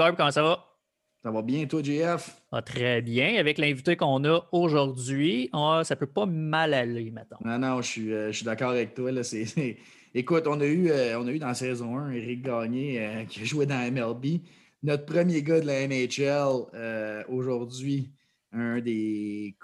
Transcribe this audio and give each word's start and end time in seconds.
Corb, 0.00 0.16
comment 0.16 0.30
ça 0.30 0.42
va? 0.42 0.64
Ça 1.22 1.30
va 1.30 1.42
bien, 1.42 1.66
toi, 1.66 1.82
JF? 1.82 2.42
Ah, 2.50 2.62
très 2.62 3.02
bien. 3.02 3.38
Avec 3.38 3.58
l'invité 3.58 3.96
qu'on 3.96 4.24
a 4.24 4.48
aujourd'hui, 4.50 5.50
ah, 5.52 5.82
ça 5.84 5.94
peut 5.94 6.06
pas 6.06 6.24
mal 6.24 6.72
aller, 6.72 7.10
maintenant. 7.10 7.36
Non, 7.44 7.58
non, 7.58 7.82
je 7.82 7.86
suis, 7.86 8.10
euh, 8.10 8.32
je 8.32 8.36
suis 8.36 8.46
d'accord 8.46 8.70
avec 8.70 8.94
toi. 8.94 9.12
Là, 9.12 9.20
Écoute, 10.14 10.44
on 10.46 10.58
a, 10.58 10.64
eu, 10.64 10.90
euh, 10.90 11.20
on 11.20 11.26
a 11.26 11.30
eu 11.30 11.38
dans 11.38 11.48
la 11.48 11.54
saison 11.54 11.98
1 11.98 12.12
Eric 12.12 12.40
Gagné 12.40 12.98
euh, 12.98 13.24
qui 13.24 13.42
a 13.42 13.44
joué 13.44 13.66
dans 13.66 13.76
MLB. 13.92 14.40
Notre 14.82 15.04
premier 15.04 15.42
gars 15.42 15.60
de 15.60 15.66
la 15.66 15.86
NHL 15.86 17.26
aujourd'hui, 17.28 18.10
un 18.52 18.80
des 18.80 19.54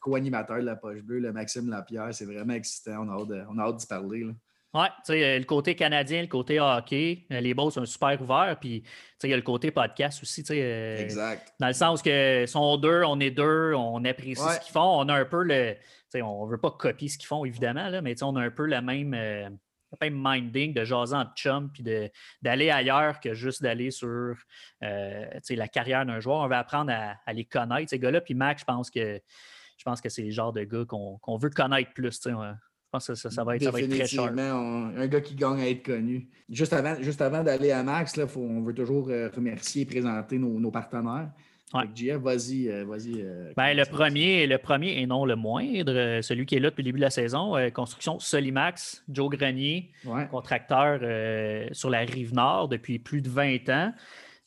co-animateurs 0.00 0.60
de 0.60 0.64
la 0.64 0.76
Poche 0.76 1.02
Bleue, 1.02 1.18
le 1.18 1.34
Maxime 1.34 1.68
Lapierre. 1.68 2.14
C'est 2.14 2.24
vraiment 2.24 2.54
excitant. 2.54 3.06
On 3.06 3.10
a 3.10 3.20
hâte, 3.20 3.46
on 3.50 3.58
a 3.58 3.62
hâte 3.64 3.76
d'y 3.76 3.86
parler. 3.86 4.24
Là. 4.24 4.32
Oui, 4.76 4.88
tu 5.06 5.12
sais, 5.12 5.24
euh, 5.24 5.38
le 5.38 5.44
côté 5.46 5.74
canadien, 5.74 6.20
le 6.20 6.28
côté 6.28 6.60
hockey, 6.60 7.24
euh, 7.32 7.40
les 7.40 7.54
beaux 7.54 7.70
sont 7.70 7.86
super 7.86 8.20
ouverts. 8.20 8.58
Puis, 8.60 8.82
tu 8.82 8.88
sais, 9.18 9.28
il 9.28 9.30
y 9.30 9.32
a 9.32 9.36
le 9.36 9.42
côté 9.42 9.70
podcast 9.70 10.22
aussi. 10.22 10.42
Tu 10.42 10.48
sais, 10.48 10.62
euh, 10.62 10.98
exact. 10.98 11.54
Dans 11.58 11.68
le 11.68 11.72
sens 11.72 12.02
que 12.02 12.44
sont 12.46 12.76
deux, 12.76 13.02
on 13.04 13.18
est 13.18 13.30
deux, 13.30 13.72
on 13.72 14.04
apprécie 14.04 14.42
ce 14.42 14.60
qu'ils 14.60 14.72
font. 14.72 15.00
On 15.00 15.08
a 15.08 15.14
un 15.14 15.24
peu 15.24 15.42
le. 15.44 15.74
Tu 15.74 15.80
sais, 16.10 16.22
on 16.22 16.44
ne 16.44 16.50
veut 16.50 16.58
pas 16.58 16.70
copier 16.72 17.08
ce 17.08 17.16
qu'ils 17.16 17.26
font, 17.26 17.46
évidemment, 17.46 17.88
là, 17.88 18.02
mais 18.02 18.14
tu 18.14 18.18
sais, 18.18 18.24
on 18.24 18.36
a 18.36 18.42
un 18.42 18.50
peu 18.50 18.66
le 18.66 18.82
même. 18.82 19.10
même 19.10 19.58
minding 20.14 20.74
de 20.74 20.84
jaser 20.84 21.16
en 21.16 21.24
chum 21.34 21.70
puis 21.72 21.82
d'aller 22.42 22.68
ailleurs 22.68 23.18
que 23.18 23.32
juste 23.32 23.62
d'aller 23.62 23.90
sur 23.90 24.36
la 24.82 25.68
carrière 25.68 26.04
d'un 26.04 26.20
joueur. 26.20 26.40
On 26.40 26.48
va 26.48 26.58
apprendre 26.58 26.92
à, 26.92 27.32
les 27.32 27.46
connaître, 27.46 27.88
ces 27.88 27.98
gars-là. 27.98 28.20
Puis 28.20 28.34
Mac, 28.34 28.58
je 28.58 28.64
pense 28.64 28.90
que 28.90 29.22
je 29.78 29.84
pense 29.84 30.02
que 30.02 30.10
c'est 30.10 30.22
le 30.22 30.30
genre 30.30 30.52
de 30.52 30.64
gars 30.64 30.84
qu'on 30.86 31.36
veut 31.38 31.48
connaître 31.48 31.94
plus. 31.94 32.28
Je 32.86 32.90
pense 32.92 33.06
que 33.08 33.14
ça, 33.16 33.44
va, 33.44 33.56
être, 33.56 33.68
très 33.68 34.06
cher. 34.06 34.32
un 34.38 35.06
gars 35.08 35.20
qui 35.20 35.34
gagne 35.34 35.60
à 35.60 35.68
être 35.68 35.82
connu. 35.82 36.28
Juste 36.48 36.72
avant, 36.72 36.94
juste 37.02 37.20
avant 37.20 37.42
d'aller 37.42 37.72
à 37.72 37.82
Max, 37.82 38.16
là, 38.16 38.26
on 38.36 38.62
veut 38.62 38.74
toujours 38.74 39.08
euh, 39.10 39.28
remercier 39.34 39.82
et 39.82 39.86
présenter 39.86 40.38
nos, 40.38 40.70
partenaires. 40.70 41.30
Ouais. 41.74 42.16
vas-y, 42.16 42.68
euh, 42.68 42.84
vas-y. 42.84 43.20
Euh, 43.20 43.52
ben, 43.56 43.74
le, 43.74 43.84
premier, 43.84 44.46
le 44.46 44.58
premier 44.58 45.00
et 45.00 45.06
non 45.06 45.24
le 45.24 45.34
moindre, 45.34 46.20
celui 46.22 46.46
qui 46.46 46.54
est 46.54 46.60
là 46.60 46.70
depuis 46.70 46.82
le 46.82 46.86
début 46.86 47.00
de 47.00 47.04
la 47.04 47.10
saison, 47.10 47.54
construction 47.74 48.20
Solimax, 48.20 49.02
Joe 49.08 49.30
Grenier, 49.30 49.90
contracteur 50.30 51.00
sur 51.72 51.90
la 51.90 51.98
rive 52.00 52.34
nord 52.34 52.68
depuis 52.68 53.00
plus 53.00 53.20
de 53.20 53.28
20 53.28 53.68
ans. 53.68 53.92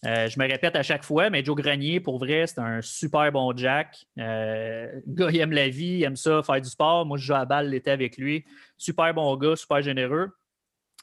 Euh, 0.05 0.29
je 0.29 0.39
me 0.39 0.47
répète 0.47 0.77
à 0.77 0.83
chaque 0.83 1.03
fois, 1.03 1.29
mais 1.29 1.43
Joe 1.43 1.57
Grenier, 1.57 1.99
pour 1.99 2.19
vrai, 2.19 2.47
c'est 2.47 2.59
un 2.59 2.81
super 2.81 3.29
bon 3.31 3.55
Jack. 3.55 4.05
Euh, 4.17 4.99
gars, 5.07 5.29
il 5.31 5.39
aime 5.39 5.51
la 5.51 5.67
vie, 5.67 5.97
il 5.99 6.03
aime 6.03 6.15
ça, 6.15 6.41
faire 6.41 6.61
du 6.61 6.69
sport. 6.69 7.05
Moi, 7.05 7.17
je 7.17 7.25
joue 7.25 7.33
à 7.33 7.43
balle 7.45 7.69
l'été 7.69 7.91
avec 7.91 8.17
lui. 8.17 8.45
Super 8.77 9.13
bon 9.13 9.35
gars, 9.35 9.57
super 9.57 9.81
généreux. 9.81 10.31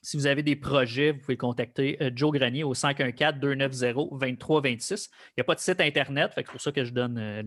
Si 0.03 0.17
vous 0.17 0.27
avez 0.27 0.43
des 0.43 0.57
projets, 0.57 1.13
vous 1.13 1.21
pouvez 1.21 1.37
contacter 1.37 1.99
euh, 2.01 2.11
Joe 2.15 2.33
Grenier 2.33 2.65
au 2.65 2.73
514-290-2326. 2.75 5.11
Il 5.11 5.13
n'y 5.39 5.41
a 5.41 5.45
pas 5.45 5.55
de 5.55 5.61
site 5.61 5.81
Internet, 5.81 6.33
c'est 6.35 6.47
pour 6.47 6.61
ça 6.61 6.73
que 6.73 6.85
je 6.85 6.93
donne 6.93 7.43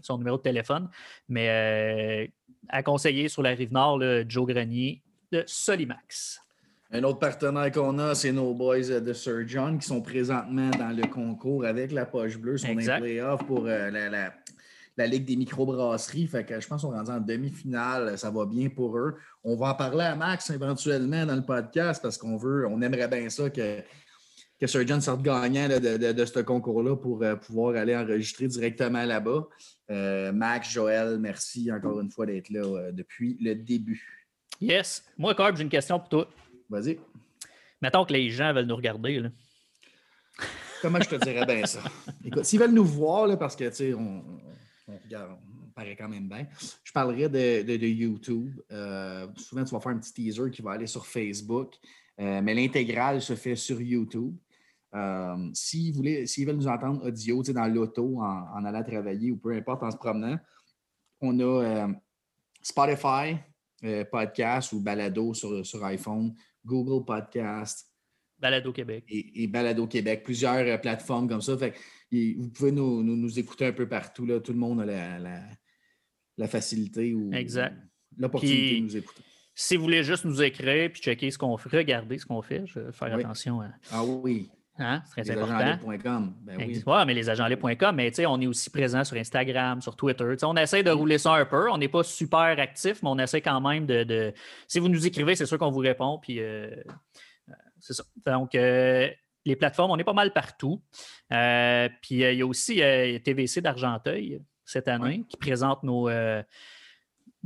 son 0.00 0.18
numéro 0.18 0.36
de 0.38 0.42
téléphone. 0.42 0.88
Mais 1.28 2.32
à 2.68 2.82
conseiller 2.82 3.28
sur 3.28 3.42
la 3.42 3.50
rive 3.50 3.72
nord, 3.72 4.00
Joe 4.28 4.46
Grenier 4.46 5.02
de 5.32 5.42
Solimax. 5.46 6.40
Un 6.92 7.02
autre 7.02 7.18
partenaire 7.18 7.72
qu'on 7.72 7.98
a, 7.98 8.14
c'est 8.14 8.30
nos 8.30 8.54
boys 8.54 9.00
de 9.00 9.12
Sir 9.12 9.42
John 9.46 9.78
qui 9.78 9.86
sont 9.86 10.00
présentement 10.00 10.70
dans 10.70 10.96
le 10.96 11.06
concours 11.08 11.64
avec 11.64 11.90
la 11.90 12.06
poche 12.06 12.38
bleue. 12.38 12.58
Sont 12.58 12.68
en 12.68 12.98
playoff 12.98 13.44
pour 13.44 13.66
euh, 13.66 13.90
la, 13.90 15.06
Ligue 15.06 15.24
des 15.24 15.36
microbrasseries. 15.36 16.28
Fait 16.28 16.44
que 16.44 16.60
je 16.60 16.66
pense 16.66 16.82
qu'on 16.82 16.94
est 16.94 16.98
rendu 16.98 17.10
en 17.10 17.20
demi-finale. 17.20 18.16
Ça 18.16 18.30
va 18.30 18.46
bien 18.46 18.68
pour 18.68 18.96
eux. 18.96 19.16
On 19.42 19.56
va 19.56 19.70
en 19.70 19.74
parler 19.74 20.04
à 20.04 20.14
Max 20.14 20.48
éventuellement 20.50 21.26
dans 21.26 21.34
le 21.34 21.44
podcast 21.44 22.00
parce 22.00 22.16
qu'on 22.16 22.36
veut, 22.36 22.66
on 22.68 22.80
aimerait 22.80 23.08
bien 23.08 23.28
ça 23.28 23.50
que, 23.50 23.80
que 24.60 24.66
Sir 24.68 24.86
John 24.86 25.00
sorte 25.00 25.22
gagnant 25.22 25.68
de, 25.68 26.24
ce 26.24 26.40
concours-là 26.40 26.96
pour 26.96 27.22
euh, 27.24 27.34
pouvoir 27.34 27.74
aller 27.74 27.96
enregistrer 27.96 28.46
directement 28.46 29.04
là-bas. 29.04 29.48
Euh, 29.90 30.32
Max, 30.32 30.70
Joël, 30.70 31.18
merci 31.18 31.70
encore 31.72 32.00
une 32.00 32.10
fois 32.10 32.26
d'être 32.26 32.48
là 32.50 32.92
depuis 32.92 33.36
le 33.40 33.56
début. 33.56 34.24
Yes. 34.60 35.04
Moi, 35.18 35.34
Corb, 35.34 35.56
j'ai 35.56 35.64
une 35.64 35.68
question 35.68 35.98
pour 35.98 36.08
toi. 36.08 36.28
Vas-y. 36.68 36.98
Mettons 37.80 38.04
que 38.04 38.12
les 38.12 38.30
gens 38.30 38.52
veulent 38.52 38.66
nous 38.66 38.76
regarder. 38.76 39.20
Là. 39.20 39.30
Comment 40.82 41.00
je 41.00 41.08
te 41.08 41.24
dirais 41.24 41.46
bien 41.46 41.64
ça? 41.66 41.80
Écoute, 42.24 42.44
s'ils 42.44 42.60
veulent 42.60 42.72
nous 42.72 42.84
voir, 42.84 43.26
là, 43.26 43.36
parce 43.36 43.56
que, 43.56 43.68
tu 43.68 43.74
sais, 43.74 43.94
on, 43.94 44.22
regarde, 45.04 45.36
on 45.66 45.70
paraît 45.70 45.96
quand 45.96 46.08
même 46.08 46.28
bien, 46.28 46.46
je 46.84 46.92
parlerai 46.92 47.28
de, 47.28 47.86
YouTube. 47.86 48.60
Euh, 48.70 49.26
souvent, 49.36 49.64
tu 49.64 49.74
vas 49.74 49.80
faire 49.80 49.92
un 49.92 49.98
petit 49.98 50.12
teaser 50.12 50.50
qui 50.50 50.62
va 50.62 50.72
aller 50.72 50.86
sur 50.86 51.06
Facebook, 51.06 51.74
euh, 52.20 52.40
mais 52.42 52.54
l'intégrale 52.54 53.20
se 53.20 53.34
fait 53.34 53.56
sur 53.56 53.80
YouTube. 53.80 54.36
Euh, 54.94 55.50
s'ils, 55.52 55.94
veulent 56.46 56.56
nous 56.56 56.68
entendre 56.68 57.06
audio, 57.06 57.42
tu 57.42 57.46
sais, 57.46 57.52
dans 57.52 57.66
l'auto, 57.66 58.20
en, 58.20 58.48
en, 58.54 58.64
allant 58.64 58.82
travailler 58.82 59.30
ou 59.30 59.36
peu 59.36 59.52
importe, 59.52 59.82
en 59.82 59.90
se 59.90 59.96
promenant, 59.96 60.38
on 61.20 61.38
a 61.40 61.88
Spotify, 62.62 63.36
podcast 64.10 64.72
ou 64.72 64.80
balado 64.80 65.34
sur, 65.34 65.64
sur 65.64 65.84
iPhone. 65.84 66.34
Google 66.66 67.04
Podcast. 67.04 67.86
Balado 68.38 68.72
Québec. 68.72 69.04
Et, 69.08 69.46
Balado 69.46 69.86
Québec, 69.86 70.22
plusieurs 70.22 70.66
euh, 70.66 70.76
plateformes 70.76 71.28
comme 71.28 71.40
ça. 71.40 71.56
Fait, 71.56 71.72
vous 72.12 72.50
pouvez 72.50 72.72
nous, 72.72 73.38
écouter 73.38 73.66
un 73.66 73.72
peu 73.72 73.88
partout. 73.88 74.26
Là. 74.26 74.40
Tout 74.40 74.52
le 74.52 74.58
monde 74.58 74.80
a 74.82 75.18
la, 76.36 76.48
facilité 76.48 77.14
ou 77.14 77.30
l'opportunité 78.18 78.80
de 78.80 78.84
nous 78.84 78.96
écouter. 78.96 79.22
Si 79.54 79.76
vous 79.76 79.84
voulez 79.84 80.04
juste 80.04 80.26
nous 80.26 80.42
écrire 80.42 80.92
puis 80.92 81.00
checker 81.00 81.30
ce 81.30 81.38
qu'on 81.38 81.56
fait, 81.56 81.74
regarder 81.74 82.18
ce 82.18 82.26
qu'on 82.26 82.42
fait, 82.42 82.66
je 82.66 82.78
vais 82.78 82.92
faire 82.92 83.14
attention 83.14 83.62
à. 83.62 83.70
Ah 83.90 84.04
oui. 84.04 84.50
Hein? 84.78 85.02
C'est 85.06 85.22
très 85.22 85.22
les 85.22 85.30
important. 85.30 85.78
Ben 86.42 86.56
oui. 86.58 86.82
mais 87.06 87.14
les 87.14 87.30
agentlib.com, 87.30 87.96
mais 87.96 88.26
on 88.26 88.40
est 88.40 88.46
aussi 88.46 88.70
présent 88.70 89.04
sur 89.04 89.16
Instagram, 89.16 89.80
sur 89.80 89.96
Twitter. 89.96 90.24
on 90.42 90.56
essaie 90.56 90.82
de 90.82 90.90
rouler 90.90 91.18
ça 91.18 91.34
un 91.34 91.44
peu. 91.44 91.70
On 91.70 91.78
n'est 91.78 91.88
pas 91.88 92.02
super 92.02 92.58
actif, 92.58 93.02
mais 93.02 93.08
on 93.08 93.18
essaie 93.18 93.40
quand 93.40 93.60
même 93.60 93.86
de. 93.86 94.32
Si 94.68 94.78
vous 94.78 94.88
nous 94.88 95.06
écrivez, 95.06 95.34
c'est 95.34 95.46
sûr 95.46 95.58
qu'on 95.58 95.70
vous 95.70 95.80
répond. 95.80 96.18
Puis 96.20 96.40
euh, 96.40 96.70
euh, 97.48 97.52
c'est 97.80 97.94
ça. 97.94 98.04
Donc, 98.26 98.54
euh, 98.54 99.08
les 99.44 99.56
plateformes, 99.56 99.90
on 99.90 99.98
est 99.98 100.04
pas 100.04 100.12
mal 100.12 100.32
partout. 100.32 100.82
puis 101.30 102.16
il 102.16 102.34
y 102.34 102.42
a 102.42 102.46
aussi 102.46 102.76
TVC 102.76 103.60
d'Argenteuil 103.60 104.42
cette 104.64 104.88
année 104.88 105.24
qui 105.28 105.36
présente 105.36 105.82
nos 105.84 106.08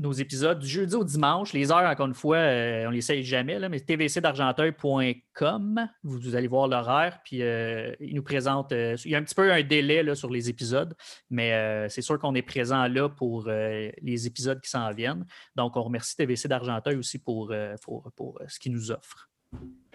nos 0.00 0.12
épisodes 0.12 0.58
du 0.58 0.66
jeudi 0.66 0.94
au 0.94 1.04
dimanche. 1.04 1.52
Les 1.52 1.70
heures, 1.70 1.86
encore 1.88 2.06
une 2.06 2.14
fois, 2.14 2.38
euh, 2.38 2.86
on 2.86 2.90
les 2.90 3.02
sait 3.02 3.22
jamais, 3.22 3.58
là, 3.58 3.68
mais 3.68 3.80
tvcdargenteuil.com, 3.80 5.90
vous, 6.02 6.34
allez 6.34 6.48
voir 6.48 6.66
l'horaire, 6.68 7.20
puis 7.24 7.42
euh, 7.42 7.92
il 8.00 8.14
nous 8.14 8.22
présente. 8.22 8.72
Euh, 8.72 8.96
il 9.04 9.10
y 9.10 9.14
a 9.14 9.18
un 9.18 9.22
petit 9.22 9.34
peu 9.34 9.52
un 9.52 9.62
délai 9.62 10.14
sur 10.14 10.30
les 10.30 10.48
épisodes, 10.48 10.94
mais 11.28 11.50
c'est 11.88 12.00
sûr 12.00 12.18
qu'on 12.18 12.34
est 12.34 12.40
présent 12.42 12.88
là 12.88 13.08
pour 13.08 13.48
les 13.48 14.26
épisodes 14.26 14.60
qui 14.60 14.70
s'en 14.70 14.90
viennent. 14.92 15.24
Donc, 15.56 15.76
on 15.76 15.82
remercie 15.82 16.16
TVC 16.16 16.48
d'Argenteuil 16.48 16.96
aussi 16.96 17.18
pour, 17.18 17.52
pour, 17.82 18.10
pour 18.16 18.40
ce 18.48 18.58
qu'il 18.58 18.72
nous 18.72 18.90
offre. 18.90 19.28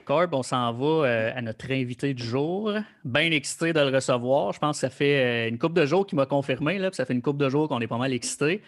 Corb, 0.06 0.36
on 0.36 0.44
s'en 0.44 0.72
va 0.74 1.32
à 1.36 1.42
notre 1.42 1.72
invité 1.72 2.14
du 2.14 2.24
jour. 2.24 2.72
Bien 3.04 3.32
excité 3.32 3.74
de 3.74 3.80
le 3.80 3.90
recevoir. 3.96 4.54
Je 4.54 4.60
pense 4.60 4.78
que 4.78 4.82
ça 4.82 4.92
fait 4.92 5.50
une 5.50 5.58
couple 5.58 5.82
de 5.82 5.88
jours 5.88 6.06
qu'il 6.06 6.18
m'a 6.18 6.28
confirmé. 6.28 6.78
Là, 6.78 6.92
ça 6.94 7.06
fait 7.06 7.14
une 7.14 7.24
couple 7.24 7.40
de 7.40 7.50
jours 7.50 7.68
qu'on 7.68 7.80
est 7.80 7.88
pas 7.88 7.98
mal 7.98 8.14
excité. 8.14 8.62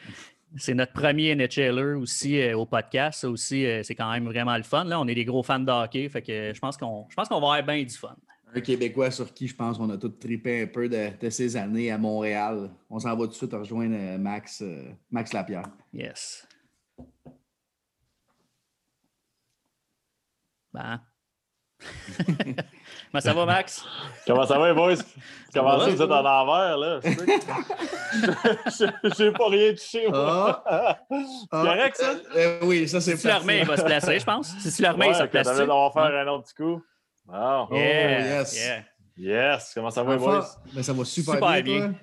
C'est 0.56 0.74
notre 0.74 0.94
premier 0.94 1.36
NHLer 1.36 1.98
aussi 1.98 2.40
euh, 2.40 2.58
au 2.58 2.66
podcast. 2.66 3.22
Ça 3.22 3.30
aussi, 3.30 3.66
euh, 3.66 3.84
c'est 3.84 3.96
quand 3.96 4.10
même 4.12 4.26
vraiment 4.26 4.56
le 4.56 4.64
fun. 4.64 4.86
Là, 4.86 5.00
on 5.00 5.08
est 5.08 5.16
des 5.16 5.26
gros 5.26 5.44
fans 5.44 5.60
de 5.60 5.70
hockey. 5.70 6.08
Fait 6.10 6.22
que 6.22 6.54
je 6.54 6.60
pense 6.60 6.78
qu'on 6.78 7.08
va 7.16 7.24
avoir 7.30 7.64
bien 7.64 7.84
du 7.84 7.94
fun. 7.94 8.16
Un 8.54 8.62
Québécois 8.62 9.12
sur 9.12 9.34
qui 9.34 9.48
je 9.48 9.56
pense 9.56 9.78
qu'on 9.78 9.90
a 9.90 9.98
tous 9.98 10.10
tripé 10.10 10.62
un 10.64 10.68
peu 10.68 10.88
de, 10.88 11.30
ces 11.30 11.58
années 11.58 11.92
à 11.92 11.98
Montréal. 11.98 12.72
On 12.90 12.98
s'en 12.98 13.16
va 13.16 13.26
tout 13.26 13.32
de 13.32 13.34
suite 13.34 13.54
rejoindre 13.54 13.96
euh, 13.96 14.18
Max, 14.18 14.64
Max 15.12 15.34
Lapierre. 15.34 15.64
Yes. 15.94 16.48
Ben. 20.74 21.02
Comment 23.12 23.22
ça 23.22 23.34
va, 23.34 23.46
Max? 23.46 23.86
Comment 24.26 24.46
ça 24.46 24.58
va, 24.60 24.74
boys? 24.74 24.96
Comment 25.54 25.80
ça, 25.80 25.90
vous 25.90 26.02
êtes 26.02 26.12
en 26.12 26.26
envers, 26.26 26.78
là? 26.78 27.00
Je 27.04 27.10
n'ai 29.24 29.32
pas 29.32 29.50
rien 29.50 29.74
touché, 29.74 30.08
moi. 30.10 30.62
Ah. 30.66 30.98
C'est 31.10 31.48
correct, 31.50 31.96
ça? 31.96 32.12
Euh, 32.12 32.20
euh, 32.36 32.60
oui, 32.64 32.86
ça, 32.88 33.00
c'est 33.00 33.16
Si 33.16 33.28
tu 33.28 33.34
il 33.54 33.66
va 33.66 33.78
se 33.78 33.84
placer, 33.84 34.20
je 34.20 34.26
pense? 34.26 34.50
Si 34.60 34.76
tu 34.76 34.82
l'armée, 34.82 35.08
ouais, 35.08 35.14
ça 35.14 35.26
se 35.26 35.30
place. 35.30 35.48
On 35.48 35.90
va 35.90 35.92
faire 35.92 36.20
un 36.20 36.28
autre 36.28 36.44
petit 36.44 36.56
coup. 36.56 36.82
Oh, 37.34 37.68
yes. 37.72 38.56
Yeah. 38.56 38.84
Yes. 39.18 39.72
Comment 39.74 39.90
ça 39.90 40.04
va, 40.04 40.18
boys? 40.18 40.46
Ben, 40.74 40.84
ça 40.84 40.92
va 40.94 41.06
super, 41.06 41.36
super 41.36 41.64
bien. 41.64 41.96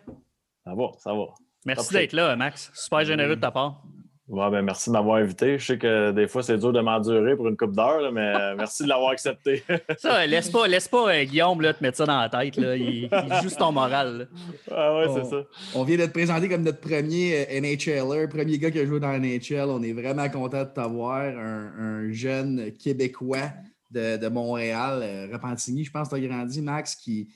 Ça 0.65 0.75
va, 0.75 0.87
ça 0.99 1.13
va. 1.13 1.27
Merci 1.67 1.93
d'être 1.93 2.13
là, 2.13 2.35
Max. 2.37 2.71
Super 2.75 3.05
généreux 3.05 3.37
de 3.37 3.41
ta 3.41 3.51
part. 3.51 3.83
Ouais, 4.27 4.51
ben 4.51 4.63
merci 4.63 4.89
de 4.89 4.95
m'avoir 4.95 5.17
invité. 5.17 5.59
Je 5.59 5.67
sais 5.67 5.79
que 5.79 6.11
des 6.13 6.27
fois, 6.27 6.43
c'est 6.43 6.57
dur 6.57 6.73
de 6.73 6.81
m'endurer 6.81 7.37
pour 7.37 7.47
une 7.47 7.59
coupe 7.59 7.77
d'heure, 7.77 8.11
mais 8.11 8.33
merci 8.57 8.85
de 8.85 8.89
l'avoir 8.89 9.11
accepté. 9.11 9.63
ça, 9.99 10.27
laisse 10.27 10.49
pas, 10.49 10.67
laisse 10.67 10.89
pas 10.89 11.15
euh, 11.15 11.25
Guillaume 11.25 11.61
là, 11.61 11.75
te 11.75 11.83
mettre 11.83 11.99
ça 11.99 12.07
dans 12.07 12.19
la 12.19 12.31
tête. 12.31 12.57
Là. 12.57 12.75
Il, 12.75 13.05
il 13.05 13.43
joue 13.43 13.55
ton 13.55 13.71
moral. 13.71 14.29
Ah 14.71 14.97
ouais, 14.97 15.07
c'est 15.15 15.29
ça. 15.29 15.45
On 15.75 15.85
vient 15.85 15.99
de 15.99 16.07
te 16.07 16.11
présenter 16.11 16.49
comme 16.49 16.63
notre 16.63 16.81
premier 16.81 17.47
euh, 17.51 17.61
NHLer, 17.61 18.29
premier 18.29 18.59
gars 18.59 18.71
qui 18.71 18.81
a 18.81 18.87
joué 18.87 18.99
dans 18.99 19.13
la 19.13 19.19
NHL. 19.19 19.69
On 19.69 19.83
est 19.83 19.93
vraiment 19.93 20.29
content 20.31 20.63
de 20.63 20.71
t'avoir. 20.71 21.21
Un, 21.21 22.11
jeune 22.11 22.73
Québécois 22.79 23.51
de, 23.91 24.29
Montréal, 24.29 25.01
euh, 25.03 25.29
Repentigny, 25.33 25.85
je 25.85 25.91
pense 25.91 26.09
que 26.09 26.17
tu 26.17 26.25
as 26.25 26.29
grandi, 26.29 26.63
Max, 26.63 26.97
qui, 26.97 27.29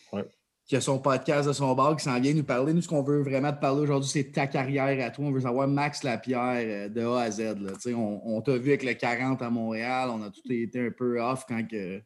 qui 0.69 0.77
a 0.77 0.83
son 0.83 0.99
podcast 0.99 1.49
de 1.49 1.55
son 1.55 1.75
bar, 1.75 1.97
qui 1.97 2.05
s'en 2.05 2.21
vient 2.21 2.35
nous 2.35 2.45
parler. 2.45 2.75
Nous, 2.75 2.83
ce 2.83 2.89
qu'on 2.89 3.03
veut 3.03 3.23
vraiment 3.23 3.53
te 3.53 3.59
parler 3.59 3.81
aujourd'hui, 3.81 4.11
c'est 4.11 4.31
ta 4.31 4.47
carrière 4.47 5.05
à 5.05 5.11
toi. 5.11 5.25
On 5.25 5.33
veut 5.33 5.41
savoir 5.41 5.67
Max 5.67 6.03
Lapierre 6.03 6.57
euh, 6.57 6.89
de 6.91 7.01
A 7.07 7.23
à 7.23 7.31
Z. 7.31 7.41
Là. 7.41 7.73
On, 7.97 8.21
on 8.23 8.43
t'a 8.43 8.59
vu 8.59 8.69
avec 8.69 8.83
le 8.83 8.93
40 8.93 9.41
à 9.41 9.49
Montréal. 9.49 10.11
On 10.13 10.23
a 10.23 10.29
tout 10.29 10.43
été 10.51 10.87
un 10.87 10.91
peu 10.91 11.23
off 11.23 11.47
quand, 11.49 11.67
que, 11.67 12.03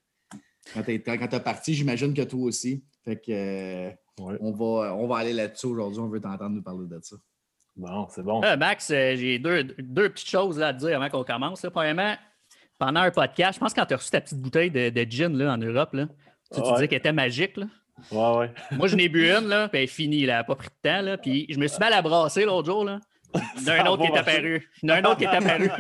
quand 0.73 0.83
tu 0.85 0.93
es 0.93 1.41
parti. 1.41 1.75
J'imagine 1.75 2.15
que 2.15 2.23
toi 2.23 2.41
aussi. 2.41 2.85
Fait 3.05 3.17
que, 3.17 3.33
euh, 3.33 3.91
on, 4.21 4.53
va, 4.53 4.95
on 4.95 5.09
va 5.09 5.17
aller 5.17 5.33
là-dessus 5.33 5.67
aujourd'hui. 5.67 5.99
On 5.99 6.07
veut 6.07 6.21
t'entendre 6.21 6.51
nous 6.51 6.63
parler 6.63 6.87
de 6.87 7.01
ça. 7.03 7.17
Bon, 7.75 8.07
c'est 8.11 8.23
bon. 8.23 8.45
Euh, 8.45 8.57
Max, 8.57 8.91
j'ai 8.91 9.41
deux, 9.41 9.65
deux, 9.65 10.09
petites 10.09 10.29
choses 10.29 10.61
là, 10.61 10.69
à 10.69 10.73
te 10.73 10.79
dire 10.79 11.03
avant 11.03 11.09
qu'on 11.09 11.25
commence. 11.25 11.67
Premièrement, 11.73 12.15
pendant 12.79 13.01
un 13.01 13.11
podcast, 13.11 13.55
je 13.55 13.61
pense 13.61 13.75
que 13.75 13.81
quand 13.81 13.87
tu 13.87 13.95
as 13.95 13.97
reçu 13.97 14.11
ta 14.11 14.21
petite 14.21 14.39
bouteille 14.39 14.71
de, 14.71 14.89
de 14.91 15.11
gin 15.11 15.37
là, 15.37 15.53
en 15.53 15.59
Europe, 15.59 15.95
là, 15.95 16.07
tu, 16.55 16.61
disais 16.61 16.87
qu'elle 16.87 16.99
était 16.99 17.13
magique. 17.13 17.57
Là. 17.57 17.67
Ouais, 18.11 18.37
ouais. 18.37 18.51
Moi, 18.73 18.89
je 18.89 18.97
n'ai 18.97 19.09
bu 19.09 19.31
une, 19.31 19.49
là, 19.49 19.69
puis 19.69 19.79
elle 19.79 19.85
est 19.85 19.89
finie, 19.89 20.27
là, 20.27 20.35
elle 20.35 20.39
n'a 20.41 20.45
pas 20.45 20.57
pris 20.57 20.69
de 20.69 20.89
temps. 20.89 21.03
Là, 21.03 21.17
puis 21.19 21.47
je 21.49 21.59
me 21.59 21.67
suis 21.67 21.79
mal 21.79 21.93
à 21.93 22.03
brasser 22.03 22.45
l'autre 22.45 22.67
jour. 22.67 22.85
Là. 22.85 22.99
Il 23.35 23.63
y 23.63 23.71
en 23.71 23.75
a 23.75 23.83
un 23.83 23.87
autre 23.87 24.03
qui 24.05 24.13
est 24.13 24.19
apparu. 24.19 24.69
Il 24.83 24.89
y 24.89 24.93
en 24.93 24.95
a 24.95 24.99
un 24.99 25.05
autre 25.05 25.17
qui 25.17 25.25
est 25.25 25.29
apparu. 25.29 25.71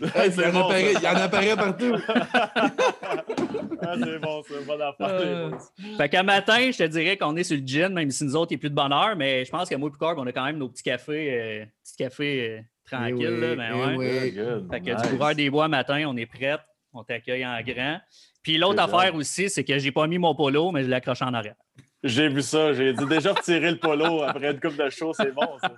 il, 0.00 0.06
y 0.06 0.44
en 0.44 0.56
apparaît, 0.60 0.92
il 0.92 1.06
en 1.06 1.16
apparaît 1.16 1.56
partout. 1.56 1.96
ah, 2.08 3.94
c'est 3.98 4.18
bon, 4.18 4.42
c'est 4.46 4.66
bonne 4.66 4.82
affaire. 4.82 5.08
Euh, 5.08 5.50
fait 5.96 6.08
qu'un 6.08 6.22
matin, 6.22 6.70
je 6.70 6.78
te 6.78 6.82
dirais 6.84 7.16
qu'on 7.16 7.36
est 7.36 7.44
sur 7.44 7.56
le 7.56 7.66
gin, 7.66 7.92
même 7.94 8.10
si 8.10 8.24
nous 8.24 8.36
autres, 8.36 8.52
il 8.52 8.56
n'y 8.56 8.60
a 8.60 8.60
plus 8.60 8.70
de 8.70 8.74
bonheur, 8.74 9.16
mais 9.16 9.44
je 9.44 9.50
pense 9.50 9.68
que 9.68 9.74
moi 9.76 9.88
et 9.88 9.92
Picard, 9.92 10.14
on 10.18 10.26
a 10.26 10.32
quand 10.32 10.44
même 10.44 10.58
nos 10.58 10.68
petits 10.68 10.82
cafés, 10.82 11.40
euh, 11.40 11.64
petits 11.82 11.96
cafés 11.96 12.48
euh, 12.50 12.60
tranquilles. 12.84 13.40
là, 13.40 13.56
ben, 13.56 14.00
eh. 14.00 14.32
Fait 14.70 14.80
que 14.80 15.02
du 15.02 15.08
coureur 15.16 15.34
des 15.34 15.48
bois 15.48 15.68
matin, 15.68 16.04
on 16.06 16.16
est 16.16 16.26
prêts. 16.26 16.58
On 16.96 17.04
t'accueille 17.04 17.46
en 17.46 17.60
grand. 17.62 18.00
Puis 18.42 18.58
l'autre 18.58 18.80
affaire 18.80 19.14
aussi, 19.14 19.50
c'est 19.50 19.64
que 19.64 19.78
j'ai 19.78 19.92
pas 19.92 20.06
mis 20.06 20.18
mon 20.18 20.34
polo, 20.34 20.70
mais 20.70 20.84
je 20.84 20.88
l'ai 20.88 20.94
accroché 20.94 21.24
en 21.24 21.34
arrière. 21.34 21.56
J'ai 22.04 22.28
vu 22.28 22.42
ça. 22.42 22.72
J'ai 22.72 22.92
dit 22.92 23.06
déjà 23.06 23.32
retirer 23.32 23.72
le 23.72 23.78
polo 23.78 24.22
après 24.22 24.52
une 24.52 24.60
coupe 24.60 24.76
de 24.76 24.88
show, 24.90 25.12
c'est 25.12 25.34
bon, 25.34 25.48
ça. 25.60 25.72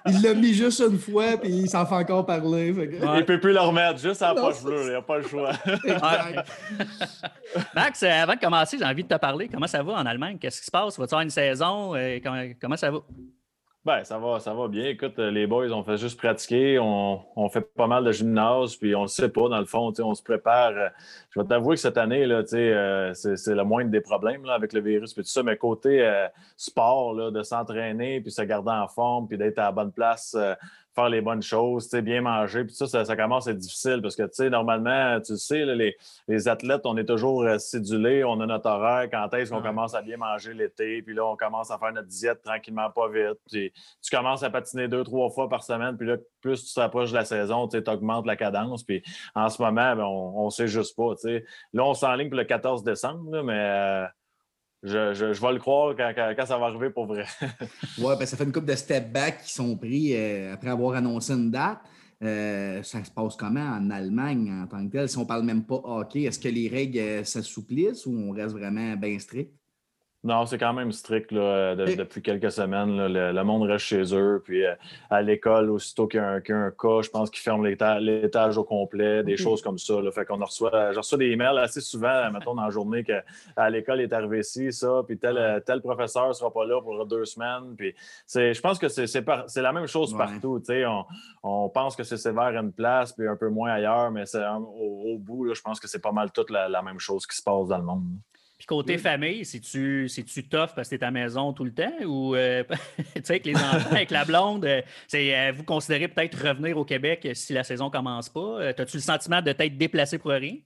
il 0.06 0.22
l'a 0.22 0.32
mis 0.32 0.54
juste 0.54 0.80
une 0.80 0.98
fois, 0.98 1.36
puis 1.36 1.50
il 1.50 1.68
s'en 1.68 1.84
fait 1.84 1.94
encore 1.94 2.24
parler. 2.24 2.68
Il 2.68 3.00
ne 3.00 3.22
peut 3.22 3.38
plus 3.38 3.52
le 3.52 3.60
remettre, 3.60 3.98
juste 3.98 4.22
à 4.22 4.32
la 4.32 4.40
poche 4.40 4.62
bleue. 4.62 4.84
Il 4.84 4.90
n'y 4.90 4.94
a 4.94 5.02
pas 5.02 5.18
le 5.18 5.24
choix. 5.24 5.52
Max, 7.74 8.02
euh, 8.02 8.22
avant 8.22 8.34
de 8.34 8.40
commencer, 8.40 8.78
j'ai 8.78 8.84
envie 8.84 9.02
de 9.02 9.08
te 9.08 9.18
parler. 9.18 9.48
Comment 9.48 9.66
ça 9.66 9.82
va 9.82 9.94
en 9.94 10.06
Allemagne? 10.06 10.38
Qu'est-ce 10.38 10.60
qui 10.60 10.66
se 10.66 10.70
passe? 10.70 10.98
Vas-tu 10.98 11.14
avoir 11.14 11.22
une 11.22 11.30
saison? 11.30 11.94
Euh, 11.94 12.18
comment 12.60 12.76
ça 12.76 12.90
va? 12.90 12.98
Ben, 13.84 14.04
ça 14.04 14.16
va, 14.16 14.38
ça 14.38 14.54
va 14.54 14.68
bien. 14.68 14.84
Écoute, 14.84 15.18
euh, 15.18 15.32
les 15.32 15.48
boys, 15.48 15.72
on 15.72 15.82
fait 15.82 15.96
juste 15.96 16.16
pratiquer. 16.16 16.78
On, 16.78 17.48
fait 17.48 17.62
pas 17.74 17.88
mal 17.88 18.04
de 18.04 18.12
gymnase, 18.12 18.76
puis 18.76 18.94
on 18.94 19.02
ne 19.02 19.06
sait 19.08 19.28
pas, 19.28 19.48
dans 19.48 19.58
le 19.58 19.64
fond, 19.64 19.92
on 19.98 20.14
se 20.14 20.22
prépare. 20.22 20.72
Euh, 21.36 21.40
je 21.40 21.40
vais 21.40 21.46
t'avouer 21.46 21.76
que 21.76 21.80
cette 21.80 21.98
année, 21.98 22.26
là, 22.26 22.42
euh, 22.52 23.14
c'est 23.14 23.54
le 23.54 23.64
moindre 23.64 23.90
des 23.90 24.00
problèmes 24.00 24.44
là, 24.44 24.54
avec 24.54 24.72
le 24.72 24.80
virus, 24.80 25.14
puis 25.14 25.22
tout 25.22 25.30
ça. 25.30 25.42
Mais 25.42 25.56
côté 25.56 26.06
sport, 26.56 27.14
là, 27.14 27.30
de 27.30 27.42
s'entraîner, 27.42 28.20
puis 28.20 28.30
se 28.30 28.42
garder 28.42 28.70
en 28.70 28.88
forme, 28.88 29.28
puis 29.28 29.38
d'être 29.38 29.58
à 29.58 29.64
la 29.64 29.72
bonne 29.72 29.92
place 29.92 30.36
faire 30.94 31.08
les 31.08 31.20
bonnes 31.20 31.42
choses, 31.42 31.90
bien 31.90 32.20
manger. 32.20 32.64
Puis 32.64 32.74
ça, 32.74 32.86
ça, 32.86 33.16
commence 33.16 33.48
à 33.48 33.52
être 33.52 33.58
difficile 33.58 34.00
parce 34.02 34.14
que, 34.16 34.24
tu 34.24 34.34
sais, 34.34 34.50
normalement, 34.50 35.20
tu 35.20 35.36
sais, 35.36 35.64
les, 35.64 35.96
les, 36.28 36.48
athlètes, 36.48 36.82
on 36.84 36.96
est 36.96 37.04
toujours 37.04 37.42
euh, 37.42 37.58
cédulés, 37.58 38.24
on 38.24 38.40
a 38.40 38.46
notre 38.46 38.68
horaire, 38.68 39.08
quand 39.10 39.32
est-ce 39.34 39.50
qu'on 39.50 39.62
commence 39.62 39.94
à 39.94 40.02
bien 40.02 40.16
manger 40.16 40.52
l'été, 40.52 41.02
puis 41.02 41.14
là, 41.14 41.24
on 41.24 41.36
commence 41.36 41.70
à 41.70 41.78
faire 41.78 41.92
notre 41.92 42.08
diète 42.08 42.42
tranquillement, 42.42 42.90
pas 42.90 43.08
vite. 43.08 43.38
Puis 43.50 43.72
tu 44.02 44.14
commences 44.14 44.42
à 44.42 44.50
patiner 44.50 44.88
deux, 44.88 45.04
trois 45.04 45.30
fois 45.30 45.48
par 45.48 45.62
semaine, 45.62 45.96
puis 45.96 46.06
là, 46.06 46.16
plus 46.40 46.64
tu 46.64 46.74
t'approches 46.74 47.10
de 47.10 47.16
la 47.16 47.24
saison, 47.24 47.68
tu 47.68 47.78
augmentes 47.88 48.26
la 48.26 48.36
cadence. 48.36 48.82
Puis 48.82 49.02
en 49.34 49.48
ce 49.48 49.62
moment, 49.62 49.96
ben, 49.96 50.04
on 50.04 50.46
ne 50.46 50.50
sait 50.50 50.68
juste 50.68 50.96
pas, 50.96 51.14
Là, 51.24 51.84
on 51.84 51.94
s'enligne 51.94 52.28
pour 52.28 52.38
le 52.38 52.44
14 52.44 52.82
décembre, 52.82 53.42
mais... 53.42 53.58
Euh, 53.58 54.06
je, 54.82 55.24
vais 55.24 55.52
le 55.52 55.58
croire 55.60 55.94
quand, 55.96 56.46
ça 56.46 56.58
va 56.58 56.66
arriver 56.66 56.90
pour 56.90 57.06
vrai. 57.06 57.24
oui, 57.98 58.14
ben 58.18 58.26
ça 58.26 58.36
fait 58.36 58.42
une 58.42 58.52
couple 58.52 58.66
de 58.66 58.74
step 58.74 59.12
back 59.12 59.42
qui 59.42 59.52
sont 59.52 59.76
pris 59.76 60.12
euh, 60.12 60.54
après 60.54 60.70
avoir 60.70 60.96
annoncé 60.96 61.34
une 61.34 61.52
date. 61.52 61.78
Euh, 62.22 62.82
ça 62.82 63.02
se 63.04 63.10
passe 63.10 63.36
comment 63.36 63.60
en 63.60 63.90
Allemagne 63.90 64.62
en 64.62 64.66
tant 64.66 64.84
que 64.86 64.92
tel? 64.92 65.08
Si 65.08 65.16
on 65.18 65.22
ne 65.22 65.26
parle 65.26 65.44
même 65.44 65.64
pas 65.64 65.80
hockey, 65.84 66.22
est-ce 66.22 66.38
que 66.38 66.48
les 66.48 66.68
règles 66.68 67.24
s'assouplissent 67.24 68.06
ou 68.06 68.12
on 68.12 68.32
reste 68.32 68.56
vraiment 68.56 68.96
bien 68.96 69.18
strict? 69.18 69.52
Non, 70.24 70.46
c'est 70.46 70.58
quand 70.58 70.72
même 70.72 70.92
strict 70.92 71.32
là, 71.32 71.74
depuis 71.74 72.22
quelques 72.22 72.52
semaines. 72.52 73.08
le, 73.08 73.42
monde 73.42 73.64
reste 73.64 73.86
chez 73.86 74.14
eux. 74.14 74.40
Puis 74.44 74.64
euh, 74.64 74.74
à 75.10 75.20
l'école, 75.20 75.68
aussitôt 75.68 76.06
qu'il 76.06 76.20
y, 76.20 76.22
a 76.22 76.28
un, 76.28 76.40
cas, 76.40 77.02
je 77.02 77.10
pense 77.10 77.28
qu'ils 77.28 77.42
ferment 77.42 77.64
l'étage 77.64 78.56
au 78.56 78.62
complet, 78.62 79.24
des 79.24 79.36
choses 79.36 79.62
comme 79.62 79.78
ça. 79.78 80.00
Là. 80.00 80.12
Fait 80.12 80.24
qu'on 80.24 80.36
reçoit, 80.36 80.92
je 80.92 80.98
reçois 80.98 81.18
des 81.18 81.26
emails 81.26 81.58
assez 81.58 81.80
souvent, 81.80 82.30
mettons, 82.32 82.54
dans 82.54 82.62
la 82.62 82.70
journée 82.70 83.02
qu'à 83.02 83.70
l'école 83.70 84.00
est 84.00 84.12
arrivé 84.12 84.42
ça, 84.44 85.02
puis 85.04 85.18
tel, 85.18 85.62
tel 85.66 85.80
professeur 85.80 86.28
ne 86.28 86.32
sera 86.34 86.52
pas 86.52 86.64
là 86.66 86.80
pour 86.80 87.04
deux 87.04 87.24
semaines. 87.24 87.74
Puis 87.76 87.92
je 88.32 88.60
pense 88.60 88.78
que 88.78 88.86
c'est 88.88 89.60
la 89.60 89.72
même 89.72 89.88
chose 89.88 90.16
partout. 90.16 90.62
On, 90.68 91.04
on, 91.42 91.68
pense 91.68 91.96
que 91.96 92.04
c'est 92.04 92.16
sévère 92.16 92.44
à 92.44 92.60
une 92.60 92.72
place, 92.72 93.12
puis 93.12 93.26
un 93.26 93.36
peu 93.36 93.48
moins 93.48 93.72
ailleurs, 93.72 94.12
mais 94.12 94.24
au, 94.36 95.14
au, 95.14 95.18
bout, 95.18 95.52
je 95.52 95.60
pense 95.60 95.80
que 95.80 95.88
c'est 95.88 96.00
pas 96.00 96.12
mal 96.12 96.30
toute 96.30 96.50
la, 96.50 96.68
la 96.68 96.82
même 96.82 97.00
chose 97.00 97.26
qui 97.26 97.36
se 97.36 97.42
passe 97.42 97.66
dans 97.66 97.78
le 97.78 97.84
monde. 97.84 98.04
Puis 98.62 98.68
côté 98.68 98.96
famille, 98.96 99.44
si 99.44 99.60
tu 99.60 100.08
tu 100.08 100.44
tough 100.44 100.68
parce 100.76 100.88
que 100.88 100.94
tu 100.94 101.00
es 101.00 101.02
à 101.02 101.08
la 101.08 101.10
maison 101.10 101.52
tout 101.52 101.64
le 101.64 101.74
temps 101.74 101.90
ou 102.06 102.36
euh, 102.36 102.62
tu 103.16 103.20
sais 103.24 103.32
avec 103.32 103.44
les 103.44 103.56
enfants, 103.56 103.90
avec 103.90 104.12
la 104.12 104.24
blonde, 104.24 104.64
euh, 104.64 104.80
c'est 105.08 105.36
euh, 105.36 105.50
vous 105.50 105.64
considérez 105.64 106.06
peut-être 106.06 106.40
revenir 106.46 106.78
au 106.78 106.84
Québec 106.84 107.28
si 107.34 107.54
la 107.54 107.64
saison 107.64 107.90
commence 107.90 108.28
pas? 108.28 108.68
As-tu 108.68 108.98
le 108.98 109.02
sentiment 109.02 109.42
de 109.42 109.50
t'être 109.50 109.76
déplacé 109.76 110.16
pour 110.16 110.30
rien? 110.30 110.58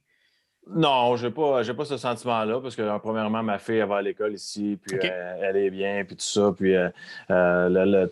Non, 0.69 1.15
je 1.15 1.27
n'ai 1.29 1.33
pas, 1.33 1.63
pas 1.63 1.85
ce 1.85 1.97
sentiment-là 1.97 2.61
parce 2.61 2.75
que, 2.75 2.99
premièrement, 2.99 3.41
ma 3.41 3.59
fille, 3.59 3.77
elle 3.77 3.89
va 3.89 3.99
à 3.99 4.03
l'école 4.03 4.35
ici, 4.35 4.77
puis 4.83 4.99
euh, 5.05 5.35
elle 5.41 5.57
est 5.57 5.71
bien, 5.71 6.05
puis 6.05 6.17
tout 6.17 6.25
ça. 6.25 6.53
Puis, 6.57 6.75
euh, 6.75 6.89
euh, 7.31 8.09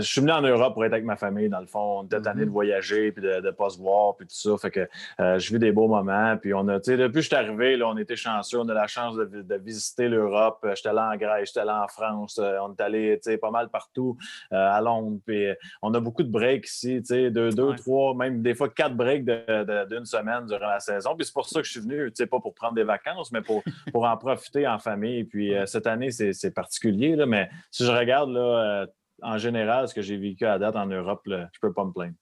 suis 0.00 0.22
venu 0.22 0.32
en 0.32 0.40
Europe 0.40 0.72
pour 0.72 0.86
être 0.86 0.94
avec 0.94 1.04
ma 1.04 1.16
famille, 1.16 1.50
dans 1.50 1.60
le 1.60 1.66
fond. 1.66 2.00
On 2.00 2.04
était 2.04 2.22
tanné 2.22 2.46
de 2.46 2.46
mm-hmm. 2.46 2.52
voyager, 2.52 3.12
puis 3.12 3.22
de 3.22 3.40
ne 3.44 3.50
pas 3.50 3.68
se 3.68 3.78
voir, 3.78 4.16
puis 4.16 4.26
tout 4.26 4.34
ça. 4.34 4.56
Fait 4.56 4.70
que 4.70 4.88
je 5.18 5.52
vis 5.52 5.58
des 5.58 5.70
beaux 5.70 5.86
moments. 5.86 6.34
Puis, 6.38 6.54
on 6.54 6.66
a, 6.68 6.78
depuis 6.78 7.12
que 7.12 7.20
je 7.20 7.26
suis 7.26 7.36
arrivé, 7.36 7.76
là, 7.76 7.88
on 7.88 7.98
était 7.98 8.16
chanceux. 8.16 8.58
On 8.58 8.68
a 8.70 8.74
la 8.74 8.86
chance 8.86 9.14
de, 9.14 9.56
visiter 9.58 10.08
l'Europe. 10.08 10.66
J'étais 10.74 10.88
allé 10.88 11.00
en 11.00 11.16
Grèce, 11.16 11.48
j'étais 11.48 11.60
allé 11.60 11.72
en 11.72 11.88
France. 11.88 12.40
on 12.40 12.72
est 12.72 12.80
allé 12.80 13.20
pas 13.38 13.50
mal 13.50 13.68
partout 13.68 14.16
à 14.50 14.80
Londres. 14.80 15.18
Puis, 15.26 15.46
on 15.82 15.92
a 15.92 16.00
beaucoup 16.00 16.22
de 16.22 16.30
breaks 16.30 16.66
ici, 16.68 17.02
deux, 17.02 17.50
deux 17.50 17.74
trois, 17.76 18.14
même 18.14 18.40
des 18.40 18.54
fois 18.54 18.70
quatre 18.70 18.94
breaks 18.94 19.26
d'une 19.26 20.06
semaine 20.06 20.46
durant 20.46 20.68
la 20.68 20.80
saison. 20.80 21.14
Puis, 21.14 21.26
c'est 21.26 21.34
pour 21.34 21.46
ça 21.46 21.60
que 21.60 21.66
je 21.66 21.72
suis 21.72 21.80
venu 21.80 21.97
pas 22.30 22.40
pour 22.40 22.54
prendre 22.54 22.74
des 22.74 22.84
vacances, 22.84 23.32
mais 23.32 23.42
pour, 23.92 24.04
en 24.04 24.16
profiter 24.16 24.66
en 24.66 24.78
famille. 24.78 25.24
Puis 25.24 25.54
euh, 25.54 25.66
cette 25.66 25.86
année, 25.86 26.10
c'est 26.10 26.54
particulier, 26.54 27.16
là, 27.16 27.26
mais 27.26 27.48
si 27.70 27.84
je 27.84 27.90
regarde 27.90 28.30
là, 28.30 28.40
euh, 28.40 28.86
en 29.22 29.38
général 29.38 29.88
ce 29.88 29.94
que 29.94 30.02
j'ai 30.02 30.16
vécu 30.16 30.46
à 30.46 30.58
date 30.58 30.76
en 30.76 30.86
Europe, 30.86 31.22
je 31.26 31.34
ne 31.34 31.46
peux 31.60 31.72
pas 31.72 31.84
me 31.84 31.92
plaindre. 31.92 32.14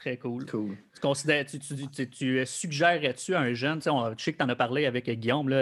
Très 0.00 0.16
cool. 0.16 0.46
cool. 0.46 0.78
Tu, 0.94 1.00
considères, 1.02 1.44
tu, 1.44 1.58
tu, 1.58 2.08
tu 2.08 2.46
suggérerais-tu 2.46 3.34
à 3.34 3.40
un 3.40 3.52
jeune, 3.52 3.80
on, 3.86 4.14
tu 4.14 4.24
sais 4.24 4.32
que 4.32 4.38
tu 4.38 4.42
en 4.42 4.48
as 4.48 4.56
parlé 4.56 4.86
avec 4.86 5.10
Guillaume, 5.10 5.50
là, 5.50 5.58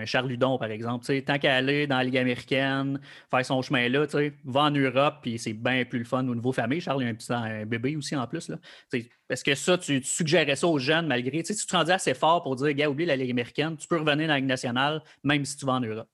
un 0.00 0.06
Charles 0.06 0.28
Ludon, 0.28 0.56
par 0.56 0.70
exemple, 0.70 1.04
tant 1.20 1.38
qu'à 1.38 1.56
aller 1.56 1.86
dans 1.86 1.98
la 1.98 2.04
Ligue 2.04 2.16
américaine, 2.16 2.98
faire 3.30 3.44
son 3.44 3.60
chemin 3.60 3.90
là, 3.90 4.06
va 4.46 4.60
en 4.62 4.70
Europe, 4.70 5.16
puis 5.20 5.38
c'est 5.38 5.52
bien 5.52 5.84
plus 5.84 5.98
le 5.98 6.04
fun 6.06 6.26
au 6.26 6.34
niveau 6.34 6.52
famille. 6.52 6.80
Charles, 6.80 7.02
il 7.02 7.06
a 7.06 7.10
un 7.10 7.14
petit 7.14 7.30
un 7.30 7.66
bébé 7.66 7.94
aussi 7.94 8.16
en 8.16 8.26
plus. 8.26 8.50
Est-ce 9.28 9.44
que 9.44 9.54
ça, 9.54 9.76
tu, 9.76 10.02
suggérais 10.02 10.56
ça 10.56 10.68
aux 10.68 10.78
jeunes 10.78 11.06
malgré, 11.06 11.42
tu 11.42 11.54
te 11.54 11.76
rendais 11.76 11.92
assez 11.92 12.14
fort 12.14 12.42
pour 12.42 12.56
dire, 12.56 12.72
gars, 12.72 12.88
oublie 12.88 13.04
la 13.04 13.16
Ligue 13.16 13.32
américaine, 13.32 13.76
tu 13.76 13.86
peux 13.86 13.98
revenir 13.98 14.26
dans 14.26 14.32
la 14.32 14.38
Ligue 14.38 14.48
nationale, 14.48 15.02
même 15.22 15.44
si 15.44 15.58
tu 15.58 15.66
vas 15.66 15.74
en 15.74 15.80
Europe? 15.80 16.08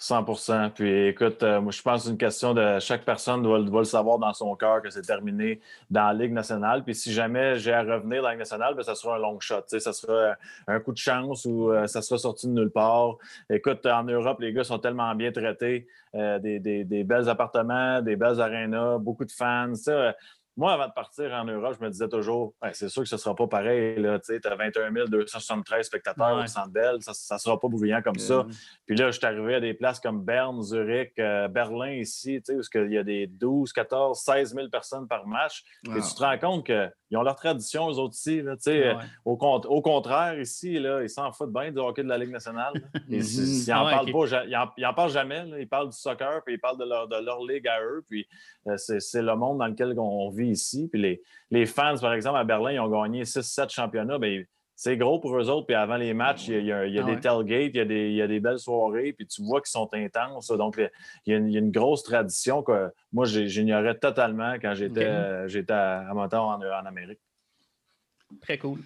100% 0.00 0.70
Puis 0.70 1.08
écoute, 1.08 1.42
euh, 1.42 1.60
moi, 1.60 1.72
je 1.72 1.82
pense 1.82 2.00
que 2.00 2.04
c'est 2.04 2.10
une 2.10 2.18
question 2.18 2.54
de 2.54 2.78
chaque 2.78 3.04
personne 3.04 3.42
doit, 3.42 3.58
le 3.58 3.84
savoir 3.84 4.18
dans 4.18 4.32
son 4.32 4.56
cœur 4.56 4.80
que 4.80 4.88
c'est 4.88 5.02
terminé 5.02 5.60
dans 5.90 6.06
la 6.06 6.14
Ligue 6.14 6.32
nationale. 6.32 6.82
Puis 6.82 6.94
si 6.94 7.12
jamais 7.12 7.58
j'ai 7.58 7.72
à 7.72 7.82
revenir 7.82 8.22
dans 8.22 8.28
la 8.28 8.30
Ligue 8.30 8.38
nationale, 8.38 8.74
bien, 8.74 8.82
ça 8.82 8.94
sera 8.94 9.16
un 9.16 9.18
long 9.18 9.38
shot. 9.40 9.62
Ça 9.66 9.92
sera 9.92 10.36
un 10.66 10.80
coup 10.80 10.92
de 10.92 10.98
chance 10.98 11.44
ou 11.44 11.70
euh, 11.70 11.86
ça 11.86 12.00
sera 12.00 12.18
sorti 12.18 12.46
de 12.46 12.52
nulle 12.52 12.70
part. 12.70 13.16
Écoute, 13.50 13.84
en 13.84 14.04
Europe, 14.04 14.40
les 14.40 14.54
gars 14.54 14.64
sont 14.64 14.78
tellement 14.78 15.14
bien 15.14 15.32
traités. 15.32 15.86
Euh, 16.16 16.40
des, 16.40 16.58
des, 16.58 16.82
des, 16.82 17.04
belles 17.04 17.28
appartements, 17.28 18.02
des 18.02 18.16
belles 18.16 18.40
arénas, 18.40 18.98
beaucoup 18.98 19.24
de 19.24 19.30
fans. 19.30 19.72
Moi, 20.56 20.72
avant 20.72 20.88
de 20.88 20.92
partir 20.92 21.32
en 21.32 21.44
Europe, 21.44 21.76
je 21.78 21.84
me 21.84 21.90
disais 21.90 22.08
toujours, 22.08 22.54
c'est 22.72 22.88
sûr 22.88 23.02
que 23.02 23.08
ce 23.08 23.14
ne 23.14 23.20
sera 23.20 23.34
pas 23.34 23.46
pareil. 23.46 23.94
Tu 24.26 24.40
as 24.44 24.54
21 24.54 24.90
273 25.06 25.86
spectateurs 25.86 26.36
au 26.36 26.46
Centre 26.46 26.70
Bell, 26.70 26.96
ça 27.00 27.34
ne 27.34 27.38
sera 27.38 27.58
pas 27.58 27.68
bruyant 27.68 28.02
comme 28.02 28.18
ça. 28.18 28.46
Puis 28.86 28.96
là, 28.96 29.10
je 29.10 29.18
suis 29.18 29.26
arrivé 29.26 29.54
à 29.54 29.60
des 29.60 29.74
places 29.74 30.00
comme 30.00 30.24
Berne, 30.24 30.62
Zurich, 30.62 31.18
euh, 31.18 31.48
Berlin 31.48 31.92
ici, 31.92 32.42
où 32.50 32.60
il 32.74 32.92
y 32.92 32.98
a 32.98 33.04
des 33.04 33.26
12, 33.26 33.72
14, 33.72 34.20
16 34.20 34.54
000 34.54 34.68
personnes 34.68 35.06
par 35.06 35.26
match. 35.26 35.64
Et 35.88 36.00
tu 36.00 36.14
te 36.14 36.22
rends 36.22 36.38
compte 36.38 36.66
qu'ils 36.66 37.16
ont 37.16 37.22
leur 37.22 37.36
tradition, 37.36 37.88
eux 37.90 37.98
autres 37.98 38.14
ici. 38.14 38.42
Là, 38.42 38.56
au, 39.24 39.32
au, 39.32 39.82
contraire, 39.82 40.38
ici, 40.38 40.78
là, 40.78 41.02
ils 41.02 41.10
s'en 41.10 41.32
foutent 41.32 41.52
bien 41.52 41.70
du 41.70 41.78
hockey 41.78 42.02
de 42.02 42.08
la 42.08 42.18
Ligue 42.18 42.30
nationale. 42.30 42.72
ils 43.08 43.20
n'en 43.68 43.86
ah 43.86 43.90
parlent, 43.90 44.12
pas, 44.12 44.92
parlent 44.92 45.10
jamais. 45.10 45.44
Ils 45.58 45.68
parlent 45.68 45.90
du 45.90 45.96
soccer, 45.96 46.42
puis 46.44 46.54
ils 46.54 46.60
parlent 46.60 46.78
de 46.78 46.84
leur, 46.84 47.08
de 47.08 47.16
leur 47.16 47.42
ligue 47.44 47.68
à 47.68 47.80
eux. 47.82 48.04
Puis 48.08 48.26
euh, 48.66 48.76
c'est 48.76 49.22
le 49.22 49.34
monde 49.36 49.58
dans 49.58 49.66
lequel 49.66 49.94
on 49.98 50.30
vit 50.30 50.39
ici. 50.48 50.88
Puis 50.90 51.00
les, 51.00 51.22
les 51.50 51.66
fans, 51.66 51.96
par 52.00 52.14
exemple, 52.14 52.38
à 52.38 52.44
Berlin, 52.44 52.72
ils 52.72 52.80
ont 52.80 52.88
gagné 52.88 53.24
6-7 53.24 53.70
championnats. 53.70 54.18
Bien, 54.18 54.42
c'est 54.76 54.96
gros 54.96 55.20
pour 55.20 55.36
eux 55.36 55.50
autres. 55.50 55.66
Puis 55.66 55.76
avant 55.76 55.96
les 55.96 56.14
matchs, 56.14 56.48
il 56.48 56.64
y 56.64 56.72
a, 56.72 56.80
Ah 56.80 57.02
des 57.02 57.20
tailgates, 57.20 57.70
il 57.74 57.76
y, 57.76 57.80
a 57.80 57.84
des, 57.84 58.08
il 58.08 58.14
y, 58.14 58.22
a 58.22 58.26
des, 58.26 58.40
belles 58.40 58.58
soirées, 58.58 59.12
puis 59.12 59.26
tu 59.26 59.42
vois 59.42 59.60
qu'ils 59.60 59.70
sont 59.70 59.90
intenses. 59.92 60.48
Donc, 60.48 60.76
il 60.78 61.32
y, 61.32 61.34
a 61.34 61.36
une, 61.36 61.48
il 61.48 61.52
y, 61.52 61.56
a 61.56 61.60
une, 61.60 61.70
grosse 61.70 62.02
tradition 62.02 62.62
que 62.62 62.90
moi, 63.12 63.26
j'ignorais 63.26 63.98
totalement 63.98 64.54
quand 64.54 64.74
j'étais 64.74 65.06
okay. 65.44 65.70
à, 65.70 66.08
à 66.08 66.14
mon 66.14 66.26
temps 66.28 66.48
en, 66.48 66.62
en, 66.62 66.86
Amérique. 66.86 67.20
Très 68.40 68.56
cool. 68.56 68.78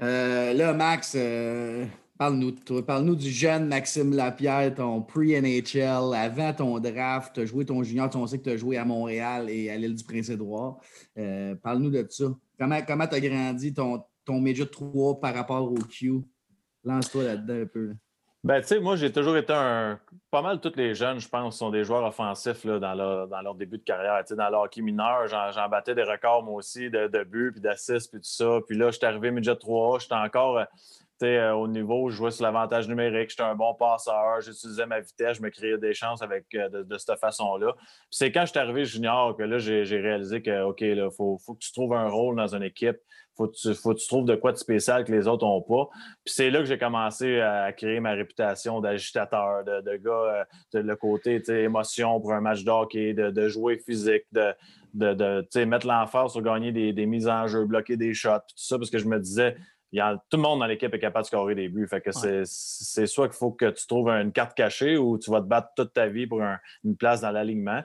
Euh, 0.00 0.52
là, 0.52 0.72
Max, 0.72 1.14
euh, 1.16 1.84
parle-nous 2.18 2.52
de 2.52 2.60
toi. 2.60 2.84
Parle-nous 2.84 3.16
du 3.16 3.30
jeune 3.30 3.66
Maxime 3.66 4.14
Lapierre, 4.14 4.74
ton 4.74 5.02
pre-NHL, 5.02 6.14
avant 6.14 6.52
ton 6.52 6.78
draft. 6.78 7.34
Tu 7.34 7.40
as 7.40 7.46
joué 7.46 7.64
ton 7.64 7.82
junior, 7.82 8.10
on 8.14 8.26
sait 8.26 8.38
que 8.38 8.44
tu 8.44 8.50
as 8.50 8.56
joué 8.56 8.76
à 8.76 8.84
Montréal 8.84 9.48
et 9.50 9.70
à 9.70 9.76
l'île 9.76 9.94
du 9.94 10.04
Prince-Édouard. 10.04 10.78
Euh, 11.18 11.54
parle-nous 11.56 11.90
de 11.90 12.06
ça. 12.08 12.26
Comment 12.58 13.06
tu 13.06 13.14
as 13.14 13.20
grandi 13.20 13.74
ton, 13.74 14.02
ton 14.24 14.40
Major 14.40 14.70
3 14.70 15.20
par 15.20 15.34
rapport 15.34 15.70
au 15.70 15.74
Q? 15.74 16.22
Lance-toi 16.84 17.24
là-dedans 17.24 17.62
un 17.62 17.66
peu. 17.66 17.94
Ben, 18.44 18.60
tu 18.60 18.66
sais, 18.66 18.78
moi, 18.78 18.94
j'ai 18.96 19.10
toujours 19.10 19.38
été 19.38 19.54
un. 19.54 19.98
Pas 20.30 20.42
mal 20.42 20.60
tous 20.60 20.76
les 20.76 20.94
jeunes, 20.94 21.18
je 21.18 21.28
pense, 21.28 21.56
sont 21.56 21.70
des 21.70 21.82
joueurs 21.82 22.04
offensifs 22.04 22.62
là, 22.64 22.78
dans, 22.78 22.92
leur, 22.92 23.26
dans 23.26 23.40
leur 23.40 23.54
début 23.54 23.78
de 23.78 23.82
carrière. 23.82 24.22
Dans 24.36 24.50
le 24.50 24.56
hockey 24.56 24.82
mineur, 24.82 25.26
j'en 25.28 25.68
battais 25.70 25.94
des 25.94 26.02
records, 26.02 26.42
moi 26.42 26.56
aussi, 26.56 26.90
de, 26.90 27.06
de 27.06 27.24
buts, 27.24 27.52
puis 27.52 27.62
d'assists, 27.62 28.10
puis 28.10 28.20
tout 28.20 28.28
ça. 28.28 28.58
Puis 28.68 28.76
là, 28.76 28.90
j'étais 28.90 29.06
arrivé 29.06 29.30
midget 29.30 29.56
3 29.56 30.00
j'étais 30.00 30.14
encore. 30.14 30.60
Euh, 31.22 31.52
au 31.52 31.68
niveau, 31.68 32.10
je 32.10 32.16
jouais 32.16 32.30
sur 32.30 32.44
l'avantage 32.44 32.88
numérique, 32.88 33.30
j'étais 33.30 33.42
un 33.42 33.54
bon 33.54 33.74
passeur, 33.74 34.40
j'utilisais 34.40 34.86
ma 34.86 35.00
vitesse, 35.00 35.36
je 35.36 35.42
me 35.42 35.48
créais 35.48 35.78
des 35.78 35.94
chances 35.94 36.22
avec, 36.22 36.46
euh, 36.54 36.68
de, 36.68 36.98
cette 36.98 37.18
façon-là. 37.18 37.72
c'est 38.10 38.32
quand 38.32 38.44
je 38.44 38.50
suis 38.50 38.58
arrivé 38.58 38.84
junior 38.84 39.36
que 39.36 39.42
là, 39.42 39.58
j'ai 39.58 40.00
réalisé 40.00 40.42
que, 40.42 40.64
OK, 40.64 40.80
il 40.80 41.08
faut, 41.16 41.38
faut, 41.38 41.54
que 41.54 41.60
tu 41.60 41.72
trouves 41.72 41.94
un 41.94 42.08
rôle 42.08 42.36
dans 42.36 42.54
une 42.54 42.62
équipe. 42.62 42.96
Faut 43.36 43.48
que, 43.48 43.56
tu, 43.56 43.74
faut 43.74 43.94
que 43.94 43.98
tu 43.98 44.06
trouves 44.06 44.26
de 44.26 44.36
quoi 44.36 44.52
de 44.52 44.58
spécial 44.58 45.04
que 45.04 45.10
les 45.10 45.26
autres 45.26 45.44
n'ont 45.44 45.62
pas. 45.62 45.88
Puis 46.24 46.34
c'est 46.34 46.50
là 46.50 46.60
que 46.60 46.66
j'ai 46.66 46.78
commencé 46.78 47.40
à 47.40 47.72
créer 47.72 47.98
ma 47.98 48.12
réputation 48.12 48.80
d'agitateur, 48.80 49.64
de, 49.64 49.96
gars, 49.96 50.10
euh, 50.12 50.44
de 50.72 50.78
le 50.78 50.94
côté 50.94 51.42
émotion 51.48 52.20
pour 52.20 52.32
un 52.32 52.40
match 52.40 52.62
d'hockey, 52.62 53.12
de, 53.12 53.30
de 53.30 53.48
jouer 53.48 53.78
physique, 53.78 54.22
de, 54.30 54.54
de, 54.94 55.64
mettre 55.64 55.86
l'emphase 55.86 56.32
sur 56.32 56.42
gagner 56.42 56.70
des, 56.70 56.92
des, 56.92 57.06
mises 57.06 57.26
en 57.26 57.48
jeu, 57.48 57.64
bloquer 57.64 57.96
des 57.96 58.14
shots, 58.14 58.38
tout 58.48 58.54
ça, 58.56 58.78
parce 58.78 58.90
que 58.90 58.98
je 58.98 59.06
me 59.06 59.18
disais, 59.18 59.56
il 59.58 59.73
y 59.96 60.00
a, 60.00 60.16
tout 60.30 60.36
le 60.36 60.42
monde 60.42 60.60
dans 60.60 60.66
l'équipe 60.66 60.92
est 60.92 60.98
capable 60.98 61.24
de 61.24 61.26
scorer 61.26 61.54
des 61.54 61.68
buts. 61.68 61.86
Fait 61.88 62.00
que 62.00 62.10
ouais. 62.10 62.42
c'est 62.44 63.06
soit 63.06 63.28
qu'il 63.28 63.36
faut 63.36 63.52
que 63.52 63.70
tu 63.70 63.86
trouves 63.86 64.08
une 64.08 64.32
carte 64.32 64.56
cachée 64.56 64.96
ou 64.96 65.18
tu 65.18 65.30
vas 65.30 65.40
te 65.40 65.46
battre 65.46 65.68
toute 65.76 65.92
ta 65.92 66.06
vie 66.08 66.26
pour 66.26 66.42
un, 66.42 66.58
une 66.84 66.96
place 66.96 67.20
dans 67.20 67.30
l'alignement. 67.30 67.82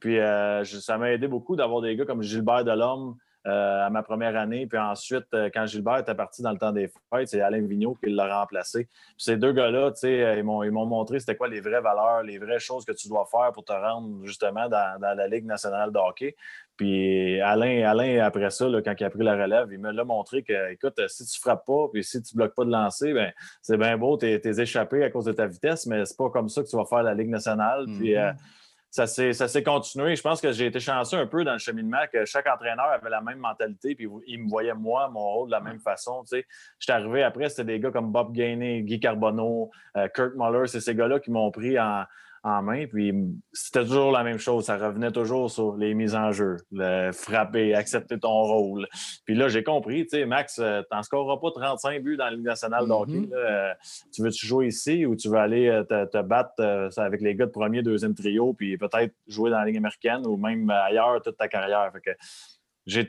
Puis 0.00 0.18
euh, 0.18 0.64
ça 0.64 0.98
m'a 0.98 1.12
aidé 1.12 1.28
beaucoup 1.28 1.56
d'avoir 1.56 1.80
des 1.80 1.96
gars 1.96 2.04
comme 2.04 2.22
Gilbert 2.22 2.64
Delorme 2.64 3.10
euh, 3.10 3.14
à 3.44 3.90
ma 3.90 4.02
première 4.02 4.36
année. 4.36 4.66
Puis 4.66 4.78
ensuite, 4.78 5.26
euh, 5.34 5.50
quand 5.52 5.66
Gilbert 5.66 5.98
était 5.98 6.14
parti 6.14 6.42
dans 6.42 6.52
le 6.52 6.58
temps 6.58 6.72
des 6.72 6.88
fêtes, 7.12 7.28
c'est 7.28 7.40
Alain 7.40 7.60
Vigneault 7.62 7.96
qui 7.96 8.10
l'a 8.10 8.40
remplacé. 8.40 8.84
Puis 8.84 9.14
ces 9.18 9.36
deux 9.36 9.52
gars-là, 9.52 9.90
tu 9.92 10.00
sais, 10.00 10.38
ils 10.38 10.44
m'ont 10.44 10.86
montré 10.86 11.18
c'était 11.18 11.36
quoi 11.36 11.48
les 11.48 11.60
vraies 11.60 11.80
valeurs, 11.80 12.22
les 12.22 12.38
vraies 12.38 12.58
choses 12.58 12.84
que 12.84 12.92
tu 12.92 13.08
dois 13.08 13.26
faire 13.30 13.52
pour 13.52 13.64
te 13.64 13.72
rendre 13.72 14.24
justement 14.24 14.68
dans, 14.68 15.00
dans 15.00 15.16
la 15.16 15.28
Ligue 15.28 15.46
nationale 15.46 15.92
de 15.92 15.98
hockey. 15.98 16.36
Puis 16.76 17.40
Alain, 17.40 17.84
Alain 17.88 18.24
après 18.24 18.50
ça, 18.50 18.68
là, 18.68 18.80
quand 18.82 18.94
il 18.98 19.04
a 19.04 19.10
pris 19.10 19.22
la 19.22 19.34
relève, 19.34 19.68
il 19.70 19.78
me 19.78 19.92
l'a 19.92 20.04
montré 20.04 20.42
que, 20.42 20.72
écoute, 20.72 21.00
si 21.08 21.26
tu 21.26 21.40
frappes 21.40 21.66
pas, 21.66 21.88
puis 21.92 22.02
si 22.02 22.22
tu 22.22 22.34
bloques 22.34 22.54
pas 22.54 22.64
de 22.64 22.70
lancer, 22.70 23.12
ben 23.12 23.32
c'est 23.60 23.76
bien 23.76 23.96
beau, 23.98 24.16
tu 24.16 24.26
es, 24.26 24.60
échappé 24.60 25.04
à 25.04 25.10
cause 25.10 25.26
de 25.26 25.32
ta 25.32 25.46
vitesse, 25.46 25.86
mais 25.86 26.04
c'est 26.06 26.16
pas 26.16 26.30
comme 26.30 26.48
ça 26.48 26.62
que 26.62 26.68
tu 26.68 26.76
vas 26.76 26.84
faire 26.84 27.02
la 27.02 27.14
Ligue 27.14 27.28
nationale. 27.28 27.86
Puis 27.98 28.16
euh, 28.16 28.32
ça 28.92 29.06
s'est 29.06 29.62
continué. 29.62 30.14
Je 30.16 30.22
pense 30.22 30.40
que 30.40 30.52
j'ai 30.52 30.66
été 30.66 30.78
chanceux 30.78 31.16
un 31.16 31.26
peu 31.26 31.44
dans 31.44 31.54
le 31.54 31.58
cheminement, 31.58 32.02
que 32.12 32.26
chaque 32.26 32.46
entraîneur 32.46 32.84
avait 32.86 33.08
la 33.08 33.22
même 33.22 33.38
mentalité, 33.38 33.94
puis 33.94 34.06
il 34.26 34.44
me 34.44 34.48
voyait, 34.48 34.74
moi, 34.74 35.08
mon 35.08 35.32
rôle 35.32 35.48
de 35.48 35.52
la 35.52 35.60
même 35.60 35.80
façon. 35.80 36.22
Tu 36.24 36.36
sais. 36.36 36.46
J'étais 36.78 36.92
arrivé 36.92 37.22
après, 37.22 37.48
c'était 37.48 37.64
des 37.64 37.80
gars 37.80 37.90
comme 37.90 38.12
Bob 38.12 38.32
Gainey, 38.32 38.82
Guy 38.82 39.00
Carbonneau, 39.00 39.70
euh, 39.96 40.08
Kurt 40.08 40.34
Muller, 40.36 40.66
c'est 40.66 40.80
ces 40.80 40.94
gars-là 40.94 41.20
qui 41.20 41.30
m'ont 41.30 41.50
pris 41.50 41.80
en, 41.80 42.04
en 42.42 42.62
main. 42.62 42.86
Puis 42.86 43.12
c'était 43.52 43.84
toujours 43.84 44.12
la 44.12 44.22
même 44.22 44.38
chose. 44.38 44.64
Ça 44.64 44.76
revenait 44.76 45.10
toujours 45.10 45.50
sur 45.50 45.76
les 45.76 45.94
mises 45.94 46.14
en 46.14 46.32
jeu, 46.32 46.56
le 46.70 47.12
frapper, 47.12 47.74
accepter 47.74 48.18
ton 48.18 48.42
rôle. 48.42 48.86
Puis 49.24 49.34
là, 49.34 49.48
j'ai 49.48 49.62
compris, 49.62 50.04
tu 50.04 50.18
sais, 50.18 50.26
Max, 50.26 50.56
tu 50.56 50.62
n'en 50.62 51.02
scoreras 51.02 51.38
pas 51.38 51.50
35 51.50 52.02
buts 52.02 52.16
dans 52.16 52.24
la 52.26 52.32
Ligue 52.32 52.44
nationale 52.44 52.86
de 52.86 52.92
hockey. 52.92 53.12
Mm 53.12 53.30
-hmm. 53.30 53.74
Tu 54.12 54.22
veux-tu 54.22 54.46
jouer 54.46 54.66
ici 54.66 55.06
ou 55.06 55.16
tu 55.16 55.28
veux 55.28 55.38
aller 55.38 55.82
te, 55.88 56.04
te 56.06 56.22
battre 56.22 56.54
avec 56.96 57.20
les 57.20 57.34
gars 57.34 57.46
de 57.46 57.50
premier, 57.50 57.82
deuxième 57.82 58.14
trio, 58.14 58.54
puis 58.54 58.76
peut-être 58.76 59.14
jouer 59.26 59.50
dans 59.50 59.58
la 59.58 59.66
Ligue 59.66 59.78
américaine 59.78 60.26
ou 60.26 60.36
même 60.36 60.68
ailleurs 60.70 61.20
toute 61.22 61.36
ta 61.36 61.48
carrière? 61.48 61.90
Fait 61.92 62.00
que 62.00 62.10
je 62.86 63.00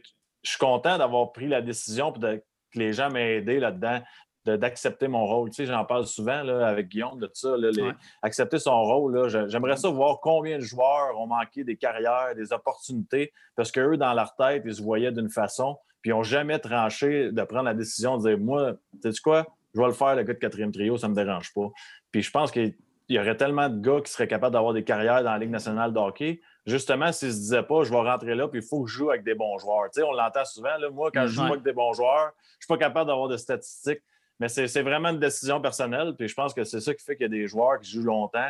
suis 0.43 0.59
content 0.59 0.97
d'avoir 0.97 1.31
pris 1.31 1.47
la 1.47 1.61
décision 1.61 2.13
et 2.15 2.19
de, 2.19 2.43
que 2.71 2.79
les 2.79 2.93
gens 2.93 3.09
m'aient 3.09 3.37
aidé 3.37 3.59
là-dedans 3.59 4.01
d'accepter 4.45 5.07
mon 5.07 5.25
rôle. 5.25 5.50
Tu 5.50 5.55
sais, 5.55 5.65
j'en 5.65 5.85
parle 5.85 6.05
souvent 6.05 6.43
là, 6.43 6.67
avec 6.67 6.89
Guillaume 6.89 7.19
de 7.19 7.29
ça. 7.33 7.55
Là, 7.57 7.71
les, 7.71 7.81
ouais. 7.81 7.93
Accepter 8.21 8.59
son 8.59 8.83
rôle. 8.83 9.29
J'aimerais 9.50 9.77
ça 9.77 9.89
voir 9.89 10.19
combien 10.21 10.57
de 10.57 10.63
joueurs 10.63 11.19
ont 11.19 11.27
manqué 11.27 11.63
des 11.63 11.77
carrières, 11.77 12.33
des 12.35 12.51
opportunités, 12.51 13.31
parce 13.55 13.71
qu'eux, 13.71 13.97
dans 13.97 14.13
leur 14.13 14.35
tête, 14.35 14.63
ils 14.65 14.75
se 14.75 14.81
voyaient 14.81 15.12
d'une 15.12 15.29
façon, 15.29 15.77
puis 16.01 16.12
ils 16.12 16.13
n'ont 16.13 16.23
jamais 16.23 16.59
tranché 16.59 17.31
de 17.31 17.43
prendre 17.43 17.65
la 17.65 17.73
décision 17.73 18.17
de 18.17 18.29
dire 18.29 18.38
Moi, 18.38 18.73
tu 19.01 19.12
sais 19.12 19.21
quoi, 19.23 19.47
je 19.73 19.79
vais 19.79 19.88
le 19.88 19.93
faire, 19.93 20.15
le 20.15 20.23
gars 20.23 20.33
de 20.33 20.39
quatrième 20.39 20.71
trio, 20.71 20.97
ça 20.97 21.07
ne 21.07 21.13
me 21.13 21.15
dérange 21.15 21.53
pas. 21.53 21.69
Puis 22.12 22.21
je 22.21 22.31
pense 22.31 22.51
qu'il 22.51 22.75
y 23.09 23.19
aurait 23.19 23.38
tellement 23.38 23.69
de 23.69 23.81
gars 23.81 24.01
qui 24.01 24.12
seraient 24.12 24.27
capables 24.27 24.53
d'avoir 24.53 24.73
des 24.73 24.83
carrières 24.83 25.23
dans 25.23 25.31
la 25.31 25.39
Ligue 25.39 25.50
nationale 25.50 25.93
de 25.93 26.00
hockey. 26.00 26.41
Justement, 26.65 27.12
s'ils 27.12 27.29
ne 27.29 27.33
se 27.33 27.39
disaient 27.39 27.63
pas, 27.63 27.83
je 27.83 27.91
vais 27.91 27.97
rentrer 27.97 28.35
là, 28.35 28.47
puis 28.47 28.62
il 28.62 28.65
faut 28.65 28.83
que 28.83 28.89
je 28.89 28.97
joue 28.97 29.09
avec 29.09 29.23
des 29.23 29.33
bons 29.33 29.57
joueurs. 29.57 29.85
Tu 29.85 30.00
sais, 30.00 30.03
on 30.03 30.13
l'entend 30.13 30.45
souvent. 30.45 30.77
Là, 30.77 30.89
moi, 30.89 31.12
quand 31.13 31.27
je 31.27 31.33
joue 31.33 31.43
avec 31.43 31.63
des 31.63 31.73
bons 31.73 31.93
joueurs, 31.93 32.31
je 32.38 32.55
ne 32.55 32.62
suis 32.62 32.67
pas 32.67 32.77
capable 32.77 33.07
d'avoir 33.07 33.27
de 33.27 33.38
statistiques. 33.38 34.01
Mais 34.39 34.47
c'est 34.49 34.81
vraiment 34.81 35.09
une 35.09 35.19
décision 35.19 35.61
personnelle. 35.61 36.13
Puis 36.17 36.27
je 36.27 36.33
pense 36.33 36.53
que 36.53 36.63
c'est 36.63 36.81
ça 36.81 36.93
qui 36.93 37.03
fait 37.03 37.15
qu'il 37.15 37.23
y 37.23 37.25
a 37.25 37.29
des 37.29 37.47
joueurs 37.47 37.79
qui 37.79 37.91
jouent 37.91 38.03
longtemps, 38.03 38.49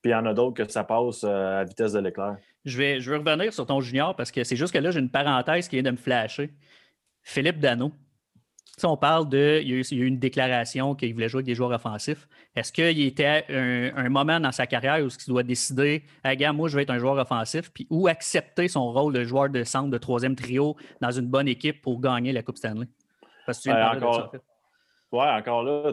puis 0.00 0.10
il 0.10 0.14
y 0.14 0.14
en 0.14 0.26
a 0.26 0.34
d'autres 0.34 0.64
que 0.64 0.70
ça 0.70 0.84
passe 0.84 1.22
euh, 1.24 1.60
à 1.60 1.64
vitesse 1.64 1.92
de 1.92 1.98
l'éclair. 2.00 2.36
Je 2.64 2.78
vais, 2.78 3.00
je 3.00 3.10
vais 3.10 3.18
revenir 3.18 3.52
sur 3.52 3.66
ton 3.66 3.80
junior 3.80 4.16
parce 4.16 4.30
que 4.30 4.44
c'est 4.44 4.56
juste 4.56 4.72
que 4.72 4.78
là, 4.78 4.90
j'ai 4.90 5.00
une 5.00 5.10
parenthèse 5.10 5.68
qui 5.68 5.76
vient 5.76 5.82
de 5.82 5.90
me 5.90 5.96
flasher. 5.96 6.50
Philippe 7.22 7.58
Dano. 7.58 7.92
Sais, 8.76 8.86
on 8.88 8.96
parle 8.96 9.28
de. 9.28 9.60
Il 9.62 9.68
y, 9.68 9.72
a 9.72 9.76
eu, 9.76 9.80
il 9.82 9.98
y 9.98 10.00
a 10.00 10.04
eu 10.04 10.08
une 10.08 10.18
déclaration 10.18 10.96
qu'il 10.96 11.14
voulait 11.14 11.28
jouer 11.28 11.38
avec 11.38 11.46
des 11.46 11.54
joueurs 11.54 11.70
offensifs. 11.70 12.26
Est-ce 12.56 12.72
qu'il 12.72 13.02
était 13.02 13.44
un, 13.48 13.92
un, 13.94 14.08
moment 14.08 14.40
dans 14.40 14.50
sa 14.50 14.66
carrière 14.66 14.98
où 15.04 15.08
il 15.08 15.28
doit 15.28 15.44
décider, 15.44 16.02
hey, 16.24 16.36
gars, 16.36 16.52
moi, 16.52 16.68
je 16.68 16.76
vais 16.76 16.82
être 16.82 16.90
un 16.90 16.98
joueur 16.98 17.16
offensif, 17.16 17.70
puis 17.72 17.86
ou 17.88 18.08
accepter 18.08 18.66
son 18.66 18.92
rôle 18.92 19.12
de 19.12 19.22
joueur 19.22 19.48
de 19.48 19.62
centre 19.62 19.90
de 19.90 19.98
troisième 19.98 20.34
trio 20.34 20.76
dans 21.00 21.12
une 21.12 21.26
bonne 21.26 21.46
équipe 21.46 21.82
pour 21.82 22.00
gagner 22.00 22.32
la 22.32 22.42
Coupe 22.42 22.56
Stanley? 22.56 22.86
Parce 23.46 23.58
que 23.58 23.62
tu 23.64 23.70
Euh, 23.70 23.74
de 23.74 23.96
encore- 23.96 24.14
ça, 24.16 24.26
en 24.26 24.30
fait. 24.30 24.42
Ouais, 25.14 25.28
encore 25.28 25.62
là, 25.62 25.92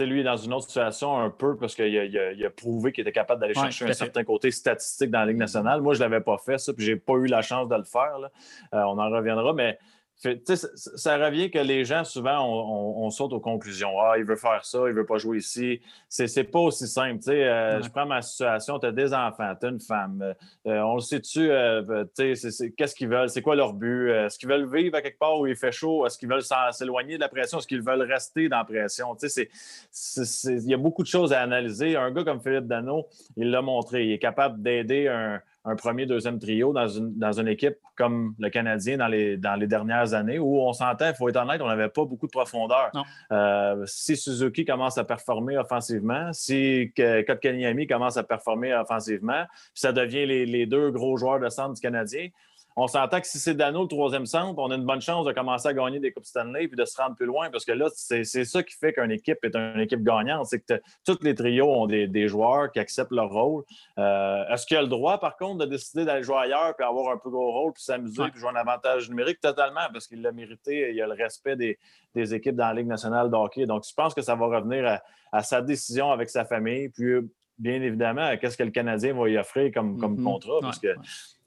lui 0.00 0.20
est 0.20 0.24
dans 0.24 0.36
une 0.36 0.52
autre 0.54 0.66
situation 0.66 1.18
un 1.18 1.28
peu 1.28 1.56
parce 1.56 1.74
qu'il 1.74 1.84
a, 1.98 2.04
il 2.04 2.16
a- 2.18 2.30
il 2.32 2.46
a 2.46 2.50
prouvé 2.50 2.92
qu'il 2.92 3.02
était 3.02 3.10
capable 3.10 3.40
d'aller 3.40 3.54
Ouais, 3.56 3.64
chercher 3.64 3.84
un 3.84 3.88
fait. 3.88 3.94
certain 3.94 4.22
côté 4.22 4.50
statistique 4.52 5.10
dans 5.10 5.18
la 5.20 5.26
Ligue 5.26 5.38
nationale. 5.38 5.80
Moi, 5.80 5.94
je 5.94 5.98
ne 5.98 6.04
l'avais 6.08 6.22
pas 6.22 6.38
fait, 6.38 6.58
ça, 6.58 6.72
puis 6.72 6.84
j'ai 6.84 6.94
pas 6.94 7.14
eu 7.14 7.26
la 7.26 7.42
chance 7.42 7.68
de 7.68 7.74
le 7.74 7.82
faire. 7.82 8.18
là. 8.20 8.30
Euh, 8.74 8.82
on 8.84 8.96
en 8.98 9.10
reviendra, 9.10 9.52
mais 9.54 9.76
ça, 10.16 10.68
ça 10.76 11.16
revient 11.18 11.50
que 11.50 11.58
les 11.58 11.84
gens, 11.84 12.02
souvent, 12.04 12.40
on, 12.40 13.02
on- 13.02 13.06
on 13.06 13.10
saute 13.10 13.32
aux 13.32 13.40
conclusions. 13.40 13.90
Ah, 14.00 14.14
il 14.16 14.24
veut 14.24 14.36
faire 14.36 14.64
ça, 14.64 14.78
il 14.86 14.94
veut 14.94 15.04
pas 15.04 15.18
jouer 15.18 15.38
ici. 15.38 15.80
C'est 16.08 16.28
c'est 16.28 16.44
pas 16.44 16.60
aussi 16.60 16.86
simple. 16.86 17.20
euh, 17.28 17.76
Ouais. 17.78 17.82
Je 17.82 17.90
prends 17.90 18.06
ma 18.06 18.22
situation, 18.22 18.78
tu 18.78 18.86
as 18.86 18.92
des 18.92 19.12
enfants, 19.12 19.52
tu 19.60 19.66
as 19.66 19.68
une 19.68 19.80
femme. 19.80 20.34
euh, 20.66 20.80
on 20.80 20.94
le 20.94 21.00
sait-tu, 21.00 21.50
euh, 21.50 22.04
c'est- 22.14 22.34
c'est- 22.36 22.70
qu'est-ce 22.72 22.94
qu'ils 22.94 23.08
veulent, 23.08 23.28
c'est 23.28 23.42
quoi 23.42 23.54
leur 23.56 23.74
but? 23.74 24.08
Euh, 24.10 24.26
Est-ce 24.26 24.38
qu'ils 24.38 24.48
veulent 24.48 24.72
vivre 24.72 24.96
à 24.96 25.02
quelque 25.02 25.18
part 25.18 25.38
où 25.38 25.46
il 25.46 25.56
fait 25.56 25.72
chaud? 25.72 26.06
Est-ce 26.06 26.16
qu'ils 26.16 26.28
veulent 26.28 26.42
s'éloigner 26.72 27.16
de 27.16 27.20
la 27.20 27.28
pression? 27.28 27.58
Est-ce 27.58 27.66
qu'ils 27.66 27.82
veulent 27.82 28.02
rester 28.10 28.48
dans 28.48 28.58
la 28.58 28.64
pression? 28.64 29.14
Tu 29.16 29.28
sais, 29.28 29.28
c'est- 29.28 29.50
c'est- 29.90 30.24
c'est- 30.24 30.54
Il 30.64 30.70
y 30.70 30.74
a 30.74 30.78
beaucoup 30.78 31.02
de 31.02 31.08
choses 31.08 31.32
à 31.32 31.42
analyser. 31.42 31.96
Un 31.96 32.10
gars 32.12 32.24
comme 32.24 32.40
Philippe 32.40 32.66
Dano, 32.66 33.06
il 33.36 33.50
l'a 33.50 33.60
montré. 33.60 34.06
Il 34.06 34.12
est 34.12 34.18
capable 34.18 34.62
d'aider 34.62 35.08
un, 35.08 35.40
un 35.66 35.76
premier, 35.76 36.04
deuxième 36.04 36.38
trio 36.38 36.72
dans 36.72 36.88
une, 36.88 37.16
dans 37.16 37.40
une 37.40 37.48
équipe 37.48 37.76
comme 37.96 38.34
le 38.38 38.50
Canadien 38.50 38.98
dans 38.98 39.06
les, 39.06 39.36
dans 39.36 39.54
les 39.54 39.66
dernières 39.66 40.12
années 40.12 40.38
où 40.38 40.60
on 40.60 40.72
s'entend, 40.72 41.08
il 41.08 41.14
faut 41.14 41.28
être 41.28 41.36
honnête, 41.36 41.60
on 41.62 41.68
n'avait 41.68 41.88
pas 41.88 42.04
beaucoup 42.04 42.26
de 42.26 42.32
profondeur. 42.32 42.90
Euh, 43.32 43.84
si 43.86 44.16
Suzuki 44.16 44.64
commence 44.64 44.98
à 44.98 45.04
performer 45.04 45.56
offensivement, 45.56 46.32
si 46.32 46.92
Kotkaniemi 46.96 47.86
commence 47.86 48.16
à 48.16 48.22
performer 48.24 48.74
offensivement, 48.74 49.44
puis 49.46 49.80
ça 49.80 49.92
devient 49.92 50.26
les, 50.26 50.44
les 50.44 50.66
deux 50.66 50.90
gros 50.90 51.16
joueurs 51.16 51.40
de 51.40 51.48
centre 51.48 51.74
du 51.74 51.80
Canadien, 51.80 52.28
on 52.76 52.86
s'entend 52.88 53.20
que 53.20 53.26
si 53.26 53.38
c'est 53.38 53.54
Dano 53.54 53.82
le 53.82 53.88
troisième 53.88 54.26
centre, 54.26 54.58
on 54.58 54.70
a 54.70 54.74
une 54.74 54.84
bonne 54.84 55.00
chance 55.00 55.24
de 55.26 55.32
commencer 55.32 55.68
à 55.68 55.72
gagner 55.74 56.00
des 56.00 56.12
Coupes 56.12 56.24
Stanley 56.26 56.66
puis 56.66 56.76
de 56.76 56.84
se 56.84 57.00
rendre 57.00 57.14
plus 57.14 57.26
loin 57.26 57.48
parce 57.50 57.64
que 57.64 57.70
là, 57.72 57.86
c'est 57.94 58.24
ça 58.24 58.62
qui 58.64 58.74
fait 58.74 58.92
qu'une 58.92 59.12
équipe 59.12 59.38
est 59.44 59.54
une 59.54 59.78
équipe 59.80 60.02
gagnante. 60.02 60.46
C'est 60.46 60.58
que 60.60 60.80
tous 61.06 61.18
les 61.22 61.34
trios 61.34 61.72
ont 61.72 61.86
des, 61.86 62.08
des 62.08 62.26
joueurs 62.26 62.72
qui 62.72 62.80
acceptent 62.80 63.12
leur 63.12 63.30
rôle. 63.30 63.62
Euh, 63.98 64.44
Est-ce 64.48 64.66
qu'il 64.66 64.76
a 64.76 64.82
le 64.82 64.88
droit, 64.88 65.18
par 65.18 65.36
contre, 65.36 65.64
de 65.64 65.70
décider 65.70 66.04
d'aller 66.04 66.24
jouer 66.24 66.36
ailleurs 66.38 66.74
puis 66.76 66.84
avoir 66.84 67.12
un 67.14 67.16
plus 67.18 67.30
gros 67.30 67.52
rôle 67.52 67.72
puis 67.72 67.82
s'amuser 67.84 68.22
Ouais. 68.22 68.30
puis 68.30 68.40
jouer 68.40 68.50
un 68.50 68.56
avantage 68.56 69.08
numérique? 69.08 69.40
Totalement, 69.40 69.86
parce 69.92 70.08
qu'il 70.08 70.20
l'a 70.20 70.32
mérité. 70.32 70.92
Il 70.92 71.00
a 71.00 71.06
le 71.06 71.14
respect 71.14 71.54
des, 71.56 71.78
des 72.14 72.34
équipes 72.34 72.56
dans 72.56 72.66
la 72.68 72.74
Ligue 72.74 72.88
nationale 72.88 73.30
de 73.30 73.36
hockey. 73.36 73.66
Donc, 73.66 73.84
je 73.88 73.94
pense 73.94 74.14
que 74.14 74.22
ça 74.22 74.34
va 74.34 74.46
revenir 74.46 74.84
à, 74.86 75.00
à 75.30 75.42
sa 75.42 75.62
décision 75.62 76.10
avec 76.10 76.28
sa 76.28 76.44
famille. 76.44 76.88
Puis, 76.88 77.20
bien 77.56 77.80
évidemment, 77.82 78.36
qu'est-ce 78.36 78.56
que 78.56 78.64
le 78.64 78.70
Canadien 78.72 79.14
va 79.14 79.28
y 79.28 79.36
offrir 79.38 79.70
comme, 79.72 79.96
comme 80.00 80.16
Mhm. 80.16 80.24
contrat? 80.24 80.58
Parce 80.60 80.80
Ouais, 80.82 80.94
que 80.94 81.00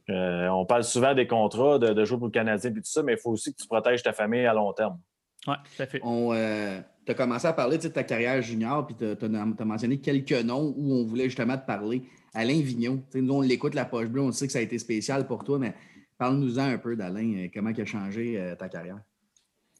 euh, 0.09 0.47
on 0.49 0.65
parle 0.65 0.83
souvent 0.83 1.13
des 1.13 1.27
contrats, 1.27 1.79
de, 1.79 1.93
de 1.93 2.05
jouer 2.05 2.17
pour 2.17 2.27
le 2.27 2.31
Canadien 2.31 2.71
et 2.71 2.73
tout 2.75 2.81
ça, 2.83 3.03
mais 3.03 3.13
il 3.13 3.19
faut 3.19 3.31
aussi 3.31 3.53
que 3.53 3.61
tu 3.61 3.67
protèges 3.67 4.03
ta 4.03 4.13
famille 4.13 4.45
à 4.45 4.53
long 4.53 4.71
terme. 4.73 4.99
Oui, 5.47 5.55
tout 5.75 5.83
à 5.83 5.85
fait. 5.85 5.99
On, 6.03 6.33
tu 7.07 7.11
as 7.11 7.15
commencé 7.15 7.47
à 7.47 7.53
parler 7.53 7.77
de 7.77 7.87
ta 7.87 8.03
carrière 8.03 8.41
junior, 8.41 8.85
puis 8.85 8.95
tu 8.95 9.05
as, 9.05 9.65
mentionné 9.65 9.97
quelques 9.99 10.43
noms 10.43 10.73
où 10.75 10.93
on 10.93 11.05
voulait 11.05 11.25
justement 11.25 11.57
te 11.57 11.65
parler. 11.65 12.03
Alain 12.33 12.59
Vigneault, 12.61 12.99
nous, 13.15 13.33
on 13.33 13.41
l'écoute, 13.41 13.73
la 13.75 13.85
poche 13.85 14.09
bleue, 14.09 14.21
on 14.21 14.31
sait 14.33 14.45
que 14.45 14.51
ça 14.51 14.59
a 14.59 14.61
été 14.61 14.77
spécial 14.77 15.25
pour 15.25 15.45
toi, 15.45 15.57
mais 15.57 15.73
parle-nous-en 16.17 16.63
un 16.63 16.77
peu 16.77 16.97
d'Alain, 16.97 17.45
euh, 17.45 17.47
comment 17.53 17.69
il 17.69 17.81
a 17.81 17.85
changé 17.85 18.37
euh, 18.37 18.55
ta 18.55 18.67
carrière? 18.67 18.99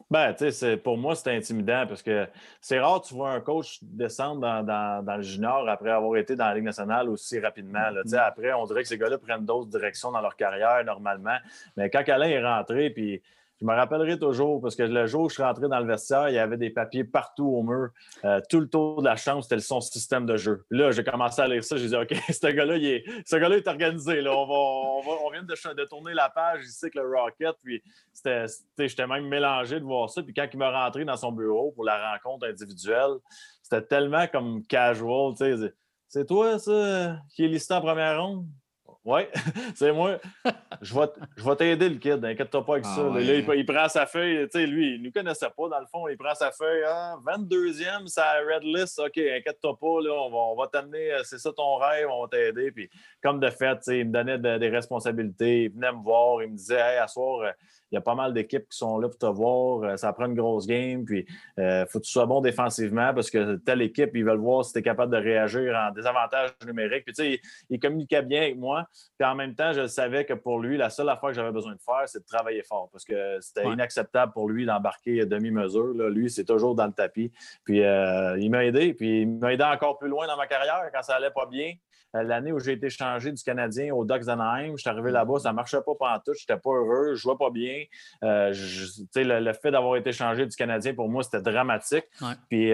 Ben, 0.10 0.34
tu 0.34 0.50
sais, 0.52 0.78
pour 0.78 0.98
moi, 0.98 1.16
c'était 1.16 1.36
intimidant 1.36 1.86
parce 1.86 2.02
que 2.02 2.28
c'est 2.62 2.80
rare, 2.80 3.02
tu 3.02 3.14
vois 3.14 3.32
un 3.32 3.42
coach 3.42 3.80
descendre 3.82 4.40
dans, 4.42 5.18
le 5.18 5.22
junior 5.22 5.68
après 5.68 5.92
avoir 5.92 6.16
été 6.16 6.36
dans 6.36 6.46
la 6.46 6.56
Ligue 6.56 6.64
nationale 6.64 7.10
aussi 7.10 7.40
rapidement. 7.40 7.90
Là. 7.90 8.04
Mm-hmm. 8.04 8.18
Après, 8.18 8.54
on 8.54 8.66
dirait 8.66 8.84
que 8.84 8.88
ces 8.88 8.98
gars-là 8.98 9.18
prennent 9.18 9.46
d'autres 9.46 9.70
directions 9.70 10.12
dans 10.12 10.22
leur 10.22 10.38
carrière 10.38 10.84
normalement. 10.86 11.38
Mais 11.76 11.90
quand 11.90 12.08
Alain 12.08 12.30
est 12.30 12.44
rentré, 12.44 12.90
puis 12.90 13.22
je 13.60 13.66
me 13.66 13.74
rappellerai 13.74 14.20
toujours 14.20 14.62
parce 14.62 14.76
que 14.76 14.84
le 14.84 15.08
jour 15.08 15.24
où 15.24 15.30
je 15.30 15.36
suis 15.36 15.44
rentré 15.44 15.68
dans 15.68 15.80
le 15.80 15.88
vestiaire, 15.88 16.30
il 16.30 16.36
y 16.36 16.38
avait 16.38 16.58
des 16.58 16.70
papiers 16.70 17.04
partout 17.04 17.48
au 17.48 17.64
mur. 17.64 17.90
Euh, 18.24 18.40
tout 18.50 18.60
le 18.60 18.70
tour 18.70 19.02
de 19.02 19.06
la 19.06 19.16
chambre, 19.16 19.42
c'était 19.44 19.60
son 19.60 19.82
système 19.82 20.28
de 20.28 20.38
jeu. 20.38 20.64
là, 20.70 20.92
j'ai 20.92 21.04
commencé 21.04 21.42
à 21.42 21.48
lire 21.48 21.64
ça. 21.64 21.76
J'ai 21.78 21.88
dit, 21.88 21.96
OK, 21.96 22.14
ce 22.30 22.48
gars-là, 22.48 22.78
il 22.78 22.86
est, 22.86 23.68
organisé. 23.68 24.22
Là. 24.22 24.32
On, 24.36 25.32
vient 25.32 25.44
de, 25.44 25.86
tourner 25.86 26.14
la 26.14 26.30
page 26.30 26.66
ici 26.66 26.86
avec 26.86 26.96
le 26.96 27.10
Rocket. 27.10 27.56
Puis 27.64 27.82
j'étais 28.78 29.08
même 29.08 29.28
mélangé 29.28 29.80
de 29.80 29.86
voir 29.86 30.10
ça. 30.10 30.22
Puis 30.22 30.34
quand 30.34 30.48
il 30.52 30.58
m'a 30.58 30.70
rentré 30.70 31.04
dans 31.04 31.18
son 31.18 31.32
bureau 31.32 31.72
pour 31.72 31.84
la 31.84 32.12
rencontre 32.12 32.48
individuelle, 32.48 33.18
c'était 33.64 33.82
tellement 33.82 34.28
comme 34.28 34.64
casual. 34.68 35.34
C'est 36.08 36.28
toi, 36.28 36.60
ça, 36.60 37.18
qui 37.36 37.46
est 37.46 37.48
listé 37.48 37.74
en 37.74 37.82
première 37.82 38.22
ronde? 38.22 38.46
Oui, 39.08 39.22
c'est 39.76 39.94
moi. 39.94 40.18
Je 40.82 40.94
vais, 40.94 41.08
je 41.38 41.44
vais 41.46 41.56
t'aider, 41.56 41.88
le 41.88 41.96
kid. 41.96 42.26
Inquiète-toi 42.26 42.66
pas 42.66 42.74
avec 42.74 42.86
ah 42.90 42.94
ça. 42.94 43.04
Là, 43.04 43.56
il, 43.56 43.66
prend 43.66 43.88
sa 43.88 44.06
feuille. 44.06 44.50
Tu 44.50 44.60
sais, 44.60 44.68
lui, 44.68 44.96
il 44.96 45.00
ne 45.00 45.06
nous 45.06 45.12
connaissait 45.14 45.50
pas, 45.56 45.70
dans 45.70 45.80
le 45.80 45.86
fond. 45.86 46.10
Il 46.10 46.18
prend 46.18 46.36
sa 46.36 46.52
feuille. 46.52 46.84
22e, 47.26 47.88
hein, 47.88 48.04
sa 48.08 48.34
red 48.42 48.64
list. 48.64 49.00
OK, 49.00 49.18
inquiète-toi 49.18 49.78
pas. 49.80 50.02
Là, 50.02 50.12
on 50.12 50.30
va, 50.30 50.38
on 50.38 50.56
va 50.58 50.68
t'amener. 50.68 51.14
Euh, 51.14 51.22
c'est 51.24 51.38
ça 51.38 51.54
ton 51.54 51.78
rêve. 51.78 52.10
On 52.12 52.24
va 52.24 52.28
t'aider. 52.28 52.70
Puis, 52.74 52.90
comme 53.24 53.40
de 53.40 53.50
fait, 53.50 53.80
il 53.88 54.10
me 54.10 54.12
donnait 54.12 54.60
des 54.60 54.70
responsabilités. 54.70 55.64
Il 55.64 55.72
venait 55.72 55.94
me 55.94 56.04
voir. 56.04 56.44
Il 56.44 56.52
me 56.52 56.58
disait, 56.58 56.76
hey, 56.76 56.98
à 56.98 57.08
soir, 57.08 57.54
il 57.92 57.96
y 57.96 57.98
a 57.98 58.02
pas 58.02 58.16
mal 58.16 58.34
d'équipes 58.34 58.68
qui 58.70 58.78
sont 58.78 58.98
là 59.00 59.08
pour 59.08 59.18
te 59.18 59.26
voir. 59.26 59.84
Euh, 59.84 59.98
ça 59.98 60.12
prend 60.14 60.26
une 60.26 60.36
grosse 60.36 60.68
game. 60.68 61.06
Puis, 61.06 61.26
il 61.58 61.86
faut 61.90 62.00
que 62.00 62.06
tu 62.06 62.12
sois 62.12 62.26
bon 62.26 62.42
défensivement 62.42 63.14
parce 63.14 63.30
que 63.30 63.56
telle 63.58 63.82
équipe, 63.82 64.12
ils 64.14 64.26
veulent 64.26 64.38
voir 64.38 64.66
si 64.66 64.74
tu 64.74 64.80
es 64.80 64.82
capable 64.82 65.12
de 65.12 65.18
réagir 65.18 65.74
en 65.76 65.92
désavantage 65.92 66.52
numérique. 66.66 67.06
Puis, 67.06 67.14
tu 67.14 67.24
sais, 67.24 67.40
il, 67.70 67.78
il 67.78 67.80
communiquait 67.80 68.22
bien 68.22 68.42
avec 68.42 68.58
moi. 68.58 68.88
Puis 69.18 69.28
en 69.28 69.36
même 69.36 69.56
temps, 69.56 69.74
je 69.74 69.88
savais 69.88 70.26
que 70.26 70.34
pour 70.34 70.60
lui, 70.60 70.78
la 70.78 70.90
seule 70.90 71.10
affaire 71.10 71.30
que 71.30 71.36
j'avais 71.36 71.52
besoin 71.52 71.74
de 71.74 71.82
faire, 71.82 72.04
c'est 72.06 72.20
de 72.20 72.26
travailler 72.26 72.64
fort 72.64 72.90
parce 72.92 73.06
que 73.06 73.40
c'était 73.42 73.68
inacceptable 73.68 74.34
pour 74.34 74.50
lui 74.50 74.66
d'embarquer 74.66 75.26
demi-mesure. 75.26 75.94
Lui, 76.10 76.30
c'est 76.30 76.46
toujours 76.46 76.76
dans 76.76 76.86
le 76.86 76.94
tapis. 76.94 77.32
Puis 77.64 77.84
euh, 77.84 78.38
il 78.40 78.50
m'a 78.50 78.66
aidé. 78.66 78.94
Puis 78.94 79.22
il 79.22 79.28
m'a 79.28 79.54
aidé 79.54 79.64
encore 79.64 79.98
plus 79.98 80.10
loin 80.10 80.28
dans 80.28 80.38
ma 80.38 80.48
carrière 80.48 80.90
quand 80.94 81.02
ça 81.04 81.16
allait 81.16 81.32
pas 81.32 81.46
bien. 81.46 81.74
Euh, 82.18 82.24
l'année 82.24 82.52
où 82.52 82.60
j'ai 82.60 82.74
été 82.74 82.90
changé 82.90 83.32
du 83.32 83.44
Canadien 83.44 83.94
au 83.94 84.06
Ducks 84.06 84.26
d'Anaheim, 84.26 84.74
je 84.76 84.82
suis 84.82 84.90
arrivé 84.90 85.12
là-bas, 85.12 85.40
ça 85.40 85.50
ne 85.50 85.56
marchait 85.56 85.82
pas 85.86 85.94
pendant 85.98 86.20
tout, 86.20 86.34
je 86.34 86.44
n'étais 86.44 86.60
pas 86.62 86.70
heureux, 86.72 87.08
je 87.08 87.12
ne 87.12 87.16
jouais 87.16 87.38
pas 87.38 87.50
bien. 87.50 87.84
Euh, 88.24 88.54
le, 89.16 89.54
fait 89.54 89.72
d'avoir 89.72 89.96
été 89.98 90.12
changé 90.12 90.46
du 90.46 90.56
Canadien, 90.56 90.94
pour 90.94 91.10
moi, 91.10 91.24
c'était 91.24 91.42
dramatique. 91.42 92.06
Puis 92.50 92.72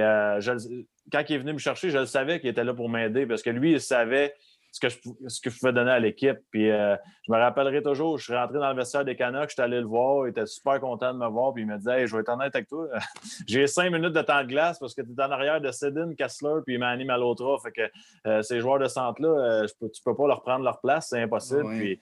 quand 1.12 1.24
il 1.30 1.36
est 1.36 1.38
venu 1.38 1.54
me 1.54 1.58
chercher, 1.58 1.90
je 1.90 1.98
le 1.98 2.06
savais 2.06 2.40
qu'il 2.40 2.50
était 2.50 2.64
là 2.64 2.74
pour 2.74 2.90
m'aider 2.90 3.26
parce 3.26 3.42
que 3.42 3.50
lui, 3.50 3.74
il 3.74 3.82
savait 3.82 4.34
ce 4.74 4.80
que 4.80 4.90
je, 4.90 4.98
ce 5.28 5.40
que 5.40 5.52
je 5.52 5.60
pouvais 5.60 5.72
donner 5.72 5.92
à 5.92 6.00
l'équipe. 6.00 6.40
Puis 6.50 6.72
euh, 6.72 6.96
je 7.28 7.32
me 7.32 7.38
rappellerai 7.38 7.84
toujours, 7.84 8.18
je 8.18 8.24
suis 8.24 8.36
rentré 8.36 8.58
dans 8.58 8.70
le 8.70 8.76
vestiaire 8.76 9.06
des 9.06 9.16
Canucks, 9.16 9.50
je 9.50 9.54
suis 9.54 9.62
allé 9.62 9.80
le 9.80 9.86
voir, 9.86 10.26
il 10.26 10.32
était 10.32 10.48
super 10.48 10.80
content 10.80 11.14
de 11.14 11.20
me 11.20 11.28
voir, 11.28 11.54
puis 11.54 11.62
il 11.62 11.68
me 11.68 11.78
disait 11.78 12.08
Je 12.08 12.16
vais 12.16 12.22
être 12.22 12.30
honnête 12.30 12.56
avec 12.56 12.68
toi, 12.68 12.88
j'ai 13.48 13.68
cinq 13.68 13.92
minutes 13.92 14.14
de 14.14 14.22
temps 14.24 14.42
de 14.42 14.48
glace 14.48 14.80
parce 14.80 14.96
que 14.96 15.04
tu 15.04 15.10
es 15.12 15.22
en 15.22 15.30
arrière 15.30 15.62
de 15.62 15.72
Sedin, 15.72 16.16
Kessler, 16.16 16.62
puis 16.66 16.80
Manny 16.80 17.06
Malotra. 17.06 17.56
Fait 17.62 17.72
que 17.72 17.82
euh, 18.28 18.42
ces 18.42 18.60
joueurs 18.62 18.80
de 18.80 18.88
centre-là, 18.88 19.30
euh, 19.30 19.68
tu 19.68 19.86
ne 19.86 19.90
peux 20.04 20.16
pas 20.16 20.28
leur 20.28 20.42
prendre 20.42 20.66
leur 20.66 20.82
place, 20.82 21.10
c'est 21.10 21.22
impossible. 21.22 21.70
Puis 21.78 22.00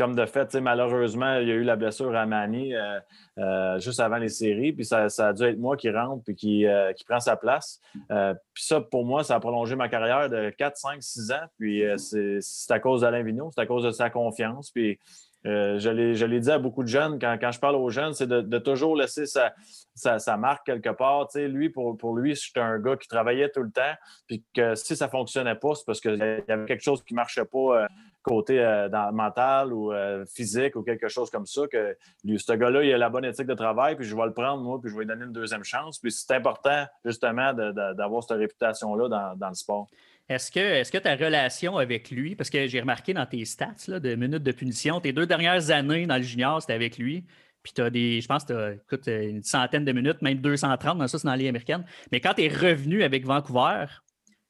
comme 0.00 0.14
de 0.14 0.24
fait, 0.24 0.54
malheureusement, 0.54 1.36
il 1.40 1.48
y 1.48 1.52
a 1.52 1.54
eu 1.54 1.62
la 1.62 1.76
blessure 1.76 2.16
à 2.16 2.24
Manny 2.24 2.74
euh, 2.74 2.98
euh, 3.36 3.78
juste 3.80 4.00
avant 4.00 4.16
les 4.16 4.30
séries. 4.30 4.72
Puis 4.72 4.86
ça, 4.86 5.08
a 5.18 5.32
dû 5.34 5.42
être 5.42 5.58
moi 5.58 5.76
qui 5.76 5.90
rentre 5.90 6.24
puis 6.24 6.34
qui, 6.34 6.66
euh, 6.66 6.90
prend 7.06 7.20
sa 7.20 7.36
place. 7.36 7.82
puis 8.08 8.64
ça, 8.64 8.80
pour 8.80 9.04
moi, 9.04 9.24
ça 9.24 9.34
a 9.34 9.40
prolongé 9.40 9.76
ma 9.76 9.90
carrière 9.90 10.30
de 10.30 10.48
4, 10.56 10.74
5, 10.74 11.02
6 11.02 11.32
ans. 11.32 11.46
Puis 11.58 11.82
c'est 11.98 12.70
à 12.70 12.80
cause 12.80 13.02
d'Alain 13.02 13.22
Vigneault, 13.22 13.50
c'est 13.54 13.60
à 13.60 13.66
cause 13.66 13.84
de 13.84 13.90
sa 13.90 14.08
confiance. 14.08 14.70
Puis 14.70 14.98
je 15.44 16.24
l'ai 16.24 16.40
dit 16.40 16.50
à 16.50 16.58
beaucoup 16.58 16.82
de 16.82 16.88
jeunes, 16.88 17.18
quand, 17.18 17.50
je 17.50 17.58
parle 17.58 17.76
aux 17.76 17.90
jeunes, 17.90 18.12
c'est 18.12 18.26
de, 18.26 18.58
toujours 18.58 18.96
laisser 18.96 19.26
sa, 19.26 19.52
sa, 19.94 20.36
marque 20.36 20.66
quelque 20.66 20.90
part. 20.90 21.28
lui, 21.34 21.70
pour, 21.70 21.96
pour 21.96 22.16
lui, 22.16 22.34
j'étais 22.34 22.60
un 22.60 22.78
gars 22.78 22.96
qui 22.96 23.08
travaillait 23.08 23.50
tout 23.50 23.62
le 23.62 23.70
temps, 23.70 23.94
puis 24.26 24.44
que 24.54 24.74
si 24.74 24.96
ça 24.96 25.06
ne 25.06 25.10
fonctionnait 25.10 25.54
pas, 25.54 25.74
c'est 25.74 25.84
parce 25.86 26.00
qu'il 26.00 26.16
y 26.16 26.22
avait 26.52 26.66
quelque 26.66 26.82
chose 26.82 27.02
qui 27.02 27.14
ne 27.14 27.16
marchait 27.16 27.44
pas 27.44 27.86
côté 28.22 28.60
euh, 28.60 28.88
mental 29.12 29.72
ou 29.72 29.92
euh, 29.92 30.24
physique 30.26 30.76
ou 30.76 30.82
quelque 30.82 31.08
chose 31.08 31.30
comme 31.30 31.46
ça, 31.46 31.66
que 31.68 31.96
lui, 32.24 32.38
ce 32.38 32.52
gars-là, 32.52 32.84
il 32.84 32.92
a 32.92 32.98
la 32.98 33.08
bonne 33.08 33.24
éthique 33.24 33.46
de 33.46 33.54
travail, 33.54 33.96
puis 33.96 34.04
je 34.04 34.14
vais 34.14 34.26
le 34.26 34.32
prendre, 34.32 34.62
moi, 34.62 34.78
puis 34.80 34.90
je 34.90 34.94
vais 34.94 35.00
lui 35.00 35.08
donner 35.08 35.24
une 35.24 35.32
deuxième 35.32 35.64
chance. 35.64 35.98
Puis 35.98 36.12
c'est 36.12 36.34
important, 36.34 36.86
justement, 37.04 37.52
d'avoir 37.52 38.22
cette 38.22 38.38
réputation-là 38.38 39.36
dans, 39.36 39.48
le 39.48 39.54
sport. 39.54 39.88
Est-ce 40.30 40.52
que, 40.52 40.60
est 40.60 40.88
que 40.88 40.98
ta 40.98 41.16
relation 41.16 41.76
avec 41.76 42.12
lui, 42.12 42.36
parce 42.36 42.50
que 42.50 42.68
j'ai 42.68 42.78
remarqué 42.78 43.12
dans 43.12 43.26
tes 43.26 43.44
stats 43.44 43.98
de 43.98 44.14
minutes 44.14 44.44
de 44.44 44.52
punition, 44.52 45.00
tes 45.00 45.12
deux 45.12 45.26
dernières 45.26 45.72
années 45.72 46.06
dans 46.06 46.16
le 46.16 46.22
junior, 46.22 46.60
c'était 46.60 46.74
avec 46.74 46.98
lui. 46.98 47.26
Puis 47.64 47.72
tu 47.74 47.82
as 47.82 47.90
des, 47.90 48.20
je 48.20 48.28
pense 48.28 48.46
tu 48.46 48.52
as 48.52 49.22
une 49.22 49.42
centaine 49.42 49.84
de 49.84 49.90
minutes, 49.90 50.22
même 50.22 50.38
230, 50.38 50.98
dans 50.98 51.08
ça, 51.08 51.18
c'est 51.18 51.26
dans 51.26 51.34
la 51.34 51.48
américaine. 51.48 51.84
Mais 52.12 52.20
quand 52.20 52.34
tu 52.34 52.44
es 52.44 52.48
revenu 52.48 53.02
avec 53.02 53.26
Vancouver, 53.26 53.86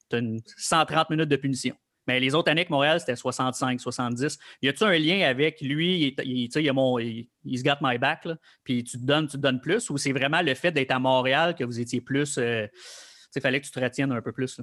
tu 0.07 0.17
as 0.17 0.21
130 0.55 1.09
minutes 1.09 1.29
de 1.29 1.35
punition. 1.35 1.75
Mais 2.05 2.19
les 2.19 2.35
autres 2.35 2.51
années 2.51 2.61
avec 2.61 2.69
Montréal, 2.69 2.99
c'était 2.99 3.15
65, 3.15 3.81
70. 3.81 4.37
Y 4.61 4.69
a-tu 4.69 4.83
un 4.83 4.99
lien 4.99 5.27
avec 5.27 5.61
lui, 5.61 6.15
il, 6.23 6.47
il, 6.55 6.69
a 6.69 6.73
mon, 6.73 6.99
il, 6.99 7.27
se 7.57 7.63
got 7.63 7.77
my 7.81 7.97
back, 7.97 8.27
puis 8.63 8.83
tu 8.83 8.99
te 8.99 9.03
donnes, 9.03 9.25
tu 9.25 9.37
te 9.37 9.41
donnes 9.41 9.59
plus, 9.59 9.89
ou 9.89 9.97
c'est 9.97 10.11
vraiment 10.11 10.43
le 10.43 10.53
fait 10.53 10.71
d'être 10.71 10.91
à 10.91 10.99
Montréal 10.99 11.55
que 11.55 11.63
vous 11.63 11.79
étiez 11.79 12.01
plus. 12.01 12.37
Euh, 12.37 12.67
il 13.35 13.41
fallait 13.41 13.59
que 13.59 13.65
tu 13.65 13.71
te 13.71 13.79
retiennes 13.79 14.11
un 14.11 14.21
peu 14.21 14.31
plus? 14.31 14.61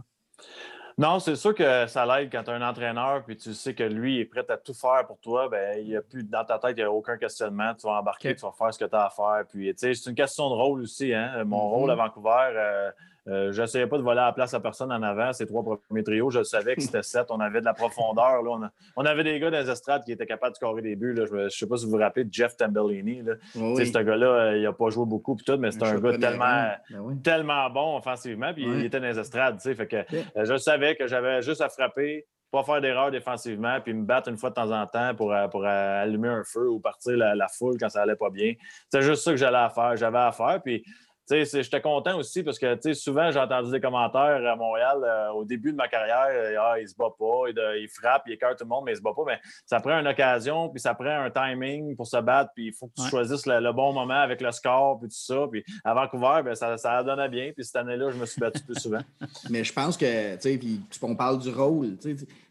Non, 0.98 1.20
c'est 1.20 1.37
sûr 1.37 1.54
que 1.54 1.87
ça 1.87 2.04
l'aide 2.04 2.28
quand 2.32 2.42
tu 2.42 2.50
as 2.50 2.54
un 2.54 2.68
entraîneur 2.68 3.22
puis 3.22 3.37
tu 3.37 3.54
sais 3.54 3.72
que 3.72 3.84
lui 3.84 4.18
est 4.18 4.24
prêt 4.24 4.44
à 4.48 4.56
tout 4.56 4.74
faire 4.74 5.06
pour 5.06 5.20
toi. 5.20 5.48
Ben, 5.48 5.78
il 5.78 5.90
y 5.90 5.96
a 5.96 6.02
plus 6.02 6.24
dans 6.24 6.44
ta 6.44 6.58
tête, 6.58 6.72
il 6.72 6.80
n'y 6.80 6.82
a 6.82 6.90
aucun 6.90 7.16
questionnement. 7.16 7.72
Tu 7.74 7.87
vas 7.87 8.00
embarquer, 8.00 8.34
tu 8.34 8.42
vas 8.42 8.50
faire 8.50 8.74
ce 8.74 8.80
que 8.80 8.84
tu 8.84 8.96
as 8.96 9.06
à 9.06 9.11
faire. 9.11 9.44
Puis, 9.48 9.72
c'est 9.76 9.92
une 10.06 10.16
question 10.16 10.50
de 10.50 10.54
rôle 10.54 10.80
aussi. 10.82 11.14
Hein? 11.14 11.44
Mon 11.44 11.56
mm-hmm. 11.56 11.70
rôle 11.70 11.90
à 11.92 11.94
Vancouver, 11.94 12.50
euh, 12.52 12.90
euh, 13.28 13.52
je 13.52 13.60
n'essayais 13.60 13.86
pas 13.86 13.98
de 13.98 14.02
voler 14.02 14.20
à 14.20 14.26
la 14.26 14.32
place 14.32 14.54
à 14.54 14.60
personne 14.60 14.90
en 14.90 15.02
avant. 15.02 15.32
Ces 15.32 15.46
trois 15.46 15.62
premiers 15.62 16.02
trios, 16.02 16.30
je 16.30 16.42
savais 16.42 16.74
que 16.76 16.82
c'était 16.82 17.02
sept. 17.02 17.26
On 17.30 17.40
avait 17.40 17.60
de 17.60 17.66
la 17.66 17.74
profondeur. 17.74 18.42
Là. 18.42 18.70
On, 18.96 19.04
avait 19.04 19.24
des 19.24 19.38
gars 19.38 19.50
dans 19.50 19.58
les 19.58 19.70
estrades 19.70 20.04
qui 20.04 20.12
étaient 20.12 20.26
capables 20.26 20.52
de 20.52 20.56
scorer 20.56 20.82
des 20.82 20.96
buts. 20.96 21.14
Je 21.16 21.34
ne 21.34 21.48
sais 21.48 21.66
pas 21.66 21.76
si 21.76 21.84
vous 21.84 21.92
vous 21.92 21.98
rappelez 21.98 22.24
de 22.24 22.32
Jeff 22.32 22.56
Tambellini. 22.56 23.22
Là. 23.22 23.34
Ce 23.54 23.98
gars-là, 23.98 24.26
euh, 24.26 24.56
il 24.56 24.62
n'a 24.62 24.72
pas 24.72 24.88
joué 24.88 25.04
beaucoup, 25.04 25.36
tout, 25.44 25.56
mais 25.58 25.70
c'est 25.70 25.82
un 25.82 25.98
gars 25.98 26.16
tellement, 26.16 26.70
ben 26.90 27.20
tellement 27.22 27.68
bon 27.70 27.98
offensivement. 27.98 28.52
Puis 28.54 28.64
il 28.64 28.84
était 28.84 29.00
dans 29.00 29.06
les 29.06 29.18
estrades. 29.18 29.60
Fait 29.60 29.86
que, 29.86 29.96
euh, 29.96 30.44
je 30.44 30.56
savais 30.56 30.96
que 30.96 31.06
j'avais 31.06 31.42
juste 31.42 31.60
à 31.60 31.68
frapper, 31.68 32.26
pas 32.50 32.62
faire 32.62 32.80
d'erreur 32.80 33.10
défensivement, 33.10 33.78
puis 33.82 33.92
me 33.92 34.04
battre 34.04 34.30
une 34.30 34.38
fois 34.38 34.48
de 34.48 34.54
temps 34.54 34.70
en 34.70 34.86
temps 34.86 35.14
pour, 35.14 35.34
pour 35.50 35.66
allumer 35.66 36.28
un 36.28 36.44
feu 36.44 36.70
ou 36.70 36.80
partir 36.80 37.16
la, 37.18 37.34
la 37.34 37.48
foule 37.48 37.76
quand 37.78 37.90
ça 37.90 38.02
allait 38.02 38.16
pas 38.16 38.30
bien. 38.30 38.54
C'est 38.90 39.02
juste 39.02 39.22
ça 39.22 39.32
que 39.32 39.36
j'allais 39.36 39.68
faire. 39.74 39.96
J'avais 39.96 40.18
à 40.18 40.32
faire. 40.32 40.60
Puis 40.64 40.82
J'étais 41.30 41.80
content 41.80 42.16
aussi 42.18 42.42
parce 42.42 42.58
que 42.58 42.94
souvent, 42.94 43.30
j'ai 43.30 43.38
entendu 43.38 43.70
des 43.70 43.80
commentaires 43.80 44.40
à 44.46 44.56
Montréal 44.56 44.98
euh, 45.04 45.30
au 45.32 45.44
début 45.44 45.72
de 45.72 45.76
ma 45.76 45.88
carrière 45.88 46.28
euh, 46.30 46.56
ah, 46.60 46.78
il 46.80 46.88
se 46.88 46.94
bat 46.94 47.10
pas, 47.18 47.50
il, 47.76 47.88
frappe, 47.88 48.22
il 48.26 48.32
écarte 48.32 48.58
tout 48.58 48.64
le 48.64 48.68
monde, 48.68 48.84
mais 48.86 48.92
il 48.92 48.96
se 48.96 49.02
bat 49.02 49.12
pas. 49.14 49.22
Mais 49.26 49.40
ça 49.66 49.80
prend 49.80 49.98
une 49.98 50.06
occasion, 50.06 50.68
puis 50.68 50.80
ça 50.80 50.94
prend 50.94 51.24
un 51.24 51.30
timing 51.30 51.96
pour 51.96 52.06
se 52.06 52.16
battre, 52.16 52.52
puis 52.54 52.68
il 52.68 52.72
faut 52.72 52.86
que 52.86 53.02
tu 53.02 53.08
choisisses 53.08 53.46
le, 53.46 53.72
bon 53.72 53.92
moment 53.92 54.14
avec 54.14 54.40
le 54.40 54.50
score, 54.52 54.98
puis 54.98 55.08
tout 55.08 55.16
ça. 55.16 55.46
Puis 55.50 55.64
à 55.84 55.94
Vancouver, 55.94 56.42
ben, 56.44 56.54
ça, 56.54 56.76
ça 56.78 57.02
donnait 57.02 57.28
bien. 57.28 57.52
Puis 57.54 57.64
cette 57.64 57.76
année-là, 57.76 58.10
je 58.10 58.16
me 58.16 58.26
suis 58.26 58.40
battu 58.40 58.62
plus 58.62 58.80
souvent. 58.80 59.02
mais 59.50 59.64
je 59.64 59.72
pense 59.72 59.96
que, 59.96 60.34
tu 60.36 60.40
sais, 60.40 60.58
puis 60.58 60.80
on 61.02 61.14
parle 61.14 61.38
du 61.38 61.50
rôle. 61.50 61.96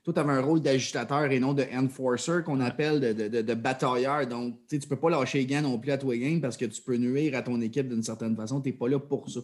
Toi, 0.07 0.13
tu 0.13 0.19
avais 0.21 0.31
un 0.31 0.41
rôle 0.41 0.61
d'agitateur 0.61 1.25
et 1.25 1.37
non 1.37 1.53
de 1.53 1.65
enforcer 1.75 2.41
qu'on 2.45 2.61
appelle 2.61 3.01
de, 3.01 3.27
de, 3.27 3.41
de, 3.41 3.53
batailleur. 3.53 4.25
Donc, 4.25 4.55
tu 4.69 4.77
ne 4.77 4.81
peux 4.85 4.95
pas 4.95 5.09
lâcher 5.09 5.39
les 5.39 5.45
gants 5.45 5.63
non 5.63 5.77
plus 5.77 5.91
à 5.91 5.97
toi 5.97 6.15
game 6.15 6.39
parce 6.39 6.55
que 6.55 6.63
tu 6.63 6.81
peux 6.81 6.95
nuire 6.95 7.35
à 7.35 7.41
ton 7.41 7.59
équipe 7.59 7.89
d'une 7.89 8.01
certaine 8.03 8.33
façon. 8.33 8.61
Tu 8.61 8.69
n'es 8.69 8.73
pas 8.73 8.87
là 8.87 8.99
pour 8.99 9.29
ça. 9.29 9.41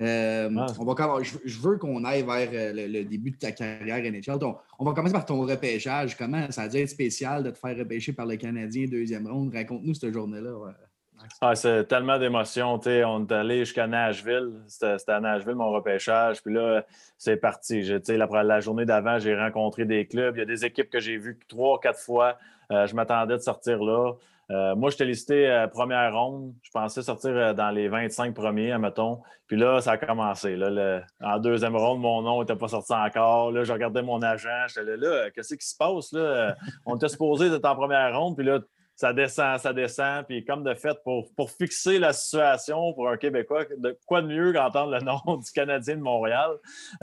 Euh, 0.00 0.48
ah. 0.56 0.66
on 0.78 0.84
va, 0.86 1.22
je, 1.22 1.58
veux 1.60 1.76
qu'on 1.76 2.02
aille 2.04 2.22
vers 2.22 2.48
euh, 2.50 2.88
le, 2.88 3.04
début 3.04 3.32
de 3.32 3.36
ta 3.36 3.52
carrière 3.52 4.02
NHL. 4.02 4.38
Donc, 4.38 4.56
on 4.78 4.86
va 4.86 4.94
commencer 4.94 5.12
par 5.12 5.26
ton 5.26 5.42
repêchage. 5.42 6.16
Comment 6.16 6.50
ça 6.50 6.62
a 6.62 6.68
dû 6.68 6.78
être 6.78 6.88
spécial 6.88 7.42
de 7.42 7.50
te 7.50 7.58
faire 7.58 7.76
repêcher 7.76 8.14
par 8.14 8.24
le 8.24 8.36
Canadien 8.36 8.86
deuxième 8.86 9.26
ronde? 9.26 9.52
Raconte-nous 9.52 9.92
cette 9.92 10.14
journée-là. 10.14 10.72
Ah, 11.40 11.54
c'est 11.54 11.84
tellement 11.84 12.18
d'émotions. 12.18 12.80
On 12.84 13.26
est 13.26 13.32
allé 13.32 13.60
jusqu'à 13.60 13.86
Nashville. 13.86 14.62
C'était 14.66 15.12
à 15.12 15.20
Nashville, 15.20 15.54
mon 15.54 15.70
repêchage. 15.70 16.42
Puis 16.42 16.52
là, 16.54 16.84
c'est 17.18 17.36
parti. 17.36 17.82
La, 18.08 18.42
la 18.42 18.60
journée 18.60 18.84
d'avant, 18.84 19.18
j'ai 19.18 19.36
rencontré 19.36 19.84
des 19.84 20.06
clubs. 20.06 20.36
Il 20.36 20.40
y 20.40 20.42
a 20.42 20.46
des 20.46 20.64
équipes 20.64 20.90
que 20.90 21.00
j'ai 21.00 21.16
vues 21.16 21.38
trois, 21.48 21.80
quatre 21.80 21.98
fois. 21.98 22.36
Euh, 22.72 22.86
je 22.86 22.94
m'attendais 22.94 23.36
de 23.36 23.42
sortir 23.42 23.82
là. 23.82 24.12
Euh, 24.50 24.74
moi, 24.74 24.90
j'étais 24.90 25.04
listé 25.04 25.66
première 25.72 26.12
ronde. 26.12 26.52
Je 26.62 26.70
pensais 26.72 27.02
sortir 27.02 27.54
dans 27.54 27.70
les 27.70 27.88
25 27.88 28.34
premiers, 28.34 28.72
admettons. 28.72 29.20
Puis 29.46 29.56
là, 29.56 29.80
ça 29.80 29.92
a 29.92 29.96
commencé. 29.96 30.58
En 31.20 31.38
deuxième 31.38 31.76
ronde, 31.76 32.00
mon 32.00 32.22
nom 32.22 32.40
n'était 32.40 32.56
pas 32.56 32.68
sorti 32.68 32.92
encore. 32.92 33.52
Là, 33.52 33.62
je 33.62 33.72
regardais 33.72 34.02
mon 34.02 34.20
agent. 34.22 34.66
J'étais 34.68 34.96
là, 34.96 34.96
là 34.96 35.30
qu'est-ce 35.30 35.54
qui 35.54 35.66
se 35.66 35.76
passe? 35.76 36.12
Là? 36.12 36.56
On 36.84 36.96
était 36.96 37.08
supposé 37.08 37.46
être 37.46 37.64
en 37.64 37.76
première 37.76 38.18
ronde. 38.18 38.36
Puis 38.36 38.44
là, 38.44 38.58
ça 39.00 39.14
descend, 39.14 39.58
ça 39.58 39.72
descend. 39.72 40.26
Puis 40.26 40.44
comme 40.44 40.62
de 40.62 40.74
fait, 40.74 40.96
pour, 41.02 41.26
pour 41.34 41.50
fixer 41.50 41.98
la 41.98 42.12
situation 42.12 42.92
pour 42.92 43.08
un 43.08 43.16
Québécois, 43.16 43.64
de, 43.78 43.96
quoi 44.06 44.20
de 44.20 44.26
mieux 44.26 44.52
qu'entendre 44.52 44.92
le 44.92 45.00
nom 45.04 45.36
du 45.38 45.50
Canadien 45.52 45.96
de 45.96 46.02
Montréal 46.02 46.50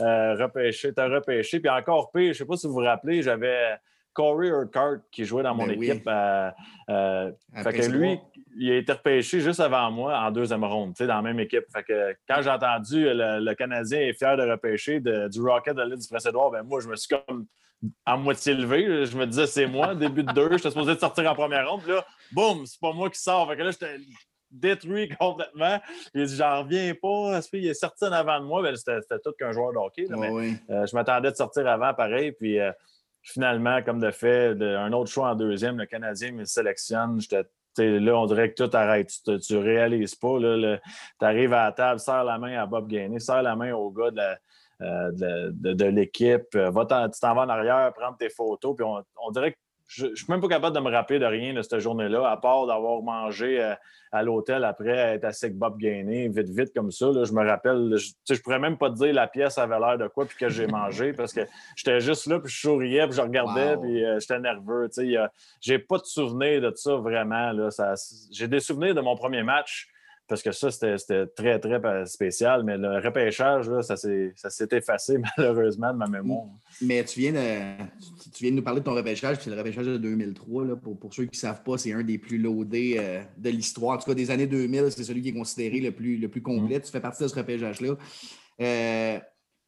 euh, 0.00 0.34
repêché, 0.36 0.92
t'as 0.94 1.08
repêché. 1.08 1.58
Puis 1.58 1.68
encore 1.68 2.12
pire, 2.12 2.22
je 2.26 2.28
ne 2.28 2.32
sais 2.34 2.44
pas 2.44 2.56
si 2.56 2.68
vous 2.68 2.74
vous 2.74 2.78
rappelez, 2.80 3.20
j'avais 3.22 3.76
Corey 4.12 4.48
Urquhart 4.48 4.98
qui 5.10 5.24
jouait 5.24 5.42
dans 5.42 5.54
mon 5.54 5.66
Ben 5.66 5.82
équipe. 5.82 6.06
euh, 6.06 6.50
euh, 6.90 7.32
fait 7.62 7.72
que 7.72 7.86
lui, 7.86 8.18
il 8.58 8.70
a 8.72 8.76
été 8.76 8.92
repêché 8.92 9.40
juste 9.40 9.60
avant 9.60 9.90
moi 9.90 10.16
en 10.18 10.30
deuxième 10.30 10.64
ronde, 10.64 10.94
tu 10.94 11.02
sais, 11.02 11.06
dans 11.08 11.16
la 11.16 11.22
même 11.22 11.38
équipe. 11.40 11.64
Fait 11.72 11.82
que 11.84 12.16
quand 12.28 12.42
j'ai 12.42 12.50
entendu 12.50 13.04
le, 13.04 13.40
le 13.44 13.54
Canadien 13.54 14.00
est 14.00 14.12
fier 14.14 14.36
de 14.36 14.42
repêcher 14.48 15.00
de- 15.00 15.28
du 15.28 15.40
Rocket 15.40 15.74
de 15.76 15.82
l'île 15.82 15.98
du 15.98 16.08
Prince-Édouard, 16.08 16.50
ben 16.52 16.62
moi, 16.62 16.80
je 16.80 16.88
me 16.88 16.96
suis 16.96 17.08
comme 17.16 17.46
à 18.04 18.16
moitié 18.16 18.54
levé. 18.54 19.06
Je 19.06 19.16
me 19.16 19.26
disais, 19.26 19.46
c'est 19.46 19.66
moi, 19.66 19.94
début 19.94 20.22
de 20.24 20.32
deux, 20.32 20.56
j'étais 20.56 20.70
supposé 20.70 20.94
de 20.94 21.00
sortir 21.00 21.30
en 21.30 21.34
première 21.34 21.68
ronde. 21.70 21.82
Puis 21.82 21.92
là, 21.92 22.04
boum, 22.32 22.66
c'est 22.66 22.80
pas 22.80 22.92
moi 22.92 23.08
qui 23.10 23.20
sors. 23.20 23.48
Fait 23.48 23.56
que 23.56 23.62
là, 23.62 23.70
j'étais 23.70 23.96
détruit 24.50 25.08
complètement. 25.20 25.78
J'ai 26.14 26.24
dit, 26.26 26.36
j'en 26.36 26.62
reviens 26.62 26.94
pas. 27.00 27.40
Qu'il 27.42 27.66
est 27.66 27.74
sorti 27.74 28.04
en 28.06 28.12
avant 28.12 28.40
de 28.40 28.44
moi? 28.46 28.62
Ben, 28.62 28.74
c'était 28.76 29.00
tout 29.22 29.32
qu'un 29.38 29.52
joueur 29.52 29.72
de 29.72 29.78
hockey. 29.78 30.06
là, 30.08 30.16
mais 30.18 30.30
ouais. 30.30 30.52
euh, 30.70 30.86
je 30.86 30.94
m'attendais 30.96 31.30
de 31.30 31.36
sortir 31.36 31.66
avant, 31.68 31.92
pareil. 31.94 32.32
Puis 32.32 32.58
euh, 32.58 32.72
finalement, 33.22 33.82
comme 33.82 34.00
de 34.00 34.10
fait, 34.10 34.54
de- 34.54 34.74
un 34.76 34.92
autre 34.92 35.10
choix 35.10 35.30
en 35.30 35.34
deuxième, 35.34 35.76
le 35.78 35.86
Canadien 35.86 36.32
me 36.32 36.44
sélectionne. 36.44 37.20
J'étais- 37.20 37.44
tu 37.76 38.00
Là, 38.00 38.18
on 38.18 38.26
dirait 38.26 38.52
que 38.52 38.64
tout 38.64 38.76
arrête. 38.76 39.12
Tu 39.24 39.30
ne 39.54 39.58
réalises 39.58 40.14
pas. 40.16 40.38
Tu 40.40 40.78
arrives 41.24 41.52
à 41.52 41.64
la 41.66 41.72
table, 41.72 42.00
serre 42.00 42.24
la 42.24 42.38
main 42.38 42.58
à 42.60 42.66
Bob 42.66 42.88
Gainé, 42.88 43.20
serre 43.20 43.42
la 43.42 43.54
main 43.54 43.72
au 43.74 43.90
gars 43.90 44.10
de 44.10 44.16
la- 44.16 44.38
euh, 44.82 45.10
de, 45.12 45.50
de- 45.52 45.72
de 45.74 45.84
l'équipe. 45.86 46.54
euh, 46.54 46.70
va 46.70 46.84
t'en- 46.86 47.08
tu 47.08 47.18
t'en 47.20 47.34
vas 47.34 47.42
en 47.42 47.48
arrière, 47.48 47.92
prendre 47.94 48.16
tes 48.16 48.30
photos. 48.30 48.76
Puis 48.76 48.84
on, 48.84 49.02
on 49.24 49.30
dirait 49.30 49.52
que 49.52 49.58
je 49.90 50.06
ne 50.06 50.14
suis 50.14 50.26
même 50.28 50.40
pas 50.42 50.48
capable 50.48 50.76
de 50.76 50.80
me 50.82 50.90
rappeler 50.90 51.18
de 51.18 51.24
rien 51.24 51.54
de 51.54 51.62
cette 51.62 51.78
journée-là, 51.78 52.28
à 52.30 52.36
part 52.36 52.66
d'avoir 52.66 53.00
mangé 53.00 53.58
euh, 53.58 53.72
à 54.12 54.22
l'hôtel 54.22 54.62
après 54.64 54.90
être 55.14 55.24
assis 55.24 55.46
avec 55.46 55.56
Bob 55.56 55.78
Gainé, 55.78 56.28
vite, 56.28 56.50
vite 56.50 56.74
comme 56.74 56.90
ça. 56.90 57.06
là. 57.10 57.24
je 57.24 57.32
me 57.32 57.42
rappelle, 57.46 57.94
je 57.96 58.34
ne 58.34 58.38
pourrais 58.40 58.58
même 58.58 58.76
pas 58.76 58.90
te 58.90 58.96
dire 58.96 59.14
la 59.14 59.26
pièce 59.28 59.56
avait 59.56 59.78
l'air 59.78 59.96
de 59.96 60.06
quoi 60.08 60.26
puis 60.26 60.36
que 60.36 60.50
j'ai 60.50 60.66
mangé 60.66 61.14
parce 61.14 61.32
que 61.32 61.40
j'étais 61.74 62.00
juste 62.00 62.26
là, 62.26 62.38
puis 62.38 62.52
je 62.52 62.60
souriais, 62.60 63.06
puis 63.06 63.16
je 63.16 63.22
regardais, 63.22 63.76
Wow. 63.76 63.80
puis 63.80 64.04
euh, 64.04 64.20
j'étais 64.20 64.38
nerveux. 64.38 64.88
a- 65.16 65.32
J'ai 65.62 65.78
pas 65.78 65.96
de 65.96 66.04
souvenir 66.04 66.60
de 66.60 66.70
ça 66.76 66.96
vraiment. 66.96 67.52
là. 67.52 67.70
Ça- 67.70 67.94
J'ai 68.30 68.46
des 68.46 68.60
souvenirs 68.60 68.94
de 68.94 69.00
mon 69.00 69.16
premier 69.16 69.42
match 69.42 69.88
parce 70.28 70.42
que 70.42 70.52
ça, 70.52 70.70
c'était 70.70 71.26
très, 71.34 71.58
très 71.58 72.06
spécial, 72.06 72.62
mais 72.62 72.76
le 72.76 72.98
repêchage, 72.98 73.68
là, 73.68 73.82
ça 73.82 73.96
s'est 73.96 74.68
effacé 74.72 75.18
malheureusement 75.38 75.92
de 75.92 75.98
ma 75.98 76.06
mémoire. 76.06 76.46
Mais 76.82 77.02
tu 77.04 77.20
viens, 77.20 77.32
de, 77.32 77.82
tu- 78.32 78.42
viens 78.42 78.50
de 78.50 78.56
nous 78.56 78.62
parler 78.62 78.80
de 78.80 78.84
ton 78.84 78.94
repêchage, 78.94 79.38
c'est 79.40 79.50
le 79.50 79.56
repêchage 79.56 79.86
de 79.86 79.96
2003. 79.96 80.64
Là, 80.66 80.76
pour, 80.76 80.98
pour 80.98 81.12
ceux 81.14 81.24
qui 81.24 81.36
ne 81.36 81.40
savent 81.40 81.62
pas, 81.62 81.78
c'est 81.78 81.92
un 81.92 82.02
des 82.02 82.18
plus 82.18 82.38
loadés 82.38 82.96
euh, 82.98 83.22
de 83.38 83.50
l'histoire. 83.50 83.96
En 83.96 83.98
tout 83.98 84.04
cas, 84.10 84.14
des 84.14 84.30
années 84.30 84.46
2000, 84.46 84.90
c'est 84.90 85.04
celui 85.04 85.22
qui 85.22 85.30
est 85.30 85.32
considéré 85.32 85.80
le 85.80 85.92
plus, 85.92 86.18
le 86.18 86.28
plus 86.28 86.42
complet. 86.42 86.80
Tu 86.80 86.92
fais 86.92 87.00
partie 87.00 87.22
de 87.22 87.28
ce 87.28 87.34
repêchage-là. 87.34 87.96
Euh, 88.60 89.18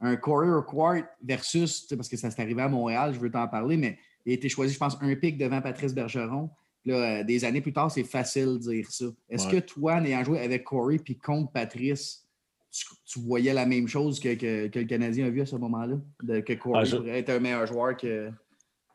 un 0.01 0.17
Corey 0.17 0.49
Urquhart 0.49 1.03
versus, 1.23 1.87
parce 1.97 2.09
que 2.09 2.17
ça 2.17 2.31
s'est 2.31 2.41
arrivé 2.41 2.63
à 2.63 2.69
Montréal, 2.69 3.13
je 3.15 3.19
veux 3.21 3.31
t'en 3.31 3.47
parler, 3.49 3.77
mais 3.77 3.99
il 4.25 4.33
a 4.33 4.35
été 4.35 4.49
choisi, 4.49 4.75
je 4.75 4.79
pense, 4.79 4.97
un 5.01 5.15
pic 5.15 5.37
devant 5.39 5.61
Patrice 5.61 5.95
Bergeron. 5.95 6.51
Là, 6.87 6.95
euh, 7.21 7.25
des 7.25 7.45
années 7.45 7.61
plus 7.61 7.73
tard, 7.73 7.91
c'est 7.91 8.05
facile 8.05 8.55
de 8.55 8.59
dire 8.73 8.91
ça. 8.91 9.05
Est-ce 9.29 9.47
Ouais. 9.49 9.61
que 9.61 9.67
toi, 9.67 9.95
en 9.97 10.05
ayant 10.05 10.25
joué 10.25 10.39
avec 10.41 10.65
Corey 10.65 10.99
puis 10.99 11.19
contre 11.19 11.53
Patrice, 11.53 12.27
tu, 12.71 12.87
tu 13.05 13.21
voyais 13.21 13.53
la 13.53 13.67
même 13.67 13.87
chose 13.89 14.19
que, 14.21 14.35
que- 14.35 14.69
que 14.69 14.79
le 14.79 14.85
Canadien 14.87 15.27
a 15.27 15.31
vu 15.31 15.41
à 15.43 15.47
ce 15.47 15.57
moment-là? 15.57 15.97
Que 16.43 16.53
Corey 16.55 16.79
Ah, 16.81 16.85
je- 16.85 16.97
pourrait 16.97 17.19
être 17.19 17.31
un 17.31 17.41
meilleur 17.41 17.67
joueur 17.67 17.97
que. 17.97 18.31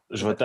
Je 0.10 0.28
vais 0.28 0.36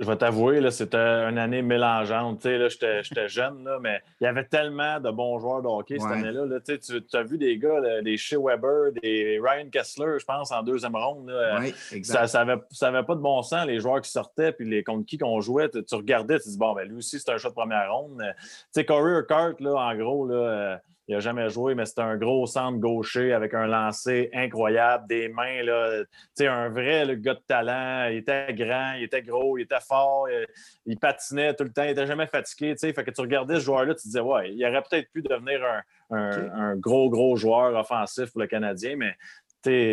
je 0.00 0.06
vais 0.06 0.16
t'avouer, 0.16 0.60
là, 0.60 0.70
c'était 0.70 0.96
une 0.96 1.38
année 1.38 1.60
mélangeante. 1.62 2.40
Tu 2.40 2.48
sais, 2.48 2.58
là, 2.58 2.68
J'étais 3.02 3.28
jeune, 3.28 3.64
là, 3.64 3.78
mais 3.80 4.00
il 4.20 4.24
y 4.24 4.26
avait 4.26 4.44
tellement 4.44 5.00
de 5.00 5.10
bons 5.10 5.38
joueurs 5.38 5.60
de 5.62 5.66
hockey 5.68 5.98
cette 5.98 6.08
Ouais. 6.10 6.16
année-là. 6.18 6.46
là. 6.46 6.60
Tu 6.60 6.74
sais, 6.74 6.78
tu 6.78 7.04
tu 7.04 7.16
as 7.16 7.22
vu 7.22 7.36
des 7.38 7.58
gars, 7.58 7.80
là, 7.80 8.00
des 8.02 8.16
Shea 8.16 8.36
Weber, 8.38 8.92
des 9.02 9.40
Ryan 9.42 9.68
Kessler, 9.70 10.18
je 10.18 10.24
pense, 10.24 10.52
en 10.52 10.62
deuxième 10.62 10.94
ronde. 10.96 11.28
là. 11.30 11.58
Oui, 11.60 11.74
Ça 12.04 12.26
n'avait 12.44 12.60
ça 12.70 12.88
avait 12.88 13.02
pas 13.02 13.14
de 13.14 13.20
bon 13.20 13.42
sens, 13.42 13.66
les 13.66 13.80
joueurs 13.80 14.00
qui 14.00 14.10
sortaient, 14.10 14.52
puis 14.52 14.68
les 14.68 14.84
contre 14.84 15.04
qui 15.06 15.18
qu'on 15.18 15.40
jouait. 15.40 15.68
Tu, 15.68 15.84
tu 15.84 15.94
regardais, 15.94 16.38
tu 16.38 16.44
te 16.44 16.50
dis, 16.50 16.58
bon, 16.58 16.74
ben, 16.74 16.86
lui 16.88 16.98
aussi, 16.98 17.18
c'est 17.18 17.30
un 17.32 17.38
shot 17.38 17.48
de 17.50 17.54
première 17.54 17.92
ronde. 17.92 18.22
Tu 18.38 18.44
sais, 18.70 18.84
Corey 18.84 19.12
Urquhart, 19.12 19.54
là, 19.60 19.74
en 19.74 19.94
gros, 19.96 20.26
là, 20.28 20.34
euh, 20.36 20.76
il 21.08 21.14
n'a 21.14 21.20
jamais 21.20 21.48
joué, 21.48 21.74
mais 21.74 21.86
c'était 21.86 22.02
un 22.02 22.16
gros 22.16 22.46
centre 22.46 22.78
gaucher 22.78 23.32
avec 23.32 23.54
un 23.54 23.66
lancer 23.66 24.28
incroyable, 24.34 25.06
des 25.08 25.28
mains, 25.28 25.62
là, 25.62 26.02
un 26.40 26.68
vrai 26.68 27.06
le 27.06 27.14
gars 27.14 27.34
de 27.34 27.42
talent. 27.48 28.08
Il 28.10 28.18
était 28.18 28.52
grand, 28.52 28.92
il 28.92 29.04
était 29.04 29.22
gros, 29.22 29.56
il 29.56 29.62
était 29.62 29.80
fort, 29.80 30.28
il, 30.28 30.46
il 30.84 30.98
patinait 30.98 31.54
tout 31.54 31.64
le 31.64 31.72
temps, 31.72 31.82
il 31.84 31.88
n'était 31.88 32.06
jamais 32.06 32.26
fatigué. 32.26 32.74
Fait 32.78 32.92
que 32.92 33.10
tu 33.10 33.20
regardais 33.22 33.54
ce 33.56 33.60
joueur-là, 33.60 33.94
tu 33.94 34.02
te 34.02 34.06
disais, 34.08 34.20
ouais, 34.20 34.52
il 34.52 34.62
aurait 34.66 34.82
peut-être 34.82 35.10
pu 35.10 35.22
devenir 35.22 35.60
un, 35.64 35.82
un- 36.16 36.30
Ok. 36.44 36.50
un 36.54 36.76
gros, 36.76 37.08
gros 37.10 37.36
joueur 37.36 37.74
offensif 37.74 38.30
pour 38.32 38.42
le 38.42 38.46
Canadien, 38.46 38.96
mais 38.96 39.14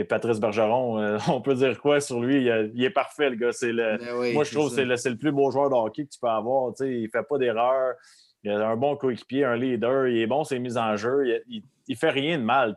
Patrice 0.06 0.39
Bergeron, 0.39 0.99
euh, 1.01 1.17
on 1.30 1.41
peut 1.41 1.56
dire 1.56 1.80
quoi 1.82 1.99
sur 1.99 2.19
lui? 2.21 2.43
Il, 2.43 2.51
a- 2.51 2.62
il 2.62 2.84
est 2.84 2.89
parfait, 2.89 3.30
le 3.30 3.36
gars. 3.36 3.51
C'est 3.51 3.71
le, 3.73 3.97
Ben 3.97 4.15
oui, 4.17 4.34
moi, 4.34 4.43
je 4.43 4.51
trouve 4.54 4.69
que 4.69 4.75
c'est 4.75 4.86
le, 4.86 4.95
le 5.13 5.17
plus 5.17 5.32
beau 5.32 5.51
joueur 5.51 5.69
de 5.69 5.75
hockey 5.75 6.06
que 6.06 6.10
tu 6.10 6.19
peux 6.19 6.28
avoir. 6.28 6.71
Il 6.82 7.04
ne 7.04 7.08
fait 7.08 7.23
pas 7.28 7.38
d'erreur. 7.38 7.95
Il 8.45 8.51
a 8.51 8.69
un 8.69 8.77
bon 8.77 8.95
coéquipier, 8.95 9.43
un 9.43 9.55
leader. 9.55 10.08
Il 10.08 10.17
est 10.19 10.27
bon, 10.27 10.43
ses 10.43 10.60
mises 10.60 10.77
en 10.77 10.95
jeu. 10.95 11.41
Il, 11.47 11.63
ne 11.89 11.95
fait 11.95 12.12
rien 12.12 12.38
de 12.38 12.43
mal. 12.43 12.75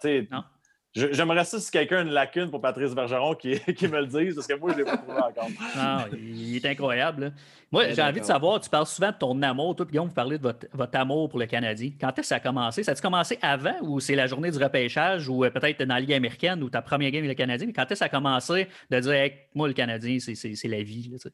J'aimerais 0.94 1.44
ça 1.44 1.61
si 1.61 1.70
quelqu'un 1.70 1.98
a 1.98 2.00
une 2.00 2.11
lacune 2.11 2.50
pour 2.50 2.62
Patrice 2.62 2.94
Bergeron 2.94 3.35
qui, 3.35 3.61
qui 3.76 3.87
me 3.87 4.00
le 4.00 4.07
dise, 4.07 4.35
parce 4.35 4.46
que 4.46 4.54
moi, 4.54 4.72
je 4.72 4.78
ne 4.78 4.85
l'ai 4.85 4.90
pas 4.90 4.96
trouvé 4.96 5.18
encore. 5.18 5.48
Non, 5.76 6.04
il 6.16 6.57
est 6.57 6.64
incroyable. 6.64 7.24
là. 7.24 7.31
Moi, 7.70 7.90
j'ai 7.90 8.02
envie 8.02 8.20
de 8.20 8.24
savoir, 8.24 8.59
tu 8.61 8.70
parles 8.70 8.87
souvent 8.87 9.11
de 9.11 9.16
ton 9.16 9.40
amour. 9.42 9.76
Toi, 9.76 9.85
puis 9.85 9.92
Guillaume, 9.92 10.09
vous 10.09 10.14
parlez 10.14 10.38
de 10.38 10.42
votre, 10.42 10.66
votre 10.72 10.98
amour 10.98 11.28
pour 11.28 11.38
le 11.38 11.44
Canadien. 11.44 11.92
Quand 12.00 12.09
est-ce 12.09 12.20
que 12.22 12.26
ça 12.26 12.37
a 12.37 12.40
commencé? 12.40 12.83
Ça 12.83 12.92
a-tu 12.92 13.02
commencé 13.02 13.38
avant 13.42 13.76
ou 13.83 14.00
c'est 14.00 14.14
la 14.14 14.26
journée 14.26 14.50
du 14.50 14.57
repêchage 14.59 15.28
ou 15.28 15.44
euh, 15.44 15.50
peut-être 15.50 15.83
dans 15.83 15.94
la 15.94 16.00
Ligue 16.00 16.14
américaine 16.14 16.62
ou 16.62 16.70
ta 16.70 16.81
première 16.81 17.11
game 17.11 17.22
avec 17.22 17.37
le 17.37 17.40
Canadien? 17.42 17.66
Mais 17.66 17.74
quand 17.74 17.83
est-ce 17.83 17.90
que 17.90 17.96
ça 17.96 18.04
a 18.07 18.09
commencé 18.09 18.68
de 18.90 18.98
dire, 18.98 19.12
Hey, 19.12 19.35
moi, 19.54 19.68
le 19.68 19.74
Canadien, 19.74 20.18
c'est- 20.18 20.64
la 20.68 20.83
vie? 20.83 21.11
là? 21.12 21.31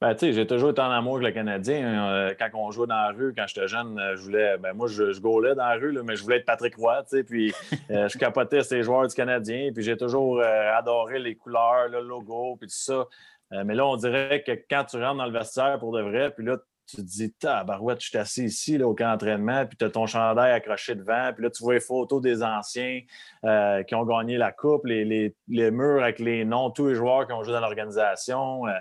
Ben, 0.00 0.14
tu 0.14 0.20
sais, 0.20 0.32
j'ai 0.32 0.46
toujours 0.46 0.70
été 0.70 0.80
en 0.80 0.90
amour 0.90 1.16
avec 1.16 1.26
le 1.26 1.32
Canadien. 1.32 2.10
Euh, 2.10 2.34
quand 2.38 2.48
on 2.54 2.70
jouait 2.70 2.86
dans 2.86 2.94
la 2.94 3.10
rue, 3.10 3.34
quand 3.36 3.44
j'étais 3.46 3.68
jeune, 3.68 3.98
euh, 3.98 4.16
je 4.16 4.22
voulais. 4.22 4.56
Ben, 4.56 4.72
moi, 4.72 4.88
je, 4.88 5.12
je 5.12 5.20
gaulais 5.20 5.54
dans 5.54 5.68
la 5.68 5.74
rue, 5.74 5.92
là, 5.92 6.02
mais 6.02 6.16
je 6.16 6.22
voulais 6.22 6.38
être 6.38 6.46
Patrick 6.46 6.74
Roy, 6.76 7.02
tu 7.02 7.18
sais. 7.18 7.22
Puis, 7.22 7.52
euh, 7.90 8.08
je 8.08 8.16
capotais 8.16 8.62
ces 8.62 8.82
joueurs 8.82 9.06
du 9.06 9.14
Canadien. 9.14 9.72
Puis, 9.74 9.82
j'ai 9.82 9.98
toujours 9.98 10.40
euh, 10.40 10.72
adoré 10.74 11.18
les 11.18 11.34
couleurs, 11.34 11.88
le 11.90 12.00
logo, 12.00 12.56
puis 12.56 12.68
tout 12.68 12.74
ça. 12.74 13.06
Euh, 13.52 13.64
mais 13.64 13.74
là, 13.74 13.86
on 13.86 13.96
dirait 13.96 14.42
que 14.42 14.52
quand 14.52 14.84
tu 14.84 14.96
rentres 14.96 15.18
dans 15.18 15.26
le 15.26 15.38
vestiaire 15.38 15.78
pour 15.78 15.92
de 15.92 16.00
vrai, 16.00 16.30
puis 16.30 16.46
là, 16.46 16.56
tu 16.90 16.96
te 16.96 17.02
dis, 17.02 17.32
tabarouette, 17.32 18.00
je 18.02 18.08
suis 18.08 18.18
assis 18.18 18.44
ici 18.44 18.78
là, 18.78 18.86
au 18.88 18.94
camp 18.94 19.10
d'entraînement, 19.12 19.66
puis 19.66 19.76
tu 19.78 19.84
as 19.84 19.90
ton 19.90 20.06
chandail 20.06 20.52
accroché 20.52 20.94
devant, 20.94 21.32
puis 21.34 21.44
là, 21.44 21.50
tu 21.50 21.62
vois 21.62 21.74
les 21.74 21.80
photos 21.80 22.20
des 22.20 22.42
anciens 22.42 23.00
euh, 23.44 23.82
qui 23.82 23.94
ont 23.94 24.04
gagné 24.04 24.36
la 24.38 24.52
Coupe, 24.52 24.86
les, 24.86 25.04
les- 25.04 25.34
les 25.48 25.70
murs 25.70 26.02
avec 26.02 26.18
les 26.18 26.44
noms, 26.44 26.70
tous 26.70 26.88
les 26.88 26.94
joueurs 26.94 27.26
qui 27.26 27.32
ont 27.32 27.42
joué 27.42 27.52
dans 27.52 27.60
l'organisation. 27.60 28.66
Euh, 28.66 28.72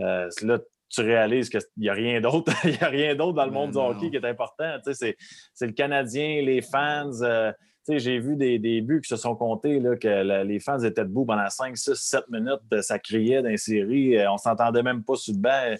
euh, 0.00 0.28
là, 0.42 0.58
tu 0.90 1.02
réalises 1.02 1.50
qu'il 1.50 1.60
n'y 1.76 1.88
a 1.90 1.92
rien 1.92 2.20
d'autre. 2.20 2.50
Il 2.64 2.82
a 2.82 2.88
rien 2.88 3.14
d'autre 3.14 3.34
dans 3.34 3.44
le 3.44 3.50
monde 3.50 3.72
du 3.72 3.76
hockey 3.78 4.10
qui 4.10 4.16
est 4.16 4.24
important. 4.24 4.72
Tu 4.84 4.94
sais, 4.94 4.94
C'est 4.94 5.16
c'est 5.52 5.66
le 5.66 5.72
Canadien, 5.72 6.40
les 6.42 6.62
fans. 6.62 7.10
euh, 7.22 7.52
tu 7.86 7.92
sais, 7.94 7.98
J'ai 7.98 8.18
vu 8.18 8.36
des, 8.36 8.58
des 8.58 8.80
buts 8.80 9.00
qui 9.02 9.08
se 9.08 9.16
sont 9.16 9.34
comptés, 9.36 9.80
là, 9.80 9.96
que 9.96 10.08
la- 10.08 10.44
les 10.44 10.60
fans 10.60 10.78
étaient 10.82 11.04
debout 11.04 11.26
pendant 11.26 11.48
5, 11.50 11.76
6, 11.76 11.94
7 11.94 12.24
minutes. 12.30 12.80
Ça 12.82 12.98
criait 12.98 13.42
dans 13.42 13.48
les 13.50 13.56
séries. 13.58 14.16
On 14.28 14.38
s'entendait 14.38 14.82
même 14.82 15.04
pas 15.04 15.16
sur 15.16 15.34
le 15.34 15.40
banc. 15.40 15.74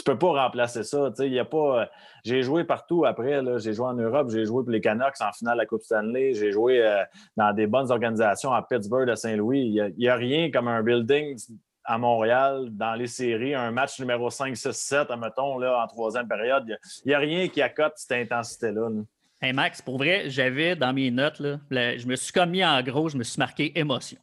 Tu 0.00 0.04
peux 0.04 0.16
pas 0.16 0.44
remplacer 0.44 0.82
ça. 0.82 1.12
euh, 1.20 1.84
J'ai 2.24 2.42
joué 2.42 2.64
partout 2.64 3.04
après. 3.04 3.42
J'ai 3.58 3.74
joué 3.74 3.86
en 3.86 3.92
Europe, 3.92 4.30
j'ai 4.30 4.46
joué 4.46 4.62
pour 4.62 4.70
les 4.70 4.80
Canucks 4.80 5.20
en 5.20 5.30
finale 5.30 5.56
de 5.56 5.58
la 5.58 5.66
Coupe 5.66 5.82
Stanley. 5.82 6.32
J'ai 6.32 6.52
joué 6.52 6.82
euh, 6.82 7.02
dans 7.36 7.52
des 7.52 7.66
bonnes 7.66 7.90
organisations 7.90 8.50
à 8.50 8.62
Pittsburgh, 8.62 9.10
à 9.10 9.16
Saint-Louis. 9.16 9.60
Il 9.60 9.94
n'y 9.98 10.08
a, 10.08 10.14
rien 10.14 10.50
comme 10.50 10.68
un 10.68 10.82
building 10.82 11.36
à 11.84 11.98
Montréal, 11.98 12.68
dans 12.70 12.94
les 12.94 13.08
séries, 13.08 13.54
un 13.54 13.72
match 13.72 14.00
numéro 14.00 14.30
5, 14.30 14.56
6, 14.56 14.72
7, 14.72 15.10
admettons, 15.10 15.58
là, 15.58 15.82
en 15.82 15.86
troisième 15.86 16.26
période. 16.26 16.64
Il 17.04 17.08
n'y 17.08 17.14
a, 17.14 17.18
rien 17.18 17.48
qui 17.48 17.60
accote 17.60 17.92
cette 17.96 18.12
intensité-là. 18.12 18.88
là. 18.88 19.52
Max, 19.52 19.82
pour 19.82 19.98
vrai, 19.98 20.30
j'avais 20.30 20.76
dans 20.76 20.94
mes 20.94 21.10
notes, 21.10 21.42
je 21.42 22.06
me 22.06 22.16
suis 22.16 22.32
comme 22.32 22.50
mis 22.50 22.64
en 22.64 22.82
gros, 22.82 23.10
je 23.10 23.18
me 23.18 23.22
suis 23.22 23.38
marqué 23.38 23.78
émotion. 23.78 24.18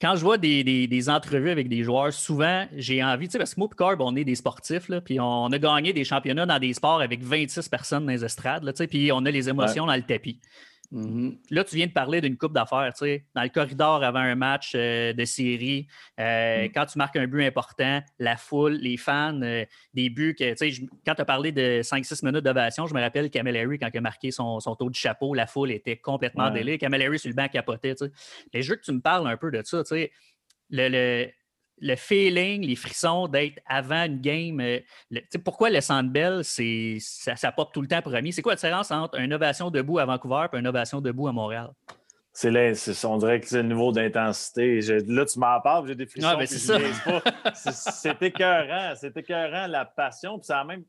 Quand 0.00 0.14
je 0.16 0.20
vois 0.20 0.36
des, 0.36 0.62
des- 0.62 0.86
des 0.86 1.08
entrevues 1.08 1.50
avec 1.50 1.68
des 1.70 1.82
joueurs, 1.82 2.12
souvent, 2.12 2.66
j'ai 2.76 3.02
envie, 3.02 3.28
tu 3.28 3.32
sais, 3.32 3.38
parce 3.38 3.54
que 3.54 3.60
moi 3.60 3.68
et 3.72 3.76
Carb, 3.76 4.00
on 4.02 4.14
est 4.14 4.24
des 4.24 4.34
sportifs, 4.34 4.88
là, 4.90 5.00
puis 5.00 5.18
on 5.20 5.46
a 5.50 5.58
gagné 5.58 5.92
des 5.94 6.04
championnats 6.04 6.44
dans 6.44 6.58
des 6.58 6.74
sports 6.74 7.00
avec 7.00 7.22
26 7.22 7.68
personnes 7.70 8.04
dans 8.04 8.12
les 8.12 8.24
estrades, 8.24 8.62
là, 8.64 8.72
tu 8.74 8.78
sais, 8.78 8.86
puis 8.88 9.10
on 9.12 9.24
a 9.24 9.30
les 9.30 9.48
émotions 9.48 9.86
dans 9.86 9.96
le 9.96 10.02
tapis. 10.02 10.40
Mhm. 10.92 11.38
Là, 11.50 11.64
tu 11.64 11.76
viens 11.76 11.86
de 11.86 11.92
parler 11.92 12.20
d'une 12.20 12.36
coupe 12.36 12.52
d'affaires, 12.52 12.92
tu 12.92 13.04
sais, 13.04 13.24
dans 13.34 13.42
le 13.42 13.48
corridor 13.48 14.04
avant 14.04 14.20
un 14.20 14.34
match 14.36 14.72
euh, 14.74 15.12
de 15.12 15.24
série, 15.24 15.88
euh, 16.20 16.64
Mm. 16.66 16.72
quand 16.72 16.86
tu 16.86 16.98
marques 16.98 17.16
un 17.16 17.26
but 17.26 17.44
important, 17.44 18.00
la 18.18 18.36
foule, 18.36 18.74
les 18.74 18.96
fans, 18.96 19.40
euh, 19.42 19.64
des 19.94 20.10
buts 20.10 20.34
que, 20.38 20.50
tu 20.50 20.56
sais, 20.56 20.70
je- 20.70 20.82
quand 21.04 21.14
tu 21.14 21.22
as 21.22 21.24
parlé 21.24 21.50
de 21.52 21.80
5-6 21.82 22.22
minutes 22.22 22.44
d'ovation, 22.44 22.86
je 22.86 22.94
me 22.94 23.00
rappelle 23.00 23.30
Kamel 23.30 23.56
Harry, 23.56 23.78
quand 23.78 23.88
il 23.92 23.98
a 23.98 24.00
marqué 24.00 24.30
son, 24.30 24.60
son 24.60 24.76
taux 24.76 24.88
de 24.90 24.94
chapeau, 24.94 25.34
la 25.34 25.46
foule 25.46 25.72
était 25.72 25.96
complètement 25.96 26.46
Ouais. 26.46 26.52
délire. 26.54 26.78
Kamel 26.78 27.02
Harry 27.02 27.18
sur 27.18 27.28
le 27.30 27.34
banc 27.34 27.48
capotait, 27.48 27.94
tu 27.94 28.06
sais. 28.06 28.12
Les 28.54 28.62
jeux 28.62 28.76
que 28.76 28.82
tu 28.82 28.92
me 28.92 29.00
parles 29.00 29.26
un 29.28 29.36
peu 29.36 29.50
de 29.50 29.62
ça, 29.64 29.82
tu 29.82 29.88
sais, 29.88 30.12
le, 30.70 30.88
le, 30.88 31.30
le 31.78 31.94
feeling, 31.96 32.66
les 32.66 32.76
frissons 32.76 33.28
d'être 33.28 33.58
avant 33.66 34.04
une 34.04 34.20
game. 34.20 34.60
euh, 34.60 34.80
le- 35.10 35.20
pourquoi 35.44 35.70
le 35.70 35.80
Sandbell, 35.80 36.42
c'est 36.44 36.96
ça, 37.00 37.36
ça 37.36 37.52
pop 37.52 37.70
tout 37.72 37.82
le 37.82 37.88
temps 37.88 38.00
premier? 38.02 38.32
C'est 38.32 38.42
quoi 38.42 38.52
la 38.52 38.56
différence 38.56 38.90
entre 38.90 39.18
une 39.20 39.32
ovation 39.34 39.70
debout 39.70 39.98
à 39.98 40.06
Vancouver 40.06 40.46
et 40.52 40.56
une 40.58 40.66
ovation 40.66 41.00
debout 41.00 41.28
à 41.28 41.32
Montréal? 41.32 41.70
C'est 42.32 42.50
là, 42.50 42.72
on 43.04 43.16
dirait 43.16 43.40
que 43.40 43.46
c'est 43.46 43.62
le 43.62 43.68
niveau 43.68 43.92
d'intensité. 43.92 44.80
Là, 44.80 45.24
tu 45.24 45.38
m'en 45.38 45.58
parles, 45.62 45.88
j'ai 45.88 45.94
des 45.94 46.06
frissons. 46.06 46.28
Ouais, 46.28 46.36
ben, 46.36 46.46
c'est. 46.46 46.58
C'est- 47.54 48.22
écœurant. 48.22 48.92
C'est 48.94 49.16
écœurant, 49.16 49.66
la 49.66 49.84
passion. 49.86 50.38
Puis 50.38 50.46
ça 50.46 50.60
a 50.60 50.64
même. 50.64 50.82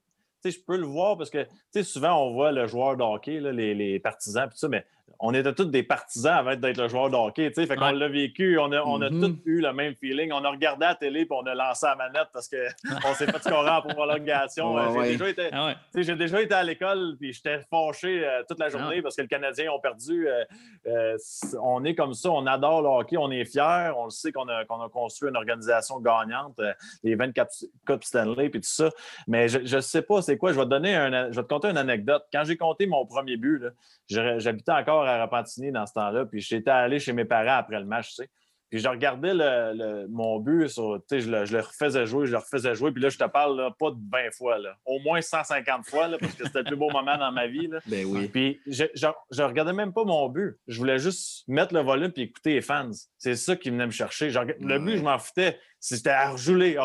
Tu 0.43 0.51
sais, 0.51 0.59
je 0.59 0.63
peux 0.65 0.77
le 0.77 0.85
voir 0.85 1.17
parce 1.17 1.29
que, 1.29 1.43
tu 1.43 1.49
sais, 1.71 1.83
souvent, 1.83 2.21
on 2.21 2.33
voit 2.33 2.51
le 2.51 2.67
joueur 2.67 2.97
de 2.97 3.03
hockey, 3.03 3.39
là, 3.39 3.51
les, 3.51 3.73
les 3.73 3.99
partisans, 3.99 4.43
puis 4.47 4.55
tout 4.55 4.59
ça, 4.59 4.67
mais 4.67 4.85
on 5.19 5.33
était 5.33 5.53
tous 5.53 5.65
des 5.65 5.81
partisans 5.83 6.35
avant 6.37 6.55
d'être 6.55 6.77
le 6.79 6.87
joueur 6.87 7.09
de 7.09 7.15
hockey, 7.15 7.47
tu 7.49 7.55
sais. 7.55 7.65
Fait 7.67 7.75
qu'on 7.75 7.85
Ouais. 7.85 7.93
l'a 7.93 8.07
vécu, 8.07 8.59
on 8.59 8.71
a, 8.71 8.81
on 8.83 9.01
a 9.01 9.09
Mhm. 9.09 9.21
tous 9.21 9.41
eu 9.49 9.61
le 9.61 9.73
même 9.73 9.95
feeling. 9.95 10.31
On 10.31 10.43
a 10.43 10.49
regardé 10.51 10.85
la 10.85 10.93
télé, 10.93 11.25
puis 11.25 11.35
on 11.41 11.45
a 11.47 11.55
lancé 11.55 11.87
la 11.87 11.95
manette 11.95 12.27
parce 12.31 12.47
qu'on 12.47 12.57
s'est 13.15 13.25
fait 13.25 13.39
scorer 13.43 13.69
en 13.69 13.81
prolongation. 13.81 14.75
Ouais, 14.75 14.81
Euh, 14.83 14.91
j'ai 14.93 14.97
ouais. 14.99 15.07
déjà 15.13 15.29
été- 15.29 15.49
Ah 15.51 15.65
ouais. 15.67 15.73
tu 15.73 15.79
sais, 15.93 16.03
j'ai 16.03 16.15
déjà 16.15 16.41
été 16.41 16.53
à 16.53 16.61
l'école, 16.63 17.15
puis 17.19 17.33
j'étais 17.33 17.59
fâché 17.69 18.27
euh, 18.27 18.43
toute 18.47 18.59
la 18.59 18.69
journée 18.69 19.01
parce 19.01 19.15
que 19.15 19.21
le 19.23 19.27
Canadien 19.27 19.71
ont 19.71 19.79
perdu. 19.79 20.27
Euh, 20.27 20.43
euh, 20.87 21.17
on 21.63 21.83
est 21.83 21.95
comme 21.95 22.13
ça, 22.13 22.29
on 22.29 22.45
adore 22.45 22.81
le 22.83 22.89
hockey, 22.89 23.17
on 23.17 23.31
est 23.31 23.45
fiers, 23.45 23.91
on 23.97 24.05
le 24.05 24.09
sait 24.11 24.31
qu'on 24.31 24.47
a, 24.49 24.65
qu'on 24.65 24.81
a 24.81 24.89
construit 24.89 25.29
une 25.29 25.37
organisation 25.37 25.99
gagnante, 25.99 26.59
euh, 26.59 26.73
les 27.03 27.15
24 27.15 27.49
Coupes 27.87 28.03
Stanley, 28.03 28.49
puis 28.49 28.61
tout 28.61 28.67
ça. 28.69 28.89
Mais 29.27 29.47
je 29.47 29.75
ne 29.75 29.81
sais 29.81 30.01
pas 30.03 30.21
c'est 30.21 30.37
quoi. 30.37 30.51
Je 30.51 30.57
vais, 30.59 30.65
te 30.65 30.69
donner 30.69 30.95
un, 30.95 31.31
je 31.31 31.35
vais 31.37 31.43
te 31.43 31.47
conter 31.51 31.69
une 31.69 31.77
anecdote. 31.77 32.23
Quand 32.31 32.43
j'ai 32.43 32.55
compté 32.57 32.85
mon 32.85 33.05
premier 33.05 33.37
but, 33.37 33.63
j'habitais 34.09 34.71
encore 34.71 34.96
à 35.05 35.23
Repentigny 35.23 35.71
dans 35.71 35.85
ce 35.85 35.93
temps-là, 35.93 36.25
puis 36.25 36.41
j'étais 36.41 36.71
allé 36.71 36.99
chez 36.99 37.13
mes 37.13 37.25
parents 37.25 37.57
après 37.57 37.79
le 37.79 37.85
match, 37.85 38.09
tu 38.09 38.23
sais. 38.23 38.29
Puis 38.69 38.79
je 38.79 38.87
regardais 38.89 39.33
le, 39.33 39.73
le- 39.73 40.07
mon 40.09 40.39
but, 40.39 40.67
sur, 40.67 40.99
je, 41.09 41.29
le, 41.29 41.45
je 41.45 41.53
le 41.55 41.61
refaisais 41.63 42.05
jouer, 42.05 42.25
je 42.25 42.31
le 42.33 42.37
refaisais 42.39 42.75
jouer. 42.75 42.91
Puis 42.91 43.01
là, 43.01 43.09
je 43.09 43.17
te 43.17 43.23
parle 43.23 43.57
là, 43.57 43.71
pas 43.79 43.91
de 43.91 43.97
20 44.11 44.31
fois, 44.37 44.57
là, 44.57 44.75
au 44.85 44.99
moins 44.99 45.21
150 45.21 45.85
fois, 45.85 46.07
là, 46.07 46.17
parce 46.19 46.33
que 46.33 46.45
c'était 46.45 46.59
le 46.59 46.65
plus 46.65 46.75
beau 46.75 46.89
moment 46.89 47.17
dans 47.17 47.31
ma 47.31 47.47
vie. 47.47 47.67
Là. 47.67 47.79
Ben 47.85 48.05
oui. 48.05 48.27
Puis 48.27 48.59
je, 48.67 48.83
je, 48.93 49.07
je 49.31 49.41
regardais 49.43 49.73
même 49.73 49.93
pas 49.93 50.03
mon 50.03 50.27
but. 50.29 50.57
Je 50.67 50.77
voulais 50.77 50.99
juste 50.99 51.47
mettre 51.47 51.73
le 51.73 51.79
volume 51.81 52.11
puis 52.11 52.23
écouter 52.23 52.53
les 52.55 52.61
fans. 52.61 52.89
C'est 53.17 53.35
ça 53.35 53.55
qui 53.55 53.69
venait 53.69 53.85
me 53.85 53.91
chercher. 53.91 54.29
Je 54.31 54.39
Le 54.39 54.79
but, 54.79 54.97
je 54.97 55.03
m'en 55.03 55.17
foutais. 55.17 55.57
C'était 55.79 56.09
à 56.09 56.31
rejuler. 56.31 56.75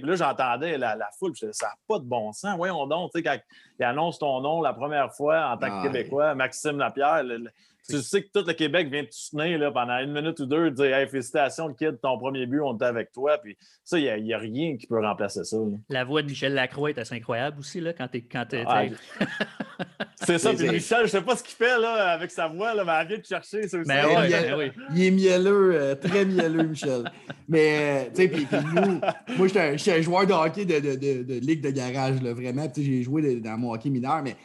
Puis 0.00 0.08
là, 0.10 0.16
j'entendais 0.16 0.76
la, 0.76 0.96
la 0.96 1.08
foule. 1.18 1.32
Puis 1.32 1.40
je 1.42 1.46
disais, 1.46 1.58
ça 1.58 1.68
n'a 1.68 1.74
pas 1.88 1.98
de 2.00 2.04
bon 2.04 2.32
sens. 2.32 2.56
Voyons 2.56 2.86
donc, 2.86 3.12
tu 3.12 3.18
sais, 3.18 3.22
quand 3.22 3.36
il 3.78 3.84
annonce 3.84 4.18
ton 4.18 4.40
nom 4.40 4.60
la 4.60 4.72
première 4.74 5.14
fois 5.14 5.50
en 5.52 5.56
tant 5.56 5.68
que 5.68 5.86
Ouais. 5.86 5.92
Québécois, 5.92 6.34
Maxime 6.34 6.76
Lapierre, 6.78 7.22
le- 7.22 7.48
tu 7.88 8.00
sais 8.02 8.22
que 8.22 8.28
tout 8.32 8.46
le 8.46 8.52
Québec 8.52 8.88
vient 8.90 9.04
te 9.04 9.10
soutenir 9.12 9.58
là, 9.58 9.70
pendant 9.70 9.98
une 9.98 10.12
minute 10.12 10.38
ou 10.40 10.46
deux, 10.46 10.70
dire 10.70 10.94
hey, 10.96 11.08
félicitations, 11.08 11.68
le 11.68 11.74
kid, 11.74 11.98
ton 12.00 12.18
premier 12.18 12.46
but, 12.46 12.60
on 12.60 12.74
était 12.76 12.84
avec 12.84 13.10
toi. 13.12 13.38
Puis 13.38 13.56
ça, 13.84 13.98
il 13.98 14.22
n'y 14.24 14.32
a, 14.34 14.38
rien 14.38 14.76
qui 14.76 14.86
peut 14.86 15.00
remplacer 15.00 15.44
ça. 15.44 15.56
là. 15.56 15.76
La 15.88 16.04
voix 16.04 16.22
de 16.22 16.28
Michel 16.28 16.54
Lacroix 16.54 16.90
est 16.90 16.98
assez 16.98 17.14
incroyable 17.14 17.58
aussi, 17.60 17.80
là, 17.80 17.92
quand 17.92 18.08
t'es. 18.08 18.22
Quand 18.22 18.44
t'es- 18.48 18.64
Ah, 18.66 18.84
C'est 20.22 20.38
ça. 20.38 20.52
Puis 20.52 20.68
Michel, 20.68 21.06
je 21.06 21.10
sais 21.10 21.22
pas 21.22 21.34
ce 21.36 21.42
qu'il 21.42 21.54
fait 21.56 21.78
là, 21.78 22.10
avec 22.12 22.30
sa 22.30 22.46
voix, 22.46 22.74
là, 22.74 22.84
mais 22.84 22.92
elle 23.00 23.08
vient 23.08 23.18
te 23.18 23.26
chercher. 23.26 23.66
Ça 23.68 23.78
aussi. 23.78 23.88
Ben 23.88 24.06
ouais, 24.06 24.28
il 24.28 24.34
a- 24.34 24.42
ben 24.42 24.58
oui. 24.58 24.70
Il 24.94 25.02
est 25.04 25.10
mielleux, 25.10 25.70
euh, 25.74 25.94
très 25.94 26.24
mielleux, 26.24 26.64
Michel. 26.64 27.04
Mais, 27.48 28.06
euh, 28.06 28.10
tu 28.14 28.22
sais, 28.22 28.28
puis 28.28 28.46
nous, 28.52 29.00
moi, 29.36 29.46
un, 29.56 29.76
j'étais 29.76 29.98
un 29.98 30.02
joueur 30.02 30.26
de 30.26 30.32
hockey 30.32 30.64
de, 30.66 30.78
de, 30.78 30.94
de, 30.94 31.22
de 31.22 31.34
ligue 31.40 31.62
de 31.62 31.70
garage, 31.70 32.20
là, 32.22 32.32
vraiment. 32.34 32.68
Tu 32.68 32.82
j'ai 32.82 33.02
joué 33.02 33.22
de- 33.22 33.40
dans 33.40 33.56
mon 33.56 33.72
hockey 33.72 33.88
mineur, 33.90 34.22
mais 34.22 34.36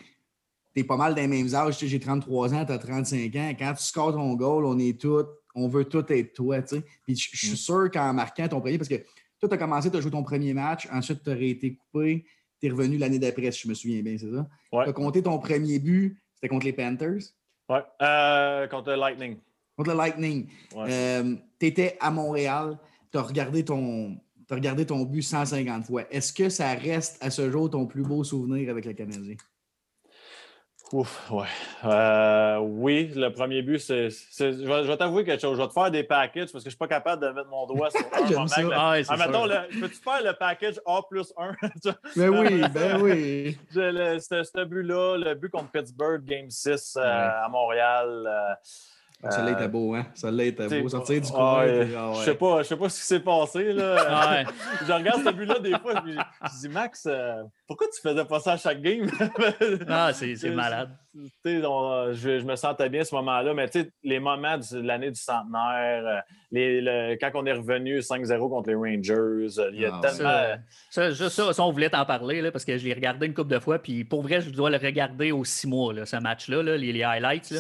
t'es 0.76 0.84
pas 0.84 0.98
mal 0.98 1.16
des 1.16 1.26
mêmes 1.26 1.56
âges. 1.56 1.78
Tu 1.78 1.88
J'ai 1.88 2.00
33 2.00 2.54
ans, 2.54 2.66
t'as 2.66 2.78
35 2.78 3.36
ans. 3.38 3.54
Quand 3.58 3.74
tu 3.74 3.84
scores 3.84 4.14
ton 4.14 4.34
goal, 4.36 4.66
on 4.66 4.78
est 4.78 5.00
tous, 5.00 5.26
on 5.56 5.68
veut 5.68 5.86
tout 5.86 6.06
être 6.12 6.34
toi, 6.34 6.62
tu. 6.62 6.82
Puis 7.04 7.16
je 7.16 7.36
suis 7.48 7.58
sûr 7.58 7.90
qu'en 7.92 8.14
marquant 8.14 8.48
ton 8.48 8.60
premier, 8.62 8.78
parce 8.78 8.90
que 8.90 8.96
toi, 9.40 9.50
tu 9.50 9.54
as 9.56 9.58
commencé, 9.58 9.90
tu 9.90 9.98
as 9.98 10.02
joué 10.02 10.12
ton 10.12 10.24
premier 10.24 10.54
match, 10.54 10.88
ensuite, 10.92 11.24
tu 11.24 11.30
aurais 11.30 11.50
été 11.50 11.76
coupé, 11.76 12.26
tu 12.60 12.68
es 12.68 12.70
revenu 12.70 12.98
l'année 12.98 13.20
d'après, 13.20 13.52
si 13.52 13.62
je 13.64 13.70
me 13.70 13.74
souviens 13.74 14.02
bien, 14.02 14.18
c'est 14.18 14.32
ça? 14.32 14.48
Ouais. 14.72 14.84
Tu 14.84 14.90
as 14.90 14.94
compté 14.94 15.24
ton 15.24 15.40
premier 15.40 15.80
but, 15.80 16.18
c'était 16.36 16.50
contre 16.50 16.66
les 16.66 16.74
Panthers, 16.74 17.22
Ouais. 17.68 17.82
Euh, 18.04 18.68
contre 18.68 18.92
le 18.92 18.98
Lightning. 18.98 19.38
contre 19.76 19.90
le 19.92 19.98
Lightning. 19.98 20.48
Ouais. 20.76 21.24
tu 21.60 21.66
étais 21.66 21.98
à 22.00 22.12
Montréal, 22.12 22.78
tu 23.12 23.18
as 23.18 23.22
regardé 23.24 23.66
ton. 23.66 24.18
t'as 24.48 24.56
regardé 24.56 24.86
ton 24.86 25.04
but 25.04 25.24
150 25.24 25.86
fois. 25.86 26.04
Est-ce 26.12 26.32
que 26.32 26.50
ça 26.50 26.74
reste 26.76 27.18
à 27.22 27.32
ce 27.32 27.50
jour 27.50 27.70
ton 27.70 27.88
plus 27.88 28.04
beau 28.04 28.24
souvenir 28.24 28.70
avec 28.70 28.86
le 28.86 28.94
Canadien? 28.94 29.36
Ouf, 30.94 31.30
ouais. 31.32 31.48
Euh, 31.84 32.58
oui, 32.60 33.12
le 33.16 33.30
premier 33.30 33.64
but, 33.64 33.80
c'est. 33.80 34.10
c'est- 34.12 34.54
Je 34.54 34.68
vais, 34.68 34.84
je 34.84 34.88
vais 34.88 34.98
t'avouer 34.98 35.24
quelque 35.26 35.42
chose. 35.42 35.58
Je 35.58 35.62
vais 35.62 35.68
te 35.68 35.74
faire 35.74 35.90
des 35.90 36.04
packages 36.04 36.52
parce 36.52 36.64
que 36.64 36.70
je 36.70 36.76
ne 36.76 36.78
suis 36.78 36.78
pas 36.78 36.88
capable 36.88 37.24
de 37.24 37.30
mettre 37.32 37.50
mon 37.50 37.66
doigt 37.66 37.90
sur 37.90 38.00
un 38.42 38.48
ça. 38.48 38.62
Le- 38.62 38.70
Ah 38.72 38.92
ouais, 38.92 39.04
c'est 39.04 39.12
Ah, 39.12 39.18
mettons, 39.18 39.46
le- 39.46 39.80
peux-tu 39.82 39.96
faire 39.96 40.24
le 40.24 40.34
package 40.34 40.80
A 40.86 41.02
plus 41.10 41.34
1? 41.38 41.54
Ben 42.16 42.30
oui, 42.30 42.62
ben 42.72 43.02
oui. 43.02 43.58
ce 43.74 44.20
ce 44.44 44.64
but-là, 44.64 45.18
le 45.18 45.34
but 45.34 45.50
contre 45.50 45.72
Pittsburgh, 45.72 46.24
Game 46.24 46.50
6 46.52 46.96
euh, 46.98 47.02
à 47.04 47.50
Montréal. 47.50 48.24
euh, 48.28 49.30
Ça 49.32 49.42
l'a 49.44 49.52
été 49.52 49.64
euh, 49.64 49.68
beau, 49.68 49.96
hein? 49.96 50.06
Ça 50.14 50.30
l'a 50.30 50.44
été 50.44 50.68
t'sais, 50.68 50.82
beau. 50.82 50.90
Sortir 50.90 51.20
du 51.20 51.28
ah, 51.34 51.36
coin. 51.36 51.66
ouais, 51.66 51.88
ah 51.98 52.12
Je 52.20 52.24
sais 52.26 52.36
pas, 52.36 52.60
je 52.62 52.68
sais 52.68 52.78
pas 52.78 52.90
ce 52.90 53.00
qui 53.00 53.06
s'est 53.08 53.20
passé. 53.22 53.74
Là. 53.74 53.96
Ah 54.08 54.32
ouais. 54.34 54.46
je 54.88 54.94
regarde 54.94 55.24
ce 55.26 55.32
but-là 55.32 55.58
des 55.60 55.72
fois, 55.80 55.94
je 56.06 56.12
je 56.12 56.60
dis 56.60 56.70
Max, 56.70 57.08
euh, 57.10 57.42
pourquoi 57.68 57.88
tu 57.94 58.02
faisais 58.02 58.26
pas 58.26 58.40
ça 58.40 58.54
à 58.54 58.58
chaque 58.58 58.82
game? 58.82 59.10
Ah, 59.88 60.12
c'est 60.14 60.36
malade. 60.52 60.90
Tu 61.14 61.30
sais, 61.44 61.66
on- 61.66 62.12
je, 62.14 62.40
je 62.40 62.46
me 62.46 62.56
sentais 62.56 62.90
bien 62.90 63.02
à 63.02 63.06
ce 63.06 63.16
moment-là, 63.16 63.54
mais 63.54 63.70
tu 63.70 63.82
sais, 63.82 63.92
les 64.04 64.20
moments 64.20 64.58
de 64.58 64.80
l'année 64.82 65.10
du 65.12 65.20
centenaire, 65.20 66.06
euh, 66.06 66.20
les, 66.52 66.82
le- 66.82 67.16
quand 67.20 67.32
on 67.36 67.46
est 67.46 67.54
revenu 67.54 68.00
5-0 68.00 68.50
contre 68.50 68.70
les 68.70 68.76
Rangers, 68.76 69.14
euh, 69.60 69.70
il 69.74 69.80
y 69.82 69.86
a 69.86 69.92
Ah, 69.94 70.00
tellement. 70.02 70.30
Ça, 70.30 70.58
ça, 70.90 71.10
juste 71.12 71.30
ça, 71.30 71.54
ça, 71.54 71.64
on 71.64 71.72
voulait 71.72 71.90
t'en 71.90 72.06
parler 72.06 72.42
là, 72.42 72.52
parce 72.52 72.66
que 72.66 72.78
je 72.78 72.86
l'ai 72.86 72.94
regardé 72.94 73.26
une 73.28 73.34
couple 73.34 73.52
de 73.54 73.60
fois. 73.60 73.80
Puis 73.80 74.04
pour 74.04 74.22
vrai, 74.22 74.42
je 74.42 74.50
dois 74.50 74.70
le 74.70 74.78
regarder 74.78 75.32
aux 75.32 75.46
six 75.46 75.68
mois, 75.68 75.94
là, 75.94 76.06
ce 76.06 76.18
match-là, 76.18 76.62
là, 76.64 76.78
les, 76.78 76.92
les 76.92 77.04
highlights. 77.04 77.50
Là. 77.52 77.60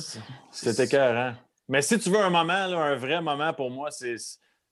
C'était 0.51 0.83
écœurant. 0.85 1.33
Mais 1.67 1.81
si 1.81 1.97
tu 1.97 2.09
veux 2.09 2.19
un 2.19 2.29
moment, 2.29 2.67
là, 2.67 2.77
un 2.77 2.95
vrai 2.95 3.21
moment 3.21 3.53
pour 3.53 3.71
moi, 3.71 3.89
c'est. 3.89 4.15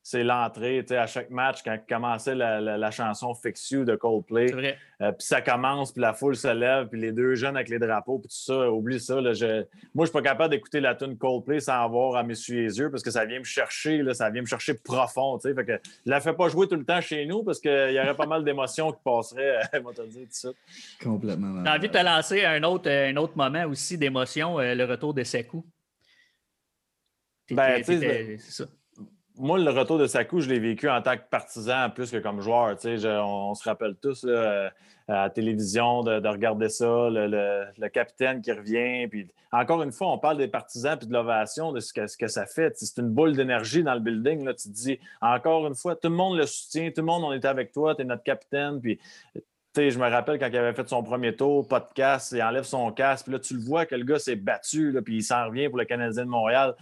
C'est 0.05 0.25
l'entrée, 0.25 0.79
tu 0.81 0.89
sais, 0.89 0.97
à 0.97 1.07
chaque 1.07 1.29
match, 1.29 1.63
quand 1.63 1.77
commençait 1.87 2.35
la, 2.35 2.59
la- 2.59 2.77
la 2.77 2.91
chanson 2.91 3.33
Fix 3.33 3.71
You 3.71 3.85
de 3.85 3.95
Coldplay. 3.95 4.49
C'est 4.49 4.53
vrai. 4.53 4.77
Euh, 5.01 5.13
puis 5.13 5.25
ça 5.25 5.41
commence, 5.41 5.93
puis 5.93 6.01
la 6.01 6.13
foule 6.13 6.35
se 6.35 6.49
lève, 6.49 6.87
puis 6.89 6.99
les 6.99 7.13
deux 7.13 7.35
jeunes 7.35 7.55
avec 7.55 7.69
les 7.69 7.79
drapeaux, 7.79 8.19
puis 8.19 8.27
tout 8.27 8.35
ça, 8.35 8.69
oublie 8.69 8.99
ça. 8.99 9.21
là, 9.21 9.31
je- 9.31 9.63
Moi, 9.95 10.03
je 10.05 10.07
suis 10.07 10.11
pas 10.11 10.21
capable 10.21 10.49
d'écouter 10.49 10.81
la 10.81 10.93
tune 10.93 11.17
Coldplay 11.17 11.61
sans 11.61 11.81
avoir 11.85 12.17
à 12.17 12.23
m'essuyer 12.23 12.63
les 12.63 12.77
yeux 12.79 12.91
parce 12.91 13.01
que 13.01 13.11
ça 13.11 13.23
vient 13.23 13.39
me 13.39 13.45
chercher, 13.45 13.99
là, 14.03 14.13
ça 14.13 14.29
vient 14.29 14.41
me 14.41 14.45
chercher 14.47 14.73
profond. 14.73 15.37
tu 15.37 15.47
sais. 15.47 15.55
Fait 15.55 15.63
que 15.65 15.79
je 16.05 16.11
la 16.11 16.19
fais 16.19 16.33
pas 16.33 16.49
jouer 16.49 16.67
tout 16.67 16.75
le 16.75 16.83
temps 16.83 16.99
chez 16.99 17.25
nous 17.25 17.41
parce 17.43 17.61
qu'il 17.61 17.71
y 17.71 17.97
aurait 17.99 18.13
pas 18.15 18.25
mal 18.25 18.43
d'émotions 18.43 18.91
qui 18.91 18.99
passeraient, 19.05 19.57
euh, 19.73 19.81
moi 19.81 19.93
te 19.93 20.01
dire 20.01 20.23
tout 20.23 20.27
de 20.27 20.33
suite. 20.33 20.57
Complètement. 21.01 21.63
J'ai 21.63 21.71
envie 21.71 21.87
de 21.87 21.93
te 21.93 22.03
lancer 22.03 22.43
un 22.43 22.61
autre, 22.63 22.89
un 22.91 23.15
autre 23.15 23.37
moment 23.37 23.63
aussi 23.67 23.97
d'émotion, 23.97 24.59
euh, 24.59 24.75
le 24.75 24.83
retour 24.83 25.13
de 25.13 25.23
Sekou. 25.23 25.65
Ben, 27.51 27.77
tu 27.77 27.83
sais, 27.85 27.99
t'étais- 27.99 28.37
c'est 28.39 28.51
ça. 28.51 28.65
Moi, 29.37 29.57
le 29.57 29.71
retour 29.71 29.97
de 29.97 30.05
Sakou, 30.05 30.41
je 30.41 30.49
l'ai 30.49 30.59
vécu 30.59 30.87
en 30.87 31.01
tant 31.01 31.17
que 31.17 31.23
partisan 31.29 31.89
plus 31.89 32.11
que 32.11 32.17
comme 32.17 32.39
joueur. 32.39 32.77
on, 32.85 33.49
on 33.49 33.53
se 33.55 33.67
rappelle 33.67 33.95
tous 33.95 34.25
euh, 34.25 34.69
à 35.07 35.23
la 35.23 35.29
télévision 35.31 36.03
de, 36.03 36.19
de 36.19 36.27
regarder 36.27 36.69
ça, 36.69 37.09
le, 37.09 37.87
capitaine 37.89 38.41
qui 38.41 38.51
revient. 38.51 39.07
Puis, 39.07 39.27
encore 39.51 39.81
une 39.81 39.91
fois, 39.91 40.11
on 40.11 40.19
parle 40.19 40.37
des 40.37 40.47
partisans 40.47 40.97
puis 40.97 41.07
de 41.07 41.13
l'ovation, 41.13 41.71
de 41.71 41.79
ce 41.79 41.93
que, 41.93 42.05
ce 42.05 42.15
que 42.15 42.27
ça 42.27 42.45
fait. 42.45 42.73
C'est 42.77 43.01
une 43.01 43.09
boule 43.09 43.35
d'énergie 43.35 43.83
dans 43.83 43.95
le 43.95 43.99
building. 43.99 44.45
Là. 44.45 44.53
Tu 44.53 44.69
te 44.69 44.73
dis, 44.73 44.99
encore 45.19 45.65
une 45.65 45.75
fois, 45.75 45.95
tout 45.95 46.09
le 46.09 46.15
monde 46.15 46.37
le 46.37 46.45
soutient, 46.45 46.89
tout 46.91 47.01
le 47.01 47.07
monde, 47.07 47.23
on 47.23 47.33
est 47.33 47.45
avec 47.45 47.71
toi, 47.71 47.95
tu 47.95 48.03
es 48.03 48.05
notre 48.05 48.23
capitaine. 48.23 48.79
Puis, 48.79 48.99
tu 49.73 49.81
sais, 49.81 49.89
je 49.89 49.97
me 49.97 50.07
rappelle 50.07 50.37
quand 50.37 50.47
il 50.47 50.57
avait 50.57 50.75
fait 50.75 50.87
son 50.87 51.01
premier 51.01 51.35
tour, 51.35 51.67
casque, 51.95 52.33
il 52.33 52.43
enlève 52.43 52.63
son 52.63 52.91
casque, 52.91 53.25
puis 53.25 53.33
là, 53.33 53.39
tu 53.39 53.55
le 53.55 53.61
vois 53.61 53.87
que 53.87 53.95
le 53.95 54.03
gars 54.03 54.19
s'est 54.19 54.35
battu, 54.35 54.91
là, 54.91 55.01
puis 55.01 55.15
il 55.17 55.23
s'en 55.23 55.47
revient 55.47 55.67
pour 55.67 55.79
le 55.79 55.85
Canadien 55.85 56.25
de 56.25 56.29
Montréal. 56.29 56.75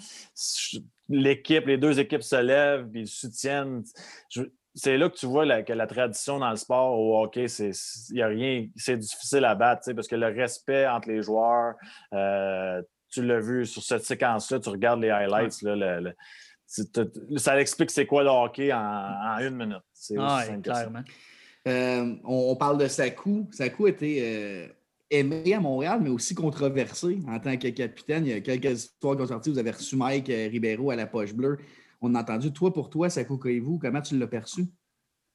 L'équipe, 1.12 1.66
les 1.68 1.78
deux 1.78 2.00
équipes 2.00 2.24
se 2.24 2.36
lèvent, 2.42 2.88
puis 2.90 3.02
ils 3.02 3.08
soutiennent. 3.08 3.84
Je- 4.30 4.44
C'est 4.74 4.98
là 4.98 5.10
que 5.10 5.16
tu 5.18 5.26
vois 5.26 5.46
la- 5.46 5.64
que 5.64 5.74
la 5.74 5.86
tradition 5.86 6.40
dans 6.40 6.50
le 6.50 6.56
sport 6.56 6.98
au 6.98 7.22
hockey, 7.22 7.50
c'est 7.50 7.72
il 8.12 8.18
y 8.20 8.22
a 8.22 8.28
rien, 8.28 8.68
c'est 8.78 8.96
difficile 8.96 9.44
à 9.44 9.54
battre, 9.54 9.92
parce 9.92 10.08
que 10.08 10.16
le 10.16 10.28
respect 10.28 10.88
entre 10.88 11.10
les 11.10 11.22
joueurs, 11.22 11.76
euh, 12.14 12.82
tu 13.10 13.22
l'as 13.22 13.42
vu 13.42 13.66
sur 13.66 13.84
cette 13.84 14.06
séquence-là, 14.06 14.60
tu 14.62 14.70
regardes 14.70 15.02
les 15.02 15.10
highlights, 15.10 15.62
là, 15.64 15.76
le- 15.76 16.00
le- 16.00 17.38
ça 17.38 17.60
explique 17.60 17.92
c'est 17.92 18.06
quoi 18.06 18.24
le 18.24 18.30
hockey 18.30 18.72
en, 18.72 18.78
en 18.80 19.40
une 19.40 19.58
minute. 19.58 19.84
C'est 19.94 20.16
Ah, 20.18 20.46
ouais, 20.50 20.62
clairement. 20.62 21.04
Euh, 21.68 22.16
on, 22.24 22.52
on 22.52 22.56
parle 22.56 22.78
de 22.78 22.88
Sakou. 22.88 23.50
Sakou 23.52 23.88
était, 23.88 24.20
euh, 24.22 24.68
aimé 25.12 25.54
à 25.54 25.60
Montréal, 25.60 26.00
mais 26.02 26.10
aussi 26.10 26.34
controversé 26.34 27.20
en 27.28 27.40
tant 27.40 27.56
que 27.58 27.68
capitaine. 27.68 28.26
Il 28.26 28.32
y 28.32 28.34
a 28.34 28.42
quelques 28.42 28.86
histoires 28.86 29.16
qui 29.16 29.22
ont 29.24 29.28
sorti. 29.28 29.52
Vous 29.52 29.60
avez 29.60 29.72
reçu 29.72 29.96
Mike 29.96 30.30
euh, 30.30 30.48
Ribeiro 30.50 30.90
à 30.90 30.96
la 30.96 31.06
poche 31.06 31.34
bleue. 31.34 31.58
On 32.02 32.16
a 32.16 32.22
entendu, 32.22 32.52
toi 32.52 32.74
pour 32.74 32.90
toi, 32.90 33.10
ça 33.10 33.22
vous 33.24 33.38
comment 33.38 34.02
tu 34.02 34.18
l'as 34.18 34.28
perçu? 34.28 34.66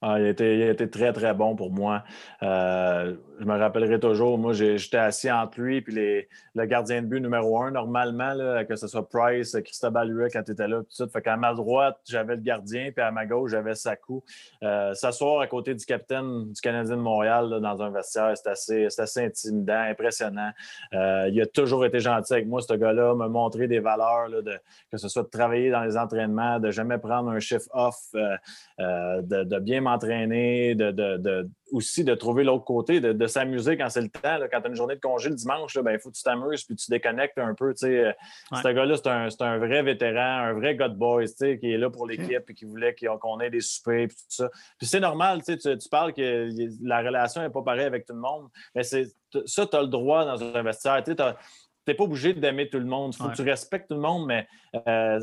Ah, 0.03 0.21
il, 0.21 0.27
a 0.27 0.71
été, 0.71 0.91
très, 0.91 1.13
très 1.13 1.33
bon 1.33 1.57
pour 1.57 1.71
moi. 1.73 2.05
Euh, 2.43 3.17
je 3.39 3.45
me 3.45 3.59
rappellerai 3.59 4.01
toujours, 4.01 4.39
moi, 4.39 4.53
j'étais 4.53 4.97
assis 4.97 5.31
entre 5.31 5.61
lui 5.61 5.79
et 5.79 6.29
le 6.55 6.65
gardien 6.65 7.03
de 7.03 7.07
but 7.07 7.21
numéro 7.21 7.61
un, 7.61 7.71
normalement, 7.71 8.35
que 8.67 8.77
ce 8.77 8.87
soit 8.87 9.09
Price, 9.09 9.57
Christophe 9.65 9.95
Huet 10.07 10.31
quand 10.31 10.43
tu 10.43 10.53
étais 10.53 10.69
là, 10.69 10.79
tout 10.79 10.87
ça. 10.91 11.07
Fait 11.09 11.23
qu'à 11.23 11.37
ma 11.37 11.53
droite, 11.55 11.99
j'avais 12.05 12.37
le 12.37 12.43
gardien, 12.43 12.91
puis 12.93 13.05
à 13.05 13.11
ma 13.11 13.27
gauche, 13.27 13.51
j'avais 13.51 13.75
Sakou. 13.75 14.23
Euh, 14.63 14.95
S'asseoir 14.95 15.41
à 15.41 15.47
côté 15.47 15.75
du 15.75 15.85
capitaine 15.85 16.53
du 16.53 16.61
Canadien 16.61 16.97
de 16.97 17.03
Montréal 17.03 17.61
dans 17.61 17.83
un 17.83 17.91
vestiaire, 17.91 18.33
c'est 18.37 19.01
assez, 19.01 19.25
intimidant, 19.25 19.81
impressionnant. 19.81 20.51
Euh, 20.95 21.29
il 21.31 21.41
a 21.41 21.47
toujours 21.47 21.85
été 21.85 22.01
gentil 22.01 22.33
avec 22.33 22.47
moi, 22.47 22.63
ce 22.63 22.75
gars-là, 22.75 23.15
m'a 23.15 23.29
montré 23.29 23.69
des 23.69 23.81
valeurs, 23.81 24.31
de, 24.31 24.59
que 24.91 24.97
ce 24.97 25.09
soit 25.09 25.23
de 25.23 25.29
travailler 25.29 25.71
dans 25.71 25.83
les 25.83 25.97
entraînements, 25.97 26.59
de 26.59 26.71
jamais 26.71 26.99
prendre 26.99 27.31
un 27.31 27.41
chiffre 27.41 27.69
off, 27.73 27.97
euh, 28.15 29.23
de, 29.23 29.59
bien 29.59 29.81
m'entraîner, 29.81 30.75
de 30.75 31.47
aussi 31.73 32.05
de 32.05 32.15
trouver 32.15 32.45
l'autre 32.45 32.65
côté, 32.65 33.01
de, 33.01 33.27
s'amuser 33.27 33.77
quand 33.77 33.89
c'est 33.89 34.01
le 34.01 34.09
temps. 34.09 34.39
quand 34.51 34.61
tu 34.61 34.67
as 34.67 34.69
une 34.69 34.77
journée 34.77 34.95
de 34.95 35.01
congé 35.01 35.29
le 35.29 35.35
dimanche, 35.35 35.75
il 35.75 35.83
ben, 35.83 35.99
faut 35.99 36.11
que 36.11 36.17
tu 36.17 36.23
t'amuses 36.23 36.65
puis 36.65 36.77
tu 36.77 36.91
déconnectes 36.91 37.39
un 37.39 37.55
peu. 37.55 37.75
Euh, 37.83 38.13
ce 38.53 38.69
gars-là, 38.69 38.97
c'est 39.31 39.43
un, 39.43 39.59
vrai 39.59 39.83
vétéran, 39.83 40.49
un 40.49 40.53
vrai 40.53 40.77
gars 40.77 40.89
de 40.89 40.97
boys 40.97 41.25
qui 41.25 41.73
est 41.73 41.79
là 41.79 41.91
pour 41.91 42.07
l'équipe 42.07 42.49
et 42.49 42.55
qui 42.55 42.65
voulait 42.65 42.95
qu'on 42.95 43.41
ait 43.41 43.51
des 43.51 43.61
soupers 43.61 44.05
et 44.05 44.09
tout 44.09 44.15
ça. 44.29 44.49
Puis 44.79 44.87
c'est 44.87 45.01
normal, 45.01 45.43
tu, 45.43 45.57
tu 45.59 45.89
parles 45.91 46.13
que 46.13 46.49
la 46.83 47.03
relation 47.03 47.43
n'est 47.43 47.51
pas 47.51 47.63
pareille 47.63 47.87
avec 47.87 48.07
tout 48.07 48.15
le 48.15 48.21
monde, 48.21 48.49
mais 48.75 48.83
ça, 48.83 48.99
tu 49.33 49.77
as 49.77 49.83
le 49.83 49.89
droit 49.89 50.25
dans 50.25 50.43
un 50.43 50.63
vestiaire. 50.63 51.03
Tu 51.03 51.11
n'es 51.13 51.95
pas 51.95 52.05
obligé 52.05 52.33
d'aimer 52.33 52.69
tout 52.69 52.79
le 52.79 52.87
monde. 52.87 53.15
Il 53.15 53.23
faut 53.23 53.29
que 53.29 53.37
tu 53.37 53.43
respectes 53.43 53.89
tout 53.89 53.95
le 53.95 54.01
monde, 54.01 54.27
mais 54.27 54.47
euh, 54.89 55.21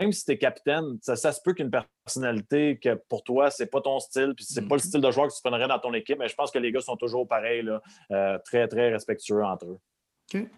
même 0.00 0.12
si 0.12 0.24
tu 0.24 0.32
es 0.32 0.38
capitaine, 0.38 0.98
ça, 1.02 1.16
se 1.16 1.40
peut 1.42 1.52
qu'une 1.52 1.70
personnalité 1.70 2.78
que 2.78 2.94
pour 3.08 3.22
toi, 3.22 3.50
c'est 3.50 3.66
pas 3.66 3.80
ton 3.80 4.00
style, 4.00 4.32
puis 4.34 4.44
c'est 4.48 4.62
pas 4.62 4.76
le 4.76 4.80
mhm. 4.80 4.88
style 4.88 5.00
de 5.00 5.10
joueur 5.10 5.28
que 5.28 5.34
tu 5.34 5.40
prendrais 5.42 5.68
dans 5.68 5.78
ton 5.78 5.92
équipe, 5.92 6.18
mais 6.18 6.28
je 6.28 6.34
pense 6.34 6.50
que 6.50 6.58
les 6.58 6.72
gars 6.72 6.80
sont 6.80 6.96
toujours 6.96 7.28
pareils, 7.28 7.68
euh, 8.10 8.38
très, 8.44 8.66
très 8.66 8.90
respectueux 8.90 9.44
entre 9.44 9.66
eux. 9.66 10.48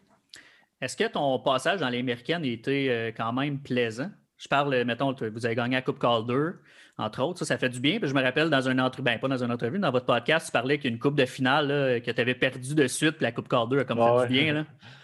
Est-ce 0.80 0.96
que 0.96 1.08
ton 1.08 1.38
passage 1.40 1.80
dans 1.80 1.88
l'américaine 1.88 2.44
était 2.44 2.88
euh, 2.88 3.12
quand 3.16 3.32
même 3.32 3.60
plaisant? 3.60 4.10
Je 4.36 4.48
parle, 4.48 4.84
mettons, 4.84 5.12
vous 5.12 5.46
avez 5.46 5.54
gagné 5.54 5.76
la 5.76 5.82
Coupe 5.82 6.00
Calder, 6.00 6.50
entre 6.98 7.22
autres. 7.22 7.38
Ça, 7.40 7.44
ça 7.44 7.58
fait 7.58 7.68
du 7.68 7.78
bien. 7.78 8.00
Puis 8.00 8.08
je 8.08 8.14
me 8.14 8.22
rappelle 8.22 8.50
dans 8.50 8.68
un 8.68 8.78
entrevue, 8.80 9.04
ben, 9.04 9.18
pas 9.20 9.28
dans 9.28 9.42
une 9.42 9.52
entrevue, 9.52 9.78
dans 9.78 9.92
votre 9.92 10.06
podcast, 10.06 10.46
tu 10.46 10.52
parlais 10.52 10.78
qu'une 10.78 10.98
Coupe 10.98 11.14
de 11.14 11.26
finale 11.26 12.02
que 12.02 12.10
tu 12.10 12.20
avais 12.20 12.34
perdu 12.34 12.74
de 12.74 12.86
suite, 12.88 13.12
puis 13.12 13.22
la 13.22 13.32
Coupe 13.32 13.48
Calder 13.48 13.80
a 13.80 13.84
comme 13.84 13.98
fait 13.98 14.26
du 14.26 14.32
bien. 14.32 14.52
Là. 14.52 14.64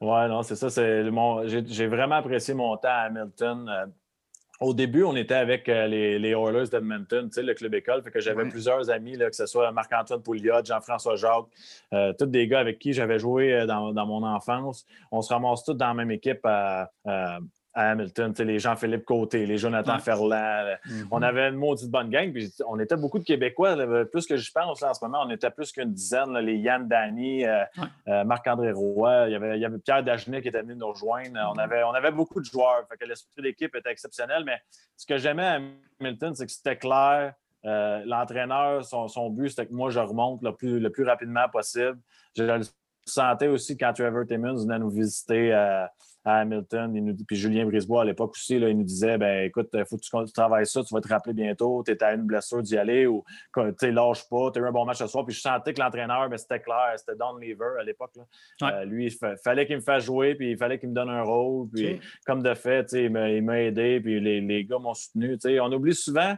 Oui, 0.00 0.28
non, 0.28 0.42
c'est 0.42 0.56
ça. 0.56 0.68
J'ai 0.68 1.86
vraiment 1.86 2.16
apprécié 2.16 2.54
mon 2.54 2.76
temps 2.76 2.88
à 2.88 3.06
Hamilton. 3.06 3.68
Euh, 3.68 3.86
au 4.60 4.74
début, 4.74 5.04
on 5.04 5.16
était 5.16 5.34
avec 5.34 5.68
euh, 5.68 5.86
les, 5.86 6.18
les, 6.18 6.30
Oilers 6.30 6.68
d'Edmonton, 6.70 7.30
le 7.36 7.54
club 7.54 7.74
école. 7.74 8.02
Fait 8.02 8.10
que 8.10 8.20
j'avais 8.20 8.46
plusieurs 8.48 8.90
amis, 8.90 9.16
là, 9.16 9.30
que 9.30 9.36
ce 9.36 9.46
soit 9.46 9.70
Marc-Antoine 9.72 10.22
Pouliot, 10.22 10.64
Jean-François 10.64 11.16
Jacques, 11.16 11.46
euh, 11.92 12.12
tous 12.18 12.26
des 12.26 12.46
gars 12.46 12.60
avec 12.60 12.78
qui 12.78 12.92
j'avais 12.92 13.18
joué 13.18 13.66
dans, 13.66 13.92
dans, 13.92 14.06
mon 14.06 14.22
enfance. 14.22 14.86
On 15.10 15.22
se 15.22 15.32
ramasse 15.32 15.64
tous 15.64 15.74
dans 15.74 15.88
la 15.88 15.94
même 15.94 16.10
équipe 16.10 16.44
à, 16.44 16.90
à 17.06 17.38
Hamilton, 17.76 18.32
les 18.38 18.58
Jean-Philippe 18.58 19.04
Côté, 19.04 19.44
les 19.44 19.58
Jonathan 19.58 19.98
Ferland. 19.98 20.78
Mm-hmm. 20.86 21.08
On 21.10 21.20
avait 21.20 21.48
une 21.48 21.56
maudite 21.56 21.90
bonne 21.90 22.08
gang. 22.08 22.32
Puis 22.32 22.52
on 22.66 22.78
était 22.80 22.96
beaucoup 22.96 23.18
de 23.18 23.24
Québécois. 23.24 23.76
Plus 24.06 24.26
que 24.26 24.36
je 24.36 24.50
pense 24.50 24.82
en 24.82 24.94
ce 24.94 25.04
moment, 25.04 25.22
on 25.26 25.30
était 25.30 25.50
plus 25.50 25.72
qu'une 25.72 25.92
dizaine. 25.92 26.36
les 26.38 26.56
Yann 26.56 26.88
Dany, 26.88 27.44
euh, 27.44 27.64
euh, 28.08 28.24
Marc-André 28.24 28.72
Roy, 28.72 29.28
il 29.28 29.32
y, 29.32 29.34
avait, 29.34 29.58
il 29.58 29.60
y 29.60 29.64
avait 29.64 29.78
Pierre 29.78 30.02
Dagenet 30.02 30.40
qui 30.40 30.48
était 30.48 30.62
venu 30.62 30.74
nous 30.74 30.88
rejoindre. 30.88 31.38
On, 31.54 31.58
avait, 31.58 31.82
on 31.84 31.92
avait 31.92 32.12
beaucoup 32.12 32.40
de 32.40 32.46
joueurs. 32.46 32.86
Fait 32.88 32.96
que 32.96 33.04
l'esprit 33.04 33.42
l'équipe 33.42 33.74
était 33.76 33.90
exceptionnel. 33.90 34.42
Mais 34.44 34.58
ce 34.96 35.04
que 35.04 35.18
j'aimais 35.18 35.46
à 35.46 35.60
Hamilton, 36.00 36.34
c'est 36.34 36.46
que 36.46 36.52
c'était 36.52 36.76
clair. 36.76 37.34
Euh, 37.66 38.02
l'entraîneur, 38.06 38.84
son, 38.84 39.30
but, 39.30 39.50
c'était 39.50 39.66
que 39.66 39.74
moi, 39.74 39.90
je 39.90 40.00
remonte 40.00 40.42
le 40.42 40.54
plus, 40.54 40.80
le 40.80 40.90
plus 40.90 41.04
rapidement 41.04 41.48
possible. 41.50 41.98
Je 42.36 42.42
le 42.44 42.60
sentais 43.04 43.48
aussi 43.48 43.76
quand 43.76 43.92
Trevor 43.92 44.24
Timmons 44.26 44.62
venait 44.62 44.78
nous 44.78 44.90
visiter 44.90 45.52
à 46.26 46.40
Hamilton. 46.40 47.16
puis 47.26 47.36
Julien 47.36 47.64
Brisebois, 47.64 48.02
à 48.02 48.04
l'époque 48.04 48.32
aussi, 48.32 48.56
il 48.56 48.76
nous 48.76 48.82
disait 48.82 49.16
ben 49.16 49.44
écoute, 49.44 49.68
il 49.72 49.84
faut 49.86 49.96
que 49.96 50.24
tu, 50.24 50.32
travailles 50.32 50.66
ça, 50.66 50.82
tu 50.82 50.92
vas 50.92 51.00
te 51.00 51.08
rappeler 51.08 51.32
bientôt, 51.32 51.84
tu 51.86 51.92
es 51.92 52.02
à 52.02 52.14
une 52.14 52.22
blessure 52.22 52.62
d'y 52.62 52.76
aller 52.76 53.06
ou 53.06 53.24
tu 53.78 53.90
lâche 53.92 54.28
pas, 54.28 54.50
tu 54.50 54.58
as 54.58 54.62
eu 54.62 54.66
un 54.66 54.72
bon 54.72 54.84
match 54.84 54.98
ce 54.98 55.06
soir. 55.06 55.24
Puis 55.24 55.36
je 55.36 55.40
sentais 55.40 55.72
que 55.72 55.80
l'entraîneur, 55.80 56.28
ben, 56.28 56.36
c'était 56.36 56.60
clair, 56.60 56.94
c'était 56.96 57.14
Don 57.14 57.36
Lever 57.36 57.80
à 57.80 57.84
l'époque. 57.84 58.10
Euh, 58.62 58.84
lui, 58.84 59.06
il 59.06 59.36
fallait 59.42 59.66
qu'il 59.66 59.76
me 59.76 59.80
fasse 59.80 60.04
jouer, 60.04 60.34
puis 60.34 60.50
il 60.50 60.58
fallait 60.58 60.80
qu'il 60.80 60.88
me 60.88 60.94
donne 60.94 61.10
un 61.10 61.22
rôle. 61.22 61.68
Puis 61.72 62.00
comme 62.26 62.42
de 62.42 62.54
fait, 62.54 62.90
il 62.92 63.10
m'a 63.10 63.60
aidé, 63.60 64.00
puis 64.00 64.20
les, 64.20 64.40
les 64.40 64.64
gars 64.64 64.78
m'ont 64.78 64.94
soutenu. 64.94 65.38
On 65.60 65.72
oublie 65.72 65.94
souvent 65.94 66.36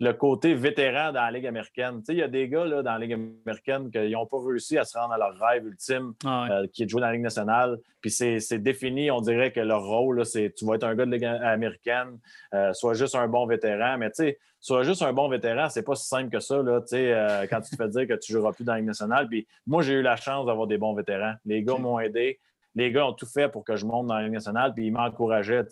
le 0.00 0.12
côté 0.12 0.54
vétéran 0.54 1.12
dans 1.12 1.22
la 1.22 1.30
Ligue 1.30 1.46
américaine. 1.46 2.02
Il 2.08 2.16
y 2.16 2.22
a 2.22 2.28
des 2.28 2.48
gars 2.48 2.64
là, 2.64 2.82
dans 2.82 2.92
la 2.92 2.98
Ligue 2.98 3.14
américaine 3.44 3.90
qui 3.90 4.10
n'ont 4.10 4.26
pas 4.26 4.38
réussi 4.44 4.78
à 4.78 4.84
se 4.84 4.96
rendre 4.96 5.12
à 5.12 5.18
leur 5.18 5.36
rêve 5.38 5.66
ultime, 5.66 6.14
ah 6.24 6.46
euh, 6.50 6.66
qui 6.72 6.82
est 6.82 6.86
de 6.86 6.90
jouer 6.90 7.00
dans 7.00 7.08
la 7.08 7.14
Ligue 7.14 7.22
nationale. 7.22 7.78
Puis 8.00 8.10
c'est 8.10 8.58
défini, 8.58 9.10
on 9.10 9.20
dirait 9.20 9.50
que 9.50 9.60
leur 9.60 9.84
rôle, 9.84 10.24
c'est 10.24 10.54
tu 10.56 10.64
vas 10.64 10.76
être 10.76 10.84
un 10.84 10.94
gars 10.94 11.04
de 11.04 11.10
Ligue 11.10 11.24
américaine, 11.24 12.18
euh, 12.54 12.72
soit 12.74 12.94
juste 12.94 13.16
un 13.16 13.26
bon 13.26 13.46
vétéran. 13.46 13.98
Mais 13.98 14.10
tu 14.10 14.22
sais, 14.22 14.38
soit 14.60 14.84
juste 14.84 15.02
un 15.02 15.12
bon 15.12 15.28
vétéran, 15.28 15.68
c'est 15.68 15.82
pas 15.82 15.96
si 15.96 16.06
simple 16.06 16.30
que 16.30 16.40
ça, 16.40 16.62
là, 16.62 16.80
euh, 16.92 17.46
quand 17.50 17.60
tu 17.60 17.70
te 17.70 17.76
fais 17.76 17.88
dire 17.88 18.06
que 18.06 18.14
tu 18.14 18.32
ne 18.32 18.38
joueras 18.38 18.52
plus 18.52 18.64
dans 18.64 18.74
la 18.74 18.78
Ligue 18.78 18.88
nationale. 18.88 19.26
Puis 19.28 19.48
moi, 19.66 19.82
j'ai 19.82 19.94
eu 19.94 20.02
la 20.02 20.14
chance 20.14 20.46
d'avoir 20.46 20.68
des 20.68 20.78
bons 20.78 20.94
vétérans. 20.94 21.34
Les 21.44 21.62
gars 21.64 21.76
m'ont 21.76 21.98
aidé. 21.98 22.38
Les 22.76 22.92
gars 22.92 23.06
ont 23.06 23.14
tout 23.14 23.26
fait 23.26 23.48
pour 23.48 23.64
que 23.64 23.74
je 23.74 23.84
monte 23.84 24.06
dans 24.06 24.14
la 24.14 24.22
Ligue 24.22 24.34
nationale, 24.34 24.72
puis 24.72 24.86
ils 24.86 24.92
m'encourageaient 24.92 25.64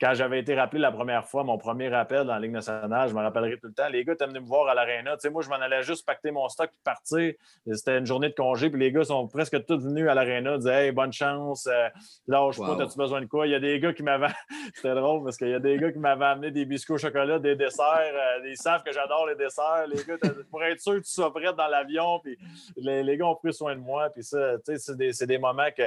quand 0.00 0.12
j'avais 0.12 0.40
été 0.40 0.54
rappelé 0.54 0.80
la 0.80 0.92
première 0.92 1.26
fois, 1.26 1.42
mon 1.42 1.56
premier 1.56 1.88
rappel 1.88 2.26
dans 2.26 2.34
la 2.34 2.40
Ligue 2.40 2.52
nationale, 2.52 3.08
je 3.08 3.14
me 3.14 3.20
rappellerai 3.20 3.58
tout 3.58 3.68
le 3.68 3.72
temps. 3.72 3.88
Les 3.88 4.04
gars 4.04 4.12
étaient 4.12 4.26
venus 4.26 4.42
me 4.42 4.46
voir 4.46 4.68
à 4.68 4.74
l'aréna. 4.74 5.16
moi, 5.30 5.42
je 5.42 5.48
m'en 5.48 5.56
allais 5.56 5.82
juste 5.82 6.04
pacter 6.04 6.30
mon 6.30 6.48
stock 6.50 6.68
et 6.70 6.80
partir. 6.84 7.32
C'était 7.72 7.96
une 7.96 8.04
journée 8.04 8.28
de 8.28 8.34
congé, 8.34 8.68
puis 8.68 8.78
les 8.78 8.92
gars 8.92 9.04
sont 9.04 9.26
presque 9.26 9.64
tous 9.64 9.78
venus 9.78 10.06
à 10.08 10.14
l'aréna, 10.14 10.58
disaient 10.58 10.86
Hey, 10.86 10.92
bonne 10.92 11.12
chance, 11.12 11.66
euh, 11.66 11.88
lâche 12.26 12.58
pas, 12.58 12.82
as-tu 12.82 12.98
besoin 12.98 13.22
de 13.22 13.26
quoi? 13.26 13.46
Il 13.46 13.52
y 13.52 13.54
a 13.54 13.60
des 13.60 13.80
gars 13.80 13.94
qui 13.94 14.02
m'avaient. 14.02 14.26
C'était 14.74 14.94
drôle 14.94 15.24
parce 15.24 15.38
qu'il 15.38 15.48
y 15.48 15.54
a 15.54 15.60
des 15.60 15.78
gars 15.78 15.90
qui 15.90 15.98
m'avaient 15.98 16.26
amené 16.26 16.50
des 16.50 16.66
biscuits 16.66 16.94
au 16.94 16.98
chocolat, 16.98 17.38
des 17.38 17.56
desserts. 17.56 17.86
Euh, 17.88 18.48
ils 18.48 18.56
savent 18.56 18.82
que 18.82 18.92
j'adore 18.92 19.26
les 19.26 19.34
desserts. 19.34 19.86
Les 19.88 20.04
gars, 20.04 20.16
pour 20.50 20.62
être 20.62 20.80
sûr 20.80 20.94
que 20.94 21.06
tu 21.06 21.10
sois 21.10 21.32
prêt 21.32 21.54
dans 21.56 21.68
l'avion, 21.68 22.20
puis 22.22 22.38
les, 22.76 23.16
gars 23.16 23.26
ont 23.26 23.36
pris 23.36 23.54
soin 23.54 23.74
de 23.74 23.80
moi. 23.80 24.10
Puis 24.10 24.24
ça, 24.24 24.56
c'est 24.62 24.96
des, 24.96 25.12
des 25.26 25.38
moments 25.38 25.70
que 25.74 25.84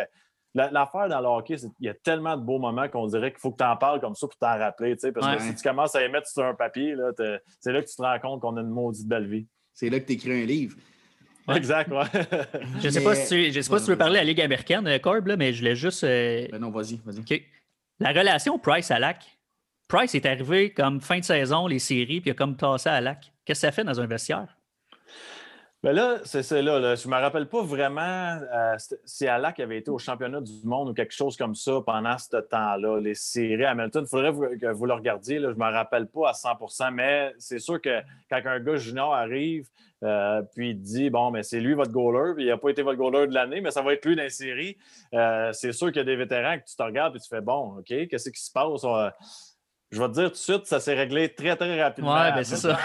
L'affaire 0.56 1.08
dans 1.10 1.22
le 1.22 1.28
hockey, 1.28 1.56
il 1.80 1.86
y 1.86 1.90
a 1.90 1.94
tellement 1.94 2.36
de 2.36 2.42
beaux 2.42 2.58
moments 2.58 2.90
qu'on 2.90 3.06
dirait 3.06 3.32
qu'il 3.32 3.40
faut 3.40 3.52
que 3.52 3.58
tu 3.58 3.64
en 3.64 3.78
parles 3.78 4.02
comme 4.02 4.16
ça 4.16 4.28
pour 4.28 4.38
t'en 4.38 4.58
rappeler. 4.58 4.96
Parce 4.96 5.38
que 5.38 5.44
si 5.44 5.56
tu 5.56 5.62
commences 5.62 5.96
à 5.96 6.02
les 6.02 6.10
mettre 6.10 6.28
sur 6.28 6.44
un 6.44 6.56
papier, 6.56 6.96
c'est 7.60 7.72
là 7.72 7.82
que 7.82 7.88
tu 7.88 7.96
te 7.96 8.02
rends 8.02 8.20
compte 8.20 8.42
qu'on 8.42 8.58
a 8.58 8.62
une 8.62 8.70
maudite 8.70 9.08
belle 9.08 9.28
vie. 9.28 9.48
C'est 9.74 9.90
là 9.90 10.00
que 10.00 10.08
tu 10.08 10.14
écris 10.14 10.44
un 10.44 10.46
livre. 10.46 10.76
Exact, 11.56 11.92
ouais. 11.92 12.04
je 12.80 12.88
ne 12.88 12.92
sais 12.92 13.04
pas, 13.04 13.16
si 13.16 13.52
tu, 13.52 13.62
sais 13.62 13.70
pas 13.70 13.80
si 13.80 13.86
tu 13.86 13.92
veux 13.92 13.98
parler 13.98 14.18
à 14.18 14.22
la 14.22 14.26
Ligue 14.26 14.42
américaine, 14.42 14.86
euh, 14.88 15.00
Corb, 15.00 15.28
mais 15.38 15.54
je 15.54 15.60
voulais 15.60 15.76
juste. 15.76 16.04
Euh, 16.04 16.48
ben 16.52 16.60
non, 16.60 16.70
vas-y, 16.70 17.00
vas-y. 17.06 17.44
La 18.00 18.10
relation 18.10 18.60
Price 18.60 18.92
à 18.92 19.00
Lac. 19.00 19.40
Price 19.88 20.14
est 20.14 20.26
arrivé 20.26 20.72
comme 20.72 21.02
fin 21.02 21.20
de 21.20 21.24
saison, 21.24 21.66
les 21.66 21.80
séries, 21.80 22.22
puis 22.22 22.30
il 22.30 22.32
a 22.32 22.36
comme 22.36 22.56
tassé 22.56 22.90
à 22.90 23.02
Lac. 23.02 23.32
Qu'est-ce 23.46 23.62
que 23.62 23.68
ça 23.68 23.72
fait 23.72 23.84
dans 23.84 24.00
un 24.00 24.06
vestiaire? 24.06 24.59
Ben 25.82 25.94
là, 25.94 26.18
c'est 26.26 26.62
là, 26.62 26.96
Je 26.96 27.08
ne 27.08 27.14
me 27.14 27.22
rappelle 27.22 27.48
pas 27.48 27.62
vraiment 27.62 28.02
euh, 28.02 28.76
si 29.06 29.28
Alak 29.28 29.62
avait 29.62 29.78
été 29.78 29.90
au 29.90 29.98
championnat 29.98 30.42
du 30.42 30.52
monde 30.66 30.90
ou 30.90 30.94
quelque 30.94 31.14
chose 31.14 31.38
comme 31.38 31.56
ça 31.56 31.80
pendant 31.86 32.18
ce 32.18 32.36
temps-là. 32.36 33.00
Les 33.00 33.16
séries 33.16 33.64
Hamilton, 33.64 34.04
il 34.06 34.10
faudrait 34.10 34.58
que 34.58 34.74
vous 34.74 34.86
le 34.86 34.94
regardiez. 34.94 35.40
Là, 35.40 35.52
je 35.52 35.58
ne 35.58 35.60
me 35.60 35.72
rappelle 35.72 36.08
pas 36.08 36.32
à 36.32 36.34
100% 36.34 36.92
mais 36.92 37.34
c'est 37.38 37.60
sûr 37.60 37.80
que 37.80 38.02
quand 38.30 38.42
un 38.44 38.60
gars 38.60 38.76
junior 38.76 39.14
arrive, 39.14 39.68
euh, 40.04 40.42
puis 40.54 40.72
il 40.72 40.82
dit 40.82 41.10
Bon, 41.10 41.32
mais 41.32 41.44
c'est 41.44 41.62
lui 41.62 41.76
votre 41.76 41.94
goaler, 41.94 42.34
puis 42.36 42.44
il 42.44 42.50
n'a 42.50 42.58
pas 42.58 42.72
été 42.72 42.82
votre 42.82 42.98
goaler 42.98 43.28
de 43.28 43.34
l'année, 43.34 43.62
mais 43.62 43.72
ça 43.72 43.82
va 43.82 43.94
être 43.94 44.06
lui 44.06 44.18
dans 44.18 44.24
les 44.24 44.30
séries. 44.30 44.76
Euh, 45.14 45.54
c'est 45.54 45.72
sûr 45.72 45.88
qu'il 45.88 45.98
y 45.98 46.02
a 46.02 46.04
des 46.04 46.18
vétérans 46.18 46.58
que 46.60 46.66
tu 46.66 46.76
te 46.76 46.84
regardes 46.84 47.16
et 47.16 47.20
tu 47.20 47.30
fais 47.30 47.40
Bon, 47.40 47.78
OK, 47.80 47.88
qu'est-ce 47.88 48.30
qui 48.30 48.44
se 48.44 48.52
passe? 48.52 48.84
Je 49.92 50.00
vais 50.00 50.08
te 50.08 50.14
dire 50.14 50.26
tout 50.26 50.34
de 50.34 50.36
suite, 50.36 50.66
ça 50.68 50.80
s'est 50.80 50.94
réglé 50.94 51.34
très, 51.34 51.56
très 51.56 51.82
rapidement. 51.82 52.14
Ouais, 52.14 52.32
ben 52.32 52.44
c'est 52.44 52.58
ça. 52.58 52.78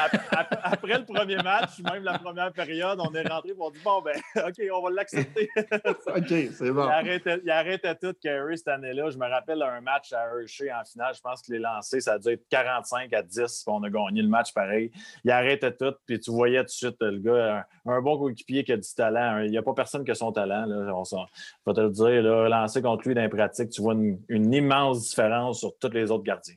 Après, 0.62 0.98
le 0.98 1.04
premier 1.04 1.36
match, 1.36 1.78
même 1.80 2.02
la 2.02 2.18
première 2.18 2.50
période, 2.50 2.98
on 2.98 3.12
est 3.14 3.28
rentré 3.28 3.52
pour 3.52 3.72
dire 3.72 3.82
bon, 3.84 4.00
ben, 4.00 4.14
OK, 4.46 4.54
on 4.72 4.82
va 4.82 4.90
l'accepter. 4.90 5.50
OK, 6.06 6.28
c'est 6.28 6.70
bon. 6.70 6.88
Il 7.44 7.50
arrêtait, 7.50 7.94
tout, 7.96 8.14
Kerry, 8.22 8.56
cette 8.56 8.68
année-là. 8.68 9.10
Je 9.10 9.18
me 9.18 9.28
rappelle 9.28 9.60
un 9.62 9.82
match 9.82 10.14
à 10.14 10.24
Hershey 10.24 10.72
en 10.72 10.82
finale. 10.84 11.14
Je 11.14 11.20
pense 11.20 11.42
qu'il 11.42 11.54
est 11.54 11.58
lancé. 11.58 12.00
Ça 12.00 12.14
a 12.14 12.18
dû 12.18 12.30
être 12.30 12.48
45 12.48 13.12
à 13.12 13.22
10, 13.22 13.38
puis 13.38 13.54
on 13.66 13.82
a 13.82 13.90
gagné 13.90 14.22
le 14.22 14.28
match 14.28 14.54
pareil. 14.54 14.90
Il 15.24 15.30
arrêtait 15.30 15.76
tout, 15.76 15.94
puis 16.06 16.18
tu 16.18 16.30
voyais 16.30 16.60
tout 16.60 16.66
de 16.66 16.70
suite 16.70 16.96
le 17.00 17.18
gars, 17.18 17.66
un, 17.84 18.00
bon 18.00 18.18
coéquipier 18.18 18.64
qui 18.64 18.72
a 18.72 18.78
du 18.78 18.94
talent. 18.96 19.40
Il 19.40 19.50
n'y 19.50 19.58
a 19.58 19.62
pas 19.62 19.74
personne 19.74 20.04
qui 20.04 20.10
a 20.10 20.14
son 20.14 20.32
talent. 20.32 20.64
Là. 20.64 20.94
On 20.94 21.02
va 21.66 21.74
te 21.74 21.80
le 21.80 21.90
dire, 21.90 22.22
là, 22.22 22.48
lancer 22.48 22.80
contre 22.80 23.06
lui 23.06 23.14
dans 23.14 23.20
les 23.20 23.28
pratiques, 23.28 23.68
tu 23.68 23.82
vois 23.82 23.92
une, 23.92 24.18
une 24.28 24.54
immense 24.54 25.10
différence 25.10 25.58
sur 25.58 25.76
tous 25.78 25.90
les 25.90 26.10
autres 26.10 26.24
gardiens. 26.24 26.54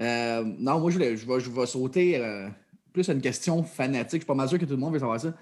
Euh, 0.00 0.42
non, 0.44 0.80
moi, 0.80 0.90
je, 0.90 0.98
vais, 0.98 1.16
je 1.16 1.50
vais 1.50 1.66
sauter 1.66 2.18
euh, 2.18 2.48
plus 2.92 3.08
à 3.08 3.12
une 3.12 3.20
question 3.20 3.62
fanatique. 3.62 4.20
Je 4.20 4.24
suis 4.24 4.26
pas 4.26 4.34
mal 4.34 4.48
sûr 4.48 4.58
que 4.58 4.64
tout 4.64 4.72
le 4.72 4.78
monde 4.78 4.92
veut 4.92 4.98
savoir 4.98 5.20
ça. 5.20 5.32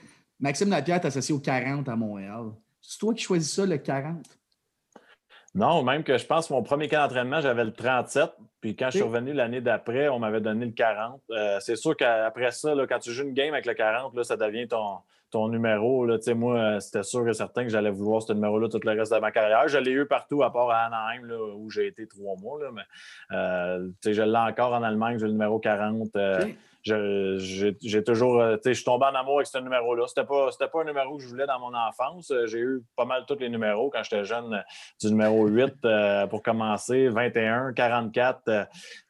Maxime 0.40 0.70
Lapierre 0.70 0.96
est 0.96 1.07
associé 1.07 1.34
au 1.34 1.38
40 1.38 1.88
à 1.88 1.96
Montréal. 1.96 2.53
C'est 2.80 2.98
toi 2.98 3.14
qui 3.14 3.22
choisis 3.22 3.53
ça, 3.55 3.64
le 3.64 3.78
40? 3.78 4.26
Non, 5.55 5.82
même 5.82 6.03
que 6.03 6.16
je 6.16 6.24
pense 6.24 6.48
que 6.48 6.55
mon 6.55 6.62
premier 6.62 6.88
camp 6.88 7.03
d'entraînement, 7.03 7.40
j'avais 7.40 7.64
le 7.64 7.72
37. 7.72 8.30
Puis 8.61 8.74
quand 8.74 8.86
je 8.86 8.98
suis 8.98 9.03
revenu 9.03 9.32
l'année 9.32 9.61
d'après, 9.61 10.09
on 10.09 10.18
m'avait 10.18 10.40
donné 10.40 10.66
le 10.66 10.72
40. 10.72 11.20
Euh, 11.30 11.59
c'est 11.61 11.76
sûr 11.76 11.96
qu'après 11.96 12.50
ça, 12.53 12.74
quand 12.88 12.98
tu 12.98 13.12
joues 13.12 13.24
une 13.24 13.34
game 13.34 13.53
avec 13.53 13.66
le 13.66 13.74
40, 13.74 14.14
là, 14.14 14.24
ça 14.24 14.36
devient 14.36 14.66
ton, 14.66 14.98
ton 15.33 15.49
numéro. 15.49 16.07
Là. 16.07 16.18
Moi, 16.35 16.57
euh, 16.57 16.80
c'était 16.80 17.03
sûr 17.03 17.28
et 17.28 17.35
certain 17.35 17.64
que 17.64 17.70
j'allais 17.70 17.91
vouloir 17.91 18.22
ce 18.22 18.33
numéro-là 18.33 18.68
tout 18.68 18.80
le 18.83 18.93
reste 18.93 19.12
de 19.12 19.18
ma 19.18 19.33
carrière. 19.33 19.66
Je 19.66 19.78
l'ai 19.78 19.91
eu 19.91 20.07
partout, 20.07 20.43
à 20.43 20.53
part 20.53 20.70
à 20.70 20.85
Anaheim, 20.85 21.28
où 21.57 21.70
j'ai 21.70 21.89
été 21.89 22.07
trois 22.07 22.37
mois. 22.37 22.61
Là, 22.61 22.70
mais 22.72 22.83
euh, 23.37 23.89
je 24.05 24.22
l'ai 24.22 24.39
encore 24.39 24.72
en 24.72 24.83
Allemagne, 24.83 25.18
j'ai 25.18 25.26
le 25.26 25.33
numéro 25.33 25.59
40 25.59 26.11
j'ai 26.85 28.05
toujours. 28.05 28.41
Euh, 28.41 28.57
je 28.64 28.72
suis 28.72 28.85
tombé 28.85 29.07
en 29.07 29.14
amour 29.14 29.37
avec 29.37 29.47
ce 29.47 29.59
numéro-là. 29.59 30.07
C'était 30.09 30.24
pas, 30.26 30.51
pas 30.51 30.80
un 30.80 30.85
numéro 30.85 31.16
que 31.16 31.22
je 31.22 31.28
voulais 31.28 31.47
dans 31.47 31.61
mon 31.61 31.74
enfance. 31.74 32.30
Euh, 32.30 32.47
j'ai 32.47 32.59
eu 32.59 32.83
pas 32.97 33.05
mal 33.05 33.24
tous 33.26 33.39
les 33.39 33.49
numéros 33.49 33.91
quand 33.91 34.03
j'étais 34.03 34.24
jeune, 34.24 34.55
euh, 34.55 34.61
du 35.01 35.09
numéro 35.09 35.47
8 35.47 35.74
pour 36.28 36.43
commencer, 36.43 37.09
21, 37.09 37.72
44. 37.72 38.43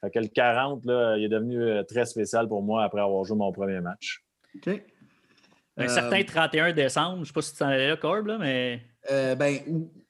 fait 0.01 0.11
que 0.11 0.18
le 0.18 0.29
40, 0.29 0.85
là, 0.85 1.16
il 1.16 1.25
est 1.25 1.29
devenu 1.29 1.85
très 1.87 2.07
spécial 2.07 2.49
pour 2.49 2.62
moi 2.62 2.85
après 2.85 3.01
avoir 3.01 3.25
joué 3.25 3.37
mon 3.37 3.53
premier 3.53 3.81
match. 3.81 4.23
OK. 4.57 4.83
Un 5.77 5.89
certain 5.89 6.23
31 6.23 6.73
décembre, 6.73 7.16
je 7.16 7.20
ne 7.20 7.25
sais 7.25 7.33
pas 7.33 7.43
si 7.43 7.55
tu 7.55 7.62
en 7.62 7.70
es 7.70 7.89
là, 7.89 7.97
Corb, 7.97 8.27
là, 8.27 8.39
mais. 8.39 8.83
ben, 9.09 9.59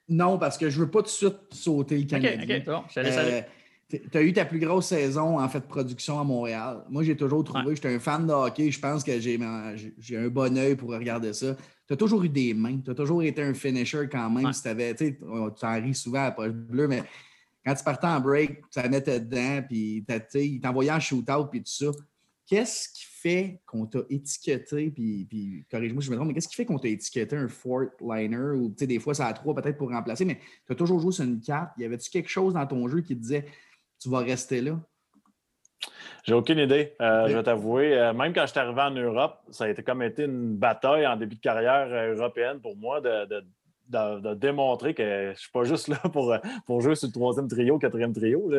non, 0.09 0.37
parce 0.37 0.57
que 0.57 0.69
je 0.69 0.79
ne 0.79 0.85
veux 0.85 0.91
pas 0.91 0.99
tout 0.99 1.05
de 1.05 1.09
suite 1.09 1.37
sauter 1.51 1.97
le 1.97 2.05
Canadien. 2.05 2.43
OK, 2.43 2.61
OK, 2.61 2.65
bon, 2.65 2.83
je 2.93 3.43
tu 3.89 4.17
as 4.17 4.21
eu 4.21 4.33
ta 4.33 4.45
plus 4.45 4.59
grosse 4.59 4.87
saison 4.87 5.39
en 5.39 5.47
fait 5.47 5.59
de 5.59 5.65
production 5.65 6.19
à 6.19 6.23
Montréal. 6.23 6.83
Moi, 6.89 7.03
j'ai 7.03 7.15
toujours 7.15 7.43
trouvé, 7.43 7.75
j'étais 7.75 7.93
un 7.93 7.99
fan 7.99 8.25
de 8.25 8.33
hockey, 8.33 8.71
je 8.71 8.79
pense 8.79 9.03
que 9.03 9.19
j'ai 9.19 9.37
un 10.17 10.27
bon 10.29 10.57
œil 10.57 10.75
pour 10.75 10.89
regarder 10.89 11.33
ça. 11.33 11.55
Tu 11.87 11.93
as 11.93 11.97
toujours 11.97 12.23
eu 12.23 12.29
des 12.29 12.53
mains, 12.53 12.79
tu 12.83 12.89
as 12.89 12.95
toujours 12.95 13.21
été 13.21 13.43
un 13.43 13.53
finisher 13.53 14.07
quand 14.11 14.29
même. 14.29 14.51
Si 14.51 14.67
avais, 14.67 14.95
tu 14.95 15.15
en 15.21 15.81
ris 15.81 15.93
souvent 15.93 16.21
à 16.21 16.25
la 16.25 16.31
poche 16.31 16.51
bleue, 16.51 16.87
mais 16.87 17.03
quand 17.65 17.75
tu 17.75 17.83
partais 17.83 18.07
en 18.07 18.19
break, 18.19 18.61
tu 18.71 18.81
la 18.81 18.89
mettais 18.89 19.19
dedans, 19.19 19.61
puis 19.67 20.03
il 20.33 20.59
t'envoyait 20.59 20.91
en 20.91 20.99
shootout, 20.99 21.45
puis 21.51 21.59
tout 21.61 21.71
ça. 21.71 21.91
Qu'est-ce 22.45 22.89
qui 22.89 23.05
fait 23.05 23.61
qu'on 23.65 23.85
t'a 23.85 23.99
étiqueté, 24.09 24.91
puis, 24.91 25.25
puis 25.29 25.65
corrige-moi 25.71 26.01
si 26.01 26.07
je 26.07 26.11
me 26.11 26.17
trompe, 26.17 26.27
mais 26.27 26.33
qu'est-ce 26.33 26.49
qui 26.49 26.55
fait 26.55 26.65
qu'on 26.65 26.77
t'a 26.77 26.89
étiqueté 26.89 27.37
un 27.37 27.47
fourth 27.47 27.93
liner, 28.01 28.51
ou 28.55 28.69
des 28.69 28.99
fois 28.99 29.13
ça 29.13 29.27
a 29.27 29.33
trois 29.33 29.55
peut-être 29.55 29.77
pour 29.77 29.89
remplacer, 29.89 30.25
mais 30.25 30.39
tu 30.65 30.73
as 30.73 30.75
toujours 30.75 30.99
joué 30.99 31.11
sur 31.13 31.23
une 31.23 31.39
carte. 31.39 31.71
Y 31.77 31.85
avait-tu 31.85 32.09
quelque 32.09 32.29
chose 32.29 32.53
dans 32.53 32.67
ton 32.67 32.87
jeu 32.87 33.01
qui 33.01 33.15
te 33.15 33.21
disait 33.21 33.45
tu 33.99 34.09
vas 34.09 34.19
rester 34.19 34.61
là? 34.61 34.79
J'ai 36.23 36.33
aucune 36.33 36.59
idée, 36.59 36.95
euh, 37.01 37.27
je 37.27 37.35
vais 37.35 37.43
t'avouer. 37.43 37.97
Euh, 37.97 38.13
même 38.13 38.33
quand 38.33 38.45
je 38.45 38.51
suis 38.51 38.59
arrivé 38.59 38.81
en 38.81 38.91
Europe, 38.91 39.41
ça 39.49 39.65
a 39.65 39.69
été 39.69 39.83
comme 39.83 40.01
été 40.01 40.23
une 40.23 40.55
bataille 40.55 41.05
en 41.05 41.17
début 41.17 41.35
de 41.35 41.41
carrière 41.41 41.87
euh, 41.91 42.15
européenne 42.15 42.59
pour 42.61 42.77
moi 42.77 43.01
de, 43.01 43.43
démontrer 44.35 44.93
que 44.93 45.03
je 45.03 45.29
ne 45.29 45.33
suis 45.35 45.51
pas 45.51 45.63
juste 45.65 45.87
là 45.89 45.97
pour, 46.13 46.35
pour 46.65 46.81
jouer 46.81 46.95
sur 46.95 47.07
le 47.07 47.13
troisième 47.13 47.47
trio, 47.47 47.77
quatrième 47.77 48.13
trio. 48.13 48.49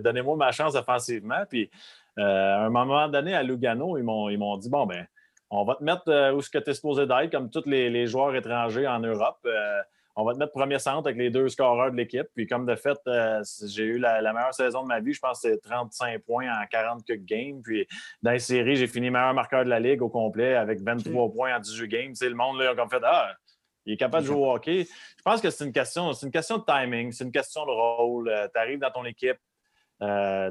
Donnez-moi 0.00 0.36
ma 0.36 0.52
chance 0.52 0.74
offensivement. 0.74 1.42
Puis 1.48 1.70
à 2.18 2.64
un 2.64 2.70
moment 2.70 3.08
donné, 3.08 3.34
à 3.34 3.42
Lugano, 3.42 3.96
ils 3.98 4.04
m'ont 4.04 4.56
dit 4.56 4.68
Bon, 4.68 4.86
ben, 4.86 5.06
on 5.50 5.64
va 5.64 5.76
te 5.76 5.84
mettre 5.84 6.34
où 6.34 6.42
ce 6.42 6.50
que 6.50 6.58
tu 6.58 6.70
es 6.70 6.74
supposé 6.74 7.06
d'être, 7.06 7.30
comme 7.30 7.50
tous 7.50 7.64
les, 7.66 7.88
les, 7.90 8.06
joueurs 8.06 8.34
étrangers 8.34 8.86
en 8.86 9.00
Europe 9.00 9.46
on 10.20 10.24
va 10.24 10.32
te 10.34 10.38
mettre 10.38 10.50
premier 10.50 10.80
centre 10.80 11.06
avec 11.06 11.16
les 11.16 11.30
deux 11.30 11.48
scoreurs 11.48 11.92
de 11.92 11.96
l'équipe. 11.96 12.26
Puis 12.34 12.48
comme 12.48 12.66
de 12.66 12.74
fait, 12.74 12.98
euh, 13.06 13.40
j'ai 13.68 13.84
eu 13.84 13.98
la, 13.98 14.20
meilleure 14.32 14.52
saison 14.52 14.82
de 14.82 14.88
ma 14.88 14.98
vie. 14.98 15.12
Je 15.12 15.20
pense 15.20 15.40
que 15.40 15.48
c'est 15.48 15.60
35 15.60 16.22
points 16.22 16.48
en 16.50 16.66
40 16.66 17.04
games. 17.20 17.62
Puis 17.62 17.86
dans 18.20 18.32
les 18.32 18.40
séries, 18.40 18.74
j'ai 18.74 18.88
fini 18.88 19.10
meilleur 19.10 19.32
marqueur 19.32 19.64
de 19.64 19.70
la 19.70 19.78
Ligue 19.78 20.02
au 20.02 20.08
complet 20.08 20.56
avec 20.56 20.80
23 20.80 21.30
points 21.30 21.56
en 21.56 21.60
18 21.60 21.88
games. 21.88 22.14
C'est 22.16 22.28
le 22.28 22.34
monde, 22.34 22.58
là, 22.58 22.70
a 22.70 22.74
comme 22.74 22.90
fait 22.90 23.00
Ah, 23.04 23.32
il 23.86 23.92
est 23.92 23.96
capable 23.96 24.24
de 24.24 24.26
jouer 24.26 24.38
au 24.38 24.52
hockey. 24.52 24.88
Je 25.16 25.22
pense 25.22 25.40
que 25.40 25.50
c'est 25.50 25.64
une 25.64 25.72
question, 25.72 26.12
c'est 26.12 26.26
une 26.26 26.32
question 26.32 26.58
de 26.58 26.64
timing, 26.64 27.12
c'est 27.12 27.22
une 27.22 27.30
question 27.30 27.64
de 27.64 27.70
rôle. 27.70 28.28
Euh, 28.28 28.48
tu 28.52 28.60
arrives 28.60 28.80
dans 28.80 28.90
ton 28.90 29.04
équipe. 29.04 29.38
Euh, 30.02 30.50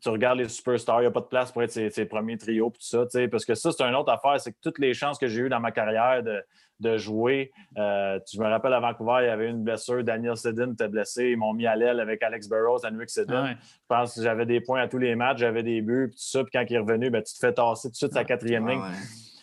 tu 0.00 0.08
regardes 0.08 0.38
les 0.38 0.48
superstars, 0.48 1.00
il 1.00 1.04
n'y 1.04 1.08
a 1.08 1.10
pas 1.10 1.20
de 1.20 1.26
place 1.26 1.52
pour 1.52 1.62
être 1.62 1.70
ses, 1.70 2.04
premiers 2.06 2.38
trios, 2.38 2.70
tout 2.70 2.80
ça, 2.80 3.04
parce 3.30 3.44
que 3.44 3.54
ça, 3.54 3.72
c'est 3.72 3.82
une 3.82 3.94
autre 3.94 4.10
affaire, 4.10 4.40
c'est 4.40 4.52
que 4.52 4.58
toutes 4.62 4.78
les 4.78 4.94
chances 4.94 5.18
que 5.18 5.26
j'ai 5.26 5.42
eues 5.42 5.48
dans 5.48 5.60
ma 5.60 5.72
carrière 5.72 6.22
de, 6.22 6.42
de 6.80 6.96
jouer. 6.96 7.52
Euh, 7.78 8.18
tu 8.26 8.38
me 8.38 8.46
rappelles 8.46 8.72
à 8.72 8.80
Vancouver, 8.80 9.18
il 9.22 9.26
y 9.26 9.30
avait 9.30 9.48
une 9.48 9.62
blessure. 9.62 10.02
Daniel 10.02 10.36
Sedin 10.36 10.72
était 10.72 10.88
blessé. 10.88 11.30
Ils 11.30 11.36
m'ont 11.36 11.52
mis 11.52 11.66
à 11.66 11.76
l'aile 11.76 12.00
avec 12.00 12.22
Alex 12.22 12.48
Burrows, 12.48 12.84
Henrik 12.84 13.10
Sedin. 13.10 13.52
Je 13.52 13.56
pense 13.88 14.14
que 14.14 14.22
j'avais 14.22 14.46
des 14.46 14.60
points 14.60 14.82
à 14.82 14.88
tous 14.88 14.98
les 14.98 15.14
matchs, 15.14 15.38
j'avais 15.38 15.62
des 15.62 15.80
buts, 15.82 16.10
tout 16.10 16.18
ça. 16.18 16.42
Puis 16.42 16.50
quand 16.52 16.64
il 16.68 16.74
est 16.74 16.78
revenu, 16.78 17.10
ben, 17.10 17.22
tu 17.22 17.32
te 17.32 17.38
fais 17.38 17.52
tasser 17.52 17.88
tout 17.88 17.92
de 17.92 17.96
suite 17.96 18.12
sa 18.12 18.24
quatrième 18.24 18.68
ligne. 18.68 18.82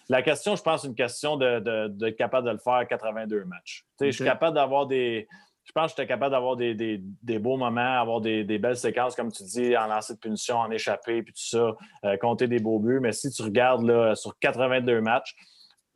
La 0.10 0.22
question, 0.22 0.56
je 0.56 0.62
pense, 0.62 0.82
c'est 0.82 0.88
une 0.88 0.96
question 0.96 1.38
d'être 1.38 1.64
de, 1.64 2.10
capable 2.10 2.46
de 2.48 2.52
le 2.52 2.58
faire 2.58 2.74
à 2.74 2.86
82 2.86 3.46
matchs. 3.46 3.86
Je 4.02 4.10
suis 4.10 4.26
capable 4.26 4.56
d'avoir 4.56 4.86
des. 4.88 5.28
Je 5.72 5.80
pense 5.80 5.94
que 5.94 6.02
j'étais 6.02 6.08
capable 6.08 6.32
d'avoir 6.32 6.58
des, 6.58 6.76
des, 6.76 7.40
beaux 7.40 7.56
moments, 7.56 8.02
avoir 8.02 8.20
des, 8.20 8.44
belles 8.44 8.76
séquences, 8.76 9.16
comme 9.16 9.32
tu 9.32 9.42
dis, 9.44 9.78
en 9.78 9.88
lancer 9.88 10.16
de 10.16 10.20
punition, 10.20 10.58
en 10.58 10.70
échapper, 10.70 11.24
puis 11.24 11.34
tout 11.34 11.46
ça, 11.46 11.76
euh, 12.04 12.18
compter 12.18 12.50
des 12.50 12.60
beaux 12.60 12.78
buts. 12.78 13.00
Mais 13.00 13.14
si 13.14 13.32
tu 13.32 13.42
regardes 13.42 13.84
là, 13.84 14.14
sur 14.16 14.38
82 14.40 15.00
matchs, 15.00 15.34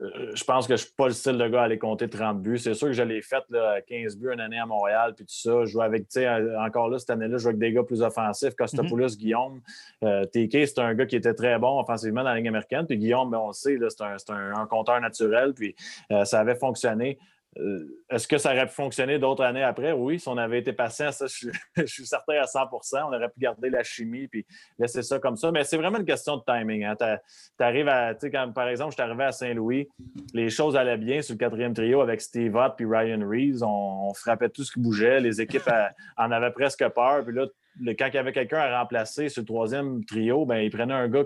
euh, 0.02 0.32
je 0.34 0.44
pense 0.46 0.66
que 0.66 0.78
je 0.78 0.84
ne 0.84 0.86
suis 0.86 0.96
pas 0.96 1.08
le 1.08 1.14
style 1.14 1.38
de 1.38 1.46
gars 1.50 1.64
à 1.64 1.66
aller 1.66 1.78
compter 1.78 2.10
30 2.10 2.42
buts. 2.42 2.58
C'est 2.58 2.74
sûr 2.74 2.88
que 2.88 2.94
je 2.94 3.04
l'ai 3.04 3.22
fait 3.22 3.44
là, 3.50 3.82
15 3.82 4.18
buts 4.18 4.32
une 4.32 4.40
année 4.40 4.60
à 4.60 4.66
Montréal, 4.66 5.14
puis 5.14 5.26
tout 5.26 5.34
ça. 5.34 5.66
Je 5.66 5.72
joue 5.72 5.82
avec, 5.82 6.08
tu 6.08 6.22
sais, 6.22 6.30
encore 6.58 6.88
là, 6.88 6.98
cette 6.98 7.10
année-là, 7.10 7.36
je 7.38 7.44
joue 7.44 7.50
avec 7.50 7.60
des 7.60 7.74
gars 7.74 7.84
plus 7.84 8.02
offensifs. 8.02 8.56
Costopoulos, 8.56 9.08
mm-hmm. 9.08 9.18
Guillaume. 9.18 9.62
Euh, 10.06 10.24
TK, 10.24 10.68
c'est 10.68 10.80
un 10.80 10.94
gars 10.94 11.06
qui 11.06 11.18
était 11.18 11.34
très 11.34 11.60
bon 11.60 11.82
offensivement 11.82 12.24
dans 12.24 12.30
la 12.30 12.38
Ligue 12.38 12.48
américaine. 12.48 12.86
Puis 12.88 12.98
Guillaume, 12.98 13.30
ben, 13.30 13.40
on 13.40 13.48
le 13.48 13.54
sait, 13.54 13.78
c'est 13.90 14.32
un, 14.32 14.56
un, 14.56 14.66
compteur 14.68 15.02
naturel. 15.02 15.54
Puis 15.54 15.76
euh, 16.12 16.24
ça 16.24 16.40
avait 16.40 16.56
fonctionné. 16.56 17.20
Euh, 17.58 18.04
est-ce 18.10 18.28
que 18.28 18.38
ça 18.38 18.52
aurait 18.52 18.66
pu 18.66 18.74
fonctionner 18.74 19.18
d'autres 19.18 19.44
années 19.44 19.64
après? 19.64 19.94
Oui, 19.94 20.20
si 20.20 20.28
on 20.28 20.38
avait 20.38 20.60
été 20.60 20.74
patient, 20.74 21.12
ça, 21.12 21.26
je, 21.28 21.86
suis 21.86 22.06
certain 22.06 22.34
à 22.34 22.46
100% 22.46 23.04
On 23.04 23.14
aurait 23.14 23.30
pu 23.30 23.40
garder 23.40 23.70
la 23.70 23.84
chimie 23.84 24.28
puis 24.28 24.46
laisser 24.78 25.02
ça 25.02 25.20
comme 25.20 25.38
ça. 25.38 25.52
Mais 25.52 25.64
c'est 25.64 25.78
vraiment 25.78 26.00
une 26.00 26.06
question 26.06 26.38
de 26.38 26.44
timing. 26.46 26.84
Hein. 26.84 26.96
À, 27.00 27.20
par 27.58 28.68
exemple, 28.68 28.92
je 28.92 28.96
suis 28.96 29.02
arrivé 29.02 29.24
à 29.24 29.32
Saint-Louis, 29.32 29.88
les 30.34 30.50
choses 30.50 30.76
allaient 30.76 30.98
bien 30.98 31.22
sur 31.22 31.34
le 31.34 31.40
quatrième 31.40 31.74
trio 31.74 32.02
avec 32.02 32.22
Steve 32.22 32.56
Ott 32.56 32.74
puis 32.76 32.86
Ryan 32.86 33.28
Reeves. 33.28 33.64
On, 33.64 34.14
frappait 34.14 34.50
tout 34.50 34.64
ce 34.64 34.72
qui 34.72 34.80
bougeait. 34.80 35.20
Les 35.20 35.42
équipes 35.42 35.70
en 36.18 36.32
avaient 36.32 36.52
presque 36.52 36.88
peur. 36.90 37.24
Puis 37.26 37.36
là, 37.36 37.48
quand 37.94 38.08
il 38.08 38.14
y 38.14 38.18
avait 38.18 38.34
quelqu'un 38.34 38.60
à 38.60 38.80
remplacer 38.80 39.30
sur 39.30 39.42
le 39.42 39.46
troisième 39.46 40.04
trio, 40.06 40.46
ben, 40.46 40.58
ils 40.58 40.72
prenaient 40.72 40.94
un 40.94 41.08
gars 41.08 41.26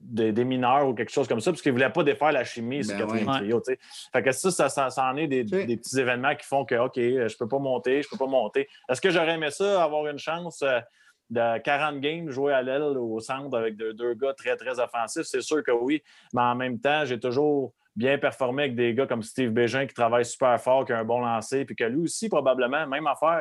des, 0.00 0.44
mineurs 0.44 0.88
ou 0.88 0.94
quelque 0.94 1.12
chose 1.12 1.28
comme 1.28 1.40
ça, 1.40 1.50
parce 1.50 1.62
qu'ils 1.62 1.72
ne 1.72 1.78
voulaient 1.78 1.92
pas 1.92 2.04
défaire 2.04 2.32
la 2.32 2.44
chimie 2.44 2.84
sur 2.84 2.96
le 2.96 3.06
ben 3.06 3.10
quatrième 3.10 3.32
trio. 3.32 3.62
Fait 4.12 4.22
que 4.22 4.32
ça, 4.32 4.68
ça, 4.68 4.90
ça, 4.90 5.10
en 5.10 5.16
est 5.16 5.26
des, 5.26 5.44
petits 5.44 5.98
événements 5.98 6.34
qui 6.34 6.46
font 6.46 6.64
que, 6.64 6.74
OK, 6.74 6.96
je 6.96 7.22
ne 7.22 7.38
peux 7.38 7.48
pas 7.48 7.58
monter, 7.58 8.02
je 8.02 8.08
ne 8.08 8.10
peux 8.10 8.24
pas 8.24 8.30
monter. 8.30 8.68
Est-ce 8.88 9.00
que 9.00 9.10
j'aurais 9.10 9.34
aimé 9.34 9.50
ça, 9.50 9.82
avoir 9.82 10.06
une 10.06 10.18
chance 10.18 10.62
euh, 10.62 10.80
de 11.30 11.58
40 11.58 12.00
games, 12.00 12.30
jouer 12.30 12.52
à 12.52 12.62
l'aile 12.62 12.82
au 12.82 13.18
centre 13.20 13.56
avec 13.56 13.76
deux, 13.76 13.94
deux 13.94 14.14
gars 14.14 14.34
très, 14.34 14.56
très 14.56 14.78
offensifs? 14.78 15.24
C'est 15.24 15.42
sûr 15.42 15.62
que 15.62 15.72
oui, 15.72 16.02
mais 16.32 16.42
en 16.42 16.54
même 16.54 16.78
temps, 16.78 17.04
j'ai 17.04 17.18
toujours 17.18 17.72
bien 17.96 18.18
performer 18.18 18.64
avec 18.64 18.74
des 18.74 18.92
gars 18.92 19.06
comme 19.06 19.22
Steve 19.22 19.50
Bégin 19.50 19.86
qui 19.86 19.94
travaille 19.94 20.24
super 20.24 20.60
fort, 20.60 20.84
qui 20.84 20.92
a 20.92 20.98
un 20.98 21.04
bon 21.04 21.20
lancer, 21.20 21.64
puis 21.64 21.76
que 21.76 21.84
lui 21.84 22.02
aussi, 22.02 22.28
probablement, 22.28 22.86
même 22.86 23.06
affaire, 23.06 23.40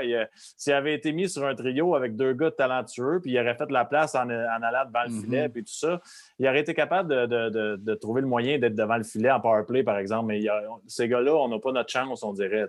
s'il 0.57 0.73
avait 0.73 0.93
été 0.93 1.11
mis 1.11 1.27
sur 1.27 1.45
un 1.45 1.55
trio 1.55 1.95
avec 1.95 2.15
deux 2.15 2.33
gars 2.33 2.51
talentueux, 2.51 3.19
puis 3.21 3.31
il 3.31 3.39
aurait 3.39 3.55
fait 3.55 3.65
de 3.65 3.73
la 3.73 3.85
place 3.85 4.13
en, 4.13 4.29
allant 4.29 4.85
devant 4.85 5.03
le 5.05 5.09
mm-hmm. 5.09 5.21
filet, 5.23 5.49
puis 5.49 5.63
tout 5.63 5.73
ça, 5.73 5.99
il 6.37 6.47
aurait 6.47 6.59
été 6.59 6.73
capable 6.75 7.09
de, 7.09 7.93
trouver 7.95 8.21
le 8.21 8.27
moyen 8.27 8.59
d'être 8.59 8.75
devant 8.75 8.97
le 8.97 9.03
filet 9.03 9.31
en 9.31 9.39
power 9.39 9.63
play, 9.67 9.83
par 9.83 9.97
exemple. 9.97 10.27
Mais 10.27 10.41
ces 10.87 11.07
gars-là, 11.07 11.33
on 11.35 11.47
n'a 11.47 11.59
pas 11.59 11.71
notre 11.71 11.89
chance, 11.89 12.23
on 12.23 12.33
dirait. 12.33 12.65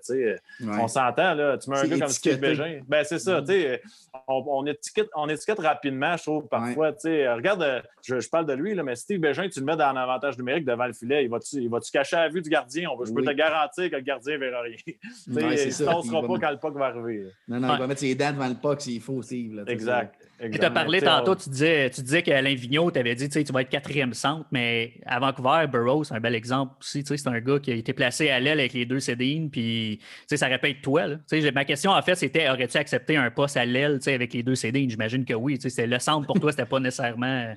On 0.61 0.89
s'entend, 0.89 1.35
là. 1.35 1.59
Tu 1.59 1.68
mets 1.70 1.78
un 1.78 1.87
gars 1.87 1.99
comme 1.99 2.09
Steve 2.09 2.39
Bégin. 2.39 2.80
Ben, 2.89 3.05
c'est 3.05 3.18
ça, 3.18 3.41
mm-hmm. 3.41 3.80
on, 4.28 4.66
étiquette, 4.66 5.09
on 5.14 5.28
étiquette 5.28 5.59
rapidement, 5.59 6.16
je 6.16 6.22
trouve, 6.22 6.49
parfois. 6.49 6.93
Regarde, 7.05 7.82
je, 8.03 8.28
parle 8.30 8.47
de 8.47 8.55
lui, 8.55 8.74
là, 8.74 8.82
mais 8.82 8.97
Steve 8.97 9.20
Bégin, 9.20 9.49
tu 9.49 9.61
le 9.61 9.66
mets 9.66 9.76
dans 9.76 9.85
un 9.85 9.97
avantage 9.97 10.39
numérique 10.39 10.64
devant 10.64 10.87
le 10.87 10.93
filet, 10.95 11.24
il 11.24 11.74
va-tu 11.75 11.85
vas-tu 11.85 11.91
cacher 11.93 12.16
à 12.16 12.27
la 12.27 12.29
vue 12.29 12.43
du 12.43 12.51
gardien? 12.51 12.89
je 13.05 13.12
peux 13.12 13.22
te 13.22 13.31
garantir 13.31 13.91
que 13.91 13.97
le 13.97 14.03
gardien 14.03 14.35
ne 14.35 14.39
verra 14.39 14.62
rien. 14.62 14.77
il 14.87 15.35
ne 15.35 15.70
sera 15.70 16.01
pas 16.22 16.39
quand 16.41 16.51
le 16.51 16.59
puck 16.59 16.77
va 16.77 16.87
arriver. 16.87 17.27
Non, 17.49 17.61
non, 17.61 17.75
il 17.75 17.79
va 17.79 17.87
mettre 17.87 18.01
ses 18.01 18.14
dents 18.14 18.33
devant 18.33 18.49
le 18.49 18.55
puck 18.55 18.81
s'il 18.81 19.01
faut 19.01 19.14
aussi. 19.14 19.51
exact. 19.66 20.14
Tu 20.41 20.61
as 20.61 20.70
parlé 20.70 21.01
tantôt, 21.01 21.35
tu 21.37 21.49
disais, 21.49 21.91
tu 21.91 22.03
disais 22.03 22.22
qu'Alain 22.22 22.55
Vigneault 22.55 22.91
t'avait 22.91 23.14
dit 23.14 23.29
tu 23.29 23.53
vas 23.53 23.62
être 23.62 23.68
quatrième 23.68 24.14
centre, 24.14 24.47
mais 24.51 24.95
à 25.07 25.20
Vancouver, 25.20 25.66
Burroughs, 25.70 26.05
c'est 26.05 26.14
un 26.14 26.20
bel 26.20 26.35
exemple 26.35 26.75
aussi. 26.81 27.05
C'est 27.07 27.29
un 27.29 27.41
gars 27.41 27.59
qui 27.59 27.70
a 27.70 27.75
été 27.75 27.93
placé 27.93 28.31
à 28.31 28.41
l'aile 28.41 28.59
avec 28.59 28.72
les 28.72 28.85
deux 28.85 29.01
Cédines, 29.01 29.51
puis 29.51 30.01
ça 30.27 30.47
répète 30.47 30.83
toi. 30.83 31.07
Là. 31.07 31.16
Ma 31.55 31.64
question, 31.64 31.93
en 31.93 32.03
fait, 32.03 32.16
c'était 32.16 32.49
aurais-tu 32.49 32.77
accepté 32.77 33.16
un 33.16 33.31
poste 33.31 33.57
à 33.57 33.64
l'aile 33.64 34.01
avec 34.07 34.33
les 34.33 34.43
deux 34.43 34.55
Cédines? 34.55 34.91
J'imagine 34.91 35.25
que 35.25 35.35
oui. 35.35 35.59
Le 35.79 35.99
centre 35.99 36.27
pour 36.27 36.41
toi, 36.41 36.51
c'était 36.51 36.66
pas 36.66 36.81
nécessairement 36.81 37.55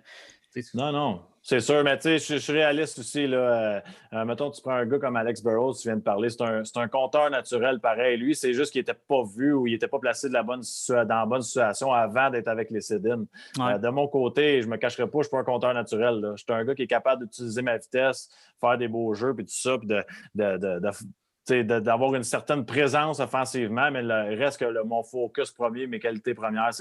Non, 0.73 0.91
non. 0.91 1.21
C'est 1.49 1.61
sûr, 1.61 1.81
mais 1.81 1.97
tu 1.97 2.19
sais, 2.19 2.35
je, 2.35 2.39
suis 2.39 2.51
réaliste 2.51 2.99
aussi. 2.99 3.25
Là, 3.25 3.37
euh, 3.37 3.81
euh, 4.11 4.25
mettons, 4.25 4.51
tu 4.51 4.61
prends 4.61 4.73
un 4.73 4.85
gars 4.85 4.99
comme 4.99 5.15
Alex 5.15 5.41
Burrows, 5.41 5.75
tu 5.75 5.87
viens 5.87 5.95
de 5.95 6.01
parler, 6.01 6.29
c'est 6.29 6.41
un, 6.41 6.61
un, 6.75 6.87
compteur 6.89 7.29
naturel 7.29 7.79
pareil. 7.79 8.17
Lui, 8.17 8.35
c'est 8.35 8.53
juste 8.53 8.73
qu'il 8.73 8.81
n'était 8.81 8.99
pas 9.07 9.23
vu 9.23 9.53
ou 9.53 9.65
il 9.65 9.71
n'était 9.71 9.87
pas 9.87 9.99
placé 9.99 10.27
de 10.27 10.33
la 10.33 10.43
bonne, 10.43 10.61
dans 10.89 11.07
la 11.07 11.25
bonne 11.25 11.41
situation 11.41 11.93
avant 11.93 12.29
d'être 12.31 12.49
avec 12.49 12.69
les 12.69 12.81
Cédines. 12.81 13.27
Euh, 13.61 13.77
de 13.77 13.87
mon 13.87 14.09
côté, 14.09 14.61
je 14.61 14.67
ne 14.67 14.71
me 14.71 14.77
cacherai 14.77 15.05
pas, 15.05 15.11
je 15.13 15.17
ne 15.19 15.23
suis 15.23 15.31
pas 15.31 15.39
un 15.39 15.43
compteur 15.45 15.73
naturel. 15.73 16.33
Je 16.35 16.43
suis 16.43 16.45
un 16.49 16.65
gars 16.65 16.75
qui 16.75 16.81
est 16.81 16.87
capable 16.87 17.23
d'utiliser 17.23 17.61
ma 17.61 17.77
vitesse, 17.77 18.29
faire 18.59 18.77
des 18.77 18.89
beaux 18.89 19.13
jeux, 19.13 19.33
puis 19.33 19.45
tout 19.45 19.51
ça, 19.51 19.77
puis 19.77 19.87
de, 20.35 21.79
d'avoir 21.79 22.13
une 22.13 22.23
certaine 22.23 22.65
présence 22.65 23.21
offensivement, 23.21 23.89
mais 23.89 24.03
le 24.03 24.37
reste 24.37 24.59
que 24.59 24.65
le, 24.65 24.83
mon 24.83 25.01
focus 25.01 25.51
premier, 25.51 25.87
mes 25.87 26.01
qualités 26.01 26.33
premières, 26.33 26.71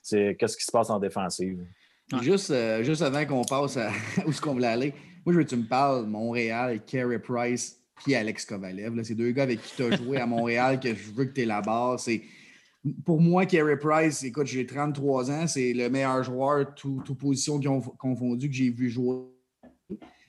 c'est 0.00 0.34
qu'est-ce 0.36 0.56
qui 0.56 0.64
se 0.64 0.72
passe 0.72 0.88
en 0.88 0.98
défensive. 0.98 1.62
Juste, 2.22 2.50
euh, 2.50 2.82
juste 2.82 3.02
avant 3.02 3.24
qu'on 3.26 3.44
passe 3.44 3.76
à 3.76 3.90
où 4.26 4.30
est-ce 4.30 4.40
qu'on 4.40 4.54
voulait 4.54 4.66
aller, 4.66 4.94
moi, 5.24 5.32
je 5.32 5.38
veux 5.38 5.44
que 5.44 5.50
tu 5.50 5.56
me 5.56 5.68
parles 5.68 6.06
Montréal, 6.06 6.80
Carey 6.86 7.18
Price 7.18 7.76
puis 7.96 8.14
Alex 8.14 8.44
Kovalev. 8.44 9.02
C'est 9.02 9.14
deux 9.14 9.30
gars 9.32 9.42
avec 9.42 9.60
qui 9.60 9.76
tu 9.76 9.82
as 9.82 9.96
joué 9.96 10.18
à 10.18 10.26
Montréal 10.26 10.80
que 10.82 10.94
je 10.94 11.10
veux 11.12 11.26
que 11.26 11.34
tu 11.34 11.42
élabores. 11.42 12.00
C'est, 12.00 12.22
pour 13.04 13.20
moi, 13.20 13.44
Carey 13.44 13.76
Price, 13.76 14.22
écoute, 14.22 14.46
j'ai 14.46 14.64
33 14.64 15.30
ans, 15.30 15.46
c'est 15.46 15.72
le 15.72 15.90
meilleur 15.90 16.22
joueur, 16.22 16.74
tout, 16.74 17.02
tout 17.04 17.14
position 17.14 17.60
confondu 17.98 18.48
que 18.48 18.54
j'ai 18.54 18.70
vu 18.70 18.88
jouer. 18.88 19.26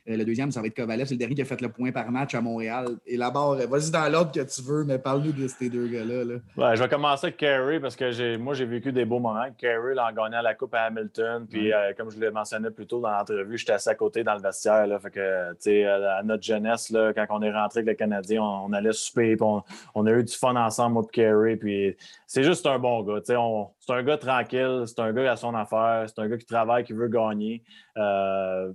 Euh, 0.09 0.17
le 0.17 0.25
deuxième, 0.25 0.51
ça 0.51 0.61
va 0.61 0.67
être 0.67 0.75
Kovalev. 0.75 1.05
C'est 1.05 1.13
le 1.13 1.19
dernier 1.19 1.35
qui 1.35 1.41
a 1.41 1.45
fait 1.45 1.61
le 1.61 1.69
point 1.69 1.91
par 1.91 2.09
match 2.11 2.33
à 2.33 2.41
Montréal. 2.41 2.87
Et 3.05 3.17
là-bas, 3.17 3.57
vas-y 3.69 3.91
dans 3.91 4.11
l'ordre 4.11 4.31
que 4.31 4.39
tu 4.39 4.61
veux, 4.61 4.83
mais 4.83 4.97
parle-nous 4.97 5.31
de 5.31 5.47
ces 5.47 5.69
deux 5.69 5.87
gars-là. 5.87 6.75
je 6.75 6.81
vais 6.81 6.89
commencer 6.89 7.27
avec 7.27 7.37
Carey 7.37 7.79
parce 7.79 7.95
que 7.95 8.37
moi, 8.37 8.53
j'ai 8.53 8.65
vécu 8.65 8.91
des 8.91 9.05
beaux 9.05 9.19
moments. 9.19 9.45
Carey 9.57 9.93
en 9.99 10.11
gagnant 10.11 10.41
la 10.41 10.53
Coupe 10.53 10.73
à 10.73 10.83
Hamilton. 10.83 11.45
Puis, 11.49 11.71
euh, 11.71 11.93
comme 11.97 12.09
je 12.09 12.19
l'ai 12.19 12.31
mentionné 12.31 12.69
plus 12.71 12.87
tôt 12.87 12.99
dans 12.99 13.11
l'entrevue, 13.11 13.57
j'étais 13.57 13.73
à 13.73 13.95
côté 13.95 14.23
dans 14.23 14.35
le 14.35 14.41
vestiaire. 14.41 14.87
Là, 14.87 14.99
fait 14.99 15.11
que, 15.11 16.17
à 16.19 16.23
notre 16.23 16.43
jeunesse, 16.43 16.89
là, 16.89 17.13
quand 17.13 17.25
on 17.29 17.41
est 17.41 17.51
rentré 17.51 17.79
avec 17.79 17.89
le 17.89 17.93
Canadien, 17.95 18.41
on, 18.41 18.73
allait 18.73 18.93
souper. 18.93 19.37
On, 19.41 19.63
on, 19.95 20.05
a 20.05 20.11
eu 20.11 20.23
du 20.23 20.33
fun 20.33 20.55
ensemble, 20.55 20.93
moi 20.93 21.03
Carey. 21.11 21.55
Puis, 21.55 21.95
c'est 22.25 22.43
juste 22.43 22.65
un 22.65 22.79
bon 22.79 23.03
gars. 23.03 23.21
c'est 23.23 23.35
un 23.35 24.03
gars 24.03 24.17
tranquille. 24.17 24.83
C'est 24.85 24.99
un 24.99 25.13
gars 25.13 25.31
à 25.31 25.35
son 25.35 25.53
affaire. 25.55 26.05
C'est 26.07 26.19
un 26.19 26.27
gars 26.27 26.37
qui 26.37 26.45
travaille, 26.45 26.83
qui 26.83 26.93
veut 26.93 27.07
gagner. 27.07 27.63
Euh, 27.97 28.71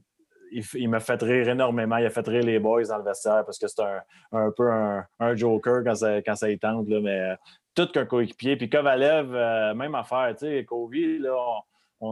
il, 0.74 0.88
m'a 0.88 1.00
fait 1.00 1.20
rire 1.22 1.48
énormément. 1.48 1.96
Il 1.96 2.06
a 2.06 2.10
fait 2.10 2.26
rire 2.26 2.44
les 2.44 2.58
boys 2.58 2.84
dans 2.84 2.98
le 2.98 3.04
vestiaire 3.04 3.44
parce 3.44 3.58
que 3.58 3.66
c'est 3.66 3.82
un, 4.32 4.50
peu 4.56 4.70
un, 4.70 5.34
joker 5.34 5.82
quand 5.84 5.94
ça, 5.94 6.22
quand 6.22 6.36
ça 6.36 6.50
y 6.50 6.58
tente. 6.58 6.86
Mais 6.88 7.20
euh, 7.20 7.34
tout 7.74 7.88
qu'un 7.88 8.06
coéquipier. 8.06 8.56
Puis 8.56 8.68
Kovalev, 8.70 9.34
euh, 9.34 9.74
même 9.74 9.94
affaire. 9.94 10.34
Tu 10.38 10.46
sais, 10.46 10.64
Kobe, 10.64 10.94
là, 10.94 11.60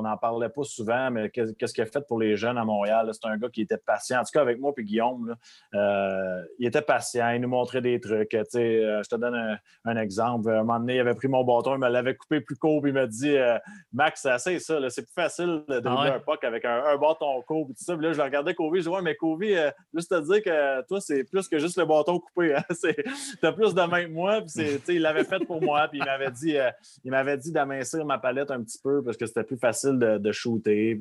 n'en 0.00 0.16
parlait 0.16 0.48
pas 0.48 0.62
souvent, 0.62 1.10
mais 1.10 1.28
qu'est-ce 1.28 1.74
qu'il 1.74 1.82
a 1.82 1.86
fait 1.86 2.06
pour 2.06 2.18
les 2.18 2.36
jeunes 2.36 2.56
à 2.56 2.64
Montréal? 2.64 3.10
C'est 3.12 3.26
un 3.26 3.36
gars 3.36 3.48
qui 3.50 3.62
était 3.62 3.76
patient. 3.76 4.20
En 4.20 4.22
tout 4.22 4.30
cas, 4.32 4.40
avec 4.40 4.58
moi 4.58 4.72
et 4.76 4.84
Guillaume, 4.84 5.36
euh, 5.74 6.42
il 6.58 6.66
était 6.66 6.80
patient. 6.80 7.30
Il 7.30 7.40
nous 7.40 7.48
montrait 7.48 7.80
des 7.80 8.00
trucs. 8.00 8.32
Euh, 8.32 8.44
je 8.54 9.08
te 9.08 9.16
donne 9.16 9.58
un, 9.84 9.96
exemple. 9.96 10.50
À 10.50 10.54
un 10.54 10.58
moment 10.58 10.80
donné, 10.80 10.96
il 10.96 11.00
avait 11.00 11.14
pris 11.14 11.28
mon 11.28 11.44
bâton, 11.44 11.74
il 11.74 11.80
me 11.80 11.88
l'avait 11.88 12.14
coupé 12.14 12.40
plus 12.40 12.56
court, 12.56 12.80
puis 12.80 12.90
il 12.90 12.94
m'a 12.94 13.06
dit 13.06 13.36
euh, 13.36 13.58
Max, 13.92 14.22
c'est 14.22 14.30
assez 14.30 14.58
ça. 14.58 14.78
C'est 14.88 15.02
plus 15.02 15.12
facile 15.12 15.64
de 15.68 15.82
ah 15.84 16.14
un 16.14 16.20
puck 16.20 16.42
avec 16.44 16.64
un, 16.64 16.96
bâton 16.96 17.42
court. 17.42 17.66
Puis 17.66 17.74
tout 17.74 17.84
ça. 17.84 17.96
là, 17.96 18.12
je 18.12 18.20
regardais 18.22 18.54
Kobe, 18.54 18.76
je 18.76 18.82
dis 18.82 18.88
Ouais, 18.88 19.02
mais 19.02 19.16
Kobe, 19.16 19.44
juste 19.92 20.10
te 20.10 20.20
dire 20.20 20.42
que 20.42 20.86
toi, 20.86 21.00
c'est 21.00 21.24
plus 21.24 21.48
que 21.48 21.58
juste 21.58 21.76
le 21.76 21.84
bâton 21.84 22.18
coupé. 22.18 22.54
Hein. 22.54 22.62
Tu 23.40 23.46
as 23.46 23.52
plus 23.52 23.74
de 23.74 23.82
main 23.82 24.04
que 24.04 24.10
moi. 24.10 24.40
Puis 24.42 24.80
il 24.88 25.02
l'avait 25.02 25.24
fait 25.24 25.44
pour 25.44 25.60
moi. 25.60 25.88
Puis 25.88 25.98
il 25.98 26.04
m'avait 26.04 26.30
dit, 26.30 26.56
il 27.04 27.10
m'avait 27.10 27.36
dit 27.36 27.52
d'amincir 27.52 28.04
ma 28.04 28.18
palette 28.18 28.50
un 28.50 28.62
petit 28.62 28.78
peu 28.82 29.02
parce 29.02 29.16
que 29.16 29.26
c'était 29.26 29.44
plus 29.44 29.56
facile 29.56 29.81
de, 29.88 30.32
shooter. 30.32 30.98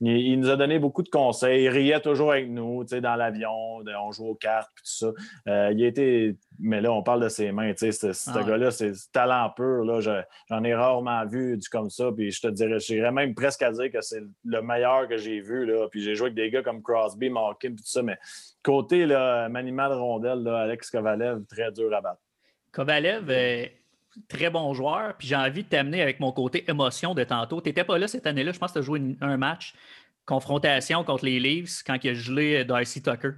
il, 0.00 0.40
nous 0.40 0.50
a 0.50 0.56
donné 0.56 0.78
beaucoup 0.78 1.02
de 1.02 1.08
conseils. 1.08 1.64
Il 1.64 1.68
riait 1.68 2.00
toujours 2.00 2.32
avec 2.32 2.48
nous, 2.48 2.84
dans 2.84 3.16
l'avion, 3.16 3.82
on 4.00 4.12
jouait 4.12 4.28
aux 4.28 4.34
cartes, 4.34 4.70
tout 4.76 4.82
ça. 4.84 5.12
Euh, 5.48 5.72
il 5.72 5.84
était, 5.84 6.36
mais 6.58 6.80
là, 6.80 6.92
on 6.92 7.02
parle 7.02 7.22
de 7.22 7.28
ses 7.28 7.52
mains, 7.52 7.72
ce, 7.76 7.90
ce 7.90 8.30
ah 8.34 8.42
gars-là, 8.42 8.70
c'est 8.70 8.92
talent 9.12 9.50
pur. 9.56 10.00
J'en 10.00 10.64
ai 10.64 10.74
rarement 10.74 11.26
vu 11.26 11.56
du 11.56 11.68
comme 11.68 11.90
ça. 11.90 12.10
Puis 12.12 12.30
je 12.30 12.40
te 12.40 12.48
dirais, 12.48 12.78
j'irais 12.78 13.12
même 13.12 13.34
presque 13.34 13.62
à 13.62 13.72
dire 13.72 13.90
que 13.90 14.00
c'est 14.00 14.22
le 14.44 14.62
meilleur 14.62 15.08
que 15.08 15.16
j'ai 15.16 15.40
vu. 15.40 15.66
Là. 15.66 15.88
Puis 15.90 16.02
j'ai 16.02 16.14
joué 16.14 16.26
avec 16.26 16.34
des 16.34 16.50
gars 16.50 16.62
comme 16.62 16.82
Crosby, 16.82 17.30
Malkin, 17.30 17.70
tout 17.70 17.84
ça. 17.84 18.02
Mais 18.02 18.18
côté 18.62 19.06
là, 19.06 19.48
manimal 19.48 19.92
rondelle, 19.92 20.46
Alex 20.48 20.90
Kovalev, 20.90 21.44
très 21.46 21.72
dur 21.72 21.94
à 21.94 22.00
battre. 22.00 22.20
Kovalev, 22.72 23.30
euh, 23.30 23.66
très 24.28 24.50
bon 24.50 24.74
joueur. 24.74 25.14
Puis 25.18 25.28
j'ai 25.28 25.36
envie 25.36 25.62
de 25.62 25.68
t'amener 25.68 26.02
avec 26.02 26.20
mon 26.20 26.32
côté 26.32 26.64
émotion 26.68 27.14
de 27.14 27.24
tantôt. 27.24 27.60
Tu 27.60 27.68
n'étais 27.68 27.84
pas 27.84 27.98
là 27.98 28.08
cette 28.08 28.26
année-là. 28.26 28.52
Je 28.52 28.58
pense 28.58 28.70
que 28.70 28.74
tu 28.74 28.78
as 28.80 28.82
joué 28.82 29.16
un 29.20 29.36
match 29.36 29.74
confrontation 30.28 31.04
contre 31.04 31.24
les 31.24 31.40
Leafs 31.40 31.82
quand 31.86 31.96
il 32.04 32.10
a 32.10 32.14
gelé 32.14 32.64
Darcy 32.64 33.02
Tucker. 33.02 33.30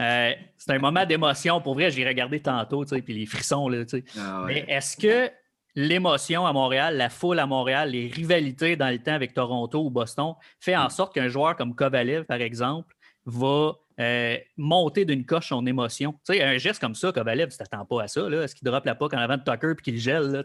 Euh, 0.00 0.32
c'est 0.56 0.72
un 0.72 0.78
moment 0.78 1.04
d'émotion. 1.04 1.60
Pour 1.60 1.74
vrai, 1.74 1.90
j'ai 1.90 2.06
regardé 2.06 2.40
tantôt, 2.40 2.84
puis 2.84 3.14
les 3.14 3.26
frissons. 3.26 3.68
Là, 3.68 3.84
ah 4.18 4.44
Mais 4.46 4.64
est-ce 4.66 4.96
que 4.96 5.30
l'émotion 5.76 6.46
à 6.46 6.52
Montréal, 6.52 6.96
la 6.96 7.10
foule 7.10 7.38
à 7.38 7.46
Montréal, 7.46 7.90
les 7.90 8.08
rivalités 8.08 8.76
dans 8.76 8.90
le 8.90 8.98
temps 8.98 9.12
avec 9.12 9.34
Toronto 9.34 9.84
ou 9.84 9.90
Boston 9.90 10.34
fait 10.58 10.76
en 10.76 10.88
sorte 10.88 11.14
qu'un 11.14 11.28
joueur 11.28 11.56
comme 11.56 11.74
Kovalev, 11.74 12.24
par 12.24 12.40
exemple, 12.40 12.94
va 13.26 13.72
euh, 14.00 14.36
monter 14.56 15.04
d'une 15.04 15.24
coche 15.24 15.48
son 15.48 15.66
émotion. 15.66 16.12
Tu 16.26 16.34
sais, 16.34 16.42
un 16.42 16.58
geste 16.58 16.80
comme 16.80 16.94
ça, 16.94 17.12
Kovalev, 17.12 17.50
tu 17.50 17.58
t'attends 17.58 17.84
pas 17.84 18.02
à 18.02 18.08
ça. 18.08 18.28
Est-ce 18.28 18.54
qu'il 18.54 18.66
droppe 18.66 18.84
la 18.84 18.94
puck 18.94 19.14
en 19.14 19.18
avant 19.18 19.36
de 19.36 19.42
Tucker 19.42 19.72
et 19.78 19.82
qu'il 19.82 19.98
gèle? 19.98 20.42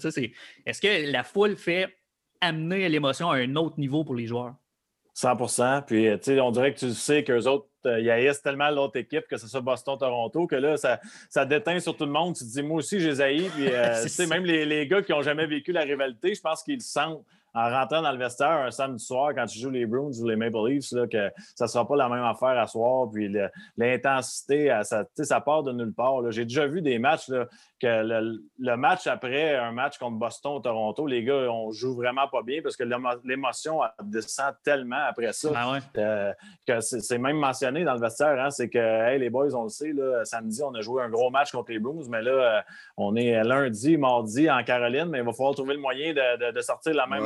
est-ce 0.65 0.81
que 0.81 1.11
la 1.11 1.23
foule 1.23 1.55
fait 1.55 1.95
amener 2.41 2.87
l'émotion 2.89 3.31
à 3.31 3.37
un 3.37 3.55
autre 3.55 3.79
niveau 3.79 4.03
pour 4.03 4.15
les 4.15 4.27
joueurs? 4.27 4.55
100% 5.15 5.83
Puis, 5.85 6.05
tu 6.19 6.19
sais, 6.21 6.39
on 6.39 6.51
dirait 6.51 6.73
que 6.73 6.79
tu 6.79 6.91
sais 6.91 7.23
qu'eux 7.23 7.45
autres, 7.47 7.67
euh, 7.85 7.99
ils 7.99 8.09
haïssent 8.09 8.41
tellement 8.41 8.69
l'autre 8.69 8.97
équipe, 8.97 9.27
que 9.27 9.37
ce 9.37 9.47
soit 9.47 9.61
Boston-Toronto, 9.61 10.47
que 10.47 10.55
là, 10.55 10.77
ça, 10.77 10.99
ça, 11.29 11.45
déteint 11.45 11.79
sur 11.79 11.95
tout 11.95 12.05
le 12.05 12.11
monde. 12.11 12.35
Tu 12.35 12.43
te 12.43 12.49
dis, 12.49 12.61
moi 12.61 12.77
aussi, 12.77 12.99
les 12.99 13.21
haïs. 13.21 13.49
Puis, 13.49 13.67
euh, 13.67 14.01
tu 14.03 14.09
sais, 14.09 14.27
même 14.27 14.45
les, 14.45 14.65
les, 14.65 14.87
gars 14.87 15.01
qui 15.01 15.11
n'ont 15.11 15.21
jamais 15.21 15.45
vécu 15.45 15.71
la 15.71 15.81
rivalité, 15.81 16.33
je 16.33 16.41
pense 16.41 16.63
qu'ils 16.63 16.81
sentent 16.81 17.25
en 17.53 17.69
rentrant 17.69 18.01
dans 18.01 18.11
le 18.11 18.17
vestiaire 18.17 18.49
un 18.49 18.71
samedi 18.71 19.03
soir 19.03 19.31
quand 19.35 19.45
tu 19.45 19.59
joues 19.59 19.69
les 19.69 19.85
Bruins 19.85 20.11
ou 20.19 20.27
les 20.27 20.35
Maple 20.35 20.67
Leafs, 20.67 20.89
que 21.09 21.31
ça 21.55 21.65
ne 21.65 21.69
sera 21.69 21.87
pas 21.87 21.95
la 21.95 22.09
même 22.09 22.23
affaire 22.23 22.57
à 22.57 22.67
soir. 22.67 23.09
Puis 23.11 23.33
l'intensité, 23.77 24.79
ça, 24.83 25.05
ça 25.15 25.41
part 25.41 25.63
de 25.63 25.71
nulle 25.71 25.93
part. 25.93 26.31
J'ai 26.31 26.45
déjà 26.45 26.67
vu 26.67 26.81
des 26.81 26.99
matchs 26.99 27.29
que 27.79 28.39
le, 28.59 28.75
match 28.75 29.07
après 29.07 29.55
un 29.55 29.71
match 29.71 29.97
contre 29.97 30.17
Boston 30.17 30.57
ou 30.57 30.59
Toronto, 30.59 31.07
les 31.07 31.23
gars, 31.23 31.49
on 31.49 31.71
joue 31.71 31.95
vraiment 31.95 32.27
pas 32.27 32.41
bien 32.43 32.61
parce 32.61 32.75
que 32.75 32.83
l'émotion 33.23 33.81
descend 34.03 34.53
tellement 34.63 35.05
après 35.07 35.31
ça 35.33 35.49
ah 35.55 35.77
euh, 35.97 36.33
que 36.67 36.79
c'est 36.81 37.17
même 37.17 37.37
mentionné 37.37 37.83
dans 37.83 37.93
le 37.93 37.99
vestiaire. 37.99 38.39
Hein, 38.39 38.49
c'est 38.49 38.69
que 38.69 39.17
les 39.17 39.29
boys, 39.29 39.53
on 39.55 39.63
le 39.63 39.69
sait, 39.69 39.93
samedi, 40.23 40.61
on 40.63 40.73
a 40.73 40.81
joué 40.81 41.03
un 41.03 41.09
gros 41.09 41.29
match 41.29 41.51
contre 41.51 41.71
les 41.71 41.79
Bruins, 41.79 42.07
mais 42.09 42.21
là, 42.21 42.31
euh, 42.31 42.61
on 42.97 43.15
est 43.15 43.43
lundi, 43.43 43.97
mardi 43.97 44.49
en 44.49 44.63
Caroline, 44.63 45.05
mais 45.05 45.19
il 45.19 45.25
va 45.25 45.31
falloir 45.31 45.55
trouver 45.55 45.75
le 45.75 45.79
moyen 45.79 46.13
de, 46.13 46.61
sortir 46.61 46.93
la 46.93 47.07
même, 47.07 47.23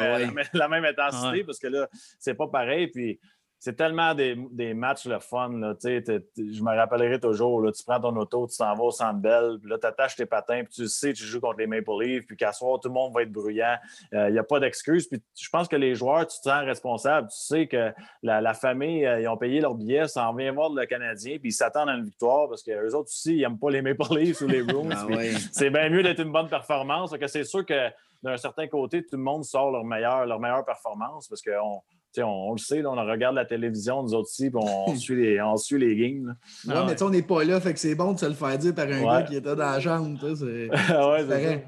la, 0.54 0.68
même 0.68 0.86
intensité 0.86 1.44
parce 1.44 1.60
que 1.60 1.68
là, 1.68 1.88
c'est 2.20 2.34
pas 2.34 2.48
pareil. 2.48 2.88
Puis 2.88 3.20
c'est 3.64 3.78
tellement 3.78 4.14
des, 4.14 4.74
matchs 4.74 5.06
le 5.06 5.20
fun. 5.20 5.50
Là, 5.54 5.74
je 5.82 6.62
me 6.62 6.76
rappellerai 6.76 7.18
toujours. 7.18 7.62
Là, 7.62 7.72
tu 7.72 7.82
prends 7.86 8.02
ton 8.02 8.14
auto, 8.18 8.46
tu 8.46 8.58
t'en 8.58 8.76
vas 8.76 8.84
au 8.84 8.92
centre 8.92 9.22
belle, 9.22 9.58
puis 9.62 9.70
là, 9.70 9.78
tu 9.78 9.88
attaches 9.88 10.18
tes 10.18 10.26
patins, 10.26 10.66
puis 10.66 10.74
tu 10.74 10.88
sais, 10.90 11.14
tu 11.14 11.24
joues 11.24 11.40
contre 11.40 11.60
les 11.60 11.68
Maple 11.68 11.92
Leafs, 12.02 12.26
puis 12.26 12.36
qu'à 12.36 12.52
soir, 12.52 12.82
tout 12.82 12.90
le 12.90 12.94
monde 12.94 13.14
va 13.14 13.22
être 13.22 13.32
bruyant. 13.32 13.78
Il 14.12 14.18
euh, 14.18 14.32
n'y 14.32 14.38
a 14.38 14.44
pas 14.44 14.60
d'excuse. 14.60 15.08
Puis 15.08 15.22
je 15.40 15.48
pense 15.48 15.70
que 15.70 15.78
les 15.78 15.96
joueurs, 15.96 16.28
tu 16.28 16.38
te 16.40 16.44
sens 16.50 16.66
responsable. 16.66 17.30
Tu 17.30 17.38
sais 17.38 17.68
que 17.68 17.94
la, 18.22 18.54
famille, 18.54 19.06
euh, 19.06 19.22
ils 19.22 19.30
ont 19.30 19.38
payé 19.38 19.62
leur 19.62 19.76
billet, 19.76 20.10
ça 20.10 20.30
en 20.30 20.36
vient 20.36 20.52
voir 20.52 20.70
le 20.70 20.86
Canadien, 20.86 21.38
puis 21.40 21.52
ils 21.52 21.54
s'attendent 21.54 21.88
à 21.88 21.94
une 21.94 22.04
victoire 22.04 22.50
parce 22.50 22.64
qu'eux 22.64 22.94
autres 22.94 23.12
aussi, 23.12 23.36
ils 23.38 23.42
n'aiment 23.44 23.60
pas 23.60 23.70
les 23.70 23.82
Maple 23.82 24.14
Leafs 24.14 24.42
ou 24.42 24.48
les 24.48 24.64
Bruins. 24.64 24.90
Ah 24.92 25.08
c'est 25.54 25.70
bien 25.70 25.90
mieux 25.90 26.04
d'être 26.04 26.20
une 26.20 26.34
bonne 26.34 26.50
performance. 26.50 27.18
que 27.18 27.28
c'est 27.28 27.46
sûr 27.46 27.66
que 27.66 27.90
d'un 28.24 28.38
certain 28.38 28.68
côté, 28.68 29.04
tout 29.04 29.18
le 29.18 29.24
monde 29.24 29.44
sort 29.44 29.72
leur 29.72 29.84
meilleure, 29.84 30.26
leur 30.26 30.40
meilleure 30.40 30.66
performance 30.66 31.28
parce 31.28 31.42
qu'on 31.42 31.82
on, 32.22 32.54
le 32.54 32.58
sait, 32.58 32.86
on 32.86 32.96
regarde 32.96 33.36
la 33.36 33.46
télévision, 33.46 34.02
nous 34.02 34.14
autres 34.14 34.30
aussi, 34.30 34.50
puis 34.50 34.60
on, 34.62 34.96
suit 34.96 35.16
les, 35.16 35.42
on 35.42 35.58
suit 35.58 35.78
les 35.78 35.96
games. 35.96 36.36
Oui, 36.66 36.74
ah 36.76 36.86
mais 36.88 37.02
on 37.04 37.10
n'est 37.10 37.22
pas 37.22 37.44
là, 37.44 37.60
fait 37.60 37.74
que 37.74 37.80
c'est 37.80 37.96
bon 37.96 38.14
de 38.14 38.20
se 38.20 38.26
le 38.26 38.34
faire 38.34 38.58
dire 38.58 38.74
par 38.74 38.86
un 38.86 39.04
gars 39.04 39.24
qui 39.24 39.36
était 39.36 39.56
dans 39.56 39.56
la 39.56 39.80
chambre. 39.80 40.18
C'est 40.36 40.70
ouais, 40.70 41.66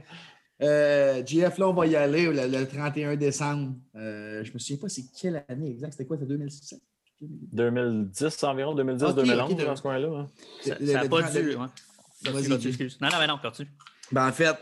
euh, 0.62 1.22
GF, 1.26 1.58
là, 1.58 1.68
on 1.68 1.74
va 1.74 1.86
y 1.86 1.98
aller 1.98 2.28
le, 2.32 2.66
31 2.66 3.18
décembre. 3.18 3.74
Euh, 3.96 4.42
je 4.44 4.54
me 4.54 4.58
souviens 4.58 4.78
pas 4.78 4.88
c'est 4.88 5.04
quelle 5.20 5.44
année 5.50 5.72
exacte. 5.72 5.94
C'était 5.94 6.06
quoi? 6.06 6.16
C'était 6.16 6.30
2017? 6.30 6.80
2010 7.20 8.44
environ, 8.44 8.76
2010-2011 8.76 9.66
dans 9.66 9.76
ce 9.76 9.82
coin-là. 9.82 10.08
Hein. 10.08 10.28
Ça 10.64 10.80
n'a 10.80 11.10
pas 11.10 11.24
dû. 11.24 11.56
Hein. 11.56 11.70
Non, 12.26 12.32
non, 12.32 13.18
mais 13.20 13.28
non, 13.28 13.38
continue. 13.38 13.70
Ben, 14.12 14.30
en 14.30 14.32
fait, 14.32 14.56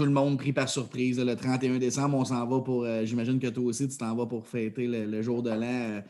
tout 0.00 0.06
le 0.06 0.12
monde 0.12 0.38
pris 0.38 0.54
par 0.54 0.66
surprise. 0.66 1.20
Le 1.20 1.36
31 1.36 1.76
décembre, 1.76 2.16
on 2.16 2.24
s'en 2.24 2.46
va 2.46 2.60
pour. 2.62 2.84
Euh, 2.84 3.04
j'imagine 3.04 3.38
que 3.38 3.48
toi 3.48 3.64
aussi, 3.64 3.86
tu 3.86 3.98
t'en 3.98 4.16
vas 4.16 4.24
pour 4.24 4.46
fêter 4.46 4.86
le, 4.86 5.20
jour 5.20 5.42
de 5.42 5.50
l'an. 5.50 5.66
Euh, 5.66 6.00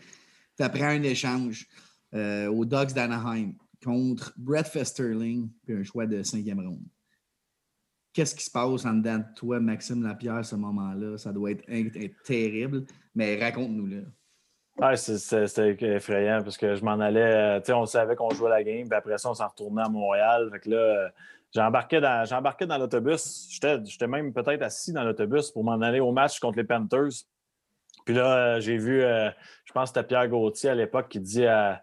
tu 0.56 0.62
apprends 0.62 0.90
un 0.90 1.02
échange 1.02 1.66
euh, 2.14 2.46
aux 2.46 2.64
Ducks 2.64 2.92
d'Anaheim 2.92 3.50
contre 3.84 4.32
Brett 4.36 4.68
Festerling, 4.68 5.50
puis 5.66 5.74
un 5.74 5.82
choix 5.82 6.06
de 6.06 6.22
cinquième 6.22 6.60
ronde. 6.60 6.84
Qu'est-ce 8.12 8.36
qui 8.36 8.44
se 8.44 8.50
passe 8.52 8.84
en 8.84 8.94
dedans 8.94 9.18
de 9.18 9.24
toi, 9.34 9.58
Maxime 9.58 10.04
Lapierre, 10.04 10.44
ce 10.44 10.54
moment-là? 10.54 11.18
Ça 11.18 11.32
doit 11.32 11.50
être, 11.50 11.64
terrible, 12.24 12.84
mais 13.16 13.42
raconte-nous-le. 13.42 14.06
C'était 14.94 15.96
effrayant 15.96 16.44
parce 16.44 16.56
que 16.56 16.76
je 16.76 16.84
m'en 16.84 17.00
allais. 17.00 17.60
Tu 17.62 17.66
sais, 17.66 17.72
on 17.72 17.86
savait 17.86 18.14
qu'on 18.14 18.30
jouait 18.30 18.50
la 18.50 18.62
game, 18.62 18.88
puis 18.88 18.96
après 18.96 19.18
ça, 19.18 19.30
on 19.30 19.34
s'en 19.34 19.48
retournait 19.48 19.82
à 19.82 19.88
Montréal. 19.88 20.48
Fait 20.52 20.60
que 20.60 20.70
là, 20.70 21.10
j'embarquais 21.54 22.00
dans, 22.00 22.24
dans 22.68 22.78
l'autobus. 22.78 23.48
J'étais 23.50 24.06
même 24.06 24.32
peut-être 24.32 24.62
assis 24.62 24.92
dans 24.92 25.04
l'autobus 25.04 25.50
pour 25.50 25.64
m'en 25.64 25.80
aller 25.80 26.00
au 26.00 26.12
match 26.12 26.38
contre 26.38 26.58
les 26.58 26.64
Panthers. 26.64 27.24
Puis 28.04 28.14
là, 28.14 28.60
j'ai 28.60 28.76
vu, 28.76 29.00
je 29.00 29.72
pense 29.72 29.90
que 29.90 29.98
c'était 29.98 30.06
Pierre 30.06 30.28
Gauthier 30.28 30.70
à 30.70 30.74
l'époque 30.74 31.08
qui 31.08 31.20
dit 31.20 31.46
à, 31.46 31.82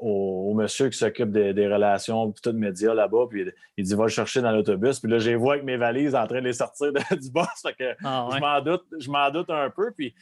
au, 0.00 0.54
monsieur 0.54 0.88
qui 0.88 0.98
s'occupe 0.98 1.30
des, 1.30 1.68
relations 1.68 2.32
tout 2.32 2.52
de 2.52 2.58
médias 2.58 2.94
là-bas. 2.94 3.26
Puis 3.28 3.50
il 3.76 3.84
dit 3.84 3.94
Va 3.94 4.04
le 4.04 4.08
chercher 4.08 4.40
dans 4.40 4.50
l'autobus. 4.50 5.00
Puis 5.00 5.10
là, 5.10 5.18
j'ai 5.18 5.36
vu 5.36 5.48
avec 5.48 5.64
mes 5.64 5.76
valises 5.76 6.14
en 6.14 6.26
train 6.26 6.40
de 6.40 6.46
les 6.46 6.52
sortir 6.52 6.92
du 7.10 7.30
boss. 7.30 7.46
que 7.78 7.96
ah, 8.04 8.28
je 8.32 8.38
m'en 8.38 8.60
doute, 8.60 8.84
je 8.98 9.10
m'en 9.10 9.30
doute 9.30 9.50
un 9.50 9.70
peu. 9.70 9.92
Puis 9.92 10.14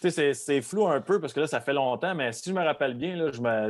c'est 0.00 0.62
flou 0.62 0.86
un 0.86 1.00
peu 1.00 1.20
parce 1.20 1.32
que 1.32 1.40
là, 1.40 1.46
ça 1.46 1.60
fait 1.60 1.72
longtemps, 1.72 2.14
mais 2.14 2.32
si 2.32 2.50
je 2.50 2.54
me 2.54 2.62
rappelle 2.62 2.94
bien, 2.94 3.16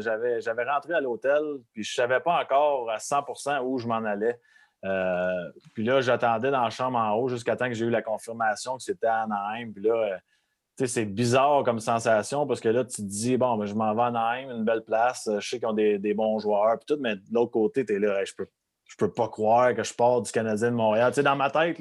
j'avais 0.00 0.64
rentré 0.64 0.94
à 0.94 1.00
l'hôtel, 1.00 1.42
puis 1.72 1.82
je 1.82 1.92
ne 1.92 2.06
savais 2.06 2.20
pas 2.20 2.40
encore 2.42 2.90
à 2.90 2.98
100% 2.98 3.62
où 3.64 3.78
je 3.78 3.86
m'en 3.86 4.04
allais. 4.04 4.38
Euh, 4.84 5.50
puis 5.74 5.84
là, 5.84 6.00
j'attendais 6.00 6.50
dans 6.50 6.62
la 6.62 6.70
chambre 6.70 6.98
en 6.98 7.14
haut 7.14 7.28
jusqu'à 7.28 7.56
temps 7.56 7.66
que 7.66 7.74
j'ai 7.74 7.86
eu 7.86 7.90
la 7.90 8.02
confirmation 8.02 8.76
que 8.76 8.82
c'était 8.82 9.08
à 9.08 9.22
Anaheim. 9.22 9.72
Puis 9.72 9.82
là, 9.82 9.94
euh, 9.94 10.86
c'est 10.86 11.04
bizarre 11.04 11.64
comme 11.64 11.80
sensation 11.80 12.46
parce 12.46 12.60
que 12.60 12.68
là, 12.68 12.84
tu 12.84 12.96
te 12.96 13.08
dis, 13.08 13.36
bon, 13.36 13.56
ben, 13.56 13.66
je 13.66 13.74
m'en 13.74 13.94
vais 13.94 14.02
à 14.02 14.06
Anaheim, 14.06 14.50
une 14.50 14.64
belle 14.64 14.82
place, 14.82 15.28
je 15.38 15.48
sais 15.48 15.58
qu'ils 15.58 15.66
ont 15.68 15.72
des, 15.72 16.14
bons 16.14 16.38
joueurs, 16.38 16.78
puis 16.78 16.94
tout, 16.94 17.00
mais 17.00 17.16
de 17.16 17.22
l'autre 17.32 17.50
côté, 17.50 17.84
tu 17.84 17.94
es 17.94 17.98
là, 17.98 18.24
je 18.24 18.34
peux 18.34 18.46
je 18.88 18.96
peux 18.96 19.10
pas 19.10 19.28
croire 19.28 19.74
que 19.74 19.84
je 19.84 19.92
pars 19.92 20.22
du 20.22 20.32
Canadien 20.32 20.70
de 20.70 20.76
Montréal. 20.76 21.10
Tu 21.10 21.16
sais, 21.16 21.22
dans 21.22 21.36
ma 21.36 21.50
tête, 21.50 21.76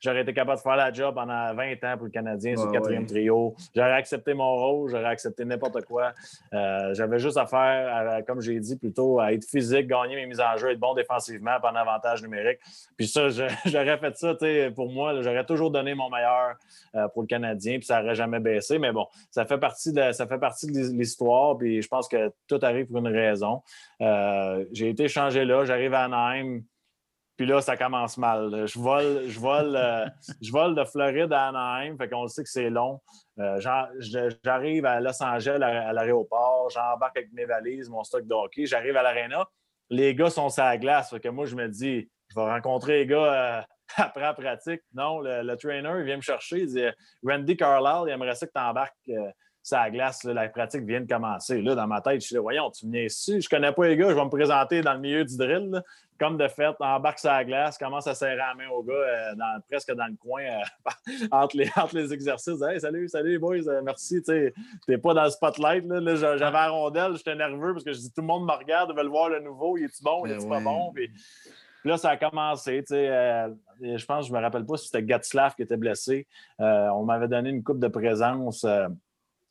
j'aurais 0.00 0.22
été 0.22 0.34
capable 0.34 0.58
de 0.58 0.62
faire 0.62 0.76
la 0.76 0.92
job 0.92 1.14
pendant 1.14 1.54
20 1.54 1.84
ans 1.84 1.96
pour 1.96 2.06
le 2.06 2.10
Canadien 2.10 2.56
sur 2.56 2.66
le 2.66 2.72
quatrième 2.72 3.06
trio. 3.06 3.54
J'aurais 3.74 3.92
accepté 3.92 4.34
mon 4.34 4.56
rôle, 4.56 4.90
j'aurais 4.90 5.04
accepté 5.06 5.44
n'importe 5.44 5.84
quoi. 5.84 6.12
Euh, 6.52 6.92
j'avais 6.94 7.20
juste 7.20 7.36
à 7.36 7.46
faire, 7.46 8.24
comme 8.26 8.40
j'ai 8.40 8.58
dit 8.58 8.76
plutôt, 8.76 9.20
à 9.20 9.32
être 9.32 9.44
physique, 9.44 9.86
gagner 9.86 10.16
mes 10.16 10.26
mises 10.26 10.40
en 10.40 10.56
jeu, 10.56 10.72
être 10.72 10.80
bon 10.80 10.94
défensivement, 10.94 11.58
prendre 11.60 11.78
avantage 11.78 12.22
numérique. 12.22 12.58
Puis 12.96 13.06
ça, 13.06 13.28
j'aurais 13.64 13.98
fait 13.98 14.16
ça, 14.16 14.34
tu 14.34 14.46
sais, 14.46 14.72
pour 14.74 14.90
moi, 14.90 15.22
j'aurais 15.22 15.44
toujours 15.44 15.70
donné 15.70 15.94
mon 15.94 16.10
meilleur 16.10 16.56
euh, 16.96 17.06
pour 17.08 17.22
le 17.22 17.28
Canadien, 17.28 17.78
puis 17.78 17.86
ça 17.86 18.02
n'aurait 18.02 18.16
jamais 18.16 18.40
baissé. 18.40 18.78
Mais 18.78 18.90
bon, 18.90 19.06
ça 19.30 19.46
fait 19.46 19.58
partie 19.58 19.92
de, 19.92 20.10
ça 20.10 20.26
fait 20.26 20.38
partie 20.38 20.66
de 20.66 20.80
l'histoire, 20.96 21.56
puis 21.56 21.82
je 21.82 21.88
pense 21.88 22.08
que 22.08 22.32
tout 22.48 22.58
arrive 22.62 22.86
pour 22.86 22.98
une 22.98 23.08
raison. 23.08 23.62
Euh, 24.00 24.64
j'ai 24.72 24.88
été 24.88 25.06
changé 25.08 25.44
là, 25.44 25.64
j'arrive 25.64 25.94
à 25.94 26.04
Anaheim. 26.04 26.47
Puis 27.38 27.46
là, 27.46 27.60
ça 27.60 27.76
commence 27.76 28.18
mal. 28.18 28.66
Je 28.66 28.78
vole, 28.80 29.28
je 29.28 29.38
vole, 29.38 29.76
euh, 29.76 30.04
je 30.42 30.50
vole 30.50 30.74
de 30.74 30.84
Floride 30.84 31.32
à 31.32 31.46
Anaheim, 31.46 31.96
fait 31.96 32.08
qu'on 32.08 32.26
sait 32.26 32.42
que 32.42 32.48
c'est 32.48 32.68
long. 32.68 33.00
Euh, 33.38 33.60
j'arrive 34.44 34.84
à 34.84 35.00
Los 35.00 35.22
Angeles 35.22 35.62
à, 35.62 35.92
l'aéroport, 35.92 36.68
j'embarque 36.70 37.16
avec 37.16 37.32
mes 37.32 37.44
valises, 37.44 37.88
mon 37.88 38.02
stock 38.02 38.26
de 38.26 38.34
hockey, 38.34 38.66
j'arrive 38.66 38.96
à 38.96 39.04
l'aréna. 39.04 39.46
Les 39.88 40.16
gars 40.16 40.30
sont 40.30 40.48
sur 40.48 40.64
la 40.64 40.76
glace, 40.78 41.10
fait 41.10 41.20
que 41.20 41.28
moi, 41.28 41.46
je 41.46 41.54
me 41.54 41.68
dis, 41.68 42.10
je 42.28 42.34
vais 42.34 42.50
rencontrer 42.50 42.98
les 42.98 43.06
gars 43.06 43.64
après 43.96 44.20
la 44.20 44.34
pratique. 44.34 44.82
Non, 44.92 45.20
le, 45.20 45.54
trainer, 45.54 45.92
il 46.00 46.04
vient 46.06 46.16
me 46.16 46.22
chercher, 46.22 46.62
il 46.62 46.66
dit 46.66 46.86
Randy 47.22 47.56
Carlisle, 47.56 48.08
il 48.08 48.10
aimerait 48.10 48.34
ça 48.34 48.48
que 48.48 48.52
tu 48.52 48.60
embarques 48.60 49.10
ça 49.68 49.90
glace, 49.90 50.24
la 50.24 50.48
pratique 50.48 50.82
vient 50.82 51.00
de 51.00 51.06
commencer. 51.06 51.60
Là, 51.60 51.74
dans 51.74 51.86
ma 51.86 52.00
tête, 52.00 52.22
je 52.22 52.26
suis 52.26 52.34
là, 52.34 52.40
voyons, 52.40 52.70
tu 52.70 52.88
viens 52.88 53.02
ici, 53.02 53.40
je 53.40 53.48
connais 53.48 53.72
pas 53.72 53.86
les 53.86 53.96
gars, 53.96 54.08
je 54.08 54.14
vais 54.14 54.24
me 54.24 54.30
présenter 54.30 54.80
dans 54.80 54.94
le 54.94 55.00
milieu 55.00 55.24
du 55.24 55.36
drill. 55.36 55.82
Comme 56.18 56.36
de 56.36 56.48
fait, 56.48 56.74
embarque 56.80 57.20
sa 57.20 57.44
glace, 57.44 57.78
commence 57.78 58.08
à 58.08 58.14
serrer 58.14 58.34
la 58.34 58.52
main 58.54 58.68
au 58.70 58.82
gars 58.82 58.92
euh, 58.92 59.34
presque 59.70 59.92
dans 59.92 60.06
le 60.06 60.16
coin 60.16 60.42
euh, 60.42 60.90
entre, 61.30 61.56
les, 61.56 61.70
entre 61.76 61.94
les 61.94 62.12
exercices. 62.12 62.60
Hey, 62.60 62.80
salut, 62.80 63.08
salut 63.08 63.38
boys, 63.38 63.68
euh, 63.68 63.82
merci. 63.84 64.20
Tu 64.22 64.52
n'es 64.88 64.98
pas 64.98 65.14
dans 65.14 65.24
le 65.24 65.30
spotlight. 65.30 65.84
Là, 65.86 66.16
j'avais 66.16 66.50
la 66.50 66.70
rondelle, 66.70 67.16
j'étais 67.16 67.36
nerveux 67.36 67.72
parce 67.72 67.84
que 67.84 67.92
je 67.92 67.98
dis 67.98 68.10
tout 68.10 68.22
le 68.22 68.26
monde 68.26 68.46
me 68.46 68.52
regarde, 68.52 68.96
veut 68.96 69.02
le 69.04 69.08
voir 69.08 69.28
le 69.28 69.38
nouveau, 69.40 69.76
il 69.76 69.84
est-tu 69.84 70.02
bon, 70.02 70.26
il 70.26 70.32
est-tu 70.32 70.48
pas 70.48 70.60
bon? 70.60 70.90
Puis, 70.92 71.08
là, 71.84 71.96
ça 71.96 72.10
a 72.10 72.16
commencé. 72.16 72.82
je 72.90 74.04
pense, 74.06 74.26
je 74.26 74.32
me 74.32 74.40
rappelle 74.40 74.64
pas 74.64 74.76
si 74.76 74.86
c'était 74.86 75.04
Gatslav 75.04 75.54
qui 75.54 75.62
était 75.62 75.76
blessé. 75.76 76.26
on 76.58 77.04
m'avait 77.04 77.28
donné 77.28 77.50
une 77.50 77.62
coupe 77.62 77.78
de 77.78 77.88
présence 77.88 78.64
euh, 78.64 78.88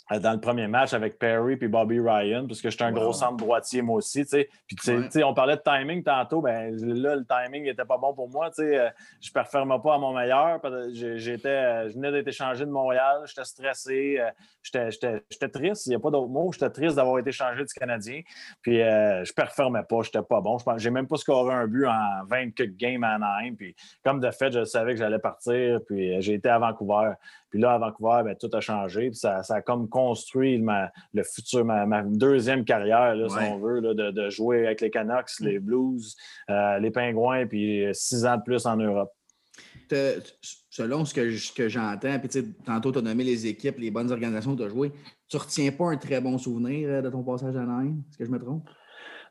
dans 0.10 0.32
le 0.32 0.39
premier 0.39 0.68
match 0.68 0.93
avec 0.93 1.20
Perry 1.20 1.58
puis 1.58 1.68
Bobby 1.68 1.99
Ryan, 1.99 2.47
parce 2.47 2.62
que 2.62 2.70
j'étais 2.70 2.86
un 2.86 2.91
gros 2.91 3.12
centre 3.12 3.38
droitier 3.38 3.82
moi 3.82 3.97
aussi. 3.97 4.24
Puis 4.24 5.24
on 5.24 5.34
parlait 5.34 5.58
de 5.58 5.62
timing 5.62 6.03
tantôt, 6.03 6.41
ben 6.41 6.76
là, 6.76 7.16
le 7.16 7.26
timing 7.26 7.64
n'était 7.64 7.86
pas 7.86 7.97
bon 7.97 8.14
pour 8.14 8.30
moi. 8.30 8.49
Euh, 8.60 8.89
je 9.22 9.30
ne 9.30 9.34
performais 9.34 9.80
pas 9.84 9.95
à 9.95 9.97
mon 9.97 10.14
meilleur. 10.14 10.62
J'étais, 10.93 11.49
euh, 11.49 11.89
je 11.89 11.95
venais 11.95 12.12
d'être 12.12 12.28
échangé 12.28 12.66
de 12.66 12.72
Montréal, 12.72 13.24
j'étais 13.26 13.43
stressé, 13.43 14.22
j'étais 14.64 15.49
triste, 15.51 15.88
il 15.88 15.89
n'y 15.89 15.95
a 15.95 15.99
pas 15.99 16.12
d'autre 16.12 16.30
mot. 16.30 16.51
J'étais 16.53 16.70
triste 16.70 16.95
d'avoir 16.95 17.20
été 17.20 17.30
échangé 17.30 17.64
du 17.64 17.74
Canadien. 17.74 18.22
Puis 18.62 18.78
je 18.78 19.20
ne 19.30 19.34
performais 19.36 19.84
pas, 19.84 20.01
j'étais 20.03 20.22
pas 20.22 20.39
bon. 20.39 20.58
Je 20.58 20.88
n'ai 20.88 20.93
même 20.93 21.08
pas 21.08 21.18
scoré 21.18 21.53
un 21.53 21.68
but 21.68 21.86
en 21.86 22.24
20 22.30 22.49
games 22.78 23.03
à 23.03 23.16
Anaheim. 23.16 23.55
Puis 23.55 23.76
comme 24.03 24.22
de 24.22 24.32
fait, 24.32 24.51
je 24.51 24.64
savais 24.64 24.93
que 24.93 24.99
j'allais 24.99 25.20
partir, 25.20 25.80
puis 25.86 26.22
j'ai 26.22 26.36
été 26.36 26.49
à 26.49 26.60
Vancouver. 26.60 27.14
Puis 27.50 27.60
là, 27.60 27.74
à 27.74 27.78
Vancouver, 27.78 28.22
ben, 28.26 28.36
tout 28.36 28.50
a 28.54 28.62
changé. 28.62 29.10
Puis 29.10 29.20
ça, 29.20 29.41
a 29.48 29.62
comme 29.62 29.88
construit 29.89 30.64
le 31.14 31.24
futur, 31.24 31.66
ma, 31.66 32.04
deuxième 32.04 32.66
carrière, 32.66 33.16
si 33.30 33.38
on 33.52 33.60
veut, 33.60 33.82
de, 33.82 34.30
jouer 34.30 34.66
avec 34.66 34.82
les 34.82 34.89
Canucks, 34.89 35.39
les 35.39 35.60
Blues, 35.60 36.16
euh, 36.50 36.80
les 36.80 36.91
Pingouins, 36.91 37.45
puis 37.48 37.88
six 37.93 38.26
ans 38.26 38.38
de 38.38 38.43
plus 38.43 38.66
en 38.66 38.78
Europe. 38.78 39.12
Selon 40.70 41.06
ce 41.06 41.14
que, 41.54 41.70
j'entends, 41.70 42.20
puis 42.20 42.56
tantôt 42.66 42.91
tu 42.91 43.00
as 43.00 43.02
nommé 43.02 43.24
les 43.24 43.48
équipes, 43.48 43.78
les 43.80 43.91
bonnes 43.91 44.12
organisations 44.12 44.56
que 44.56 44.62
tu 44.62 44.66
as 44.66 44.70
joué, 44.70 44.91
tu 45.28 45.38
ne 45.38 45.41
retiens 45.41 45.72
pas 45.72 45.86
un 45.86 45.98
très 45.98 46.22
bon 46.22 46.38
souvenir 46.38 46.89
euh, 46.89 47.02
de 47.02 47.10
ton 47.10 47.24
passage 47.24 47.56
à 47.56 47.66
Nîmes? 47.66 48.04
Est-ce 48.10 48.18
que 48.18 48.26
je 48.26 48.32
me 48.32 48.39
trompe? 48.39 48.70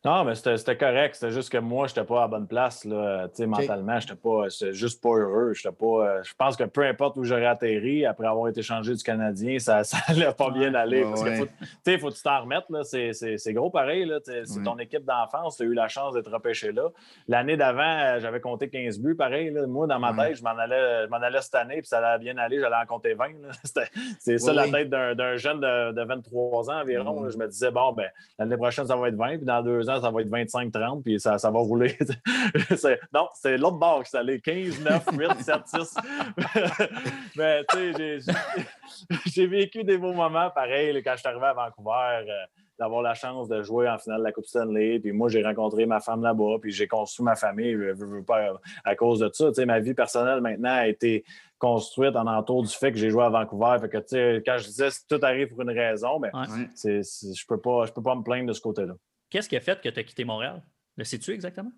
Non, 0.07 0.23
mais 0.23 0.37
c'était 0.37 0.77
correct. 0.77 1.17
C'était 1.17 1.33
juste 1.33 1.51
que 1.51 1.59
moi, 1.59 1.89
je 1.89 1.93
n'étais 1.93 2.07
pas 2.07 2.19
à 2.19 2.21
la 2.23 2.29
bonne 2.29 2.47
place. 2.47 2.85
Là. 2.85 3.27
Mentalement, 3.41 3.99
je 3.99 4.13
n'étais 4.13 4.73
juste 4.73 5.03
pas 5.03 5.17
heureux. 5.17 5.53
Pas, 5.65 5.87
euh, 5.87 6.23
je 6.23 6.33
pense 6.39 6.57
que 6.57 6.63
peu 6.63 6.87
importe 6.87 7.17
où 7.17 7.25
j'aurais 7.25 7.47
atterri, 7.47 8.07
après 8.07 8.29
avoir 8.29 8.47
été 8.47 8.63
changé 8.63 8.95
du 8.95 9.03
Canadien, 9.03 9.59
ça 9.59 9.83
n'allait 10.09 10.33
pas 10.33 10.51
bien 10.51 10.73
aller. 10.75 11.03
parce 11.03 11.25
que 11.25 11.35
faut, 11.35 11.47
faut 11.99 12.11
que 12.11 12.15
tu 12.15 12.23
t'en 12.23 12.43
remettes. 12.43 12.67
C'est 12.85 13.53
gros 13.53 13.71
pareil. 13.71 14.09
C'est 14.25 14.63
ton 14.63 14.79
équipe 14.79 15.05
d'enfance. 15.05 15.57
Tu 15.57 15.65
as 15.65 15.67
eu 15.67 15.75
la 15.75 15.89
chance 15.89 16.15
d'être 16.15 16.31
repêché 16.31 16.71
là. 16.71 16.89
L'année 17.27 17.57
d'avant, 17.57 17.83
euh, 17.83 18.21
j'avais 18.21 18.41
compté 18.41 18.69
15 18.69 19.01
buts. 19.01 19.17
Pareil, 19.17 19.51
moi, 19.67 19.89
dans 19.89 19.99
ma 19.99 20.15
tête, 20.15 20.37
je 20.37 20.43
m'en 20.45 20.57
allais, 20.57 21.09
allais, 21.11 21.43
cette 21.43 21.57
année, 21.57 21.79
puis 21.79 21.87
ça 21.87 21.99
allait 21.99 22.23
bien 22.23 22.39
aller. 22.39 22.61
J'allais 22.61 22.77
en 22.77 22.87
compter 22.87 23.15
20. 23.15 23.27
C'est 24.21 24.39
ça 24.39 24.53
la 24.53 24.69
tête 24.69 24.89
d'un 24.89 25.37
jeune 25.37 25.59
de, 25.59 26.05
23 26.05 26.71
ans 26.71 26.81
environ. 26.81 27.29
Je 27.29 27.37
me 27.37 27.49
disais, 27.49 27.73
bon, 27.73 27.93
ben 27.93 28.09
l'année 28.39 28.57
prochaine, 28.57 28.87
ça 28.87 28.95
va 28.95 29.09
être 29.09 29.17
20, 29.17 29.39
puis 29.39 29.47
dans 29.47 29.63
deux 29.63 29.91
ans, 29.91 29.96
ça 30.01 30.11
va 30.11 30.21
être 30.23 30.31
25-30, 30.31 31.03
puis 31.03 31.21
ça, 31.21 31.39
ça 31.39 31.51
va 31.51 31.59
rouler. 31.59 31.97
non, 33.15 33.29
c'est 33.35 33.57
l'autre 33.57 33.79
bord 33.79 34.03
qui 34.05 34.11
s'allait 34.11 34.41
15, 34.41 34.81
9, 34.83 35.05
8, 35.13 35.29
7, 35.41 35.55
6. 35.67 35.97
Mais 37.37 37.65
tu 37.71 37.93
sais, 37.95 38.19
j'ai 39.27 39.47
vécu 39.47 39.85
des 39.85 39.99
beaux 39.99 40.13
moments 40.13 40.51
pareil 40.51 41.03
quand 41.03 41.13
je 41.13 41.19
suis 41.19 41.29
arrivé 41.29 41.47
à 41.47 41.55
Vancouver. 41.55 42.25
Euh, 42.29 42.47
d'avoir 42.79 43.03
la 43.03 43.15
chance 43.15 43.49
de 43.49 43.63
jouer 43.63 43.89
en 43.89 43.99
finale 43.99 44.19
de 44.19 44.25
la 44.25 44.33
Coupe 44.33 44.47
Stanley. 44.47 44.99
Puis 45.01 45.13
moi, 45.13 45.29
j'ai 45.29 45.43
rencontré 45.43 45.87
ma 45.87 46.01
femme 46.01 46.23
là-bas, 46.23 46.59
puis 46.61 46.73
j'ai 46.73 46.87
construit 46.87 47.25
ma 47.25 47.37
famille 47.37 47.77
pas, 48.27 48.53
à 48.85 48.95
cause 48.95 49.21
de 49.21 49.31
ça. 49.33 49.49
Tu 49.49 49.55
sais, 49.55 49.67
ma 49.67 49.81
vie 49.81 49.95
personnelle 49.95 50.41
maintenant 50.41 50.75
a 50.75 50.87
été 50.87 51.25
construite 51.59 52.17
en 52.17 52.27
entour 52.27 52.63
du 52.63 52.73
fait 52.73 52.93
que 52.93 52.99
j'ai 52.99 53.11
joué 53.11 53.25
à 53.25 53.31
Vancouver. 53.31 53.77
Fait 53.81 53.89
que, 53.89 53.99
tu 53.99 54.05
sais, 54.09 54.43
quand 54.45 54.59
je 54.59 54.67
disais 54.67 54.89
tout 55.09 55.19
arrive 55.23 55.49
pour 55.49 55.63
une 55.63 55.71
raison, 55.71 56.19
mais 56.19 56.31
je 56.35 56.89
ne 56.89 57.47
peux, 57.49 57.61
pas, 57.61 57.87
peux 57.87 58.03
pas 58.03 58.15
me 58.15 58.23
plaindre 58.23 58.49
de 58.49 58.53
ce 58.53 58.61
côté-là. 58.61 58.95
Qu'est-ce 59.31 59.49
qui 59.49 59.57
a 59.57 59.61
fait 59.61 59.81
que 59.81 59.89
tu 59.89 60.01
as 60.01 60.05
quitté 60.05 60.25
Montréal? 60.25 60.63
Le 60.97 61.05
sais-tu 61.05 61.33
exactement? 61.33 61.73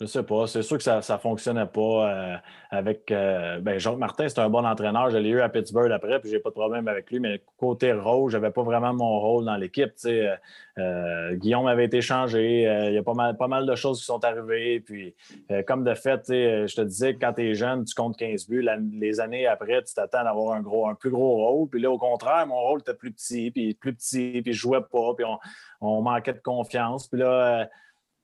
Je 0.00 0.06
ne 0.06 0.08
sais 0.08 0.22
pas. 0.22 0.46
C'est 0.46 0.62
sûr 0.62 0.78
que 0.78 0.82
ça 0.82 0.96
ne 0.98 1.18
fonctionnait 1.18 1.66
pas 1.66 2.08
euh, 2.08 2.36
avec. 2.70 3.10
Euh, 3.10 3.60
ben, 3.60 3.78
Jacques 3.78 3.98
Martin, 3.98 4.26
c'est 4.30 4.38
un 4.38 4.48
bon 4.48 4.64
entraîneur. 4.64 5.10
Je 5.10 5.18
l'ai 5.18 5.28
eu 5.28 5.42
à 5.42 5.50
Pittsburgh 5.50 5.92
après, 5.92 6.18
puis 6.20 6.30
j'ai 6.30 6.38
pas 6.38 6.48
de 6.48 6.54
problème 6.54 6.88
avec 6.88 7.10
lui. 7.10 7.20
Mais 7.20 7.42
côté 7.58 7.92
rôle, 7.92 8.30
je 8.30 8.38
n'avais 8.38 8.50
pas 8.50 8.62
vraiment 8.62 8.94
mon 8.94 9.20
rôle 9.20 9.44
dans 9.44 9.56
l'équipe. 9.56 9.92
Euh, 10.06 11.34
Guillaume 11.34 11.66
avait 11.66 11.84
été 11.84 12.00
changé. 12.00 12.62
Il 12.62 12.94
y 12.94 12.96
a 12.96 13.02
pas 13.02 13.12
mal, 13.12 13.36
pas 13.36 13.46
mal 13.46 13.66
de 13.66 13.74
choses 13.74 13.98
qui 13.98 14.06
sont 14.06 14.24
arrivées. 14.24 14.80
Puis, 14.80 15.14
comme 15.66 15.84
de 15.84 15.92
fait, 15.92 16.22
je 16.28 16.74
te 16.74 16.80
disais 16.80 17.12
que 17.12 17.20
quand 17.20 17.34
tu 17.34 17.50
es 17.50 17.54
jeune, 17.54 17.84
tu 17.84 17.94
comptes 17.94 18.16
15 18.16 18.48
buts. 18.48 18.66
les 18.94 19.20
années 19.20 19.46
après, 19.46 19.82
tu 19.82 19.92
t'attends 19.92 20.24
d'avoir 20.24 20.54
un, 20.54 20.62
gros, 20.62 20.88
un 20.88 20.94
plus 20.94 21.10
gros 21.10 21.36
rôle. 21.36 21.68
Puis 21.68 21.78
là, 21.78 21.90
au 21.90 21.98
contraire, 21.98 22.46
mon 22.46 22.58
rôle 22.58 22.80
était 22.80 22.94
plus 22.94 23.12
petit, 23.12 23.50
puis 23.50 23.74
plus 23.74 23.92
petit, 23.92 24.40
puis 24.40 24.54
je 24.54 24.60
jouais 24.60 24.80
pas, 24.80 25.12
puis 25.14 25.26
on, 25.26 25.38
on 25.82 26.00
manquait 26.00 26.32
de 26.32 26.38
confiance. 26.38 27.06
Puis 27.06 27.20
là, 27.20 27.68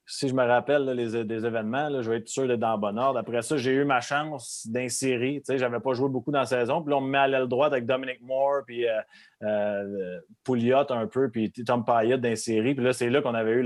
si 0.08 0.28
je 0.28 0.34
me 0.34 0.44
rappelle 0.44 0.84
les, 0.90 1.24
des 1.24 1.46
événements, 1.46 2.00
je 2.00 2.08
vais 2.08 2.18
être 2.18 2.28
sûr 2.28 2.46
d'être 2.46 2.60
dans 2.60 2.74
le 2.74 2.78
bon 2.78 2.96
ordre. 2.96 3.18
Après 3.18 3.42
ça, 3.42 3.56
j'ai 3.56 3.72
eu 3.72 3.84
ma 3.84 4.00
chance 4.00 4.64
d'insérer. 4.70 5.42
Je 5.48 5.54
n'avais 5.54 5.80
pas 5.80 5.94
joué 5.94 6.08
beaucoup 6.08 6.30
dans 6.30 6.38
la 6.38 6.46
saison. 6.46 6.80
Puis 6.80 6.90
là, 6.90 6.98
on 6.98 7.00
me 7.00 7.10
met 7.10 7.18
à 7.18 7.26
l'aile 7.26 7.48
droite 7.48 7.72
avec 7.72 7.86
Dominic 7.86 8.22
Moore, 8.22 8.62
puis 8.64 8.86
euh, 8.86 9.00
euh, 9.42 10.20
Pouliot 10.44 10.90
un 10.90 11.08
peu, 11.08 11.28
puis 11.28 11.50
Tom 11.50 11.84
Payet 11.84 12.18
d'insérer. 12.18 12.74
Puis 12.74 12.84
là, 12.84 12.92
c'est 12.92 13.10
là 13.10 13.20
qu'on 13.20 13.34
avait 13.34 13.50
eu 13.50 13.62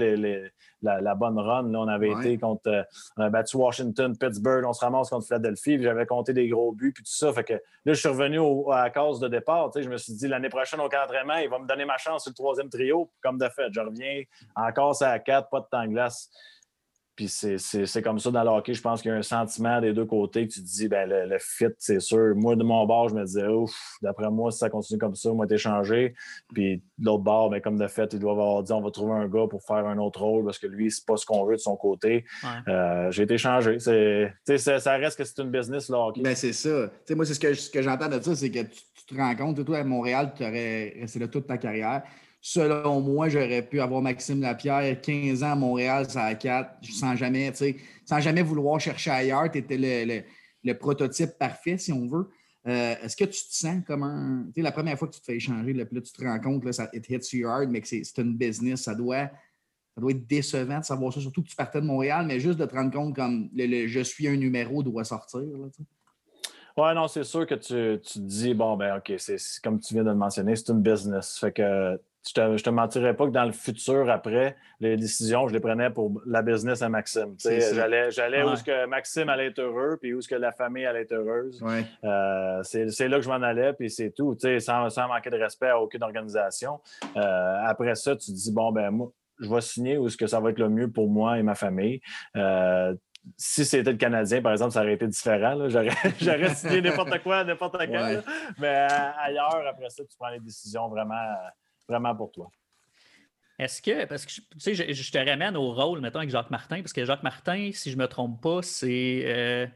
la, 0.83 1.15
bonne 1.15 1.39
run. 1.39 1.71
Là, 1.71 1.79
on 1.79 1.89
avait 1.89 2.11
été 2.11 2.39
contre. 2.39 2.69
Euh, 2.69 2.83
on 3.19 3.25
a 3.25 3.29
battu 3.29 3.59
Washington, 3.59 4.17
Pittsburgh, 4.17 4.65
on 4.67 4.73
se 4.73 4.81
ramasse 4.81 5.11
contre 5.11 5.27
Philadelphie, 5.27 5.77
puis 5.77 5.85
j'avais 5.85 6.07
compté 6.07 6.33
des 6.33 6.49
gros 6.49 6.73
buts, 6.73 6.93
puis 6.95 7.05
tout 7.05 7.13
ça. 7.13 7.33
Fait 7.35 7.45
que 7.45 7.53
là, 7.53 7.61
je 7.93 7.95
suis 7.95 8.09
revenu 8.09 8.41
à 8.73 8.85
la 8.85 8.91
case 8.91 9.21
de 9.21 9.29
départ. 9.29 9.71
Je 9.77 9.89
me 9.91 9.99
suis 9.99 10.15
dit, 10.15 10.27
l'année 10.27 10.49
prochaine, 10.49 10.81
au 10.81 10.89
camp 10.89 11.03
d'entraînement, 11.03 11.37
il 11.37 11.51
va 11.51 11.59
me 11.59 11.67
donner 11.67 11.85
ma 11.85 11.99
chance 11.99 12.23
sur 12.23 12.31
le 12.31 12.35
troisième 12.35 12.71
trio. 12.71 13.11
Comme 13.23 13.37
de 13.37 13.49
fait, 13.51 13.69
je 13.73 13.81
reviens 13.81 14.23
encore 14.57 15.01
à 15.03 15.19
quatre, 15.19 15.51
pas 15.51 15.61
de 15.61 15.67
temps 15.71 15.85
de 15.85 15.89
glace. 15.89 16.30
Puis 17.21 17.29
c'est 17.29 18.03
comme 18.03 18.19
ça 18.19 18.31
dans 18.31 18.43
le 18.43 18.49
hockey. 18.49 18.73
Je 18.73 18.81
pense 18.81 19.03
qu'il 19.03 19.11
y 19.11 19.15
a 19.15 19.17
un 19.19 19.23
sentiment 19.23 19.79
des 19.79 19.93
deux 19.93 20.07
côtés 20.07 20.49
que 20.49 20.55
tu 20.55 20.63
te 20.63 20.67
dis, 20.67 20.89
ben, 20.89 21.07
le, 21.07 21.37
fit, 21.39 21.67
c'est 21.77 22.01
sûr. 22.01 22.35
Moi, 22.35 22.57
de 22.57 22.63
mon 22.63 22.87
bord, 22.87 23.11
je 23.11 23.15
me 23.15 23.23
disais, 23.23 23.47
ouf, 23.47 23.99
d'après 24.01 24.31
moi, 24.31 24.51
si 24.51 24.57
ça 24.57 24.71
continue 24.71 24.99
comme 24.99 25.15
ça, 25.15 25.31
moi, 25.31 25.47
t'es 25.47 25.59
changé. 25.59 26.15
Puis 26.55 26.83
de 26.97 27.05
l'autre 27.05 27.23
bord, 27.23 27.51
ben, 27.51 27.61
comme 27.61 27.77
de 27.77 27.87
fait, 27.89 28.11
ils 28.15 28.19
doivent 28.19 28.41
avoir 28.41 28.63
dit, 28.63 28.73
on 28.73 28.81
va 28.81 28.91
trouver 28.91 29.13
un 29.13 29.29
gars 29.29 29.47
pour 29.51 29.63
faire 29.63 29.87
un 29.87 29.99
autre 29.99 30.23
rôle 30.23 30.47
parce 30.47 30.59
que 30.59 30.67
lui, 30.67 30.91
c'est 30.91 31.05
pas 31.05 31.19
ce 31.19 31.27
qu'on 31.27 31.45
veut 31.45 31.57
de 31.57 31.61
son 31.61 31.77
côté. 31.77 32.25
Euh, 32.69 33.11
j'ai 33.11 33.25
été 33.25 33.37
changé. 33.37 33.79
Ça 33.79 34.97
reste 34.97 35.19
que 35.19 35.25
c'est 35.25 35.43
une 35.43 35.51
business, 35.51 35.91
le 35.91 35.97
hockey. 35.97 36.23
Ben, 36.23 36.35
c'est 36.35 36.55
ça. 36.55 36.91
moi, 37.11 37.27
c'est 37.27 37.35
ce 37.35 37.41
que, 37.41 37.53
ce 37.53 37.69
que 37.69 37.83
j'entends 37.83 38.09
de 38.09 38.19
ça, 38.19 38.35
c'est 38.35 38.51
que 38.51 38.61
tu, 38.61 39.05
te 39.07 39.15
rends 39.15 39.37
compte, 39.37 39.63
toi, 39.63 39.81
à 39.81 39.85
Montréal, 39.85 40.33
tu 40.35 40.43
aurais 40.43 40.95
resté 40.99 41.19
là 41.19 41.29
toute 41.29 41.47
ta 41.47 41.59
carrière. 41.59 42.03
Selon 42.43 43.03
moi, 43.03 43.29
j'aurais 43.29 43.63
pu 43.63 43.81
avoir 43.81 44.01
Maxime 44.01 44.41
Lapierre 44.41 44.99
15 45.01 45.43
ans 45.43 45.53
à 45.53 45.55
Montréal, 45.55 46.09
ça 46.09 46.25
à 46.25 46.35
4, 46.35 46.79
sans 46.91 47.15
jamais, 47.15 47.53
sans 48.07 48.21
jamais 48.21 48.43
vouloir 48.43 48.81
chercher 48.81 49.11
ailleurs. 49.11 49.51
Tu 49.51 49.59
étais 49.59 50.25
le, 50.65 50.73
prototype 50.75 51.39
parfait, 51.39 51.77
si 51.77 51.93
on 51.93 52.07
veut. 52.07 52.31
Euh, 52.67 52.95
est-ce 53.03 53.17
que 53.17 53.25
tu 53.25 53.43
te 53.43 53.55
sens 53.55 53.83
comme 53.87 54.03
un. 54.03 54.45
Tu 54.47 54.53
sais, 54.55 54.63
la 54.63 54.73
première 54.73 54.99
fois 54.99 55.09
que 55.09 55.15
tu 55.15 55.21
te 55.21 55.27
fais 55.27 55.37
échanger, 55.37 55.73
là, 55.75 55.85
tu 55.85 56.01
te 56.01 56.25
rends 56.25 56.41
compte, 56.41 56.65
là, 56.65 56.73
ça 56.73 56.89
it 56.95 57.07
hits 57.09 57.37
you 57.37 57.47
hard, 57.47 57.71
mais 57.71 57.83
que 57.83 57.89
c'est 57.89 58.19
une 58.19 58.37
business, 58.37 58.83
ça 58.83 58.95
doit, 58.95 59.31
ça 59.95 60.01
doit 60.01 60.11
être 60.11 60.27
décevant 60.27 60.79
de 60.79 60.85
savoir 60.85 61.13
ça, 61.13 61.21
surtout 61.21 61.43
que 61.43 61.49
tu 61.49 61.57
partais 61.57 61.81
de 61.81 61.87
Montréal, 61.87 62.27
mais 62.27 62.41
juste 62.41 62.59
de 62.59 62.65
te 62.65 62.75
rendre 62.75 62.91
compte 62.91 63.15
comme 63.15 63.51
le, 63.55 63.87
je 63.87 64.01
suis 64.01 64.29
un 64.29 64.37
numéro 64.37 64.83
doit 64.83 65.05
sortir. 65.05 65.41
Oui, 66.77 66.95
non, 66.95 67.09
c'est 67.09 67.25
sûr 67.25 67.47
que 67.47 67.55
tu, 67.55 68.01
tu, 68.01 68.15
te 68.15 68.19
dis, 68.19 68.55
bon, 68.55 68.77
ben, 68.77 68.97
OK, 68.97 69.13
c'est 69.19 69.37
comme 69.63 69.79
tu 69.79 69.93
viens 69.93 70.05
de 70.05 70.11
le 70.11 70.17
mentionner, 70.17 70.57
c'est 70.57 70.71
une 70.71 70.83
business. 70.83 71.39
Fait 71.39 71.53
que 71.53 71.99
je 72.23 72.41
ne 72.41 72.59
te, 72.59 72.71
mentirais 72.71 73.15
pas 73.15 73.27
que 73.27 73.31
dans 73.31 73.45
le 73.45 73.53
futur, 73.53 74.11
après, 74.11 74.57
les 74.79 74.97
décisions, 74.97 75.49
je 75.49 75.55
les 75.55 75.61
prenais 75.61 75.91
pour 75.91 76.21
la 76.27 76.43
business 76.43 76.83
à 76.83 76.89
Maxime. 76.89 77.35
J'allais, 77.39 78.11
j'allais 78.11 78.43
où 78.43 78.53
que 78.55 78.87
Maxime 78.87 79.29
allait 79.29 79.47
être 79.47 79.61
heureux, 79.61 79.97
puis 80.01 80.13
où 80.13 80.19
est-ce 80.19 80.29
que 80.29 80.35
la 80.35 80.53
famille 80.53 80.85
allait 80.85 81.03
être 81.03 81.13
heureuse. 81.13 81.63
Euh, 82.05 82.63
c'est, 82.63 83.09
là 83.09 83.17
que 83.17 83.23
je 83.23 83.29
m'en 83.29 83.43
allais, 83.43 83.73
puis 83.73 83.91
c'est 83.91 84.11
tout, 84.11 84.37
sans, 84.59 84.91
sans 84.91 85.09
manquer 85.09 85.31
de 85.31 85.39
respect 85.39 85.69
à 85.69 85.81
aucune 85.81 86.03
organisation. 86.03 86.81
Euh, 87.17 87.57
après 87.65 87.95
ça, 87.95 88.15
tu 88.17 88.27
te 88.27 88.37
dis, 88.37 88.53
bon, 88.53 88.71
ben 88.71 88.91
moi, 88.91 89.13
je 89.39 89.49
vais 89.49 89.61
signer 89.63 89.97
où 89.97 90.07
est-ce 90.07 90.19
que 90.19 90.27
ça 90.27 90.41
va 90.41 90.51
être 90.51 90.59
le 90.59 90.69
mieux 90.69 90.91
pour 90.91 91.09
moi 91.09 91.39
et 91.39 91.43
ma 91.43 91.55
famille. 91.55 92.01
Euh, 92.37 92.95
si 93.37 93.65
c'était 93.65 93.93
le 93.93 93.99
Canadien, 93.99 94.43
par 94.43 94.53
exemple, 94.53 94.73
ça 94.73 94.83
aurait 94.83 94.95
été 94.95 95.07
différent. 95.07 95.69
J'aurais, 95.69 96.55
signé 96.55 96.83
n'importe 96.83 97.23
quoi, 97.23 97.45
n'importe 97.45 97.79
quand. 97.79 98.23
Mais 98.59 98.87
ailleurs, 99.23 99.63
après 99.69 99.89
ça, 99.89 100.03
tu 100.05 100.17
prends 100.19 100.31
les 100.31 100.41
décisions 100.41 100.89
vraiment 100.89 101.15
vraiment 101.91 102.15
pour 102.15 102.33
toi. 102.33 102.51
Est-ce 103.59 103.83
que, 103.83 104.07
parce 104.07 104.25
que 104.25 104.33
tu 104.33 104.43
sais, 104.59 104.75
je, 104.75 105.13
te 105.13 105.19
ramène 105.19 105.55
au 105.55 105.75
rôle, 105.75 106.01
mettons, 106.01 106.21
avec 106.21 106.31
Jacques 106.31 106.51
Martin, 106.51 106.81
parce 106.81 106.95
que 106.95 107.05
Jacques 107.05 107.23
Martin, 107.23 107.71
si 107.75 107.91
je 107.91 107.97
ne 107.97 108.03
me 108.03 108.09
trompe 108.09 108.41
pas, 108.41 108.63
c'est. 108.63 109.25
Euh, 109.27 109.67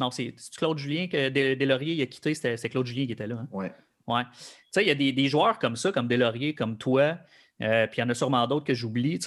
non, 0.00 0.10
c'est 0.10 0.34
Claude 0.56 0.78
Julien 0.78 1.08
que 1.08 1.28
Delaurier 1.28 1.92
il 1.92 2.00
a 2.00 2.06
quitté, 2.06 2.34
c'était 2.34 2.68
Claude 2.70 2.86
Julien 2.86 3.04
qui 3.04 3.12
était 3.12 3.26
là. 3.26 3.46
Oui. 3.52 3.66
Ouais. 4.06 4.22
Tu 4.32 4.40
sais, 4.70 4.82
il 4.82 4.88
y 4.88 4.90
a 4.90 4.94
des, 4.94 5.12
des, 5.12 5.28
joueurs 5.28 5.58
comme 5.58 5.76
ça, 5.76 5.92
comme 5.92 6.08
Delaurier, 6.08 6.54
comme 6.54 6.78
toi, 6.78 7.18
euh, 7.62 7.86
puis 7.86 7.98
il 7.98 8.02
y 8.02 8.04
en 8.04 8.10
a 8.10 8.14
sûrement 8.14 8.46
d'autres 8.48 8.66
que 8.66 8.74
j'oublie. 8.74 9.20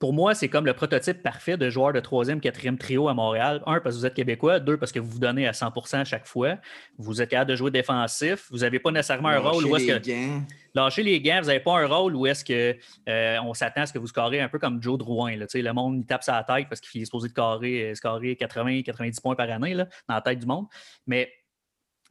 Pour 0.00 0.12
moi, 0.12 0.34
c'est 0.34 0.48
comme 0.48 0.66
le 0.66 0.74
prototype 0.74 1.22
parfait 1.22 1.56
de 1.56 1.70
joueur 1.70 1.92
de 1.92 2.00
troisième, 2.00 2.40
quatrième 2.40 2.76
trio 2.76 3.08
à 3.08 3.14
Montréal. 3.14 3.62
Un, 3.66 3.80
parce 3.80 3.94
que 3.94 4.00
vous 4.00 4.06
êtes 4.06 4.14
québécois. 4.14 4.58
Deux, 4.58 4.76
parce 4.76 4.90
que 4.90 4.98
vous 4.98 5.10
vous 5.10 5.18
donnez 5.20 5.46
à 5.46 5.52
100% 5.52 6.00
à 6.00 6.04
chaque 6.04 6.26
fois. 6.26 6.56
Vous 6.98 7.22
êtes 7.22 7.30
capable 7.30 7.50
de 7.50 7.56
jouer 7.56 7.70
défensif. 7.70 8.48
Vous 8.50 8.58
n'avez 8.58 8.80
pas 8.80 8.90
nécessairement 8.90 9.28
un 9.28 9.38
rôle 9.38 9.64
où 9.64 9.76
est-ce 9.76 9.86
que. 9.86 10.40
Lâchez 10.74 11.02
les 11.02 11.20
gants. 11.20 11.38
Vous 11.40 11.46
n'avez 11.46 11.60
pas 11.60 11.78
un 11.78 11.86
rôle 11.86 12.16
où 12.16 12.26
est-ce 12.26 12.44
que 12.44 12.76
euh, 13.08 13.38
on 13.44 13.54
s'attend 13.54 13.82
à 13.82 13.86
ce 13.86 13.92
que 13.92 13.98
vous 13.98 14.08
scorez 14.08 14.40
un 14.40 14.48
peu 14.48 14.58
comme 14.58 14.82
Joe 14.82 14.98
Drouin. 14.98 15.36
Là, 15.36 15.46
le 15.54 15.72
monde 15.72 15.98
il 15.98 16.06
tape 16.06 16.24
sa 16.24 16.42
tête 16.42 16.68
parce 16.68 16.80
qu'il 16.80 17.00
est 17.00 17.04
supposé 17.04 17.28
de 17.28 17.94
scorer, 17.94 18.36
80-90 18.40 19.20
points 19.20 19.36
par 19.36 19.50
année 19.50 19.74
là, 19.74 19.86
dans 20.08 20.14
la 20.16 20.20
tête 20.20 20.40
du 20.40 20.46
monde. 20.46 20.66
Mais 21.06 21.32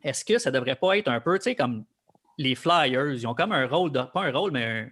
est-ce 0.03 0.23
que 0.23 0.37
ça 0.37 0.49
ne 0.49 0.55
devrait 0.55 0.75
pas 0.75 0.97
être 0.97 1.09
un 1.09 1.19
peu 1.19 1.39
comme 1.57 1.85
les 2.37 2.55
Flyers? 2.55 3.13
Ils 3.13 3.27
ont 3.27 3.33
comme 3.33 3.51
un 3.51 3.67
rôle, 3.67 3.91
pas 3.91 4.23
un 4.23 4.31
rôle, 4.31 4.51
mais 4.51 4.63
un 4.65 4.89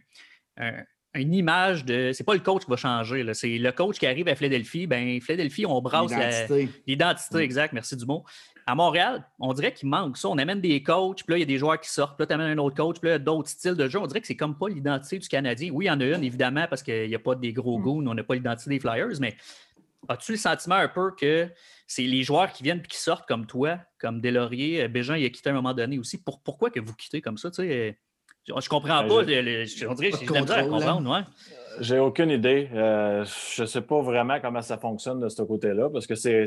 une 1.16 1.34
image 1.34 1.86
de. 1.86 2.12
C'est 2.14 2.24
pas 2.24 2.34
le 2.34 2.40
coach 2.40 2.66
qui 2.66 2.70
va 2.70 2.78
changer, 2.78 3.26
c'est 3.34 3.58
le 3.58 3.72
coach 3.72 3.98
qui 3.98 4.06
arrive 4.06 4.28
à 4.28 4.36
Philadelphie. 4.36 4.88
Ben, 4.88 5.20
Philadelphie, 5.22 5.66
on 5.66 5.82
brasse 5.82 6.12
l'identité. 6.86 7.40
exact, 7.40 7.74
merci 7.74 7.96
du 7.96 8.06
mot. 8.06 8.24
À 8.68 8.74
Montréal, 8.74 9.24
on 9.40 9.54
dirait 9.54 9.74
qu'il 9.74 9.88
manque 9.90 10.18
ça. 10.18 10.28
On 10.28 10.38
amène 10.40 10.60
des 10.60 10.82
coachs, 10.82 11.24
puis 11.24 11.34
là, 11.34 11.38
il 11.38 11.42
y 11.42 11.44
a 11.44 11.46
des 11.46 11.60
joueurs 11.60 11.80
qui 11.80 11.90
sortent, 11.90 12.18
puis 12.18 12.24
là, 12.24 12.28
tu 12.28 12.34
amènes 12.34 12.58
un 12.58 12.62
autre 12.62 12.76
coach, 12.76 13.00
puis 13.00 13.12
là, 13.12 13.20
d'autres 13.20 13.50
styles 13.50 13.76
de 13.76 13.88
jeu. 13.88 14.00
On 14.00 14.08
dirait 14.08 14.22
que 14.22 14.28
c'est 14.28 14.36
comme 14.36 14.58
pas 14.58 14.70
l'identité 14.70 15.20
du 15.20 15.28
Canadien. 15.28 15.72
Oui, 15.72 15.86
il 15.86 15.88
y 15.88 15.92
en 15.92 16.00
a 16.02 16.06
une, 16.06 16.24
évidemment, 16.24 16.66
parce 16.68 16.82
qu'il 16.82 17.08
n'y 17.08 17.16
a 17.16 17.20
pas 17.20 17.36
des 17.36 17.54
gros 17.54 17.78
mm. 17.78 17.84
goons, 17.84 18.08
on 18.08 18.14
n'a 18.16 18.24
pas 18.24 18.34
l'identité 18.34 18.72
des 18.72 18.80
Flyers, 18.80 19.20
mais 19.20 19.36
as-tu 20.08 20.32
le 20.32 20.38
sentiment 20.38 20.76
un 20.76 20.88
peu 20.88 21.12
que 21.12 21.48
c'est 21.88 22.04
les 22.04 22.24
joueurs 22.24 22.52
qui 22.52 22.64
viennent 22.64 22.82
et 22.84 22.88
qui 22.88 22.98
sortent 22.98 23.28
comme 23.28 23.46
toi, 23.46 23.78
comme 24.00 24.20
Delaurier, 24.20 24.84
euh, 24.84 24.88
Bégin, 24.88 25.18
il 25.18 25.26
a 25.26 25.30
quitté 25.30 25.50
à 25.50 25.54
un 25.54 25.56
moment 25.56 25.74
donné 25.74 26.00
aussi. 26.00 26.18
pourquoi 26.18 26.72
que 26.72 26.80
vous 26.80 26.94
quittez 26.96 27.22
comme 27.22 27.38
ça? 27.38 27.52
Tu 27.52 27.58
sais, 27.58 28.00
je 28.48 28.70
comprends 28.70 29.02
ben, 29.04 29.10
pas. 29.10 29.24
je, 29.24 29.88
on 29.88 29.94
dirait 29.94 30.12
que 30.12 30.18
j'ai 30.20 30.26
à 30.26 30.64
comprendre. 30.64 31.26
J'ai 31.80 32.00
aucune 32.00 32.30
idée. 32.30 32.70
Euh, 32.74 33.26
je 33.54 33.64
ne 33.64 33.68
sais 33.68 33.82
pas 33.82 34.02
vraiment 34.02 34.40
comment 34.40 34.62
ça 34.62 34.78
fonctionne 34.78 35.20
de 35.20 35.30
ce 35.30 35.42
côté-là 35.42 35.90
parce 35.90 36.08
que 36.08 36.16
c'est. 36.16 36.46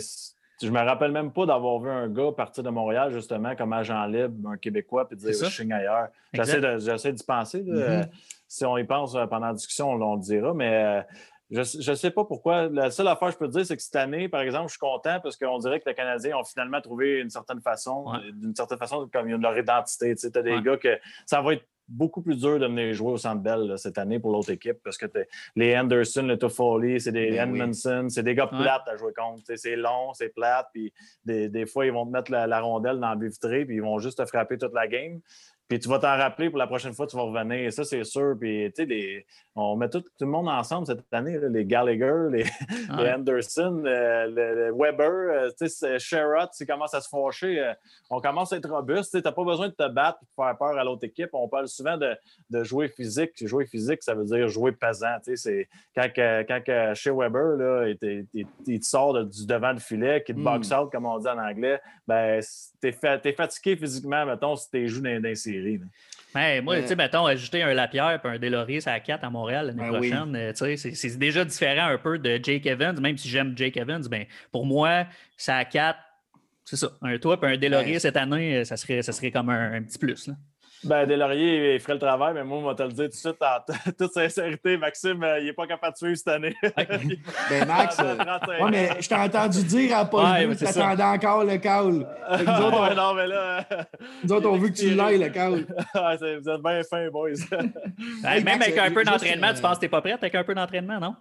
Je 0.60 0.70
me 0.70 0.80
rappelle 0.80 1.12
même 1.12 1.32
pas 1.32 1.46
d'avoir 1.46 1.78
vu 1.78 1.88
un 1.88 2.08
gars 2.08 2.32
partir 2.36 2.64
de 2.64 2.70
Montréal, 2.70 3.12
justement, 3.12 3.54
comme 3.54 3.72
agent 3.72 4.06
libre, 4.06 4.50
un 4.50 4.56
Québécois, 4.56 5.06
puis 5.06 5.16
dire 5.16 5.32
je 5.32 5.44
signe 5.44 5.72
ailleurs. 5.72 6.08
J'essaie 6.32 7.12
d'y 7.12 7.24
penser. 7.24 7.62
Mm-hmm. 7.62 8.08
Si 8.48 8.64
on 8.64 8.76
y 8.76 8.84
pense 8.84 9.14
euh, 9.14 9.26
pendant 9.26 9.48
la 9.48 9.52
discussion, 9.52 9.90
on, 9.90 10.16
le 10.16 10.20
dira, 10.20 10.52
mais 10.54 10.84
euh, 10.84 11.02
je 11.50 11.90
ne 11.90 11.94
sais 11.94 12.10
pas 12.10 12.24
pourquoi. 12.24 12.68
La 12.68 12.90
seule 12.90 13.06
affaire 13.06 13.28
que 13.28 13.34
je 13.34 13.38
peux 13.38 13.46
te 13.46 13.52
dire, 13.52 13.66
c'est 13.66 13.76
que 13.76 13.82
cette 13.82 13.94
année, 13.94 14.28
par 14.28 14.40
exemple, 14.40 14.66
je 14.66 14.72
suis 14.72 14.80
content 14.80 15.20
parce 15.22 15.36
qu'on 15.36 15.58
dirait 15.58 15.78
que 15.78 15.88
les 15.88 15.94
Canadiens 15.94 16.36
ont 16.36 16.44
finalement 16.44 16.80
trouvé 16.80 17.20
une 17.20 17.30
certaine 17.30 17.60
façon, 17.60 18.06
d'une 18.32 18.56
certaine 18.56 18.78
façon, 18.78 19.08
comme 19.12 19.28
leur 19.28 19.56
identité. 19.56 20.16
Tu 20.16 20.26
as 20.34 20.42
des 20.42 20.60
gars 20.60 20.76
que 20.76 20.98
ça 21.24 21.40
va 21.40 21.52
être 21.52 21.64
beaucoup 21.88 22.20
plus 22.20 22.36
dur 22.36 22.58
de 22.58 22.66
venir 22.66 22.92
jouer 22.92 23.12
au 23.12 23.16
Centre 23.16 23.42
Bell 23.42 23.74
cette 23.76 23.98
année 23.98 24.18
pour 24.18 24.30
l'autre 24.30 24.50
équipe 24.50 24.78
parce 24.84 24.98
que 24.98 25.06
les 25.56 25.76
Anderson, 25.76 26.22
le 26.22 26.38
Toffoli, 26.38 27.00
c'est 27.00 27.12
des 27.12 27.30
ben 27.30 27.54
Edmondson, 27.54 28.06
c'est 28.08 28.22
des 28.22 28.34
gars 28.34 28.46
plates 28.46 28.86
à 28.86 28.96
jouer 28.96 29.12
contre. 29.14 29.42
C'est 29.56 29.76
long, 29.76 30.12
c'est 30.12 30.28
plate, 30.28 30.68
puis 30.72 30.92
des, 31.24 31.66
fois, 31.66 31.86
ils 31.86 31.92
vont 31.92 32.06
te 32.06 32.10
mettre 32.10 32.30
la, 32.30 32.60
rondelle 32.60 33.00
dans 33.00 33.12
le 33.12 33.18
but 33.18 33.32
vitré, 33.32 33.64
puis 33.64 33.76
ils 33.76 33.82
vont 33.82 33.98
juste 33.98 34.18
te 34.18 34.26
frapper 34.26 34.58
toute 34.58 34.74
la 34.74 34.86
game. 34.86 35.20
Puis 35.68 35.78
tu 35.78 35.88
vas 35.88 35.98
t'en 35.98 36.16
rappeler 36.16 36.48
pour 36.48 36.58
la 36.58 36.66
prochaine 36.66 36.94
fois, 36.94 37.06
tu 37.06 37.14
vas 37.14 37.24
revenir. 37.24 37.70
Ça, 37.74 37.84
c'est 37.84 38.02
sûr. 38.04 38.34
Puis, 38.40 38.72
tu 38.74 38.86
sais, 38.86 39.26
on 39.54 39.76
met 39.76 39.90
tout, 39.90 40.02
le 40.18 40.26
monde 40.26 40.48
ensemble 40.48 40.86
cette 40.86 41.04
année, 41.12 41.38
les 41.50 41.66
Gallagher, 41.66 42.28
les, 42.32 42.44
Anderson, 42.88 43.82
euh, 43.84 44.26
le, 44.28 44.72
Weber, 44.74 45.10
euh, 45.10 45.50
tu 45.58 45.68
sais, 45.68 45.98
Sherrod, 45.98 46.48
tu 46.56 46.64
commence 46.64 46.94
à 46.94 47.02
se 47.02 47.08
fâcher. 47.08 47.60
Euh, 47.60 47.74
on 48.08 48.20
commence 48.20 48.52
à 48.54 48.56
être 48.56 48.70
robuste. 48.70 49.10
Tu 49.10 49.22
n'as 49.22 49.32
pas 49.32 49.44
besoin 49.44 49.68
de 49.68 49.74
te 49.74 49.88
battre 49.88 50.20
pour 50.34 50.46
faire 50.46 50.56
peur 50.56 50.78
à 50.78 50.84
l'autre 50.84 51.04
équipe. 51.04 51.30
On 51.34 51.48
parle 51.48 51.68
souvent 51.68 51.98
de, 51.98 52.16
jouer 52.64 52.88
physique. 52.88 53.32
Jouer 53.46 53.66
physique, 53.66 54.02
ça 54.02 54.14
veut 54.14 54.24
dire 54.24 54.48
jouer 54.48 54.72
pesant. 54.72 55.18
Tu 55.22 55.36
sais, 55.36 55.68
quand, 55.94 56.08
quand 56.14 56.94
chez 56.94 57.10
Weber, 57.10 57.56
là, 57.58 57.88
il, 57.88 58.80
te 58.80 58.84
sort 58.86 59.22
du 59.22 59.46
devant 59.46 59.74
du 59.74 59.80
filet, 59.80 60.22
qu'il 60.24 60.36
te 60.36 60.40
box 60.40 60.70
hmm. 60.70 60.74
out, 60.74 60.90
comme 60.90 61.04
on 61.04 61.18
dit 61.18 61.28
en 61.28 61.38
anglais, 61.38 61.78
ben, 62.06 62.40
tu 62.80 62.88
es, 62.88 63.32
fatigué 63.32 63.76
physiquement, 63.76 64.24
mettons, 64.24 64.56
si 64.56 64.70
tu 64.70 64.88
joues 64.88 65.02
dans, 65.02 65.20
dans 65.20 65.28
moi, 66.62 66.80
tu 66.80 66.88
sais, 66.88 66.96
mettons, 66.96 67.26
ajouter 67.26 67.62
un 67.62 67.74
Lapierre 67.74 68.20
et 68.24 68.28
un 68.28 68.38
Delorier 68.38 68.86
à 68.86 69.00
4 69.00 69.24
à 69.24 69.30
Montréal 69.30 69.66
l'année 69.66 69.82
ben 69.82 69.98
prochaine, 69.98 70.36
euh, 70.36 70.52
tu 70.52 70.76
sais, 70.76 70.94
c'est 70.94 71.18
déjà 71.18 71.44
différent 71.44 71.86
un 71.86 71.98
peu 71.98 72.18
de 72.18 72.38
Jake 72.42 72.66
Evans, 72.66 72.98
même 73.00 73.16
si 73.16 73.28
j'aime 73.28 73.56
Jake 73.56 73.76
Evans, 73.76 74.06
ben, 74.08 74.24
pour 74.52 74.66
moi, 74.66 75.06
ça 75.36 75.56
à 75.56 75.64
4, 75.64 75.98
c'est 76.64 76.76
ça. 76.76 76.90
Un 77.02 77.18
toi 77.18 77.38
et 77.42 77.46
un 77.46 77.56
Delorier 77.56 77.98
cette 77.98 78.16
année, 78.16 78.64
ça 78.64 78.76
serait, 78.76 79.02
ça 79.02 79.12
serait 79.12 79.30
comme 79.30 79.48
un, 79.48 79.82
petit 79.82 79.98
plus. 79.98 80.28
Là. 80.28 80.34
Ben, 80.84 81.06
Delaurier, 81.06 81.74
il 81.74 81.80
ferait 81.80 81.94
le 81.94 81.98
travail, 81.98 82.34
mais 82.34 82.44
moi, 82.44 82.58
on 82.58 82.62
va 82.62 82.74
te 82.74 82.82
le 82.82 82.92
dire 82.92 83.06
tout 83.06 83.10
de 83.10 83.14
suite 83.14 83.42
en 83.42 83.90
toute 83.98 84.12
sincérité. 84.12 84.76
Maxime, 84.76 85.22
euh, 85.24 85.40
il 85.40 85.46
n'est 85.46 85.52
pas 85.52 85.66
capable 85.66 85.92
de 85.94 85.98
suivre 85.98 86.16
cette 86.16 86.28
année. 86.28 86.54
ben, 86.62 87.66
Max, 87.66 87.96
euh, 87.98 88.16
ouais, 88.16 88.70
mais 88.70 88.90
je 89.00 89.08
t'ai 89.08 89.14
entendu 89.14 89.62
dire 89.64 89.96
à 89.96 90.04
Paul 90.04 90.24
ouais, 90.24 90.46
que 90.46 90.54
tu 90.54 90.66
attendais 90.66 91.02
encore 91.02 91.44
le 91.44 91.56
call. 91.56 91.92
Nous 91.92 92.64
autres, 92.64 92.90
on... 92.92 92.94
non, 92.94 93.14
mais 93.14 93.26
là... 93.26 93.64
nous 94.22 94.32
autres, 94.32 94.48
on 94.48 94.56
veut 94.56 94.68
que 94.68 94.74
tu 94.74 94.94
l'ailles, 94.94 95.18
le 95.18 95.30
call. 95.30 95.66
vous 95.94 96.50
êtes 96.50 96.62
bien 96.62 96.82
fins, 96.88 97.08
boys. 97.10 97.30
même 98.22 98.62
avec 98.62 98.78
un 98.78 98.90
peu 98.92 99.02
d'entraînement, 99.02 99.52
tu 99.54 99.60
penses 99.60 99.76
que 99.76 99.80
tu 99.80 99.86
n'es 99.86 99.90
pas 99.90 100.00
prêt 100.00 100.12
avec 100.12 100.34
un 100.34 100.44
peu 100.44 100.54
d'entraînement, 100.54 101.00
non? 101.00 101.16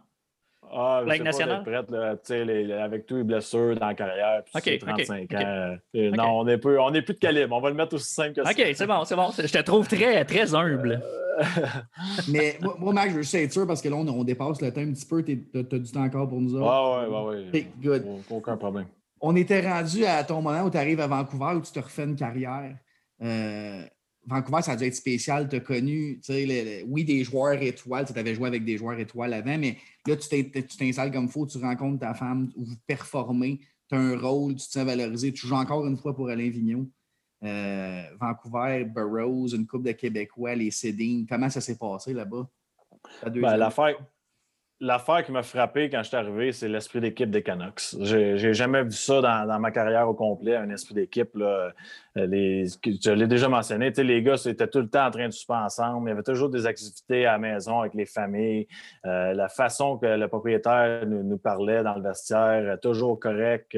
Ah, 0.71 1.03
nationale? 1.05 1.63
Prête, 1.63 1.89
là, 1.91 2.83
avec 2.83 3.05
tous 3.05 3.17
les 3.17 3.23
blessures 3.23 3.75
dans 3.75 3.87
la 3.87 3.93
carrière, 3.93 4.43
puis 4.43 4.79
35 4.79 5.33
ans. 5.33 5.77
Euh, 5.95 6.11
non, 6.11 6.39
on 6.39 6.43
n'est 6.45 6.57
plus, 6.57 6.79
on 6.79 6.91
plus 6.91 7.01
de 7.01 7.11
calibre. 7.13 7.55
On 7.55 7.61
va 7.61 7.69
le 7.69 7.75
mettre 7.75 7.95
aussi 7.95 8.13
simple 8.13 8.33
que 8.33 8.43
ça. 8.43 8.51
OK, 8.51 8.63
c'est 8.73 8.87
bon, 8.87 9.03
c'est 9.05 9.15
bon. 9.15 9.29
Je 9.37 9.51
te 9.51 9.61
trouve 9.61 9.87
très, 9.87 10.23
très 10.25 10.53
humble. 10.53 11.01
Mais 12.29 12.57
moi, 12.79 12.93
Max, 12.93 13.11
je 13.11 13.15
veux 13.15 13.21
juste 13.21 13.35
être 13.35 13.53
sûr 13.53 13.67
parce 13.67 13.81
que 13.81 13.89
là, 13.89 13.95
on, 13.95 14.23
dépasse 14.23 14.61
le 14.61 14.71
temps 14.71 14.81
un 14.81 14.91
petit 14.91 15.05
peu. 15.05 15.23
Tu 15.23 15.47
as, 15.55 15.77
du 15.77 15.91
temps 15.91 16.03
encore 16.03 16.27
pour 16.27 16.41
nous 16.41 16.55
autres. 16.55 16.67
Ah, 16.67 17.07
ouais, 17.07 17.07
ouais, 17.07 17.49
ouais. 17.51 17.67
good. 17.81 18.05
Aucun 18.29 18.57
problème. 18.57 18.87
On 19.19 19.35
était 19.35 19.67
rendu 19.67 20.05
à 20.05 20.23
ton 20.23 20.41
moment 20.41 20.63
où 20.63 20.69
tu 20.69 20.77
arrives 20.77 20.99
à 20.99 21.07
Vancouver 21.07 21.55
où 21.55 21.61
tu 21.61 21.71
te 21.71 21.79
refais 21.79 22.03
une 22.03 22.15
carrière. 22.15 22.75
Euh, 23.21 23.81
Vancouver, 24.27 24.61
ça 24.61 24.73
a 24.73 24.75
dû 24.75 24.83
être 24.83 24.95
spécial. 24.95 25.47
Tu 25.47 25.55
as 25.55 25.59
connu, 25.61 26.19
oui, 26.87 27.05
des 27.05 27.23
joueurs 27.23 27.61
étoiles. 27.61 28.05
Tu 28.05 28.19
avais 28.19 28.35
joué 28.35 28.47
avec 28.47 28.65
des 28.65 28.77
joueurs 28.77 28.99
étoiles 28.99 29.33
avant, 29.33 29.57
mais 29.57 29.77
là, 30.05 30.17
tu 30.17 30.51
t'installes 30.77 31.11
comme 31.11 31.25
il 31.25 31.31
faut, 31.31 31.47
tu 31.47 31.57
rencontres 31.59 31.99
ta 31.99 32.13
femme, 32.13 32.51
vous 32.55 32.75
performez, 32.85 33.61
tu 33.89 33.95
as 33.95 33.99
un 33.99 34.17
rôle, 34.17 34.55
tu 34.55 34.67
te 34.67 34.71
sens 34.73 34.85
valorisé. 34.85 35.31
Tu 35.31 35.47
joues 35.47 35.55
encore 35.55 35.87
une 35.87 35.97
fois 35.97 36.13
pour 36.13 36.29
Alain 36.29 36.49
Vigneault. 36.49 36.87
Euh, 37.43 38.03
Vancouver, 38.19 38.83
Burroughs, 38.83 39.53
une 39.53 39.65
coupe 39.65 39.83
de 39.83 39.91
Québécois, 39.93 40.55
les 40.55 40.71
Cédines. 40.71 41.25
Comment 41.27 41.49
ça 41.49 41.61
s'est 41.61 41.77
passé 41.77 42.13
là-bas? 42.13 42.49
Ben, 43.25 43.55
l'affaire, 43.55 43.97
L'affaire 44.79 45.25
qui 45.25 45.31
m'a 45.31 45.41
frappé 45.41 45.89
quand 45.89 46.03
je 46.03 46.09
suis 46.09 46.17
arrivé, 46.17 46.51
c'est 46.51 46.67
l'esprit 46.67 47.01
d'équipe 47.01 47.31
des 47.31 47.41
Canucks. 47.41 47.95
J'ai 47.99 48.53
jamais 48.53 48.83
vu 48.83 48.91
ça 48.91 49.21
dans, 49.21 49.59
ma 49.59 49.71
carrière 49.71 50.07
au 50.07 50.13
complet, 50.13 50.55
un 50.55 50.69
esprit 50.69 50.93
d'équipe. 50.93 51.31
Euh, 51.35 51.71
je 52.15 53.11
l'ai 53.11 53.27
déjà 53.27 53.49
mentionné, 53.49 53.89
les 53.89 54.21
gars 54.21 54.35
étaient 54.45 54.67
tout 54.67 54.81
le 54.81 54.87
temps 54.87 55.07
en 55.07 55.09
train 55.09 55.27
de 55.27 55.33
souper 55.33 55.55
ensemble. 55.55 56.07
Il 56.07 56.11
y 56.11 56.13
avait 56.13 56.21
toujours 56.21 56.49
des 56.49 56.67
activités 56.67 57.25
à 57.25 57.33
la 57.33 57.37
maison 57.39 57.79
avec 57.79 57.95
les 57.95 58.05
familles. 58.05 58.67
Euh, 59.07 59.33
la 59.33 59.49
façon 59.49 59.97
que 59.97 60.05
le 60.05 60.27
propriétaire 60.27 61.07
nous, 61.07 61.39
parlait 61.39 61.81
dans 61.81 61.95
le 61.95 62.03
vestiaire, 62.03 62.79
toujours 62.79 63.19
correct 63.19 63.75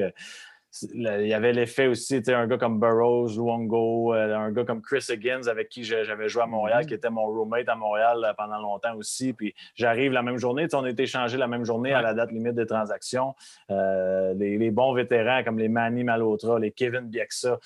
il 0.94 1.26
y 1.26 1.34
avait 1.34 1.52
l'effet 1.52 1.88
aussi, 1.88 2.22
un 2.28 2.46
gars 2.46 2.56
comme 2.56 2.78
Burroughs, 2.78 3.34
Luongo, 3.34 4.14
euh, 4.14 4.36
un 4.36 4.52
gars 4.52 4.64
comme 4.64 4.80
Chris 4.80 5.04
Higgins 5.08 5.48
avec 5.48 5.68
qui 5.68 5.82
j'avais 5.82 6.28
joué 6.28 6.42
à 6.42 6.46
Montréal, 6.46 6.84
mm-hmm. 6.84 6.86
qui 6.86 6.94
était 6.94 7.10
mon 7.10 7.26
roommate 7.26 7.68
à 7.68 7.74
Montréal 7.74 8.24
euh, 8.24 8.32
pendant 8.36 8.58
longtemps 8.58 8.94
aussi. 8.94 9.32
Puis 9.32 9.54
j'arrive 9.74 10.12
la 10.12 10.22
même 10.22 10.38
journée, 10.38 10.66
on 10.72 10.84
a 10.84 10.90
été 10.90 11.02
échangés 11.04 11.38
la 11.38 11.48
même 11.48 11.64
journée 11.64 11.92
à 11.92 12.02
la 12.02 12.14
date 12.14 12.30
limite 12.30 12.54
des 12.54 12.66
transactions. 12.66 13.34
Euh, 13.70 14.32
les, 14.34 14.70
bons 14.70 14.92
vétérans 14.94 15.42
comme 15.42 15.58
les 15.58 15.68
Manny 15.68 16.04
Malotra, 16.04 16.58
les 16.60 16.70
Kevin 16.70 17.08
Bieksa, 17.08 17.58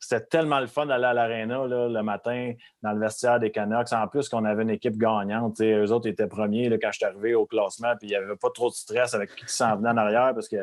c'était 0.00 0.24
tellement 0.24 0.60
le 0.60 0.66
fun 0.66 0.86
d'aller 0.86 1.04
à 1.04 1.12
l'aréna 1.12 1.66
le 1.66 2.02
matin 2.02 2.54
dans 2.82 2.92
le 2.92 3.00
vestiaire 3.00 3.38
des 3.38 3.50
Canucks. 3.50 3.92
En 3.92 4.08
plus, 4.08 4.28
qu'on 4.30 4.46
avait 4.46 4.62
une 4.62 4.70
équipe 4.70 4.96
gagnante. 4.96 5.60
Eux 5.60 5.92
autres 5.92 6.08
étaient 6.08 6.26
premiers 6.26 6.70
là, 6.70 6.78
quand 6.78 6.90
je 6.90 6.96
suis 6.96 7.04
arrivé 7.04 7.34
au 7.34 7.44
classement, 7.44 7.94
puis 7.98 8.08
il 8.08 8.10
n'y 8.10 8.16
avait 8.16 8.36
pas 8.36 8.48
trop 8.52 8.70
de 8.70 8.74
stress 8.74 9.12
avec 9.12 9.34
qui 9.34 9.44
s'en 9.46 9.76
venait 9.76 9.90
en 9.90 9.96
arrière 9.98 10.32
parce 10.34 10.48
que 10.48 10.56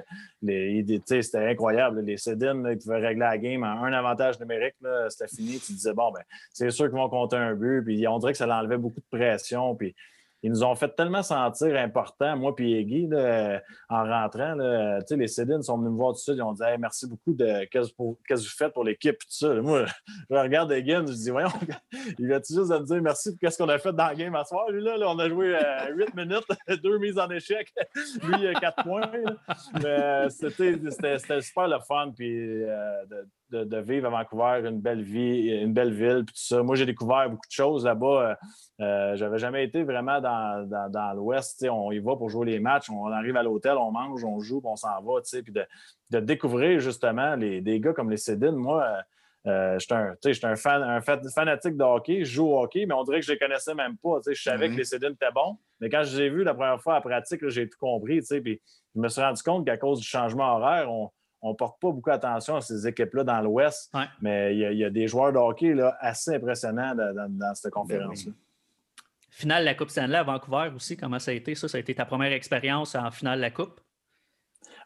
c'était 0.43 1.47
incroyable. 1.47 2.01
Les 2.01 2.17
Cédines, 2.17 2.67
ils 2.71 2.79
pouvaient 2.79 3.07
régler 3.07 3.19
la 3.19 3.37
game 3.37 3.63
en 3.63 3.83
un 3.83 3.93
avantage 3.93 4.39
numérique. 4.39 4.75
C'était 5.09 5.27
fini. 5.27 5.59
Tu 5.59 5.73
disais, 5.73 5.93
bon, 5.93 6.11
ben, 6.11 6.21
c'est 6.51 6.71
sûr 6.71 6.85
qu'ils 6.85 6.97
vont 6.97 7.09
compter 7.09 7.35
un 7.35 7.53
but. 7.53 7.83
Puis 7.83 8.07
on 8.07 8.17
dirait 8.17 8.31
que 8.31 8.37
ça 8.39 8.47
enlevait 8.47 8.77
beaucoup 8.77 8.99
de 8.99 9.17
pression. 9.17 9.75
Puis 9.75 9.95
ils 10.43 10.51
nous 10.51 10.63
ont 10.63 10.75
fait 10.75 10.89
tellement 10.95 11.23
sentir 11.23 11.75
important, 11.75 12.37
moi 12.37 12.53
et 12.59 12.85
Guy, 12.85 13.09
en 13.89 14.03
rentrant. 14.03 14.55
les 15.09 15.27
Cédines 15.27 15.63
sont 15.63 15.77
venus 15.77 15.91
me 15.91 15.97
voir 15.97 16.13
tout 16.13 16.19
ça. 16.19 16.33
Ils 16.33 16.41
ont 16.41 16.53
dit 16.53 16.63
merci 16.79 17.07
beaucoup 17.07 17.33
de 17.33 17.65
qu'est-ce 17.65 17.89
que 17.89 17.93
vous 17.97 18.17
faites 18.57 18.73
pour 18.73 18.83
l'équipe. 18.83 19.17
Moi, 19.41 19.85
je 20.29 20.35
regarde 20.35 20.71
Egan, 20.71 21.05
je 21.07 21.13
dis 21.13 21.29
voyons, 21.29 21.49
il 22.19 22.27
va 22.27 22.37
juste 22.37 22.71
dire 22.71 23.01
merci 23.01 23.31
pour 23.31 23.39
qu'est-ce 23.39 23.57
qu'on 23.57 23.69
a 23.69 23.79
fait 23.79 23.93
dans 23.93 24.09
le 24.09 24.15
game 24.15 24.35
à 24.35 24.43
soir. 24.43 24.69
Lui, 24.69 24.83
là, 24.83 24.95
on 25.07 25.17
a 25.19 25.27
joué 25.27 25.55
euh, 25.55 25.95
8 25.95 26.15
minutes, 26.15 26.47
deux 26.83 26.99
mises 26.99 27.17
en 27.17 27.29
échec, 27.29 27.73
lui, 28.23 28.53
4 28.61 28.83
points. 28.83 29.11
Mais 29.81 30.29
c'était 30.29 31.41
super 31.41 31.67
le 31.67 31.79
fun. 31.87 32.11
Puis, 32.15 32.63
euh, 32.63 33.05
vivre 33.51 34.07
à 34.07 34.09
Vancouver, 34.09 34.67
une 34.67 34.79
belle 34.79 35.01
vie, 35.01 35.49
une 35.49 35.73
belle 35.73 35.93
ville, 35.93 36.23
puis 36.25 36.33
tout 36.33 36.41
ça. 36.41 36.63
Moi, 36.63 36.75
j'ai 36.75 36.85
découvert 36.85 37.29
beaucoup 37.29 37.47
de 37.47 37.51
choses 37.51 37.85
là-bas. 37.85 38.37
Je 38.79 38.83
euh, 38.83 38.87
euh, 38.87 39.15
J'avais 39.15 39.37
jamais 39.37 39.63
été 39.63 39.83
vraiment 39.83 40.19
dans, 40.21 40.67
dans, 40.89 41.13
l'Ouest. 41.13 41.65
On 41.69 41.91
y 41.91 41.99
va 41.99 42.15
pour 42.15 42.29
jouer 42.29 42.45
les 42.45 42.59
matchs, 42.59 42.89
on 42.89 43.11
arrive 43.11 43.37
à 43.37 43.43
l'hôtel, 43.43 43.77
on 43.77 43.91
mange, 43.91 44.23
on 44.23 44.39
joue, 44.39 44.61
puis 44.61 44.69
on 44.71 44.75
s'en 44.75 45.01
va. 45.01 45.21
Puis 45.21 45.51
de, 45.51 45.65
de, 46.11 46.19
découvrir 46.19 46.79
justement 46.79 47.35
les, 47.35 47.61
des 47.61 47.79
gars 47.79 47.93
comme 47.93 48.09
les 48.09 48.17
Cédines, 48.17 48.55
moi. 48.55 49.01
Euh, 49.45 49.79
j'étais 49.79 49.93
un, 50.45 50.51
un, 50.51 50.55
fan, 50.57 50.83
un 50.83 50.99
fanatique 51.01 51.77
de 51.77 51.83
hockey, 51.83 52.25
je 52.25 52.33
joue 52.33 52.47
au 52.47 52.61
hockey, 52.61 52.85
mais 52.85 52.93
on 52.93 53.03
dirait 53.03 53.21
que 53.21 53.25
je 53.25 53.31
ne 53.31 53.35
les 53.35 53.39
connaissais 53.39 53.73
même 53.73 53.95
pas. 53.97 54.19
Je 54.27 54.41
savais 54.41 54.67
que 54.69 54.75
les 54.75 54.83
Cédines 54.83 55.13
étaient 55.13 55.31
bons, 55.33 55.57
mais 55.79 55.89
quand 55.89 56.03
je 56.03 56.17
les 56.17 56.23
ai 56.23 56.29
vus 56.29 56.43
la 56.43 56.53
première 56.53 56.81
fois 56.81 56.97
en 56.97 57.01
pratique, 57.01 57.47
j'ai 57.47 57.69
tout 57.69 57.77
compris. 57.79 58.19
Puis 58.19 58.61
je 58.93 58.99
me 58.99 59.07
suis 59.07 59.21
rendu 59.21 59.41
compte 59.41 59.65
qu'à 59.65 59.77
cause 59.77 60.01
du 60.01 60.07
changement 60.07 60.57
horaire, 60.57 60.91
on, 60.91 61.11
on 61.41 61.51
ne 61.51 61.55
porte 61.55 61.79
pas 61.79 61.91
beaucoup 61.91 62.09
attention 62.09 62.55
à 62.55 62.61
ces 62.61 62.87
équipes-là 62.87 63.23
dans 63.23 63.41
l'Ouest, 63.41 63.93
mais 64.21 64.55
il 64.55 64.77
y, 64.77 64.83
a 64.83 64.89
des 64.89 65.07
joueurs 65.07 65.31
de 65.31 65.37
hockey 65.37 65.73
là, 65.73 65.97
assez 65.99 66.35
impressionnants 66.35 66.95
dans, 66.95 67.55
cette 67.55 67.71
conférence-là. 67.71 68.31
Finale 69.29 69.61
de 69.61 69.65
la 69.65 69.75
Coupe 69.75 69.89
Stanley 69.89 70.17
à 70.17 70.23
Vancouver 70.23 70.71
aussi, 70.75 70.97
comment 70.97 71.19
ça 71.19 71.29
a 71.29 71.33
été? 71.35 71.53
Ça, 71.53 71.67
ça 71.67 71.77
a 71.77 71.79
été 71.79 71.93
ta 71.93 72.05
première 72.05 72.31
expérience 72.31 72.95
en 72.95 73.11
finale 73.11 73.37
de 73.37 73.41
la 73.41 73.51
Coupe? 73.51 73.79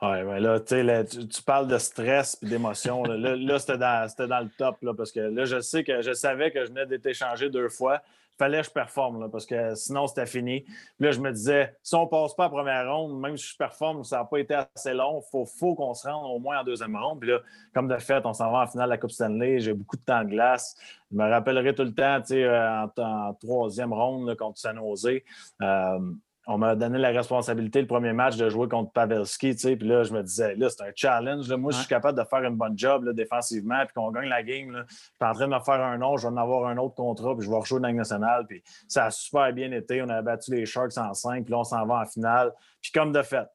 Oui, 0.01 0.23
ouais, 0.23 0.39
là, 0.39 0.59
tu, 0.59 1.27
tu 1.27 1.43
parles 1.43 1.67
de 1.67 1.77
stress 1.77 2.37
et 2.41 2.47
d'émotion. 2.47 3.03
Là, 3.03 3.59
c'était 3.59 3.77
dans, 3.77 4.07
dans, 4.27 4.39
le 4.39 4.49
top 4.57 4.77
là, 4.81 4.93
parce 4.95 5.11
que 5.11 5.19
là, 5.19 5.45
je 5.45 5.59
sais 5.61 5.83
que 5.83 6.01
je 6.01 6.11
savais 6.11 6.51
que 6.51 6.65
je 6.65 6.69
venais 6.69 6.87
d'être 6.87 7.05
échangé 7.05 7.49
deux 7.49 7.69
fois 7.69 8.01
fallait 8.41 8.61
que 8.61 8.67
je 8.67 8.71
performe 8.71 9.29
parce 9.29 9.45
que 9.45 9.75
sinon, 9.75 10.07
c'était 10.07 10.25
fini. 10.25 10.61
Puis 10.61 10.75
là, 10.99 11.11
je 11.11 11.19
me 11.19 11.31
disais, 11.31 11.75
si 11.83 11.93
on 11.93 12.05
ne 12.05 12.09
passe 12.09 12.33
pas 12.33 12.45
à 12.45 12.49
première 12.49 12.91
ronde, 12.91 13.19
même 13.19 13.37
si 13.37 13.49
je 13.49 13.55
performe, 13.55 14.03
ça 14.03 14.17
n'a 14.17 14.25
pas 14.25 14.39
été 14.39 14.55
assez 14.55 14.93
long. 14.93 15.21
Il 15.31 15.45
faut, 15.59 15.75
qu'on 15.75 15.93
se 15.93 16.07
rende 16.07 16.25
au 16.25 16.39
moins 16.39 16.61
en 16.61 16.63
deuxième 16.63 16.95
ronde. 16.95 17.19
Puis 17.19 17.29
là, 17.29 17.39
comme 17.73 17.87
de 17.87 17.97
fait, 17.97 18.25
on 18.25 18.33
s'en 18.33 18.51
va 18.51 18.63
en 18.63 18.67
finale 18.67 18.87
de 18.87 18.91
la 18.91 18.97
Coupe 18.97 19.11
Stanley. 19.11 19.59
J'ai 19.59 19.73
beaucoup 19.73 19.95
de 19.95 20.01
temps 20.01 20.23
de 20.23 20.29
glace. 20.29 20.75
Je 21.11 21.17
me 21.17 21.29
rappellerai 21.29 21.75
tout 21.75 21.83
le 21.83 21.93
temps, 21.93 22.19
tu 22.21 22.29
sais, 22.29 22.49
en, 22.49 22.89
en, 22.97 23.33
troisième 23.35 23.93
ronde 23.93 24.35
contre 24.35 24.57
San 24.57 24.75
Jose. 24.77 25.19
Euh, 25.61 25.99
on 26.47 26.57
m'a 26.57 26.75
donné 26.75 26.97
la 26.97 27.09
responsabilité 27.09 27.81
le 27.81 27.87
premier 27.87 28.13
match 28.13 28.35
de 28.35 28.49
jouer 28.49 28.67
contre 28.67 28.91
Pavelski, 28.91 29.53
tu 29.55 29.61
sais, 29.61 29.75
puis 29.75 29.87
là, 29.87 30.03
je 30.03 30.13
me 30.13 30.23
disais, 30.23 30.55
là, 30.55 30.69
c'est 30.69 30.83
un 30.83 30.91
challenge. 30.95 31.51
Moi, 31.53 31.71
je 31.71 31.77
suis 31.77 31.87
capable 31.87 32.17
de 32.17 32.23
faire 32.23 32.43
une 32.43 32.55
bonne 32.55 32.77
job 32.77 33.07
défensivement, 33.11 33.85
puis 33.85 33.93
qu'on 33.93 34.11
gagne 34.11 34.27
la 34.27 34.41
game. 34.41 34.71
Là. 34.71 34.85
Je 34.89 34.95
suis 34.95 35.11
en 35.21 35.33
train 35.33 35.47
de 35.47 35.53
me 35.53 35.59
faire 35.59 35.81
un 35.81 36.01
autre, 36.01 36.17
je 36.17 36.27
vais 36.27 36.33
en 36.33 36.37
avoir 36.37 36.67
un 36.67 36.77
autre 36.77 36.95
contrat, 36.95 37.35
puis 37.35 37.45
je 37.45 37.51
vais 37.51 37.57
rejouer 37.57 37.79
dans 37.79 37.87
la 37.87 37.93
nationale. 37.93 38.45
Puis 38.47 38.63
ça 38.87 39.05
a 39.05 39.11
super 39.11 39.53
bien 39.53 39.71
été. 39.71 40.01
On 40.01 40.09
a 40.09 40.21
battu 40.21 40.51
les 40.51 40.65
Sharks 40.65 40.97
en 40.97 41.13
5, 41.13 41.43
puis 41.43 41.51
là, 41.51 41.59
on 41.59 41.63
s'en 41.63 41.85
va 41.85 42.01
en 42.01 42.05
finale. 42.05 42.51
Puis 42.81 42.91
comme 42.91 43.11
de 43.11 43.21
fait, 43.21 43.47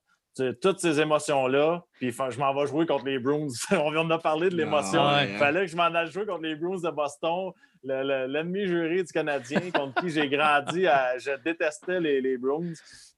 toutes 0.61 0.81
ces 0.81 1.01
émotions-là, 1.01 1.83
puis 1.99 2.11
je 2.11 2.39
m'en 2.39 2.55
vais 2.55 2.67
jouer 2.67 2.87
contre 2.87 3.07
les 3.07 3.19
Bruins. 3.19 3.47
on 3.73 3.91
vient 3.91 4.05
de 4.05 4.17
parler 4.17 4.51
de 4.51 4.57
l'émotion. 4.57 5.03
Il 5.21 5.37
fallait 5.39 5.61
que 5.63 5.71
je 5.71 5.77
m'en 5.77 5.85
aille 5.85 6.11
jouer 6.11 6.27
contre 6.27 6.43
les 6.43 6.57
Bruins 6.57 6.81
de 6.83 6.91
Boston, 6.91 7.53
l'ennemi 7.83 8.67
juré 8.67 9.03
du 9.03 9.13
Canadien 9.13 9.61
contre 9.75 10.01
qui 10.01 10.11
j'ai 10.11 10.29
grandi. 10.29 10.83
je 11.19 11.43
détestais 11.43 12.01
les, 12.01 12.21
les 12.21 12.37
Bruins. 12.37 12.73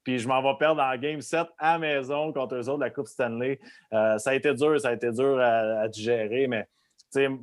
Puis 0.09 0.21
je 0.21 0.27
m'en 0.27 0.41
vais 0.41 0.57
perdre 0.59 0.81
en 0.81 0.97
Game 0.97 1.21
7 1.21 1.49
à 1.59 1.75
la 1.75 1.79
maison 1.79 2.33
contre 2.33 2.55
eux 2.55 2.69
autres, 2.71 2.81
la 2.81 2.89
Coupe 2.89 3.09
Stanley. 3.09 3.61
Euh, 3.93 4.17
ça 4.17 4.31
a 4.31 4.35
été 4.35 4.55
dur, 4.55 4.81
ça 4.81 4.89
a 4.89 4.93
été 4.95 5.11
dur 5.13 5.39
à, 5.39 5.87
digérer, 5.89 6.47
mais 6.47 6.67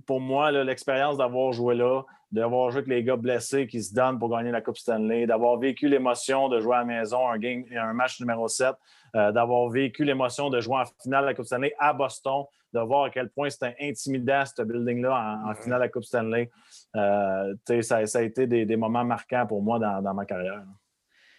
pour 0.07 0.19
moi, 0.19 0.51
l'expérience 0.51 1.15
d'avoir 1.17 1.51
joué 1.51 1.75
là, 1.75 2.01
d'avoir 2.31 2.71
joué 2.71 2.79
avec 2.79 2.89
les 2.89 3.03
gars 3.03 3.15
blessés 3.15 3.67
qui 3.67 3.81
se 3.81 3.93
donnent 3.93 4.19
pour 4.19 4.29
gagner 4.29 4.51
la 4.51 4.61
Coupe 4.61 4.77
Stanley, 4.77 5.25
d'avoir 5.25 5.57
vécu 5.57 5.87
l'émotion 5.87 6.49
de 6.49 6.59
jouer 6.59 6.75
à 6.75 6.79
la 6.79 6.85
maison 6.85 7.27
un, 7.29 7.37
game, 7.37 7.63
un 7.75 7.93
match 7.93 8.19
numéro 8.19 8.47
7, 8.47 8.75
euh, 9.15 9.31
d'avoir 9.31 9.69
vécu 9.69 10.03
l'émotion 10.03 10.49
de 10.49 10.59
jouer 10.59 10.77
en 10.77 10.85
finale 11.01 11.21
de 11.21 11.27
la 11.27 11.33
Coupe 11.33 11.45
Stanley 11.45 11.73
à 11.79 11.93
Boston, 11.93 12.43
de 12.73 12.79
voir 12.79 13.05
à 13.05 13.09
quel 13.09 13.29
point 13.29 13.49
c'était 13.49 13.75
intimidant, 13.79 14.43
ce 14.45 14.61
building-là, 14.61 15.41
en, 15.45 15.55
finale 15.55 15.79
de 15.79 15.83
la 15.85 15.89
Coupe 15.89 16.03
Stanley. 16.03 16.51
Euh, 16.95 17.53
ça, 17.81 17.97
a 17.97 18.21
été 18.21 18.47
des, 18.47 18.75
moments 18.75 19.05
marquants 19.05 19.45
pour 19.47 19.61
moi 19.61 19.79
dans, 19.79 20.13
ma 20.13 20.25
carrière. 20.25 20.63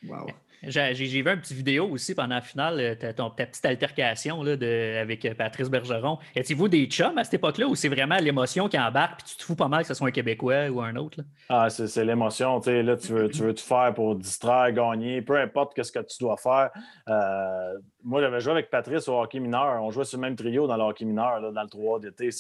Wow. 0.09 0.27
J'ai 0.67 0.93
vu 0.93 1.29
une 1.29 1.41
petite 1.41 1.57
vidéo 1.57 1.89
aussi 1.91 2.15
pendant 2.15 2.37
la 2.37 2.41
finale, 2.41 2.81
euh, 2.81 2.95
ta, 2.95 3.13
ta 3.13 3.47
petite 3.47 3.65
altercation 3.65 4.43
là, 4.43 4.57
de, 4.57 4.99
avec 5.01 5.25
euh, 5.25 5.35
Patrice 5.35 5.69
Bergeron. 5.69 6.19
Étiez-vous 6.35 6.69
des 6.69 6.87
chums 6.87 7.17
à 7.19 7.25
cette 7.25 7.35
époque-là 7.35 7.67
ou 7.67 7.75
c'est 7.75 7.89
vraiment 7.89 8.17
l'émotion 8.17 8.69
qui 8.69 8.79
embarque 8.79 9.23
puis 9.23 9.33
tu 9.33 9.37
te 9.37 9.43
fous 9.45 9.57
pas 9.57 9.69
mal 9.69 9.83
que 9.83 9.89
ce 9.89 9.95
soit 9.95 10.09
un 10.09 10.13
Québécois 10.13 10.69
ou 10.69 10.81
un 10.81 10.97
autre? 10.97 11.19
Là? 11.19 11.25
Ah, 11.49 11.71
c'est 11.71 12.05
l'émotion. 12.05 12.61
Là, 12.67 12.97
tu 12.97 13.13
veux, 13.13 13.29
tu 13.29 13.43
veux 13.43 13.55
tout 13.55 13.65
faire 13.65 13.93
pour 13.95 14.17
distraire, 14.17 14.73
gagner, 14.73 15.23
peu 15.23 15.39
importe 15.39 15.81
ce 15.83 15.93
que 15.93 16.01
tu 16.01 16.19
dois 16.21 16.37
faire. 16.37 16.71
Euh, 17.09 17.75
moi, 18.07 18.21
j'avais 18.21 18.41
joué 18.41 18.53
avec 18.53 18.71
Patrice 18.71 19.09
au 19.09 19.21
hockey 19.21 19.41
mineur. 19.41 19.83
On 19.83 19.91
jouait 19.91 20.05
sur 20.05 20.19
le 20.19 20.23
même 20.23 20.37
trio 20.37 20.69
dans 20.69 20.77
le 20.77 20.85
hockey 20.85 21.05
mineur, 21.05 21.53
dans 21.53 21.63
le 21.63 21.69
3 21.69 21.99
d'été. 21.99 22.31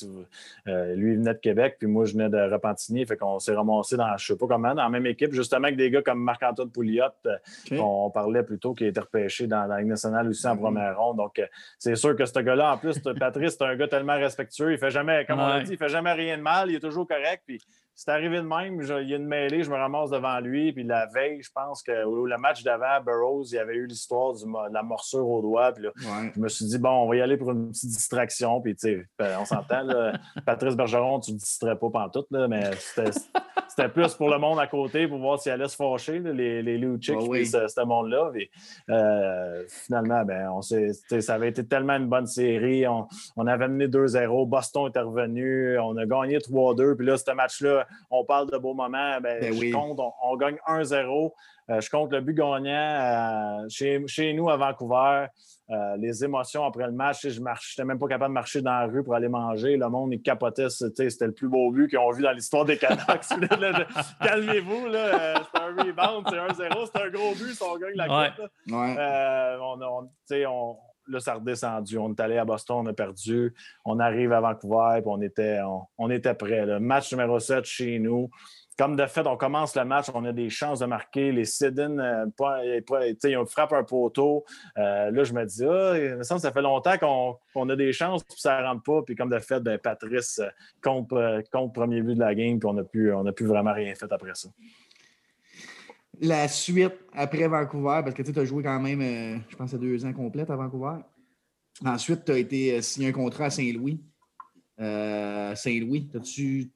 Euh, 0.68 0.94
lui, 0.94 1.12
il 1.12 1.18
venait 1.18 1.34
de 1.34 1.38
Québec, 1.38 1.76
puis 1.78 1.88
moi, 1.88 2.04
je 2.04 2.12
venais 2.12 2.28
de 2.28 2.38
Repentigny. 2.38 3.04
Fait 3.04 3.16
qu'on 3.16 3.40
s'est 3.40 3.54
ramassé 3.54 3.96
dans, 3.96 4.16
je 4.16 4.26
sais 4.26 4.36
pas 4.36 4.46
comment, 4.46 4.74
dans 4.74 4.82
la 4.84 4.88
même 4.88 5.06
équipe, 5.06 5.32
justement 5.32 5.64
avec 5.64 5.76
des 5.76 5.90
gars 5.90 6.02
comme 6.02 6.22
Marc-Antoine 6.22 6.70
Pouliot, 6.70 7.04
on 7.72 8.10
parlait 8.16 8.42
plutôt, 8.42 8.72
qui 8.72 8.86
était 8.86 9.00
repêché 9.00 9.46
dans, 9.46 9.66
la 9.66 9.78
Ligue 9.78 9.88
nationale 9.88 10.26
aussi 10.28 10.46
en 10.46 10.54
mm-hmm. 10.54 10.60
première 10.60 10.98
ronde. 10.98 11.18
Donc, 11.18 11.38
euh, 11.38 11.46
c'est 11.78 11.96
sûr 11.96 12.16
que 12.16 12.24
ce 12.24 12.38
gars-là, 12.38 12.72
en 12.72 12.78
plus, 12.78 12.98
Patrice, 12.98 13.56
c'est 13.58 13.64
un 13.64 13.76
gars 13.76 13.88
tellement 13.88 14.16
respectueux. 14.16 14.72
Il 14.72 14.78
fait 14.78 14.90
jamais, 14.90 15.26
comme 15.26 15.38
on 15.38 15.46
l'a 15.46 15.62
dit, 15.62 15.72
il 15.72 15.78
fait 15.78 15.90
jamais 15.90 16.12
rien 16.12 16.38
de 16.38 16.42
mal. 16.42 16.70
Il 16.70 16.76
est 16.76 16.80
toujours 16.80 17.06
correct. 17.06 17.42
Puis 17.46 17.60
c'est 17.96 18.10
arrivé 18.10 18.36
de 18.36 18.42
même. 18.42 18.82
il 18.82 19.08
y 19.08 19.14
a 19.14 19.16
une 19.16 19.26
mêlée, 19.26 19.62
je 19.62 19.70
me 19.70 19.76
ramasse 19.76 20.10
devant 20.10 20.38
lui. 20.38 20.70
Puis 20.74 20.84
la 20.84 21.06
veille, 21.06 21.42
je 21.42 21.50
pense 21.50 21.82
que 21.82 21.92
le 21.92 22.36
match 22.36 22.62
d'avant, 22.62 23.00
Burroughs, 23.02 23.46
il 23.52 23.54
y 23.54 23.58
avait 23.58 23.74
eu 23.74 23.86
l'histoire 23.86 24.34
de 24.34 24.72
la 24.72 24.82
morsure 24.82 25.26
au 25.26 25.40
doigt. 25.40 25.72
Puis 25.72 25.84
là, 25.84 25.90
je 26.34 26.38
me 26.38 26.48
suis 26.48 26.66
dit, 26.66 26.78
bon, 26.78 26.90
on 26.90 27.08
va 27.08 27.16
y 27.16 27.22
aller 27.22 27.38
pour 27.38 27.52
une 27.52 27.70
petite 27.70 27.88
distraction. 27.88 28.60
Puis, 28.60 28.76
tu 28.76 29.08
sais, 29.18 29.36
on 29.40 29.46
s'entend, 29.46 30.12
Patrice 30.46 30.76
Bergeron, 30.76 31.20
tu 31.20 31.32
ne 31.32 31.38
distrais 31.38 31.78
pas 31.78 31.88
pantoute, 31.88 32.26
là, 32.30 32.46
mais 32.48 32.70
c'était 33.76 33.88
plus 33.88 34.14
pour 34.14 34.28
le 34.28 34.38
monde 34.38 34.58
à 34.58 34.66
côté 34.66 35.08
pour 35.08 35.18
voir 35.18 35.40
s'il 35.40 35.52
allait 35.52 35.68
se 35.68 35.76
fâcher, 35.76 36.18
les, 36.18 36.62
les 36.62 36.78
Lou 36.78 36.98
Chicks, 37.00 37.18
ce, 37.18 37.84
monde-là. 37.84 38.30
Euh, 38.90 39.64
finalement, 39.68 40.22
ben, 40.24 40.50
on 40.50 40.60
ça 40.60 41.34
avait 41.34 41.48
été 41.48 41.66
tellement 41.66 41.94
une 41.94 42.08
bonne 42.08 42.26
série. 42.26 42.86
On, 42.86 43.06
on 43.36 43.46
avait 43.46 43.68
mené 43.68 43.88
2-0. 43.88 44.48
Boston 44.48 44.88
était 44.88 45.00
revenu. 45.00 45.78
On 45.78 45.96
a 45.96 46.06
gagné 46.06 46.38
3-2. 46.38 46.96
Puis 46.96 47.06
là, 47.06 47.16
ce 47.16 47.30
match-là, 47.32 47.85
on 48.10 48.24
parle 48.24 48.50
de 48.50 48.58
beaux 48.58 48.74
moments. 48.74 49.20
Ben, 49.20 49.40
ben 49.40 49.52
je 49.52 49.72
compte, 49.72 50.00
on, 50.22 50.36
gagne 50.36 50.56
1-0. 50.66 51.32
Euh, 51.68 51.80
je 51.80 51.90
compte 51.90 52.12
le 52.12 52.20
but 52.20 52.34
gagnant 52.34 53.64
euh, 53.64 53.66
chez, 53.68 54.32
nous 54.32 54.48
à 54.48 54.56
Vancouver. 54.56 55.26
Euh, 55.68 55.96
les 55.96 56.22
émotions 56.22 56.64
après 56.64 56.86
le 56.86 56.92
match, 56.92 57.26
je 57.26 57.40
n'étais 57.40 57.84
même 57.84 57.98
pas 57.98 58.06
capable 58.06 58.30
de 58.30 58.34
marcher 58.34 58.62
dans 58.62 58.70
la 58.70 58.86
rue 58.86 59.02
pour 59.02 59.14
aller 59.14 59.28
manger. 59.28 59.76
Le 59.76 59.88
monde, 59.88 60.12
il 60.12 60.22
capotait. 60.22 60.70
C'était 60.70 61.26
le 61.26 61.32
plus 61.32 61.48
beau 61.48 61.72
but 61.72 61.88
qu'ils 61.88 61.98
ont 61.98 62.12
vu 62.12 62.22
dans 62.22 62.32
l'histoire 62.32 62.64
des 62.64 62.76
Canucks. 62.76 63.04
Calmez-vous, 64.22 64.92
c'est 64.92 65.60
un 65.60 65.74
rebound, 65.76 66.26
c'est 66.28 66.62
1-0, 66.62 66.90
c'est 66.92 67.02
un 67.02 67.10
gros 67.10 67.34
but 67.34 67.54
si 67.54 67.62
on 67.62 67.76
gagne 67.78 67.96
la 67.96 68.30
coupe. 68.30 68.48
on, 70.46 70.76
là, 71.08 71.20
ça 71.20 71.32
a 71.32 71.34
redescendu. 71.36 71.98
On 71.98 72.12
est 72.12 72.20
allé 72.20 72.38
à 72.38 72.44
Boston, 72.44 72.76
on 72.80 72.86
a 72.86 72.92
perdu. 72.92 73.54
On 73.84 73.98
arrive 73.98 74.32
à 74.32 74.40
Vancouver, 74.40 75.00
puis 75.00 75.06
on 75.06 75.20
était, 75.22 75.60
on, 75.98 76.10
était 76.10 76.34
prêts. 76.34 76.66
Le 76.66 76.80
match 76.80 77.12
numéro 77.12 77.38
7 77.38 77.64
chez 77.64 77.98
nous. 77.98 78.30
Comme 78.78 78.94
de 78.94 79.06
fait, 79.06 79.26
on 79.26 79.38
commence 79.38 79.74
le 79.74 79.86
match, 79.86 80.08
on 80.12 80.22
a 80.26 80.32
des 80.32 80.50
chances 80.50 80.80
de 80.80 80.86
marquer. 80.86 81.32
Les 81.32 81.46
Sidden, 81.46 81.98
euh, 81.98 82.26
ils 83.24 83.46
frappent 83.46 83.72
un 83.72 83.84
poteau. 83.84 84.44
Euh, 84.76 85.10
là, 85.10 85.24
je 85.24 85.32
me 85.32 85.46
dis, 85.46 85.64
ah, 85.64 85.94
il 85.96 86.16
me 86.16 86.22
semble 86.22 86.40
que 86.40 86.46
ça 86.46 86.52
fait 86.52 86.60
longtemps 86.60 87.38
qu'on 87.54 87.68
a 87.70 87.76
des 87.76 87.92
chances, 87.94 88.22
puis 88.22 88.38
ça 88.38 88.60
ne 88.60 88.66
rentre 88.66 88.82
pas. 88.82 89.02
Puis 89.02 89.16
comme 89.16 89.30
de 89.30 89.38
fait, 89.38 89.60
ben, 89.60 89.78
Patrice 89.78 90.40
euh, 90.40 90.48
compte, 90.82 91.10
compte 91.50 91.74
premier 91.74 92.02
but 92.02 92.16
de 92.16 92.20
la 92.20 92.34
game, 92.34 92.58
puis 92.58 92.68
on 92.68 92.74
n'a 92.74 92.84
plus, 92.84 93.12
plus 93.34 93.46
vraiment 93.46 93.72
rien 93.72 93.94
fait 93.94 94.12
après 94.12 94.34
ça 94.34 94.50
la 96.20 96.48
suite 96.48 96.94
après 97.12 97.48
Vancouver, 97.48 98.00
parce 98.02 98.14
que 98.14 98.22
tu 98.22 98.38
as 98.38 98.44
joué 98.44 98.62
quand 98.62 98.80
même, 98.80 99.00
euh, 99.00 99.38
je 99.48 99.56
pense, 99.56 99.74
à 99.74 99.78
deux 99.78 100.04
ans 100.04 100.12
complètes 100.12 100.50
à 100.50 100.56
Vancouver. 100.56 101.00
Ensuite, 101.84 102.24
tu 102.24 102.32
as 102.32 102.38
été 102.38 102.74
euh, 102.74 102.80
signé 102.80 103.08
un 103.08 103.12
contrat 103.12 103.46
à 103.46 103.50
Saint-Louis. 103.50 104.00
Euh, 104.80 105.54
Saint-Louis, 105.54 106.10
as-tu 106.14 106.70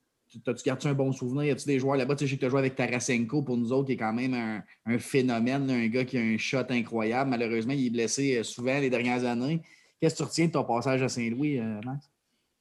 gardé 0.64 0.88
un 0.88 0.94
bon 0.94 1.12
souvenir? 1.12 1.44
Y 1.44 1.50
a-tu 1.50 1.66
des 1.66 1.78
joueurs 1.78 1.96
là-bas? 1.96 2.16
Tu 2.16 2.28
sais, 2.28 2.34
que 2.34 2.40
tu 2.40 2.46
as 2.46 2.48
joué 2.48 2.58
avec 2.60 2.76
Tarasenko 2.76 3.42
pour 3.42 3.56
nous 3.56 3.72
autres, 3.72 3.86
qui 3.86 3.92
est 3.92 3.96
quand 3.96 4.12
même 4.12 4.62
un, 4.86 4.98
phénomène, 4.98 5.70
un 5.70 5.86
gars 5.88 6.04
qui 6.04 6.18
a 6.18 6.20
un 6.20 6.36
shot 6.36 6.66
incroyable. 6.70 7.30
Malheureusement, 7.30 7.72
il 7.72 7.86
est 7.86 7.90
blessé 7.90 8.42
souvent 8.42 8.78
les 8.78 8.90
dernières 8.90 9.24
années. 9.24 9.62
Qu'est-ce 10.00 10.14
que 10.14 10.18
tu 10.18 10.24
retiens 10.24 10.46
de 10.46 10.52
ton 10.52 10.64
passage 10.64 11.02
à 11.02 11.08
Saint-Louis, 11.08 11.60
Max? 11.84 12.10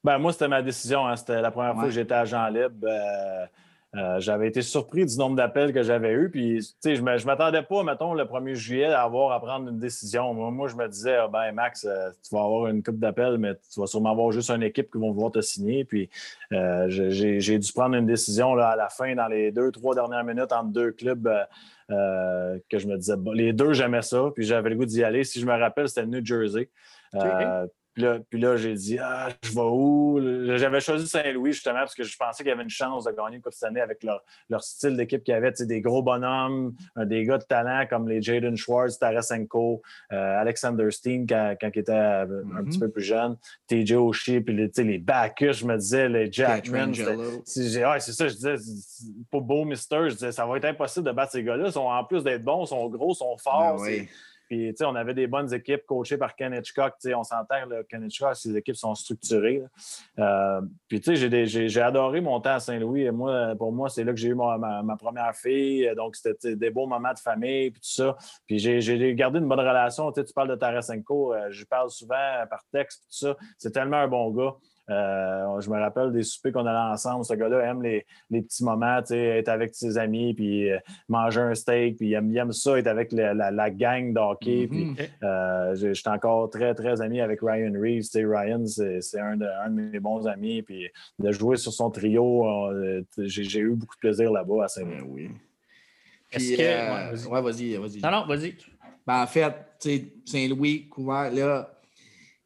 Ben, 0.04 0.18
moi, 0.18 0.32
c'était 0.32 0.48
ma 0.48 0.62
décision. 0.62 1.06
Hein. 1.06 1.16
C'était 1.16 1.42
la 1.42 1.52
première 1.52 1.74
fois 1.74 1.86
que 1.86 1.92
j'étais 1.92 2.14
agent 2.14 2.48
libre. 2.50 2.76
Euh, 2.84 3.46
j'avais 3.94 4.48
été 4.48 4.62
surpris 4.62 5.06
du 5.06 5.18
nombre 5.18 5.36
d'appels 5.36 5.74
que 5.74 5.82
j'avais 5.82 6.12
eu. 6.14 6.30
Puis, 6.30 6.62
je 6.84 6.90
ne 6.90 7.26
m'attendais 7.26 7.64
pas, 7.64 7.84
mettons, 7.84 8.14
le 8.14 8.24
1er 8.24 8.54
juillet, 8.54 8.86
à 8.86 9.02
avoir 9.02 9.32
à 9.32 9.40
prendre 9.40 9.70
une 9.70 9.80
décision. 9.80 10.34
Moi, 10.34 10.68
je 10.68 10.76
me 10.76 10.88
disais, 10.88 11.16
ah, 11.16 11.28
ben, 11.28 11.52
Max, 11.54 11.86
euh, 11.86 12.10
tu 12.24 12.36
vas 12.36 12.44
avoir 12.44 12.68
une 12.68 12.84
coupe 12.84 13.00
d'appels, 13.00 13.38
mais 13.38 13.56
tu 13.56 13.80
vas 13.80 13.88
sûrement 13.88 14.12
avoir 14.12 14.32
juste 14.32 14.52
une 14.52 14.64
équipe 14.64 14.92
qui 14.92 15.00
vont 15.00 15.12
vouloir 15.12 15.32
te 15.32 15.42
signer. 15.42 15.86
Puis, 15.86 16.10
euh, 16.54 16.86
j'ai 16.90 17.58
dû 17.58 17.74
prendre 17.74 17.96
une 17.96 18.06
décision 18.06 18.54
là, 18.54 18.70
à 18.70 18.76
la 18.76 18.90
fin, 18.90 19.16
dans 19.16 19.28
les 19.28 19.52
deux, 19.52 19.72
trois 19.72 19.96
dernières 19.96 20.24
minutes, 20.24 20.52
entre 20.52 20.72
deux 20.72 20.92
clubs. 20.92 21.30
que 21.90 22.78
je 22.78 22.88
me 22.88 22.96
disais, 22.98 23.16
les 23.34 23.54
deux, 23.54 23.74
j'aimais 23.74 24.04
ça, 24.04 24.30
puis 24.36 24.46
j'avais 24.46 24.70
le 24.70 24.76
goût 24.76 24.86
d'y 24.86 25.04
aller. 25.04 25.24
Si 25.24 25.40
je 25.40 25.46
me 25.46 25.58
rappelle, 25.58 25.90
c'était 25.90 26.06
New 26.06 26.24
Jersey. 26.24 26.70
Puis 27.96 28.40
là, 28.40 28.56
j'ai 28.58 28.74
dit, 28.74 28.98
ah, 29.00 29.30
je 29.44 29.52
vais 29.52 29.62
où? 29.62 30.20
J'avais 30.58 30.80
choisi 30.80 31.08
Saint-Louis 31.08 31.54
justement 31.54 31.80
parce 31.80 31.96
que 31.96 32.04
je 32.04 32.16
pensais 32.18 32.44
qu'il 32.44 32.50
y 32.50 32.54
avait 32.54 32.64
une 32.64 32.70
chance 32.70 33.06
de 33.06 33.12
gagner 33.12 33.38
une 33.38 33.42
Coupe 33.42 33.54
cette 33.54 33.70
année 33.70 33.82
avec 33.82 34.04
leur, 34.04 34.64
style 34.64 34.96
d'équipe 34.96 35.24
qu'ils 35.24 35.34
avaient, 35.34 35.52
des 35.52 35.82
gros 35.82 36.02
bonhommes, 36.02 36.76
des 36.98 37.26
gars 37.26 37.38
de 37.38 37.44
talent 37.44 37.86
comme 37.90 38.08
les 38.08 38.22
Jaden 38.22 38.56
Schwartz, 38.56 39.00
Tarasenko, 39.00 39.82
euh, 40.12 40.40
Alexander 40.40 40.92
Steen 40.92 41.26
quand, 41.28 41.56
quand 41.60 41.70
il 41.74 41.80
était 41.80 41.92
un 41.92 42.26
mm-hmm. 42.26 42.66
petit 42.66 42.80
peu 42.80 42.90
plus 42.90 43.04
jeune, 43.04 43.38
TJ 43.68 43.94
Oshie, 43.94 44.42
puis 44.42 44.56
les, 44.56 44.72
les 44.78 45.04
je 45.54 45.66
me 45.66 45.78
disais, 45.78 46.10
les 46.10 46.32
Jackman. 46.32 46.92
C'est 47.46 47.86
ouais, 47.86 48.00
ça, 48.00 48.28
je 48.28 48.34
disais, 48.34 48.56
pour 49.32 49.42
beau 49.42 49.66
Mister, 49.66 50.10
je 50.10 50.14
disais, 50.14 50.32
ça 50.32 50.46
va 50.46 50.58
être 50.58 50.66
impossible 50.66 51.06
de 51.06 51.12
battre 51.12 51.32
ces 51.32 51.44
gars-là. 51.44 51.70
En 51.76 52.04
plus 52.04 52.24
d'être 52.24 52.44
bons, 52.44 52.66
ils 52.66 52.68
sont 52.68 52.88
gros, 52.90 53.14
ils 53.14 53.16
sont 53.16 53.38
forts. 53.38 53.82
Ben 53.82 54.08
puis, 54.50 54.74
on 54.82 54.96
avait 54.96 55.14
des 55.14 55.28
bonnes 55.28 55.54
équipes 55.54 55.86
coachées 55.86 56.18
par 56.18 56.36
Ken 56.36 56.52
Hitchcock. 56.56 56.96
on 57.16 57.24
s'entend, 57.24 57.56
Ken 57.88 58.04
Hitchcock, 58.04 58.36
ses 58.36 58.58
équipes 58.58 58.76
sont 58.76 58.96
structurées. 58.96 59.62
Euh, 60.18 60.62
puis, 60.88 61.00
j'ai 61.06 61.82
adoré 61.82 62.20
mon 62.20 62.42
temps 62.42 62.56
à 62.56 62.60
Saint-Louis. 62.60 63.12
Moi, 63.12 63.54
pour 63.60 63.72
moi, 63.72 63.90
c'est 63.90 64.04
là 64.04 64.12
que 64.12 64.18
j'ai 64.18 64.30
eu 64.30 64.36
ma, 64.36 64.96
première 64.98 65.36
fille. 65.36 65.92
Donc, 65.96 66.16
c'était 66.16 66.56
des 66.56 66.72
beaux 66.72 66.88
moments 66.88 67.14
de 67.14 67.20
famille, 67.20 67.70
puis 67.70 67.80
tout 67.80 67.92
ça. 67.92 68.18
Puis, 68.48 68.58
j'ai 68.58 69.14
gardé 69.14 69.38
une 69.38 69.48
bonne 69.48 69.60
relation. 69.60 70.12
Tu, 70.12 70.22
sais, 70.22 70.26
tu 70.26 70.34
parles 70.34 70.50
de 70.50 70.56
Tarasenko, 70.56 71.36
euh, 71.36 71.48
je 71.52 71.64
parle 71.66 71.92
souvent 71.92 72.16
par 72.50 72.64
texte, 72.72 73.04
tout 73.04 73.28
ça. 73.28 73.38
C'est 73.60 73.72
tellement 73.72 73.98
un 73.98 74.08
bon 74.08 74.32
gars. 74.32 74.56
Euh, 74.90 75.62
je 75.62 75.70
me 75.70 75.80
rappelle 75.80 76.12
des 76.12 76.24
soupers 76.24 76.52
qu'on 76.52 76.66
allait 76.66 76.94
ensemble. 76.94 77.24
Ce 77.26 77.34
gars-là 77.34 77.60
aime 77.60 77.84
les, 77.84 78.06
petits 78.30 78.64
moments, 78.64 79.02
être 79.10 79.50
avec 79.50 79.76
ses 79.76 79.98
amis, 79.98 80.34
puis 80.34 80.72
euh, 80.72 80.80
manger 81.08 81.42
un 81.42 81.56
steak, 81.56 81.98
puis 81.98 82.10
il 82.10 82.14
aime, 82.16 82.52
ça, 82.52 82.78
être 82.78 82.88
avec 82.88 83.12
la, 83.12 83.70
gang 83.70 84.14
d'hockey. 84.14 84.68
Mm-hmm. 84.72 85.10
Euh, 85.24 85.76
j'étais 85.94 86.10
encore 86.10 86.50
très, 86.50 86.74
très 86.74 87.02
ami 87.02 87.22
avec 87.22 87.40
Ryan 87.42 87.74
Reeves. 87.80 88.10
Ryan, 88.16 88.66
c'est 88.66 89.20
un, 89.20 89.40
un, 89.42 89.70
de 89.70 89.82
mes 89.82 90.00
bons 90.00 90.28
amis. 90.28 90.62
Puis 90.62 90.90
de 91.20 91.32
jouer 91.32 91.58
sur 91.58 91.74
son 91.74 91.90
trio, 91.90 92.46
j'ai 93.18 93.60
eu 93.60 93.76
beaucoup 93.76 93.96
de 93.96 94.00
plaisir 94.00 94.32
là-bas 94.32 94.66
à 94.66 94.68
Saint-Louis. 94.68 95.00
Ben 95.00 95.06
oui. 95.08 95.30
Est-ce 96.32 96.58
que. 96.58 97.30
Ouais, 97.30 97.42
vas-y, 97.42 97.76
vas-y. 97.76 98.02
non, 98.02 98.12
non, 98.12 98.26
vas-y. 98.26 98.56
Ben, 99.06 99.24
en 99.24 99.28
fait, 99.28 99.54
Saint-Louis, 100.26 100.88
couvert, 100.88 101.32
là 101.32 101.79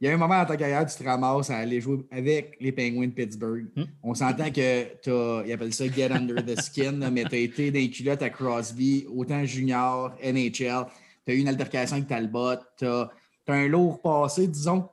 il 0.03 0.07
y 0.07 0.09
a 0.09 0.15
un 0.15 0.17
moment 0.17 0.37
dans 0.37 0.45
ta 0.45 0.57
carrière, 0.57 0.85
tu 0.85 1.01
te 1.01 1.03
ramasses 1.07 1.49
à 1.49 1.59
aller 1.59 1.79
jouer 1.79 1.99
avec 2.11 2.57
les 2.59 2.73
Penguins 2.73 3.07
de 3.07 3.13
Pittsburgh. 3.13 3.67
Hmm. 3.73 3.83
On 4.03 4.13
s'entend 4.13 4.51
que 4.51 5.01
tu 5.01 5.09
as, 5.09 5.43
ils 5.45 5.53
appellent 5.53 5.73
ça 5.73 5.87
get 5.87 6.11
under 6.11 6.43
the 6.43 6.59
skin, 6.59 7.09
mais 7.09 7.23
tu 7.23 7.35
as 7.35 7.37
été 7.37 7.71
dans 7.71 7.79
les 7.79 7.89
culottes 7.89 8.21
à 8.21 8.29
Crosby, 8.29 9.05
autant 9.15 9.45
junior, 9.45 10.13
NHL. 10.21 10.51
Tu 10.53 10.67
as 10.67 11.33
eu 11.33 11.37
une 11.37 11.47
altercation 11.47 11.95
avec 11.95 12.09
Talbot. 12.09 12.57
Tu 12.77 12.85
as, 12.85 13.09
un 13.47 13.67
lourd 13.69 14.01
passé, 14.01 14.45
disons, 14.45 14.89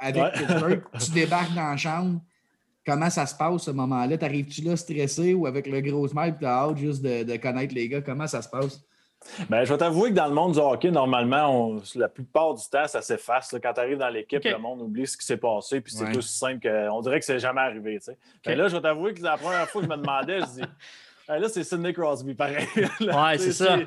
avec 0.00 0.32
Pittsburgh. 0.32 0.82
tu 0.98 1.10
débarques 1.10 1.54
dans 1.54 1.68
la 1.68 1.76
chambre. 1.76 2.22
Comment 2.86 3.10
ça 3.10 3.26
se 3.26 3.34
passe 3.34 3.64
ce 3.64 3.70
moment-là? 3.70 4.16
T'arrives-tu 4.16 4.62
là 4.62 4.78
stressé 4.78 5.34
ou 5.34 5.44
avec 5.44 5.66
le 5.66 5.82
gros 5.82 6.08
smile 6.08 6.36
tu 6.38 6.46
as 6.46 6.62
hâte 6.62 6.78
juste 6.78 7.02
de, 7.02 7.22
de 7.22 7.36
connaître 7.36 7.74
les 7.74 7.86
gars? 7.86 8.00
Comment 8.00 8.26
ça 8.26 8.40
se 8.40 8.48
passe? 8.48 8.80
Ben, 9.48 9.64
je 9.64 9.72
vais 9.72 9.78
t'avouer 9.78 10.10
que 10.10 10.14
dans 10.14 10.26
le 10.26 10.34
monde 10.34 10.52
du 10.52 10.58
hockey, 10.58 10.90
normalement, 10.90 11.76
la 11.94 12.08
plupart 12.08 12.54
du 12.54 12.62
temps, 12.70 12.86
ça 12.86 13.02
s'efface. 13.02 13.54
Quand 13.62 13.72
tu 13.72 13.80
arrives 13.80 13.98
dans 13.98 14.08
l'équipe, 14.08 14.44
le 14.44 14.58
monde 14.58 14.82
oublie 14.82 15.06
ce 15.06 15.16
qui 15.16 15.24
s'est 15.26 15.36
passé, 15.36 15.80
puis 15.80 15.92
c'est 15.92 16.16
aussi 16.16 16.36
simple 16.38 16.68
qu'on 16.68 17.00
dirait 17.00 17.18
que 17.20 17.26
c'est 17.26 17.38
jamais 17.38 17.60
arrivé. 17.60 17.98
Mais 18.46 18.56
là, 18.56 18.68
je 18.68 18.76
vais 18.76 18.82
t'avouer 18.82 19.14
que 19.14 19.22
la 19.22 19.36
première 19.36 19.68
fois 19.68 19.80
que 19.82 19.86
je 19.86 19.92
me 19.92 19.96
demandais, 19.96 20.40
je 20.40 20.60
dis 20.60 20.60
là, 21.28 21.48
c'est 21.48 21.64
Sidney 21.64 21.92
Crosby, 21.92 22.34
pareil. 22.34 22.66
ouais, 22.76 23.38
c'est 23.38 23.52
ça. 23.52 23.78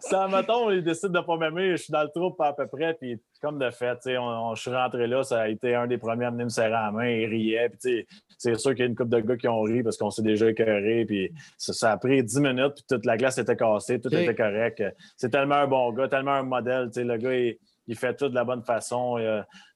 Ça, 0.00 0.28
mettons, 0.28 0.70
il 0.70 0.82
décide 0.82 1.10
de 1.10 1.18
ne 1.18 1.22
pas 1.24 1.36
m'aimer, 1.36 1.72
je 1.72 1.82
suis 1.82 1.92
dans 1.92 2.02
le 2.02 2.08
troupe 2.08 2.40
à 2.40 2.52
peu 2.52 2.66
près, 2.66 2.94
puis 2.94 3.20
comme 3.40 3.58
de 3.58 3.70
fait, 3.70 3.98
on, 4.18 4.54
je 4.54 4.62
suis 4.62 4.70
rentré 4.70 5.06
là, 5.06 5.22
ça 5.22 5.42
a 5.42 5.48
été 5.48 5.74
un 5.74 5.86
des 5.86 5.98
premiers 5.98 6.26
à 6.26 6.30
venir 6.30 6.46
me 6.46 6.50
serrer 6.50 6.70
la 6.70 6.90
main, 6.90 7.08
il 7.08 7.26
riait, 7.26 7.68
puis 7.68 8.06
c'est 8.38 8.58
sûr 8.58 8.70
qu'il 8.70 8.80
y 8.80 8.82
a 8.82 8.86
une 8.86 8.96
couple 8.96 9.10
de 9.10 9.20
gars 9.20 9.36
qui 9.36 9.48
ont 9.48 9.62
ri 9.62 9.82
parce 9.82 9.96
qu'on 9.96 10.10
s'est 10.10 10.22
déjà 10.22 10.48
écœuré, 10.48 11.04
puis 11.06 11.30
ça, 11.58 11.92
a 11.92 11.96
pris 11.96 12.22
10 12.22 12.40
minutes, 12.40 12.74
puis 12.76 12.84
toute 12.88 13.06
la 13.06 13.16
glace 13.16 13.38
était 13.38 13.56
cassée, 13.56 14.00
tout 14.00 14.14
était 14.14 14.34
correct. 14.34 14.82
C'est 15.16 15.30
tellement 15.30 15.56
un 15.56 15.66
bon 15.66 15.92
gars, 15.92 16.08
tellement 16.08 16.32
un 16.32 16.42
modèle, 16.42 16.90
le 16.94 17.16
gars, 17.16 17.34
il, 17.34 17.58
il 17.90 17.96
fait 17.96 18.14
tout 18.14 18.28
de 18.28 18.36
la 18.36 18.44
bonne 18.44 18.62
façon. 18.62 19.16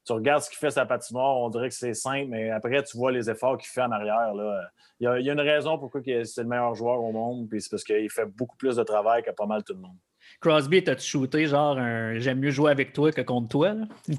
tu 0.05 0.13
regardes 0.13 0.41
ce 0.41 0.49
qu'il 0.49 0.57
fait 0.57 0.71
sa 0.71 0.85
patinoire, 0.85 1.35
on 1.35 1.49
dirait 1.49 1.67
que 1.67 1.75
c'est 1.75 1.93
simple, 1.93 2.29
mais 2.29 2.49
après, 2.49 2.81
tu 2.81 2.97
vois 2.97 3.11
les 3.11 3.29
efforts 3.29 3.57
qu'il 3.57 3.67
fait 3.67 3.81
en 3.81 3.91
arrière. 3.91 4.33
Là. 4.33 4.69
Il, 5.01 5.03
y 5.03 5.07
a, 5.07 5.19
il 5.19 5.25
y 5.25 5.29
a 5.29 5.33
une 5.33 5.41
raison 5.41 5.77
pourquoi 5.77 5.99
c'est 6.01 6.41
le 6.41 6.47
meilleur 6.47 6.73
joueur 6.75 7.01
au 7.01 7.11
monde, 7.11 7.49
puis 7.49 7.61
c'est 7.61 7.69
parce 7.69 7.83
qu'il 7.83 8.09
fait 8.09 8.25
beaucoup 8.25 8.55
plus 8.55 8.77
de 8.77 8.83
travail 8.83 9.21
que 9.21 9.31
pas 9.31 9.45
mal 9.45 9.65
tout 9.65 9.73
le 9.73 9.81
monde. 9.81 9.97
Crosby, 10.41 10.83
t'as-tu 10.83 11.05
shooté 11.05 11.47
genre 11.47 11.77
un 11.77 12.19
j'aime 12.19 12.39
mieux 12.39 12.51
jouer 12.51 12.71
avec 12.71 12.93
toi 12.93 13.11
que 13.11 13.21
contre 13.21 13.49
toi? 13.49 13.73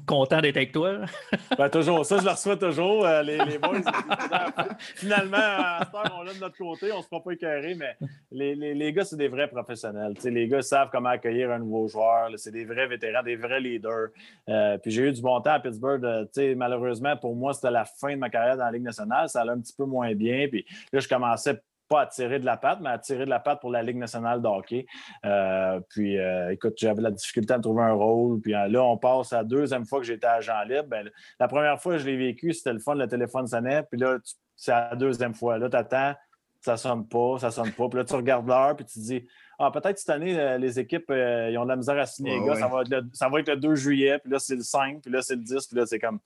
Content 0.05 0.41
d'être 0.41 0.57
avec 0.57 0.71
toi? 0.71 1.01
Ben, 1.57 1.69
toujours. 1.69 2.05
Ça, 2.05 2.17
je 2.17 2.23
le 2.23 2.31
reçois 2.31 2.57
toujours. 2.57 3.05
Euh, 3.05 3.23
les, 3.23 3.37
les, 3.37 3.57
boys, 3.57 3.79
finalement, 4.95 5.37
à 5.37 5.79
cette 5.85 5.95
heure, 5.95 6.17
on 6.19 6.23
l'a 6.23 6.33
de 6.33 6.39
notre 6.39 6.57
côté, 6.57 6.91
on 6.91 7.01
se 7.01 7.07
fera 7.07 7.23
pas 7.23 7.31
écœurer, 7.31 7.73
mais 7.75 7.95
les, 8.31 8.53
les, 8.53 8.73
les 8.73 8.93
gars, 8.93 9.05
c'est 9.05 9.15
des 9.15 9.27
vrais 9.27 9.47
professionnels. 9.47 10.13
les 10.23 10.47
gars 10.47 10.61
savent 10.61 10.89
comment 10.91 11.09
accueillir 11.09 11.51
un 11.51 11.59
nouveau 11.59 11.87
joueur. 11.87 12.29
C'est 12.35 12.51
des 12.51 12.65
vrais 12.65 12.87
vétérans, 12.87 13.23
des 13.23 13.35
vrais 13.35 13.59
leaders. 13.59 14.09
Euh, 14.49 14.77
puis 14.77 14.91
j'ai 14.91 15.03
eu 15.03 15.11
du 15.11 15.21
bon 15.21 15.39
temps 15.41 15.53
à 15.53 15.59
Pittsburgh. 15.59 16.03
Euh, 16.03 16.55
malheureusement, 16.55 17.15
pour 17.17 17.35
moi, 17.35 17.53
c'était 17.53 17.71
la 17.71 17.85
fin 17.85 18.11
de 18.11 18.19
ma 18.19 18.29
carrière 18.29 18.57
dans 18.57 18.65
la 18.65 18.71
Ligue 18.71 18.83
nationale. 18.83 19.29
Ça 19.29 19.41
allait 19.41 19.51
un 19.51 19.59
petit 19.59 19.75
peu 19.75 19.85
moins 19.85 20.13
bien. 20.13 20.47
Puis 20.47 20.65
là, 20.91 20.99
je 20.99 21.07
commençais 21.07 21.59
pas 21.87 22.01
à 22.01 22.05
tirer 22.07 22.39
de 22.39 22.45
la 22.45 22.57
patte, 22.57 22.79
mais 22.81 22.89
à 22.89 22.97
tirer 22.97 23.25
de 23.25 23.29
la 23.29 23.39
patte 23.39 23.61
pour 23.61 23.71
la 23.71 23.83
Ligue 23.83 23.97
nationale 23.97 24.41
de 24.41 24.47
hockey. 24.47 24.85
Euh, 25.25 25.79
puis, 25.89 26.17
euh, 26.17 26.51
écoute, 26.51 26.73
j'avais 26.77 27.01
la 27.01 27.11
difficulté 27.11 27.53
à 27.53 27.59
trouver 27.59 27.83
un 27.83 27.93
rôle. 27.93 28.41
Puis 28.41 28.51
là, 28.51 28.83
on 28.83 28.97
passe 28.97 29.33
à 29.33 29.37
la 29.37 29.43
deuxième 29.43 29.85
fois 29.85 29.99
que 29.99 30.05
j'étais 30.05 30.27
agent 30.27 30.63
libre. 30.63 30.87
Ben, 30.87 31.09
la 31.39 31.47
première 31.47 31.81
fois 31.81 31.93
que 31.93 31.99
je 31.99 32.05
l'ai 32.05 32.17
vécu, 32.17 32.53
c'était 32.53 32.73
le 32.73 32.79
fun, 32.79 32.95
le 32.95 33.07
téléphone 33.07 33.47
sonnait. 33.47 33.83
Puis 33.83 33.99
là, 33.99 34.17
c'est 34.55 34.71
la 34.71 34.95
deuxième 34.95 35.33
fois. 35.33 35.57
Là, 35.57 35.69
tu 35.69 35.77
attends, 35.77 36.13
ça 36.61 36.77
sonne 36.77 37.07
pas, 37.07 37.37
ça 37.39 37.51
sonne 37.51 37.71
pas. 37.71 37.87
Puis 37.89 37.99
là, 37.99 38.05
tu 38.05 38.15
regardes 38.15 38.47
l'heure, 38.47 38.75
puis 38.75 38.85
tu 38.85 38.99
te 38.99 39.05
dis, 39.05 39.27
ah, 39.59 39.71
peut-être 39.71 39.97
cette 39.97 40.09
année, 40.09 40.57
les 40.57 40.79
équipes, 40.79 41.09
ils 41.09 41.57
ont 41.57 41.63
de 41.63 41.69
la 41.69 41.75
misère 41.75 41.97
à 41.97 42.05
signer 42.05 42.39
les 42.39 42.45
gars. 42.45 42.55
Ça, 42.55 42.67
va 42.67 42.81
être 42.81 42.89
le, 42.89 43.01
ça 43.13 43.29
va 43.29 43.39
être 43.39 43.49
le 43.49 43.57
2 43.57 43.75
juillet, 43.75 44.19
puis 44.19 44.31
là, 44.31 44.39
c'est 44.39 44.55
le 44.55 44.61
5, 44.61 45.01
puis 45.01 45.11
là, 45.11 45.21
c'est 45.21 45.35
le 45.35 45.41
10, 45.41 45.67
puis 45.67 45.77
là, 45.77 45.85
c'est 45.85 45.99
comme. 45.99 46.19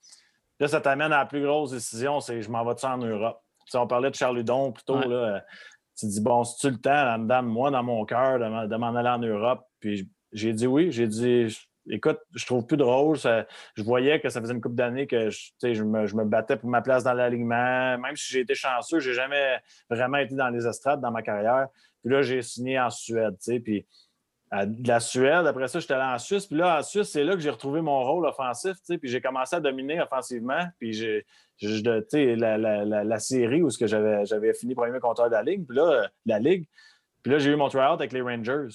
Là, 0.60 0.68
ça 0.68 0.80
t'amène 0.80 1.12
à 1.12 1.18
la 1.18 1.26
plus 1.26 1.42
grosse 1.42 1.72
décision, 1.72 2.20
c'est 2.20 2.42
je 2.42 2.50
m'en 2.50 2.64
vais-tu 2.64 2.86
en 2.86 2.98
Europe. 2.98 3.42
On 3.76 3.86
parlait 3.86 4.10
de 4.10 4.14
Charles 4.14 4.36
Ludon 4.36 4.72
plus 4.72 4.84
tôt. 4.84 4.98
Là, 4.98 5.44
tu 5.96 6.06
dis, 6.06 6.20
bon, 6.20 6.44
si 6.44 6.56
tu 6.58 6.70
le 6.70 6.78
temps, 6.78 7.18
madame, 7.18 7.46
moi, 7.46 7.70
dans 7.70 7.82
mon 7.82 8.04
cœur, 8.04 8.38
de 8.38 8.76
m'en 8.76 8.94
aller 8.94 9.08
en 9.08 9.18
Europe? 9.18 9.60
Puis 9.80 10.08
j'ai 10.32 10.52
dit 10.52 10.66
oui. 10.66 10.90
J'ai 10.90 11.06
dit, 11.06 11.48
écoute, 11.90 12.18
je 12.34 12.46
trouve 12.46 12.66
plus 12.66 12.76
drôle. 12.76 13.16
je 13.16 13.82
voyais 13.82 14.20
que 14.20 14.28
ça 14.28 14.40
faisait 14.40 14.54
une 14.54 14.60
couple 14.60 14.76
d'années 14.76 15.06
que 15.06 15.30
je, 15.30 15.50
je, 15.62 15.82
me, 15.82 16.06
je 16.06 16.16
me 16.16 16.24
battais 16.24 16.56
pour 16.56 16.70
ma 16.70 16.82
place 16.82 17.04
dans 17.04 17.14
l'alignement. 17.14 17.98
Même 17.98 18.16
si 18.16 18.32
j'ai 18.32 18.40
été 18.40 18.54
chanceux, 18.54 19.00
j'ai 19.00 19.14
jamais 19.14 19.58
vraiment 19.90 20.18
été 20.18 20.34
dans 20.34 20.48
les 20.48 20.66
estrades 20.66 21.00
dans 21.00 21.10
ma 21.10 21.22
carrière. 21.22 21.68
Puis 22.02 22.12
là, 22.12 22.22
j'ai 22.22 22.42
signé 22.42 22.80
en 22.80 22.90
Suède, 22.90 23.36
tu 23.42 23.84
Puis 24.52 24.66
de 24.66 24.88
la 24.88 25.00
Suède. 25.00 25.46
Après 25.46 25.66
ça, 25.66 25.80
j'étais 25.80 25.94
allé 25.94 26.14
en 26.14 26.18
Suisse. 26.18 26.46
Puis 26.46 26.56
là, 26.56 26.78
en 26.78 26.82
Suisse, 26.82 27.10
c'est 27.10 27.24
là 27.24 27.34
que 27.34 27.40
j'ai 27.40 27.50
retrouvé 27.50 27.80
mon 27.80 28.02
rôle 28.04 28.26
offensif. 28.26 28.76
Puis 28.86 29.08
j'ai 29.08 29.20
commencé 29.20 29.56
à 29.56 29.60
dominer 29.60 30.00
offensivement. 30.00 30.66
Puis 30.78 30.92
j'ai, 30.92 31.24
la, 31.62 32.58
la, 32.58 32.84
la, 32.84 33.04
la, 33.04 33.18
série 33.18 33.62
où 33.62 33.70
j'avais, 33.70 34.54
fini 34.54 34.74
premier 34.74 35.00
compteur 35.00 35.26
de 35.26 35.32
la 35.32 35.42
Ligue. 35.42 35.66
Puis 35.66 35.76
là, 35.76 36.08
la 36.26 36.38
Ligue. 36.38 36.66
Puis 37.22 37.32
là, 37.32 37.38
j'ai 37.38 37.50
eu 37.50 37.56
mon 37.56 37.68
tryout 37.68 37.94
avec 37.94 38.12
les 38.12 38.20
Rangers. 38.20 38.68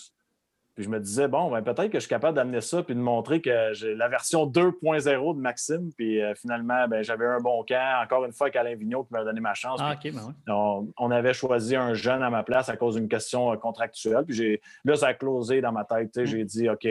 Puis 0.77 0.83
je 0.83 0.91
me 0.91 0.99
disais, 0.99 1.27
bon, 1.27 1.49
ben, 1.49 1.63
peut-être 1.63 1.89
que 1.89 1.97
je 1.97 2.01
suis 2.01 2.09
capable 2.09 2.35
d'amener 2.35 2.61
ça 2.61 2.83
puis 2.83 2.93
de 2.93 2.99
montrer 2.99 3.41
que 3.41 3.73
j'ai 3.73 3.95
la 3.95 4.07
version 4.07 4.45
2.0 4.45 5.35
de 5.35 5.41
Maxime. 5.41 5.89
Puis 5.97 6.21
euh, 6.21 6.35
finalement, 6.35 6.87
ben, 6.87 7.01
j'avais 7.01 7.25
un 7.25 7.39
bon 7.39 7.63
camp, 7.63 8.03
encore 8.03 8.25
une 8.25 8.31
fois, 8.31 8.49
Alain 8.53 8.75
Vigneault 8.75 9.05
qui 9.05 9.13
m'a 9.13 9.23
donné 9.23 9.39
ma 9.39 9.55
chance. 9.55 9.79
Ah, 9.81 9.95
ben 10.03 10.35
on, 10.99 11.09
avait 11.09 11.33
choisi 11.33 11.75
un 11.75 11.95
jeune 11.95 12.21
à 12.21 12.29
ma 12.29 12.43
place 12.43 12.69
à 12.69 12.77
cause 12.77 12.93
d'une 12.93 13.07
question 13.07 13.51
euh, 13.51 13.55
contractuelle. 13.55 14.23
Puis 14.23 14.61
là, 14.85 14.95
ça 14.95 15.07
a 15.07 15.13
closé 15.15 15.61
dans 15.61 15.71
ma 15.71 15.83
tête. 15.83 16.15
Mm. 16.15 16.25
J'ai 16.25 16.43
dit, 16.43 16.69
OK, 16.69 16.87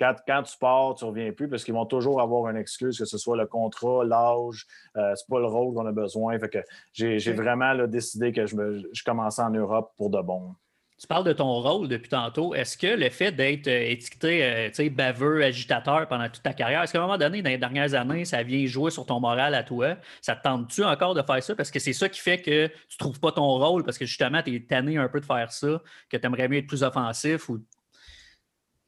quand, 0.00 0.14
quand, 0.26 0.42
tu 0.44 0.56
pars, 0.56 0.94
tu 0.94 1.04
ne 1.04 1.10
reviens 1.10 1.32
plus 1.32 1.46
parce 1.46 1.62
qu'ils 1.62 1.74
vont 1.74 1.84
toujours 1.84 2.22
avoir 2.22 2.50
une 2.50 2.56
excuse, 2.56 2.98
que 2.98 3.04
ce 3.04 3.18
soit 3.18 3.36
le 3.36 3.44
contrat, 3.44 4.02
l'âge, 4.02 4.66
euh, 4.96 5.12
c'est 5.14 5.28
pas 5.28 5.40
le 5.40 5.46
rôle 5.46 5.74
qu'on 5.74 5.84
a 5.84 5.92
besoin. 5.92 6.38
Fait 6.38 6.48
que 6.48 6.64
j'ai 6.94 7.32
vraiment 7.34 7.86
décidé 7.86 8.32
que 8.32 8.46
je, 8.46 8.56
me, 8.56 8.82
je 8.94 9.04
commençais 9.04 9.42
en 9.42 9.50
Europe 9.50 9.92
pour 9.98 10.08
de 10.08 10.22
bon. 10.22 10.54
Tu 10.98 11.06
parles 11.06 11.24
de 11.24 11.34
ton 11.34 11.60
rôle 11.60 11.88
depuis 11.88 12.08
tantôt. 12.08 12.54
Est-ce 12.54 12.78
que 12.78 12.86
le 12.86 13.10
fait 13.10 13.30
d'être 13.30 13.68
euh, 13.68 13.90
étiqueté 13.90 14.42
euh, 14.42 14.90
baveux, 14.90 15.44
agitateur 15.44 16.08
pendant 16.08 16.26
toute 16.30 16.42
ta 16.42 16.54
carrière, 16.54 16.82
est-ce 16.82 16.92
qu'à 16.92 16.98
un 16.98 17.02
moment 17.02 17.18
donné, 17.18 17.42
dans 17.42 17.50
les 17.50 17.58
dernières 17.58 17.92
années, 17.92 18.24
ça 18.24 18.42
vient 18.42 18.64
jouer 18.66 18.90
sur 18.90 19.04
ton 19.04 19.20
moral 19.20 19.54
à 19.54 19.62
toi? 19.62 19.96
Ça 20.22 20.34
te 20.34 20.42
tente-tu 20.42 20.84
encore 20.84 21.14
de 21.14 21.20
faire 21.20 21.42
ça? 21.42 21.54
Parce 21.54 21.70
que 21.70 21.78
c'est 21.78 21.92
ça 21.92 22.08
qui 22.08 22.20
fait 22.20 22.40
que 22.40 22.68
tu 22.68 22.72
ne 22.94 22.98
trouves 22.98 23.20
pas 23.20 23.30
ton 23.30 23.46
rôle 23.46 23.84
parce 23.84 23.98
que 23.98 24.06
justement, 24.06 24.42
tu 24.42 24.54
es 24.54 24.60
tanné 24.60 24.96
un 24.96 25.08
peu 25.08 25.20
de 25.20 25.26
faire 25.26 25.52
ça, 25.52 25.82
que 26.08 26.16
tu 26.16 26.26
aimerais 26.26 26.48
mieux 26.48 26.58
être 26.58 26.66
plus 26.66 26.82
offensif 26.82 27.50
ou 27.50 27.60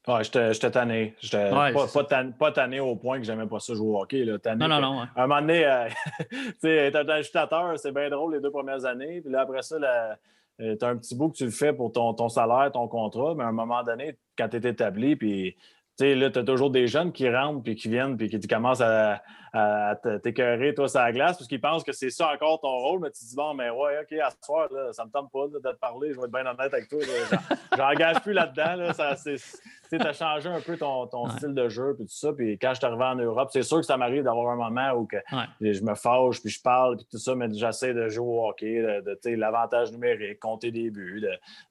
Ouais, 0.08 0.24
j'étais 0.24 0.70
tanné. 0.70 1.14
J'étais 1.20 1.50
pas, 1.50 2.52
tanné, 2.52 2.80
au 2.80 2.96
point 2.96 3.18
que 3.18 3.24
j'aimais 3.24 3.46
pas 3.46 3.60
ça 3.60 3.74
jouer 3.74 3.88
au 3.88 4.00
hockey. 4.00 4.24
Là. 4.24 4.38
non, 4.56 4.66
non, 4.66 4.80
non. 4.80 5.00
À 5.14 5.24
un 5.24 5.26
moment 5.26 5.42
donné, 5.42 5.66
euh, 5.66 5.86
tu 6.30 6.54
sais, 6.60 6.76
être 6.76 7.10
agitateur, 7.10 7.78
c'est 7.78 7.92
bien 7.92 8.08
drôle 8.08 8.34
les 8.34 8.40
deux 8.40 8.50
premières 8.50 8.86
années. 8.86 9.20
Puis 9.20 9.30
là, 9.30 9.42
après 9.42 9.60
ça, 9.60 9.78
la, 9.78 10.16
euh, 10.60 10.76
tu 10.76 10.84
as 10.84 10.88
un 10.88 10.96
petit 10.96 11.14
bout 11.14 11.30
que 11.30 11.36
tu 11.36 11.44
le 11.44 11.50
fais 11.50 11.72
pour 11.72 11.92
ton, 11.92 12.14
ton, 12.14 12.28
salaire, 12.28 12.70
ton 12.72 12.88
contrat, 12.88 13.34
mais 13.36 13.44
à 13.44 13.48
un 13.48 13.52
moment 13.52 13.82
donné, 13.82 14.18
quand 14.36 14.48
tu 14.48 14.56
es 14.56 14.68
établi, 14.68 15.16
puis 15.16 15.56
là, 16.00 16.30
tu 16.30 16.38
as 16.38 16.44
toujours 16.44 16.70
des 16.70 16.86
jeunes 16.86 17.12
qui 17.12 17.28
rentrent, 17.28 17.62
puis 17.62 17.74
qui 17.74 17.88
viennent, 17.88 18.16
puis 18.16 18.28
qui 18.28 18.40
commencent 18.46 18.80
à, 18.80 19.22
à 19.52 19.96
t'écœurer, 20.22 20.74
toi, 20.74 20.88
sur 20.88 21.00
la 21.00 21.12
glace, 21.12 21.36
parce 21.36 21.48
qu'ils 21.48 21.60
pensent 21.60 21.84
que 21.84 21.92
c'est 21.92 22.10
ça 22.10 22.30
encore 22.32 22.60
ton 22.60 22.76
rôle, 22.76 23.00
mais 23.00 23.10
tu 23.10 23.20
te 23.20 23.28
dis, 23.28 23.36
bon, 23.36 23.54
mais 23.54 23.70
ouais, 23.70 23.98
OK, 24.02 24.18
à 24.18 24.30
ce 24.30 24.36
soir, 24.42 24.68
là, 24.72 24.92
ça 24.92 25.04
me 25.04 25.10
tente 25.10 25.30
pas 25.30 25.46
de 25.48 25.58
te 25.58 25.76
parler, 25.76 26.12
je 26.12 26.18
vais 26.18 26.26
être 26.26 26.32
bien 26.32 26.46
honnête 26.46 26.72
avec 26.72 26.88
toi. 26.88 27.00
J'engage 27.76 28.20
plus 28.22 28.32
là-dedans. 28.32 28.76
Là, 28.76 28.92
ça, 28.92 29.14
tu 29.16 29.96
as 29.96 30.12
changé 30.12 30.48
un 30.48 30.60
peu 30.60 30.76
ton, 30.76 31.06
ton 31.06 31.28
style 31.30 31.54
de 31.54 31.68
jeu, 31.68 31.94
puis 31.96 32.06
tout 32.06 32.14
ça. 32.14 32.32
Puis 32.32 32.58
quand 32.58 32.70
je 32.70 32.78
suis 32.78 32.86
arrivé 32.86 33.04
en 33.04 33.14
Europe, 33.16 33.48
c'est 33.52 33.62
sûr 33.62 33.78
que 33.78 33.86
ça 33.86 33.96
m'arrive 33.96 34.22
d'avoir 34.22 34.50
un 34.50 34.56
moment 34.56 34.92
où 34.92 35.06
que 35.06 35.16
je 35.60 35.82
me 35.82 35.94
fâche, 35.94 36.40
puis 36.40 36.50
je 36.50 36.60
parle, 36.60 36.96
puis 36.96 37.06
tout 37.10 37.18
ça, 37.18 37.34
mais 37.34 37.46
j'essaie 37.52 37.94
de 37.94 38.08
jouer 38.08 38.26
au 38.26 38.48
hockey, 38.48 38.82
de, 38.82 39.36
l'avantage 39.36 39.92
numérique, 39.92 40.40
compter 40.40 40.70
des 40.70 40.90
buts, 40.90 41.24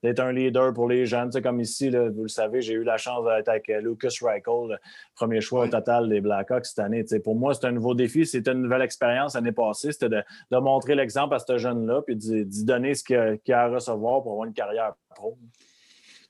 d'être 0.03 0.19
un 0.19 0.32
leader 0.32 0.73
pour 0.73 0.88
les 0.88 1.05
jeunes. 1.05 1.30
comme 1.41 1.59
ici, 1.59 1.89
là, 1.89 2.09
vous 2.09 2.23
le 2.23 2.28
savez, 2.28 2.61
j'ai 2.61 2.73
eu 2.73 2.84
la 2.84 2.97
chance 2.97 3.25
d'être 3.25 3.49
avec 3.49 3.69
euh, 3.69 3.82
Lucas 3.82 4.09
Reichel, 4.21 4.80
premier 5.15 5.41
choix 5.41 5.65
au 5.65 5.67
total 5.67 6.09
des 6.09 6.21
Blackhawks 6.21 6.65
cette 6.65 6.80
année. 6.80 7.03
pour 7.23 7.36
moi, 7.36 7.53
c'est 7.53 7.65
un 7.65 7.76
nouveau 7.78 7.95
défi, 7.95 8.25
c'était 8.25 8.51
une 8.51 8.61
nouvelle 8.61 8.82
expérience 8.82 9.36
l'année 9.36 9.51
passée. 9.51 9.91
C'était 9.91 10.09
de, 10.09 10.57
montrer 10.57 10.95
l'exemple 10.95 11.36
à 11.36 11.39
ce 11.39 11.57
jeune-là, 11.57 12.01
puis 12.01 12.15
d'y 12.15 12.65
donner 12.65 12.93
ce 12.93 13.03
qu'il 13.03 13.53
a, 13.53 13.61
à 13.61 13.69
recevoir 13.69 14.21
pour 14.21 14.34
avoir 14.34 14.47
une 14.47 14.53
carrière 14.53 14.93
pro. 15.09 15.38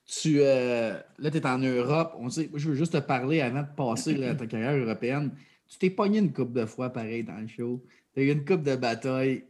Tu, 0.05 0.37
euh, 0.39 0.93
là, 1.19 1.31
tu 1.31 1.37
es 1.37 1.45
en 1.45 1.57
Europe. 1.57 2.13
On 2.19 2.29
sait, 2.29 2.49
je 2.53 2.69
veux 2.69 2.75
juste 2.75 2.93
te 2.93 2.97
parler 2.99 3.41
avant 3.41 3.61
de 3.61 3.75
passer 3.75 4.17
ta 4.37 4.47
carrière 4.47 4.75
européenne. 4.75 5.31
Tu 5.67 5.77
t'es 5.77 5.89
pogné 5.89 6.19
une 6.19 6.31
coupe 6.31 6.53
de 6.53 6.65
fois 6.65 6.89
pareil 6.89 7.23
dans 7.23 7.37
le 7.37 7.47
show. 7.47 7.83
Tu 8.13 8.21
as 8.21 8.23
eu 8.23 8.31
une 8.31 8.45
coupe 8.45 8.63
de 8.63 8.75
bataille. 8.75 9.43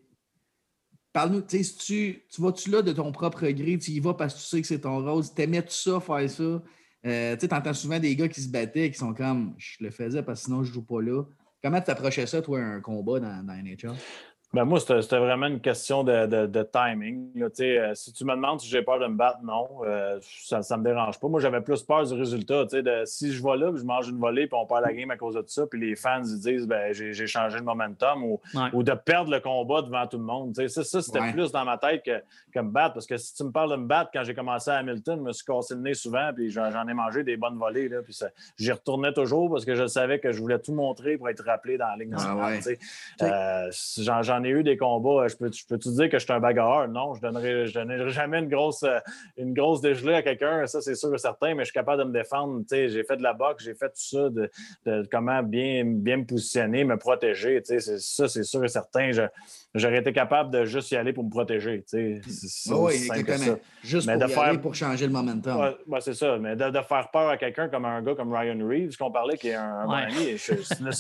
Parle-nous, 1.14 1.42
tu 1.42 1.64
sais, 1.64 1.76
tu, 1.76 2.24
tu 2.30 2.42
vas-tu 2.42 2.72
là 2.72 2.82
de 2.82 2.92
ton 2.92 3.12
propre 3.12 3.48
gré, 3.48 3.78
tu 3.78 3.92
y 3.92 4.00
vas 4.00 4.14
parce 4.14 4.34
que 4.34 4.40
tu 4.40 4.46
sais 4.46 4.62
que 4.62 4.68
c'est 4.68 4.82
ton 4.82 5.04
rôle. 5.04 5.24
T'aimais-tu 5.36 5.74
ça, 5.74 6.00
faire 6.00 6.30
ça? 6.30 6.62
Euh, 7.06 7.38
tu 7.38 7.46
entends 7.54 7.74
souvent 7.74 8.00
des 8.00 8.16
gars 8.16 8.28
qui 8.28 8.42
se 8.42 8.50
battaient 8.50 8.92
qui 8.92 8.98
sont 8.98 9.14
comme 9.14 9.54
je 9.58 9.84
le 9.84 9.92
faisais 9.92 10.24
parce 10.24 10.42
que 10.42 10.46
sinon 10.46 10.64
je 10.64 10.74
joue 10.74 10.84
pas 10.84 11.02
là. 11.02 11.24
Comment 11.64 11.82
tu 11.82 11.92
approchais 11.92 12.26
ça, 12.28 12.42
toi, 12.42 12.60
un 12.60 12.82
combat 12.82 13.20
dans, 13.20 13.44
dans 13.44 13.54
NHL? 13.54 13.96
Ben 14.54 14.64
moi, 14.64 14.80
c'était 14.80 15.18
vraiment 15.18 15.48
une 15.48 15.60
question 15.60 16.06
de, 16.06 16.64
timing. 16.72 17.32
Euh, 17.38 17.92
si 17.96 18.14
tu 18.14 18.24
me 18.24 18.34
demandes 18.34 18.62
si 18.62 18.70
j'ai 18.70 18.82
peur 18.82 18.98
de 18.98 19.06
me 19.08 19.16
battre, 19.16 19.40
non, 19.44 19.68
euh, 19.86 20.20
ça 20.22 20.60
ne 20.60 20.78
me 20.78 20.84
dérange 20.86 21.20
pas. 21.20 21.28
Moi, 21.28 21.42
j'avais 21.42 21.60
plus 21.60 21.84
peur 21.84 22.06
du 22.06 22.14
résultat. 22.14 22.64
De, 22.64 23.04
si 23.06 23.34
je 23.34 23.44
vais 23.44 23.58
là, 23.58 23.74
je 23.76 23.84
mange 23.84 24.08
une 24.08 24.18
volée, 24.18 24.48
puis 24.48 24.58
on 24.58 24.66
perd 24.66 24.84
la 24.84 24.94
game 24.94 25.12
à 25.12 25.18
cause 25.18 25.36
de 25.36 25.44
ça, 25.48 25.68
puis 25.68 25.82
les 25.82 25.96
fans 25.98 26.22
ils 26.24 26.40
disent 26.40 26.66
ben, 26.66 26.94
j'ai 26.94 27.28
changé 27.28 27.58
le 27.58 27.66
momentum, 27.66 28.24
ou, 28.24 28.40
ou, 28.72 28.84
de 28.84 28.94
perdre 28.94 29.32
le 29.32 29.42
combat 29.42 29.82
devant 29.82 30.08
tout 30.08 30.18
le 30.18 30.24
monde. 30.24 30.56
Ça, 30.56 30.84
ça 30.84 31.02
c'était 31.02 31.32
plus 31.34 31.52
dans 31.52 31.66
ma 31.66 31.78
tête 31.78 32.04
que, 32.04 32.60
me 32.60 32.72
battre. 32.72 32.94
Parce 32.94 33.06
que 33.06 33.18
si 33.18 33.36
tu 33.36 33.44
me 33.44 33.52
parles 33.52 33.72
de 33.72 33.76
me 33.76 33.86
battre, 33.86 34.12
quand 34.14 34.24
j'ai 34.24 34.34
commencé 34.34 34.72
à 34.72 34.78
Hamilton, 34.78 35.20
je 35.20 35.24
me 35.24 35.34
suis 35.34 35.46
cassé 35.46 35.76
le 35.76 35.82
nez 35.82 35.94
souvent, 35.94 36.32
puis 36.34 36.50
j'en 36.50 36.88
ai 36.88 36.94
mangé 36.94 37.24
des 37.24 37.36
bonnes 37.36 37.58
volées. 37.58 37.90
Là, 37.90 38.02
puis 38.02 38.18
j'y 38.58 38.72
retournais 38.72 39.12
toujours 39.12 39.52
parce 39.52 39.66
que 39.66 39.76
je 39.76 39.86
savais 39.88 40.20
que 40.20 40.32
je 40.32 40.40
voulais 40.40 40.58
tout 40.58 40.74
montrer 40.74 41.18
pour 41.18 41.28
être 41.28 41.44
rappelé 41.44 41.78
dans 41.78 41.88
la 41.88 41.98
ligne 41.98 42.12
nationale. 42.12 42.60
Euh, 43.22 43.70
j'en 44.38 44.44
ai 44.44 44.50
eu 44.50 44.64
des 44.64 44.78
combats. 44.78 45.28
Je 45.28 45.36
peux, 45.36 45.52
je 45.52 45.66
peux 45.66 45.78
te 45.78 45.90
dire 45.90 46.10
que 46.10 46.20
je 46.20 46.24
suis 46.24 46.34
un 46.34 46.40
bagarreur? 46.40 46.88
Non, 46.88 47.14
je 47.14 47.26
ne 47.26 47.32
donnerai, 47.32 47.72
donnerai, 47.72 48.10
jamais 48.10 48.40
une 48.40 48.50
grosse, 48.50 48.84
euh, 48.84 49.00
une 49.38 49.54
grosse 49.54 49.82
dégelée 49.82 50.16
à 50.16 50.22
quelqu'un, 50.22 50.66
ça 50.68 50.82
c'est 50.82 50.96
sûr 50.96 51.14
et 51.14 51.18
certain, 51.18 51.56
mais 51.56 51.64
je 51.64 51.66
suis 51.66 51.74
capable 51.74 52.04
de 52.04 52.08
me 52.08 52.14
défendre. 52.14 52.64
J'ai 52.70 53.04
fait 53.04 53.18
de 53.18 53.24
la 53.24 53.34
boxe, 53.34 53.64
j'ai 53.64 53.74
fait 53.74 53.90
tout 53.90 53.96
ça, 53.96 54.30
de, 54.30 55.08
comment 55.12 55.42
bien, 55.44 55.84
bien 55.86 56.18
me 56.18 56.26
positionner, 56.26 56.84
me 56.84 56.98
protéger. 56.98 57.62
Ça, 57.64 58.28
c'est 58.28 58.44
sûr 58.44 58.64
et 58.64 58.68
certain. 58.68 59.12
j'aurais 59.74 60.00
été 60.00 60.14
capable 60.14 60.52
de 60.52 60.66
juste 60.66 60.92
y 60.92 60.96
aller 60.96 61.14
pour 61.14 61.24
me 61.24 61.30
protéger. 61.30 61.84
C'est 61.86 62.22
oui, 62.70 62.98
ça. 62.98 63.16
Juste 63.84 64.12
pour, 64.12 64.28
y 64.28 64.30
faire... 64.30 64.44
aller 64.44 64.58
pour 64.58 64.76
changer 64.76 65.08
le 65.08 65.14
momentum. 65.14 65.76
c'est 66.00 66.14
ça. 66.14 66.38
Mais 66.38 66.56
de, 66.56 66.72
faire 66.88 67.10
peur 67.12 67.30
à 67.30 67.38
quelqu'un 67.38 67.68
comme 67.70 67.86
un 67.86 68.02
gars 68.02 68.16
comme 68.16 68.34
Ryan 68.34 68.58
Reeves, 68.66 68.98
qu'on 68.98 69.12
parlait 69.12 69.38
qui 69.38 69.50
est 69.50 69.56
un, 69.56 69.86
bon 69.86 69.94
ami, 69.94 70.38
ça, 70.38 70.56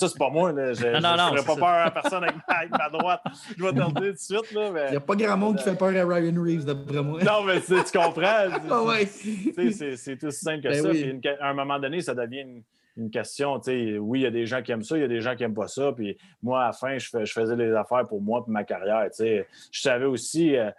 c'est 0.07 0.18
pas 0.18 0.30
moi. 0.30 0.51
Je 0.51 0.85
ne 0.88 1.38
ferais 1.38 1.45
pas 1.45 1.55
peur 1.55 1.85
à 1.85 1.91
personne 1.91 2.23
avec 2.23 2.72
ma, 2.72 2.89
droite. 2.89 3.22
Je 3.57 3.63
vais 3.63 3.71
te 3.71 3.75
le 3.75 3.83
dire 3.83 3.93
tout 3.93 4.01
de 4.01 4.17
suite. 4.17 4.51
Là, 4.53 4.71
mais... 4.71 4.85
Il 4.87 4.91
n'y 4.91 4.97
a 4.97 5.01
pas 5.01 5.15
grand 5.15 5.37
monde 5.37 5.57
qui 5.57 5.63
fait 5.63 5.77
peur 5.77 5.89
à 5.89 6.15
Ryan 6.15 6.41
Reeves, 6.41 6.65
d'après 6.65 7.01
moi. 7.01 7.23
Non, 7.23 7.43
mais 7.43 7.61
tu 7.61 7.97
comprends. 7.97 8.47
ah 8.69 8.83
ouais. 8.83 9.05
C'est 9.05 10.17
tout 10.17 10.31
simple 10.31 10.63
que 10.63 10.69
ben 10.69 10.83
ça. 10.83 10.89
Puis 10.89 11.21
à 11.39 11.49
un 11.49 11.53
moment 11.53 11.79
donné, 11.79 12.01
ça 12.01 12.13
devient 12.13 12.41
une 12.41 12.63
une 12.97 13.09
question. 13.09 13.59
Oui, 13.65 14.19
il 14.19 14.23
y 14.23 14.25
a 14.25 14.31
des 14.31 14.45
gens 14.45 14.61
qui 14.61 14.71
aiment 14.71 14.83
ça, 14.83 14.97
il 14.97 15.01
y 15.01 15.03
a 15.03 15.07
des 15.07 15.21
gens 15.21 15.35
qui 15.35 15.43
n'aiment 15.43 15.53
pas 15.53 15.67
ça. 15.67 15.91
Puis 15.91 16.17
moi, 16.41 16.63
à 16.63 16.67
la 16.67 16.73
fin, 16.73 16.97
je, 16.97 17.09
faisais 17.09 17.55
les 17.55 17.71
affaires 17.73 18.05
pour 18.07 18.21
moi 18.21 18.43
et 18.47 18.51
ma 18.51 18.63
carrière. 18.63 19.07
Je 19.19 19.43
savais 19.71 20.05
aussi, 20.05 20.55
euh, 20.55 20.71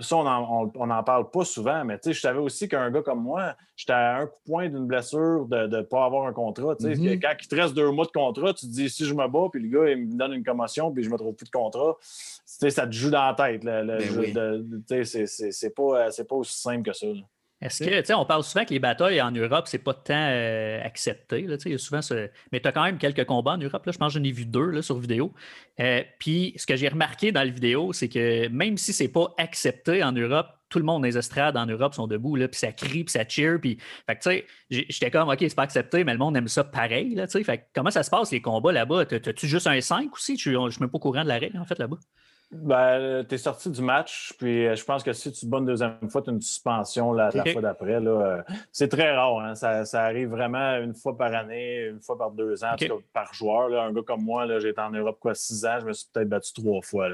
ça, 0.00 0.16
on 0.16 0.86
n'en 0.86 1.02
parle 1.02 1.30
pas 1.30 1.44
souvent, 1.44 1.84
mais 1.84 1.98
je 2.04 2.12
savais 2.12 2.38
aussi 2.38 2.68
qu'un 2.68 2.90
gars 2.90 3.02
comme 3.02 3.22
moi, 3.22 3.56
j'étais 3.76 3.92
à 3.92 4.18
un 4.18 4.26
coup 4.26 4.38
de 4.46 4.50
point 4.50 4.68
d'une 4.68 4.86
blessure 4.86 5.46
de 5.46 5.66
ne 5.66 5.82
pas 5.82 6.04
avoir 6.04 6.26
un 6.26 6.32
contrat. 6.32 6.74
Mm-hmm. 6.74 7.20
Quand 7.20 7.32
il 7.40 7.48
te 7.48 7.54
reste 7.54 7.74
deux 7.74 7.90
mois 7.90 8.06
de 8.06 8.10
contrat, 8.10 8.52
tu 8.52 8.66
te 8.66 8.72
dis 8.72 8.90
si 8.90 9.04
je 9.04 9.14
me 9.14 9.26
bats, 9.26 9.48
puis 9.50 9.62
le 9.62 9.68
gars, 9.68 9.90
il 9.90 10.06
me 10.06 10.16
donne 10.16 10.34
une 10.34 10.44
commotion, 10.44 10.92
puis 10.92 11.02
je 11.02 11.08
ne 11.08 11.14
me 11.14 11.18
trouve 11.18 11.34
plus 11.34 11.46
de 11.46 11.50
contrat, 11.50 11.96
ça 12.44 12.86
te 12.86 12.92
joue 12.92 13.10
dans 13.10 13.26
la 13.26 13.34
tête. 13.34 13.64
Ben 13.64 13.98
c'est 15.04 15.74
pas, 15.74 16.10
pas 16.10 16.36
aussi 16.36 16.60
simple 16.60 16.90
que 16.90 16.92
ça. 16.92 17.06
Est-ce 17.62 17.84
que, 17.84 18.00
tu 18.00 18.06
sais, 18.06 18.14
on 18.14 18.26
parle 18.26 18.42
souvent 18.42 18.64
que 18.64 18.70
les 18.70 18.80
batailles 18.80 19.22
en 19.22 19.30
Europe, 19.30 19.66
c'est 19.68 19.78
pas 19.78 19.94
tant 19.94 20.14
euh, 20.14 20.82
accepté. 20.84 21.42
Là, 21.42 21.56
y 21.64 21.74
a 21.74 21.78
souvent 21.78 22.02
ce... 22.02 22.28
Mais 22.50 22.60
tu 22.60 22.68
as 22.68 22.72
quand 22.72 22.82
même 22.82 22.98
quelques 22.98 23.24
combats 23.24 23.52
en 23.52 23.58
Europe. 23.58 23.86
Là, 23.86 23.92
je 23.92 23.98
pense 23.98 24.12
que 24.12 24.18
j'en 24.18 24.24
ai 24.24 24.32
vu 24.32 24.44
deux 24.44 24.70
là, 24.70 24.82
sur 24.82 24.98
vidéo. 24.98 25.32
Euh, 25.78 26.02
puis 26.18 26.54
ce 26.56 26.66
que 26.66 26.74
j'ai 26.74 26.88
remarqué 26.88 27.30
dans 27.30 27.44
la 27.44 27.50
vidéo, 27.50 27.92
c'est 27.92 28.08
que 28.08 28.48
même 28.48 28.76
si 28.76 28.92
c'est 28.92 29.08
pas 29.08 29.32
accepté 29.38 30.02
en 30.02 30.10
Europe, 30.10 30.48
tout 30.68 30.78
le 30.78 30.84
monde 30.84 31.02
dans 31.02 31.06
les 31.06 31.18
estrades 31.18 31.56
en 31.56 31.66
Europe 31.66 31.94
sont 31.94 32.06
debout, 32.06 32.34
là, 32.34 32.48
puis 32.48 32.58
ça 32.58 32.72
crie, 32.72 33.04
puis 33.04 33.12
ça 33.12 33.28
cheer. 33.28 33.60
Puis, 33.60 33.78
fait 34.06 34.14
tu 34.16 34.22
sais, 34.22 34.46
j'étais 34.70 35.10
comme, 35.10 35.28
OK, 35.28 35.38
c'est 35.38 35.54
pas 35.54 35.62
accepté, 35.62 36.02
mais 36.02 36.12
le 36.12 36.18
monde 36.18 36.36
aime 36.36 36.48
ça 36.48 36.64
pareil. 36.64 37.14
Là, 37.14 37.26
fait 37.28 37.68
comment 37.74 37.90
ça 37.90 38.02
se 38.02 38.10
passe, 38.10 38.32
les 38.32 38.40
combats 38.40 38.72
là-bas? 38.72 39.04
T'as-tu 39.06 39.46
juste 39.46 39.66
un 39.66 39.80
5 39.80 40.12
aussi? 40.12 40.36
Je 40.36 40.50
suis 40.50 40.80
même 40.80 40.90
pas 40.90 40.96
au 40.96 40.98
courant 40.98 41.22
de 41.22 41.28
la 41.28 41.38
règle, 41.38 41.58
en 41.58 41.66
fait, 41.66 41.78
là-bas. 41.78 41.98
Ben, 42.52 43.24
tu 43.26 43.34
es 43.34 43.38
sorti 43.38 43.70
du 43.70 43.80
match, 43.80 44.34
puis 44.38 44.66
euh, 44.66 44.76
je 44.76 44.84
pense 44.84 45.02
que 45.02 45.14
si 45.14 45.32
tu 45.32 45.40
te 45.40 45.46
bats 45.46 45.56
une 45.56 45.64
deuxième 45.64 46.10
fois, 46.10 46.20
tu 46.20 46.28
as 46.28 46.34
une 46.34 46.40
suspension 46.42 47.14
la, 47.14 47.30
fois 47.30 47.62
d'après. 47.62 47.94
Euh, 47.94 48.42
c'est 48.70 48.88
très 48.88 49.14
rare. 49.16 49.40
Hein. 49.40 49.54
Ça, 49.54 50.02
arrive 50.02 50.28
vraiment 50.28 50.76
une 50.76 50.94
fois 50.94 51.16
par 51.16 51.34
année, 51.34 51.86
une 51.86 52.02
fois 52.02 52.18
par 52.18 52.30
deux 52.30 52.62
ans, 52.62 52.74
par 53.14 53.32
joueur. 53.32 53.82
Un 53.82 53.92
gars 53.94 54.02
comme 54.06 54.22
moi, 54.22 54.46
été 54.46 54.80
en 54.82 54.90
Europe 54.90 55.16
quoi, 55.18 55.34
six 55.34 55.64
ans, 55.64 55.78
je 55.80 55.86
me 55.86 55.92
suis 55.94 56.08
peut-être 56.12 56.28
battu 56.28 56.52
trois 56.52 56.82
fois. 56.82 57.08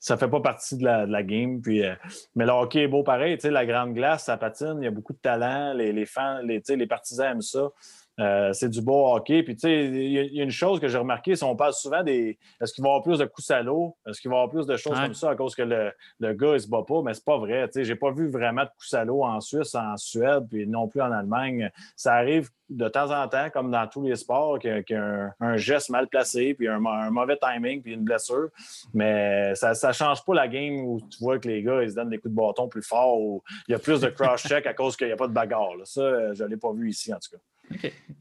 Ça 0.00 0.14
ne 0.14 0.18
fait 0.18 0.28
pas 0.28 0.40
partie 0.40 0.76
de 0.76 0.84
la, 0.84 1.22
game. 1.22 1.60
Puis, 1.62 1.84
euh, 1.84 1.94
mais 2.34 2.44
le 2.44 2.50
hockey 2.50 2.82
est 2.82 2.88
beau 2.88 3.04
pareil. 3.04 3.38
La 3.44 3.64
grande 3.64 3.94
glace, 3.94 4.24
ça 4.24 4.36
patine, 4.36 4.78
il 4.78 4.84
y 4.84 4.88
a 4.88 4.90
beaucoup 4.90 5.12
de 5.12 5.18
talent. 5.18 5.72
Les, 5.72 5.92
les 5.92 6.06
fans, 6.06 6.40
les, 6.42 6.60
les 6.68 6.86
partisans 6.88 7.32
aiment 7.32 7.42
ça. 7.42 7.70
Euh, 8.18 8.52
c'est 8.52 8.68
du 8.68 8.82
beau 8.82 9.14
hockey. 9.14 9.42
Puis, 9.42 9.54
tu 9.54 9.60
sais, 9.60 9.84
il 9.84 10.34
y, 10.34 10.40
a 10.40 10.44
une 10.44 10.50
chose 10.50 10.80
que 10.80 10.88
j'ai 10.88 10.98
remarqué, 10.98 11.36
si 11.36 11.44
on 11.44 11.54
parle 11.54 11.72
souvent 11.72 12.02
des. 12.02 12.38
Est-ce 12.60 12.72
qu'il 12.72 12.82
va 12.82 12.88
y 12.88 12.90
avoir 12.90 13.02
plus 13.02 13.18
de 13.18 13.24
coups 13.24 13.50
à 13.50 13.62
l'eau? 13.62 13.96
Est-ce 14.06 14.20
qu'il 14.20 14.30
va 14.30 14.36
y 14.36 14.38
avoir 14.40 14.50
plus 14.50 14.66
de 14.66 14.76
choses 14.76 14.98
comme 14.98 15.14
ça 15.14 15.30
à 15.30 15.36
cause 15.36 15.54
que 15.54 15.62
le, 15.62 15.92
le 16.18 16.32
gars, 16.32 16.54
il 16.54 16.60
se 16.60 16.68
bat 16.68 16.82
pas? 16.86 17.02
Mais 17.02 17.14
c'est 17.14 17.24
pas 17.24 17.38
vrai. 17.38 17.66
Tu 17.68 17.74
sais, 17.74 17.84
j'ai 17.84 17.94
pas 17.94 18.10
vu 18.10 18.28
vraiment 18.28 18.62
de 18.62 18.70
coups 18.70 18.94
l'eau 19.04 19.22
en 19.24 19.40
Suisse, 19.40 19.74
en 19.74 19.96
Suède, 19.96 20.46
puis 20.50 20.66
non 20.66 20.88
plus 20.88 21.00
en 21.00 21.12
Allemagne. 21.12 21.70
Ça 21.96 22.14
arrive 22.14 22.50
de 22.70 22.88
temps 22.88 23.10
en 23.10 23.26
temps, 23.28 23.48
comme 23.50 23.70
dans 23.70 23.86
tous 23.86 24.02
les 24.02 24.16
sports, 24.16 24.58
qu'il 24.58 24.84
y 24.88 24.94
a, 24.94 25.34
un, 25.40 25.56
geste 25.56 25.88
mal 25.88 26.06
placé, 26.06 26.54
puis 26.54 26.68
un, 26.68 26.78
mauvais 26.78 27.38
timing, 27.38 27.82
puis 27.82 27.94
une 27.94 28.04
blessure. 28.04 28.48
Mais 28.92 29.54
ça 29.54 29.72
ne 29.72 29.92
change 29.92 30.24
pas 30.24 30.34
la 30.34 30.48
game 30.48 30.80
où 30.84 31.00
tu 31.08 31.18
vois 31.20 31.38
que 31.38 31.48
les 31.48 31.62
gars, 31.62 31.82
ils 31.82 31.90
se 31.90 31.94
donnent 31.94 32.10
des 32.10 32.18
coups 32.18 32.34
de 32.34 32.36
bâton 32.36 32.68
plus 32.68 32.82
forts, 32.82 33.20
ou 33.20 33.42
il 33.68 33.72
y 33.72 33.74
a 33.74 33.78
plus 33.78 34.00
de 34.00 34.08
cross-check 34.08 34.66
à 34.66 34.74
cause 34.74 34.96
qu'il 34.96 35.06
n'y 35.06 35.12
a 35.12 35.16
pas 35.16 35.28
de 35.28 35.32
bagarre. 35.32 35.76
Ça, 35.84 36.34
je 36.34 36.44
ne 36.44 36.48
l'ai 36.48 36.56
pas 36.56 36.72
vu 36.72 36.90
ici, 36.90 37.12
en 37.12 37.18
tout 37.18 37.36
cas. 37.36 37.42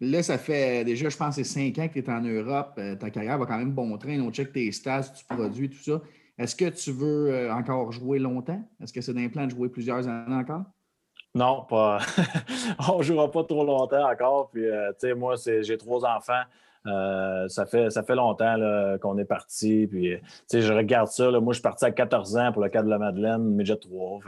Là, 0.02 0.22
ça 0.22 0.38
fait 0.38 0.84
déjà, 0.84 1.10
je 1.10 1.18
pense, 1.18 1.36
c'est 1.36 1.44
cinq 1.44 1.78
ans 1.80 1.88
que 1.88 1.94
tu 1.94 2.00
es 2.00 2.10
en 2.10 2.22
Europe. 2.22 2.74
Euh, 2.78 2.96
ta 2.96 3.10
carrière 3.10 3.38
va 3.38 3.46
quand 3.46 3.58
même 3.58 3.72
bon 3.72 3.98
train. 3.98 4.20
On 4.20 4.32
check 4.32 4.52
tes 4.54 4.72
stats, 4.72 5.14
tu 5.18 5.26
produis, 5.26 5.70
tout 5.70 5.82
ça. 5.84 6.02
Est-ce 6.38 6.56
que 6.56 6.70
tu 6.70 6.92
veux 6.92 7.34
euh, 7.34 7.54
encore 7.54 7.92
jouer 7.92 8.20
longtemps? 8.20 8.62
Est-ce 8.82 8.94
que 8.94 9.02
c'est 9.02 9.14
d'un 9.14 9.30
plan 9.30 9.46
de 9.46 9.52
jouer 9.52 9.70
plusieurs 9.70 10.08
années 10.08 10.36
encore? 10.36 10.64
Non, 11.34 11.66
pas. 11.68 12.00
on 12.90 13.00
ne 13.00 13.04
jouera 13.04 13.32
pas 13.32 13.44
trop 13.44 13.66
longtemps 13.66 14.10
encore. 14.10 14.50
Puis, 14.52 14.66
euh, 14.66 14.92
tu 14.94 15.08
sais, 15.08 15.14
moi, 15.16 15.36
j'ai 15.36 15.78
trois 15.78 16.06
enfants. 16.06 16.44
Euh, 16.88 17.48
ça, 17.50 17.66
fait, 17.66 17.90
ça 17.90 18.04
fait 18.04 18.16
longtemps 18.16 18.56
qu'on 19.02 19.18
est 19.18 19.26
parti. 19.26 19.88
Puis, 19.88 20.18
je 20.52 20.74
regarde 20.74 21.08
ça. 21.08 21.30
moi, 21.32 21.54
je 21.54 21.58
suis 21.58 21.62
parti 21.64 21.86
à 21.86 21.92
14 21.92 22.38
ans 22.38 22.52
pour 22.52 22.64
le 22.64 22.70
cas 22.70 22.82
de 22.82 22.90
la 22.90 22.98
Madeleine, 22.98 23.44
Midget 23.44 23.78
3. 23.78 24.20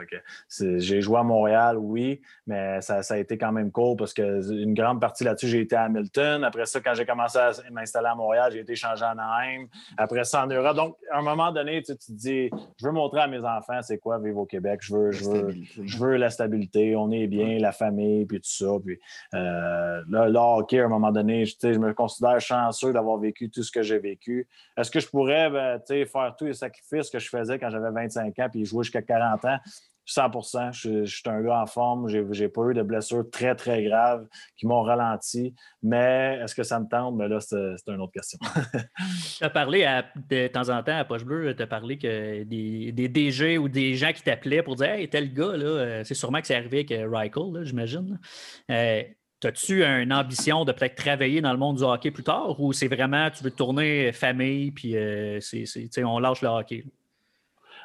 j'ai 0.50 1.02
joué 1.02 1.18
à 1.18 1.24
Montréal, 1.24 1.78
oui, 1.78 2.22
mais 2.48 2.82
ça, 2.82 3.02
a 3.08 3.18
été 3.18 3.38
quand 3.38 3.52
même 3.52 3.72
cool 3.72 3.96
parce 3.98 4.14
qu'une 4.14 4.74
grande 4.74 5.02
partie 5.02 5.24
là-dessus, 5.24 5.48
j'ai 5.48 5.62
été 5.62 5.76
à 5.76 5.84
Hamilton. 5.84 6.44
Après 6.44 6.66
ça, 6.66 6.80
quand 6.80 6.94
j'ai 6.94 7.06
commencé 7.06 7.38
à 7.38 7.52
m'installer 7.72 8.08
à 8.08 8.16
Montréal, 8.16 8.52
j'ai 8.52 8.60
été 8.60 8.76
changé 8.76 9.04
à 9.04 9.10
Anaheim. 9.10 9.68
Après 9.98 10.24
ça, 10.24 10.44
en 10.44 10.48
Europe. 10.48 10.76
Donc, 10.76 10.96
à 11.12 11.20
un 11.20 11.22
moment 11.22 11.52
donné, 11.52 11.82
tu 11.82 11.96
te 11.96 12.12
dis, 12.12 12.50
je 12.78 12.86
veux 12.86 12.92
montrer 12.92 13.22
à 13.22 13.28
mes 13.28 13.40
enfants 13.40 13.80
c'est 13.82 13.98
quoi 13.98 14.20
vivre 14.20 14.40
au 14.40 14.46
Québec. 14.46 14.80
Je 14.84 14.96
veux, 14.96 15.12
je 15.12 15.24
veux, 15.26 15.56
je 15.84 15.98
veux 15.98 16.16
la 16.18 16.30
stabilité. 16.30 16.96
On 16.96 17.12
est 17.12 17.28
bien, 17.28 17.58
la 17.60 17.72
famille, 17.72 18.26
puis 18.26 18.40
tout 18.40 18.50
ça. 18.50 18.68
Puis 18.84 19.00
euh, 19.34 20.02
là, 20.10 20.30
là, 20.30 20.58
OK, 20.58 20.74
à 20.74 20.86
un 20.86 20.88
moment 20.88 21.12
donné, 21.12 21.46
je 21.46 21.78
me 21.78 21.94
considère 21.94 22.40
chanceux 22.50 22.94
d'avoir 22.94 23.18
vécu 23.18 23.50
tout 23.50 23.64
ce 23.64 23.72
que 23.72 23.82
j'ai 23.82 24.00
vécu. 24.00 24.48
Est-ce 24.78 24.92
que 24.92 25.00
je 25.00 25.08
pourrais 25.08 25.50
ben, 25.50 25.82
faire 25.88 26.36
tous 26.38 26.46
les 26.46 26.54
sacrifices 26.54 27.10
que 27.10 27.20
je 27.20 27.30
faisais 27.30 27.60
quand 27.60 27.70
j'avais 27.70 27.92
25 27.92 28.38
ans 28.40 28.48
puis 28.52 28.66
jouer 28.66 28.84
jusqu'à 28.84 29.02
40 29.02 29.46
ans? 29.46 29.58
100% 30.10 30.74
je, 30.74 31.06
suis 31.06 31.22
un 31.28 31.42
gars 31.42 31.62
en 31.62 31.66
forme. 31.66 32.10
Je 32.10 32.18
n'ai 32.18 32.50
pas 32.50 32.70
eu 32.70 32.74
de 32.74 32.82
blessures 32.82 33.30
très, 33.30 33.56
très 33.56 33.84
graves 33.84 34.28
qui 34.58 34.66
m'ont 34.66 34.82
ralenti. 34.82 35.54
Mais 35.84 36.40
est-ce 36.42 36.56
que 36.56 36.64
ça 36.64 36.80
me 36.80 36.88
tente? 36.88 37.16
Mais 37.16 37.28
ben 37.28 37.36
là, 37.36 37.40
c'est 37.40 37.92
une 37.92 38.02
autre 38.02 38.12
question. 38.12 38.40
tu 39.38 39.44
as 39.44 39.50
parlé 39.50 39.86
de 40.30 40.48
temps 40.48 40.70
en 40.70 40.82
temps 40.84 40.98
à 40.98 41.06
Poche 41.06 41.24
Bleue, 41.24 41.56
tu 41.56 41.62
as 41.62 41.68
parlé 41.68 41.98
que 41.98 42.44
des, 42.44 42.92
des, 42.92 43.08
DG 43.08 43.58
ou 43.58 43.70
des 43.70 43.96
gens 43.96 44.12
qui 44.12 44.24
t'appelaient 44.24 44.64
pour 44.64 44.76
dire 44.76 44.90
Hey, 44.90 45.10
tel 45.10 45.34
gars, 45.34 45.44
euh, 45.44 46.04
c'est 46.04 46.16
sûrement 46.16 46.42
que 46.42 46.48
c'est 46.48 46.56
arrivé 46.56 46.80
avec 46.80 46.92
euh, 46.92 47.08
Reichel, 47.08 47.64
j'imagine. 47.64 48.20
Euh, 48.72 49.04
As-tu 49.44 49.84
une 49.84 50.12
ambition 50.12 50.66
de 50.66 50.72
peut-être 50.74 50.96
travailler 50.96 51.40
dans 51.40 51.54
le 51.54 51.58
monde 51.58 51.78
du 51.78 51.84
hockey 51.84 52.12
plus 52.12 52.24
tard 52.24 52.60
ou 52.60 52.74
c'est 52.74 52.88
vraiment 52.90 53.30
tu 53.30 53.44
veux 53.44 53.52
tourner 53.52 54.12
famille 54.12 54.72
puis 54.72 54.98
euh, 54.98 55.40
on 56.04 56.20
lâche 56.20 56.42
le 56.42 56.50
hockey? 56.50 56.84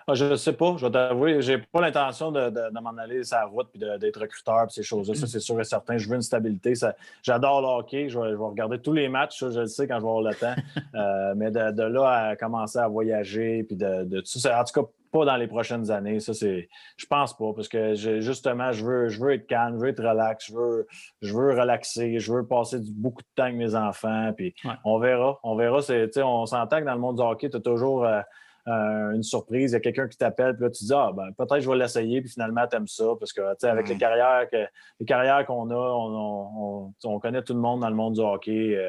Ah, 0.07 0.13
je 0.15 0.27
ne 0.27 0.37
sais 0.37 0.53
pas, 0.53 0.75
je 0.77 0.85
vais 0.85 0.93
t'avouer, 0.93 1.41
j'ai 1.41 1.57
pas 1.57 1.81
l'intention 1.81 2.31
de, 2.31 2.51
m'en 2.79 2.95
aller 2.99 3.25
sur 3.25 3.39
la 3.39 3.47
route 3.47 3.69
et 3.75 3.79
d'être 3.99 4.21
recruteur 4.21 4.65
et 4.65 4.69
ces 4.69 4.83
choses-là. 4.83 5.15
Ça, 5.15 5.27
c'est 5.27 5.41
sûr 5.41 5.59
et 5.59 5.65
certain. 5.65 5.97
Je 5.97 6.07
veux 6.09 6.17
une 6.17 6.23
stabilité. 6.23 6.75
J'adore 7.23 7.63
le 7.63 7.69
hockey. 7.69 8.11
Je 8.11 8.19
vais, 8.19 8.35
regarder 8.35 8.79
tous 8.79 8.93
les 8.93 9.09
matchs, 9.09 9.41
je 9.41 9.61
le 9.61 9.67
sais 9.67 9.89
quand 9.89 9.97
je 9.97 10.03
vais 10.03 10.09
avoir 10.09 10.23
le 10.23 10.35
temps. 10.35 10.55
Euh, 10.95 11.35
mais 11.37 11.51
de, 11.51 11.83
là 11.83 12.29
à 12.29 12.37
commencer 12.37 12.79
à 12.79 12.87
voyager 12.87 13.65
puis 13.65 13.75
de, 13.75 14.05
de 14.05 14.21
tout 14.21 14.39
ça. 14.39 14.61
En 14.61 14.65
tout 14.65 14.81
cas, 14.81 14.89
pas 15.15 15.25
dans 15.25 15.37
les 15.37 15.47
prochaines 15.47 15.93
années. 15.93 16.19
Ça, 16.19 16.35
c'est. 16.35 16.69
Je 16.97 17.07
pense 17.07 17.37
pas, 17.37 17.53
parce 17.55 17.69
que 17.69 17.95
justement, 18.21 18.73
je 18.73 18.85
veux, 18.85 19.09
je 19.09 19.21
veux 19.21 19.33
être 19.35 19.47
calme, 19.47 19.77
je 19.77 19.83
veux 19.83 19.89
être 19.91 20.05
relax, 20.05 20.49
je 20.49 20.55
veux, 20.55 20.87
je 21.23 21.33
veux 21.33 21.53
relaxer, 21.53 22.19
je 22.19 22.33
veux 22.33 22.45
passer 22.45 22.79
beaucoup 22.97 23.23
de 23.23 23.29
temps 23.37 23.45
avec 23.45 23.55
mes 23.55 23.77
enfants. 23.77 24.33
Puis 24.37 24.55
on 24.85 24.99
verra. 24.99 25.39
On 25.45 25.55
verra. 25.55 25.79
On 26.17 26.47
s'entend 26.47 26.81
que 26.81 26.85
dans 26.85 26.95
le 26.95 27.01
monde 27.01 27.17
du 27.17 27.23
hockey, 27.23 27.49
tu 27.49 27.57
as 27.57 27.61
toujours. 27.61 28.05
Euh, 28.05 28.21
euh, 28.67 29.11
une 29.11 29.23
surprise, 29.23 29.73
il 29.73 29.75
y 29.75 29.77
a 29.77 29.81
quelqu'un 29.81 30.09
qui 30.09 30.17
t'appelle, 30.17 30.55
puis 30.55 30.65
là, 30.65 30.71
tu 30.71 30.85
dis 30.85 30.95
Ah, 30.95 31.11
ben, 31.15 31.31
peut-être 31.37 31.61
je 31.61 31.69
vais 31.69 31.77
l'essayer, 31.77 32.23
puis 32.23 32.31
finalement, 32.31 32.67
tu 32.67 32.75
aimes 32.75 32.89
ça. 32.89 33.05
Parce 33.21 33.35
que, 33.35 33.43
tu 33.43 33.57
sais, 33.59 33.69
avec 33.69 33.87
les 33.91 33.99
carrières 33.99 34.49
que, 34.51 34.67
les 35.01 35.05
carrières 35.05 35.45
qu'on 35.45 35.69
a, 35.69 35.75
on, 35.75 36.95
on, 37.05 37.21
connaît 37.21 37.43
tout 37.43 37.53
le 37.53 37.61
monde 37.61 37.81
dans 37.81 37.91
le 37.91 37.95
monde 37.95 38.15
du 38.15 38.23
hockey. 38.23 38.75
Euh, 38.75 38.89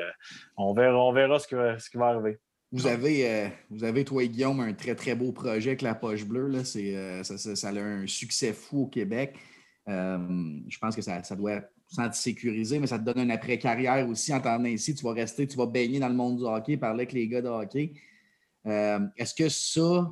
on 0.56 0.74
verra, 0.74 0.98
on 0.98 1.12
verra 1.12 1.40
ce, 1.40 1.48
ce 1.78 1.90
qui 1.90 1.98
va 1.98 2.06
arriver. 2.06 2.40
Vous 2.72 2.88
avez, 2.88 3.30
euh, 3.30 3.48
vous 3.70 3.84
avez, 3.84 4.04
toi 4.04 4.24
et 4.24 4.30
Guillaume, 4.30 4.60
un 4.60 4.74
très, 4.74 4.96
très 4.96 5.16
beau 5.16 5.32
projet 5.32 5.72
avec 5.72 5.82
la 5.82 5.96
poche 5.96 6.26
bleue. 6.26 6.48
Là. 6.48 6.62
Euh, 6.76 7.24
ça, 7.24 7.70
a 7.70 7.72
un 7.72 8.08
succès 8.08 8.54
fou 8.54 8.84
au 8.84 8.88
Québec. 8.88 9.36
Euh, 9.88 10.18
je 10.68 10.78
pense 10.80 10.96
que 10.96 11.02
ça, 11.02 11.24
ça 11.24 11.36
doit 11.36 11.62
sans 11.88 12.10
te 12.10 12.16
sécuriser, 12.16 12.80
mais 12.80 12.88
ça 12.88 12.98
te 12.98 13.04
donne 13.04 13.20
un 13.20 13.30
après-carrière 13.30 14.08
aussi 14.10 14.34
en 14.34 14.42
t'en 14.42 14.64
ici. 14.66 14.96
Tu 14.96 15.04
vas 15.04 15.14
rester, 15.14 15.48
tu 15.48 15.56
vas 15.56 15.68
baigner 15.68 16.00
dans 16.00 16.10
le 16.10 16.16
monde 16.16 16.38
du 16.38 16.44
hockey, 16.44 16.78
parler 16.78 17.02
avec 17.02 17.14
les 17.14 17.28
gars 17.28 17.42
de 17.42 17.48
hockey. 17.48 17.94
est-ce 18.66 19.36
que 19.36 19.48
ça, 19.48 20.12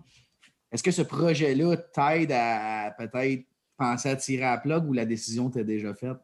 est-ce 0.71 0.83
que 0.83 0.91
ce 0.91 1.01
projet-là 1.01 1.75
t'aide 1.77 2.31
à, 2.31 2.85
à 2.85 2.91
peut-être 2.91 3.45
penser 3.75 4.09
à 4.09 4.15
tirer 4.15 4.45
à 4.45 4.57
plug 4.59 4.87
ou 4.87 4.93
la 4.93 5.05
décision 5.05 5.49
t'est 5.49 5.63
déjà 5.63 5.93
faite? 5.95 6.17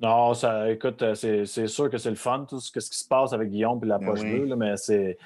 Non, 0.00 0.32
ça, 0.32 0.70
écoute, 0.70 1.02
euh, 1.02 1.14
c'est 1.14 1.66
sûr 1.66 1.90
que 1.90 1.98
c'est 1.98 2.10
le 2.10 2.16
fun, 2.16 2.46
tout 2.48 2.60
ce, 2.60 2.70
qui 2.70 2.80
se 2.80 3.08
passe 3.08 3.32
avec 3.32 3.50
Guillaume 3.50 3.80
et 3.82 3.86
la 3.86 3.98
ben 3.98 4.06
poche 4.06 4.20
bleue, 4.20 4.54
mais 4.54 4.76
c'est 4.76 5.18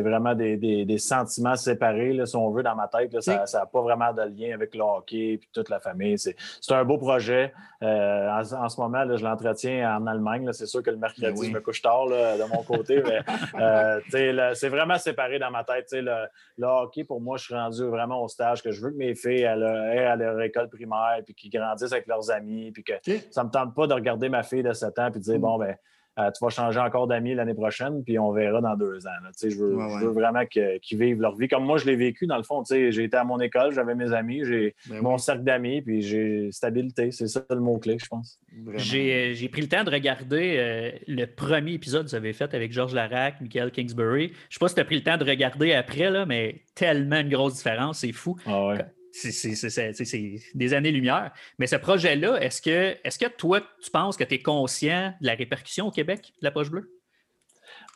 vraiment 0.00 0.34
des, 0.34 0.98
sentiments 0.98 1.56
séparés, 1.56 2.14
là, 2.14 2.24
si 2.24 2.34
on 2.34 2.50
veut, 2.50 2.62
dans 2.62 2.74
ma 2.74 2.88
tête. 2.88 3.20
ça 3.20 3.44
n'a 3.52 3.66
pas 3.66 3.82
vraiment 3.82 4.10
de 4.14 4.22
lien 4.22 4.54
avec 4.54 4.74
le 4.74 4.80
hockey 4.80 5.34
et 5.34 5.40
toute 5.52 5.68
la 5.68 5.80
famille. 5.80 6.16
C'est 6.18 6.34
un 6.70 6.84
beau 6.84 6.96
projet. 6.96 7.52
Euh, 7.82 8.28
en, 8.30 8.68
ce 8.68 8.80
moment, 8.80 9.04
je 9.16 9.22
l'entretiens 9.22 9.96
en 9.96 10.06
Allemagne. 10.06 10.50
C'est 10.52 10.66
sûr 10.66 10.82
que 10.82 10.90
le 10.90 10.96
ben 10.96 11.08
mercredi, 11.18 11.48
je 11.48 11.52
me 11.52 11.60
couche 11.60 11.82
tard 11.82 12.06
de 12.06 12.48
mon 12.54 12.62
côté, 12.62 13.02
mais 13.04 13.20
euh, 13.60 14.54
c'est 14.54 14.68
vraiment 14.70 14.96
séparé 14.96 15.38
dans 15.38 15.50
ma 15.50 15.64
tête. 15.64 15.88
Le, 15.92 16.26
le, 16.56 16.66
hockey, 16.66 17.04
pour 17.04 17.20
moi, 17.20 17.36
je 17.36 17.44
suis 17.44 17.54
rendu 17.54 17.84
vraiment 17.84 18.22
au 18.22 18.28
stage 18.28 18.62
que 18.62 18.70
je 18.70 18.80
veux 18.80 18.90
que 18.90 18.96
mes 18.96 19.14
filles 19.14 19.42
aient 19.42 20.06
à 20.06 20.16
leur 20.16 20.40
école 20.40 20.70
primaire 20.70 21.18
puis 21.24 21.34
qu'ils 21.34 21.50
grandissent 21.50 21.92
avec 21.92 22.06
leurs 22.06 22.30
amis, 22.30 22.70
puis 22.70 22.82
que 22.82 22.94
ça 23.30 23.42
ne 23.42 23.48
me 23.48 23.52
tente 23.52 23.74
pas 23.74 23.86
de 23.90 23.94
regarder 23.94 24.28
ma 24.28 24.42
fille 24.42 24.62
de 24.62 24.72
7 24.72 24.98
ans 24.98 25.08
et 25.08 25.10
de 25.10 25.18
dire, 25.18 25.38
mm. 25.38 25.40
bon, 25.40 25.58
ben, 25.58 25.76
euh, 26.18 26.30
tu 26.32 26.44
vas 26.44 26.50
changer 26.50 26.80
encore 26.80 27.06
d'amis 27.06 27.34
l'année 27.34 27.54
prochaine, 27.54 28.02
puis 28.02 28.18
on 28.18 28.32
verra 28.32 28.60
dans 28.60 28.76
deux 28.76 29.06
ans. 29.06 29.10
Je 29.40 29.48
veux, 29.48 29.78
je, 30.00 30.04
veux, 30.04 30.10
vraiment 30.10 30.44
qu'ils 30.44 30.98
vivent 30.98 31.20
leur 31.20 31.36
vie 31.36 31.46
comme 31.46 31.64
moi, 31.64 31.78
je 31.78 31.86
l'ai 31.86 31.94
vécu. 31.94 32.26
Dans 32.26 32.36
le 32.36 32.42
fond, 32.42 32.62
j'ai 32.68 33.04
été 33.04 33.16
à 33.16 33.24
mon 33.24 33.38
école, 33.40 33.72
j'avais 33.72 33.94
mes 33.94 34.12
amis, 34.12 34.42
j'ai 34.44 34.74
ben 34.88 35.02
mon 35.02 35.18
cercle 35.18 35.44
d'amis, 35.44 35.82
puis 35.82 36.02
j'ai 36.02 36.50
stabilité. 36.50 37.12
C'est 37.12 37.28
ça 37.28 37.42
le 37.48 37.60
mot-clé, 37.60 37.96
je 38.00 38.06
pense. 38.06 38.40
Euh, 38.52 38.76
j'ai 38.76 39.48
pris 39.48 39.62
le 39.62 39.68
temps 39.68 39.84
de 39.84 39.90
regarder 39.90 40.56
euh, 40.58 40.90
le 41.06 41.26
premier 41.26 41.74
épisode 41.74 42.04
que 42.04 42.10
vous 42.10 42.16
avez 42.16 42.32
fait 42.32 42.52
avec 42.54 42.72
Georges 42.72 42.94
Larac, 42.94 43.40
Michael 43.40 43.70
Kingsbury. 43.70 44.28
Je 44.28 44.32
ne 44.32 44.34
sais 44.50 44.58
pas 44.58 44.68
si 44.68 44.74
tu 44.74 44.80
as 44.80 44.84
pris 44.84 44.96
le 44.96 45.04
temps 45.04 45.16
de 45.16 45.24
regarder 45.24 45.74
après, 45.74 46.10
là, 46.10 46.26
mais 46.26 46.62
tellement 46.74 47.20
une 47.20 47.30
grosse 47.30 47.54
différence, 47.54 48.00
c'est 48.00 48.12
fou. 48.12 48.36
Ah 48.46 48.74
c'est 49.20 50.34
des 50.54 50.74
années-lumière. 50.74 51.32
Mais 51.58 51.66
ce 51.66 51.76
projet-là, 51.76 52.40
est-ce 52.40 52.62
que, 52.62 52.96
est 53.02 53.20
que 53.20 53.28
toi, 53.28 53.60
tu 53.82 53.90
penses 53.90 54.16
que 54.16 54.24
tu 54.24 54.34
es 54.34 54.42
conscient 54.42 55.14
de 55.20 55.26
la 55.26 55.34
répercussion 55.34 55.86
au 55.88 55.90
Québec 55.90 56.32
de 56.40 56.44
la 56.44 56.50
poche 56.50 56.70
bleue? 56.70 56.99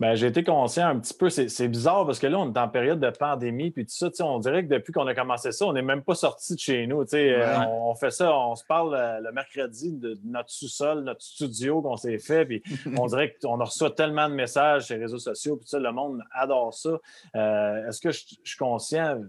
Ben, 0.00 0.16
j'ai 0.16 0.26
été 0.26 0.42
conscient 0.42 0.88
un 0.88 0.98
petit 0.98 1.14
peu. 1.14 1.30
C'est 1.30 1.68
bizarre 1.68 2.04
parce 2.04 2.18
que 2.18 2.26
là, 2.26 2.38
on 2.38 2.52
est 2.52 2.58
en 2.58 2.68
période 2.68 2.98
de 2.98 3.10
pandémie, 3.10 3.70
puis 3.70 3.86
tout 3.86 3.92
ça, 3.92 4.08
on 4.24 4.40
dirait 4.40 4.64
que 4.64 4.68
depuis 4.68 4.92
qu'on 4.92 5.06
a 5.06 5.14
commencé 5.14 5.52
ça, 5.52 5.66
on 5.66 5.72
n'est 5.72 5.82
même 5.82 6.02
pas 6.02 6.16
sorti 6.16 6.54
de 6.54 6.58
chez 6.58 6.86
nous. 6.86 7.04
Euh, 7.14 7.56
on, 7.68 7.94
fait 7.94 8.10
ça, 8.10 8.36
on 8.36 8.56
se 8.56 8.64
parle 8.64 8.94
euh, 8.94 9.20
le, 9.20 9.30
mercredi 9.30 9.92
de 9.92 10.18
notre 10.24 10.50
sous-sol, 10.50 11.04
notre 11.04 11.22
studio 11.22 11.80
qu'on 11.80 11.96
s'est 11.96 12.18
fait, 12.18 12.44
puis 12.44 12.62
on 12.98 13.06
dirait 13.06 13.36
qu'on 13.40 13.56
reçoit 13.56 13.90
tellement 13.90 14.28
de 14.28 14.34
messages 14.34 14.86
sur 14.86 14.96
les 14.96 15.02
réseaux 15.02 15.18
sociaux, 15.18 15.56
puis 15.56 15.68
ça, 15.68 15.78
le 15.78 15.92
monde 15.92 16.20
adore 16.32 16.74
ça. 16.74 16.98
Euh, 17.36 17.88
est-ce 17.88 18.00
que 18.00 18.10
je, 18.10 18.24
suis 18.42 18.58
conscient, 18.58 19.20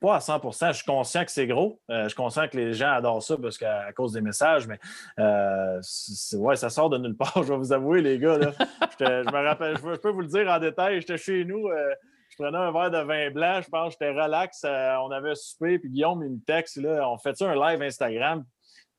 pas 0.00 0.16
à 0.16 0.18
100% 0.20 0.68
je 0.68 0.72
suis 0.72 0.86
conscient 0.86 1.24
que 1.24 1.30
c'est 1.30 1.46
gros. 1.46 1.80
je 1.88 2.08
suis 2.08 2.16
conscient 2.16 2.48
que 2.48 2.56
les 2.56 2.72
gens 2.72 2.92
adorent 2.92 3.22
ça 3.22 3.36
parce 3.36 3.58
qu'à 3.58 3.92
cause 3.92 4.12
des 4.12 4.20
messages, 4.22 4.66
mais 4.66 4.78
ouais, 5.18 6.56
ça 6.56 6.70
sort 6.70 6.88
de 6.88 6.96
nulle 6.96 7.16
part, 7.16 7.32
je 7.42 7.52
vais 7.52 7.56
vous 7.56 7.72
avouer, 7.72 8.00
les 8.00 8.18
gars. 8.18 8.38
je, 8.98 9.04
me 9.04 9.46
rappelle, 9.46 9.76
je 9.76 9.96
peux 9.96 10.13
vous 10.14 10.22
le 10.22 10.28
dire 10.28 10.48
en 10.48 10.58
détail, 10.58 11.00
j'étais 11.00 11.18
chez 11.18 11.44
nous, 11.44 11.68
euh, 11.68 11.94
je 12.30 12.42
prenais 12.42 12.58
un 12.58 12.72
verre 12.72 12.90
de 12.90 13.06
vin 13.06 13.30
blanc, 13.30 13.60
je 13.62 13.68
pense, 13.68 13.92
j'étais 13.92 14.10
relax, 14.10 14.62
euh, 14.64 14.96
on 15.02 15.10
avait 15.10 15.34
soupé, 15.34 15.78
puis 15.78 15.90
Guillaume, 15.90 16.22
il 16.24 16.32
me 16.32 16.40
texte, 16.44 16.76
là, 16.76 17.08
on 17.08 17.18
fait 17.18 17.36
ça 17.36 17.50
un 17.50 17.54
live 17.54 17.82
Instagram? 17.82 18.44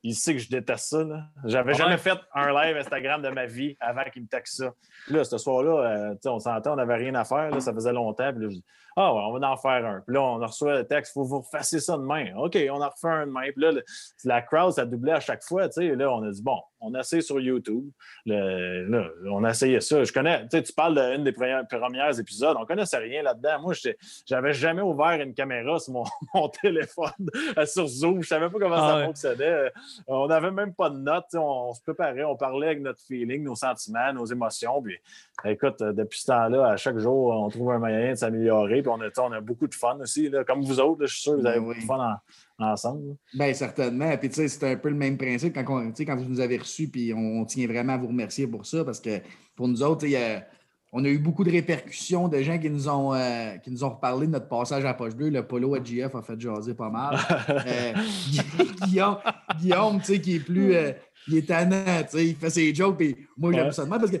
Il 0.02 0.14
sait 0.14 0.34
que 0.34 0.38
je 0.38 0.48
déteste 0.48 0.90
ça. 0.90 1.04
J'avais 1.44 1.74
jamais 1.74 1.96
fait 1.96 2.18
un 2.32 2.52
live 2.52 2.76
Instagram 2.76 3.22
de 3.22 3.28
ma 3.28 3.46
vie 3.46 3.76
avant 3.80 4.04
qu'il 4.04 4.22
me 4.22 4.28
texte 4.28 4.58
ça. 4.58 4.72
là, 5.08 5.24
ce 5.24 5.36
soir-là, 5.36 6.12
euh, 6.12 6.14
on 6.26 6.38
s'entend, 6.38 6.74
on 6.74 6.76
n'avait 6.76 6.94
rien 6.94 7.14
à 7.16 7.24
faire, 7.24 7.50
ça 7.60 7.72
faisait 7.72 7.92
longtemps. 7.92 8.32
Puis 8.32 8.46
là, 8.46 8.50
ah 8.98 9.12
ouais, 9.12 9.20
on 9.26 9.38
va 9.38 9.50
en 9.50 9.56
faire 9.58 9.84
un. 9.84 10.00
Puis 10.00 10.14
là, 10.14 10.22
on 10.22 10.38
reçoit 10.38 10.78
le 10.78 10.86
texte, 10.86 11.12
il 11.12 11.20
faut 11.20 11.24
vous 11.24 11.40
refacer 11.40 11.80
ça 11.80 11.98
demain. 11.98 12.34
OK, 12.38 12.58
on 12.70 12.80
en 12.80 12.88
refait 12.88 13.08
un 13.08 13.26
demain. 13.26 13.50
Puis 13.52 13.62
là, 13.62 13.72
la 14.24 14.40
crowd, 14.40 14.72
ça 14.72 14.86
doublait 14.86 15.12
à 15.12 15.20
chaque 15.20 15.44
fois. 15.44 15.68
Tu 15.68 15.82
sais, 15.82 15.94
là, 15.94 16.10
on 16.10 16.22
a 16.22 16.30
dit, 16.30 16.42
bon, 16.42 16.58
on 16.80 16.94
a 16.94 17.00
essayé 17.00 17.20
sur 17.20 17.38
YouTube. 17.38 17.90
là, 18.24 19.08
on 19.30 19.44
a 19.44 19.50
essayé 19.50 19.82
ça. 19.82 20.02
Je 20.02 20.12
connais, 20.12 20.42
tu 20.42 20.56
sais, 20.56 20.62
tu 20.62 20.72
parles 20.72 20.94
d'une 20.94 21.24
des 21.24 21.32
premiers 21.32 22.18
épisodes. 22.18 22.56
On 22.56 22.62
ne 22.62 22.66
connaissait 22.66 22.96
rien 22.96 23.22
là-dedans. 23.22 23.60
Moi, 23.60 23.74
j'avais 24.24 24.54
jamais 24.54 24.82
ouvert 24.82 25.20
une 25.20 25.34
caméra 25.34 25.78
sur 25.78 25.92
mon, 25.92 26.48
téléphone 26.62 27.10
euh, 27.58 27.66
sur 27.66 27.86
Zoom. 27.86 28.14
Je 28.14 28.18
ne 28.18 28.22
savais 28.22 28.48
pas 28.48 28.58
comment 28.58 28.76
ça 28.76 28.96
ah 28.96 29.04
fonctionnait. 29.04 29.44
Euh, 29.44 29.70
on 30.06 30.26
n'avait 30.26 30.50
même 30.50 30.72
pas 30.72 30.88
de 30.88 30.96
notes. 30.96 31.34
On, 31.34 31.74
se 31.74 31.82
préparait, 31.82 32.24
on 32.24 32.36
parlait 32.36 32.68
avec 32.68 32.80
notre 32.80 33.00
feeling, 33.00 33.42
nos 33.42 33.56
sentiments, 33.56 34.12
nos 34.14 34.24
émotions. 34.24 34.80
Puis, 34.80 34.98
écoute, 35.44 35.82
depuis 35.82 36.20
ce 36.20 36.26
temps-là, 36.28 36.68
à 36.68 36.76
chaque 36.76 36.98
jour, 36.98 37.28
on 37.28 37.50
trouve 37.50 37.72
un 37.72 37.78
moyen 37.78 38.12
de 38.12 38.14
s'améliorer. 38.14 38.82
Puis 38.86 38.94
on 38.94 39.00
a, 39.00 39.28
on 39.28 39.32
a 39.32 39.40
beaucoup 39.40 39.66
de 39.66 39.74
fun 39.74 39.98
aussi. 40.00 40.30
Comme 40.46 40.62
vous 40.62 40.78
autres, 40.78 41.06
je 41.06 41.12
suis 41.12 41.22
sûr 41.22 41.32
que 41.32 41.40
vous 41.40 41.46
avez 41.46 41.58
ben 41.58 41.66
beaucoup 41.66 41.80
de 41.80 41.84
fun 41.84 42.20
ensemble. 42.58 43.16
Bien, 43.34 43.52
certainement. 43.52 44.16
Puis, 44.16 44.28
tu 44.28 44.36
sais, 44.36 44.48
c'est 44.48 44.70
un 44.70 44.76
peu 44.76 44.90
le 44.90 44.94
même 44.94 45.18
principe 45.18 45.54
quand, 45.54 45.64
quand 45.64 46.16
vous 46.16 46.24
nous 46.24 46.40
avez 46.40 46.58
reçus. 46.58 46.88
Puis, 46.88 47.12
on, 47.12 47.44
tient 47.44 47.66
vraiment 47.66 47.94
à 47.94 47.96
vous 47.96 48.06
remercier 48.06 48.46
pour 48.46 48.64
ça 48.64 48.84
parce 48.84 49.00
que 49.00 49.18
pour 49.56 49.66
nous 49.66 49.82
autres, 49.82 50.06
on 50.92 51.04
a 51.04 51.08
eu 51.08 51.18
beaucoup 51.18 51.42
de 51.42 51.50
répercussions 51.50 52.28
de 52.28 52.40
gens 52.42 52.58
qui 52.58 52.70
nous 52.70 52.88
ont, 52.88 53.12
euh, 53.12 53.56
qui 53.56 53.72
nous 53.72 53.82
ont 53.82 53.90
reparlé 53.90 54.28
de 54.28 54.32
notre 54.32 54.48
passage 54.48 54.84
à 54.84 54.94
Poche 54.94 55.16
Bleue. 55.16 55.30
Le 55.30 55.44
polo 55.44 55.74
à 55.74 55.82
GF 55.82 56.14
a 56.14 56.22
fait 56.22 56.40
jaser 56.40 56.74
pas 56.74 56.90
mal. 56.90 57.18
Euh, 57.48 57.92
Guillaume, 58.86 59.18
Guillaume 59.58 59.98
tu 59.98 60.04
sais, 60.04 60.20
qui 60.20 60.36
est 60.36 60.40
plus. 60.40 60.74
Euh, 60.74 60.92
il 61.26 61.38
est 61.38 61.48
tannant, 61.48 62.02
tu 62.02 62.16
sais, 62.16 62.26
il 62.26 62.36
fait 62.36 62.50
ses 62.50 62.72
jokes. 62.72 62.98
Puis 62.98 63.16
moi, 63.36 63.52
j'aime 63.52 63.72
ça 63.72 63.84
parce 63.86 64.10
que 64.10 64.18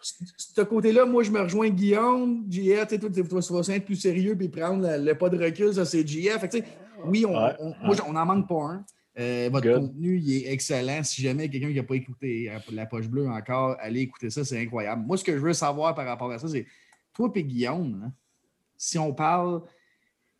ce 0.00 0.60
côté-là, 0.62 1.04
moi, 1.04 1.22
je 1.22 1.30
me 1.30 1.40
rejoins 1.40 1.68
Guillaume, 1.70 2.44
GF, 2.48 2.86
tu 2.88 2.94
sais, 2.94 2.98
tu 2.98 3.22
vas 3.22 3.74
être 3.74 3.84
plus 3.84 3.96
sérieux 3.96 4.36
puis 4.36 4.48
prendre 4.48 4.86
le, 4.98 5.14
pas 5.14 5.28
de 5.28 5.38
recul, 5.38 5.74
ça, 5.74 5.84
c'est 5.84 6.06
GF. 6.06 6.44
oui, 7.04 7.24
on, 7.26 7.32
moi, 7.32 7.96
on 8.06 8.12
n'en 8.12 8.26
manque 8.26 8.48
pas 8.48 8.62
un. 8.62 8.84
Euh, 9.18 9.48
votre 9.50 9.72
contenu, 9.72 10.18
il 10.18 10.36
est 10.36 10.52
excellent. 10.52 11.02
Si 11.02 11.22
jamais 11.22 11.48
quelqu'un 11.48 11.68
qui 11.68 11.76
n'a 11.76 11.82
pas 11.82 11.96
écouté 11.96 12.50
euh, 12.50 12.58
La 12.72 12.84
Poche 12.84 13.08
Bleue 13.08 13.28
encore, 13.28 13.76
allez 13.80 14.00
écouter 14.00 14.28
ça, 14.28 14.44
c'est 14.44 14.60
incroyable. 14.60 15.06
Moi, 15.06 15.16
ce 15.16 15.24
que 15.24 15.32
je 15.32 15.38
veux 15.38 15.54
savoir 15.54 15.94
par 15.94 16.06
rapport 16.06 16.30
à 16.30 16.38
ça, 16.38 16.48
c'est 16.48 16.66
toi 17.14 17.32
et 17.34 17.44
Guillaume, 17.44 18.12
si 18.76 18.98
on 18.98 19.14
parle, 19.14 19.62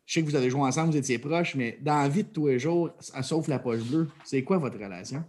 je 0.05 0.13
sais 0.13 0.21
que 0.21 0.29
vous 0.29 0.35
avez 0.35 0.51
joué 0.51 0.61
ensemble, 0.61 0.91
vous 0.91 0.97
étiez 0.97 1.17
proches, 1.17 1.55
mais 1.55 1.79
dans 1.81 1.95
la 1.95 2.07
vie 2.07 2.23
de 2.23 2.29
tous 2.29 2.47
les 2.47 2.59
jours, 2.59 2.91
sauf 2.99 3.47
La 3.47 3.57
Poche 3.57 3.81
Bleue, 3.81 4.09
c'est 4.23 4.43
quoi 4.43 4.59
votre 4.59 4.77
relation? 4.77 5.23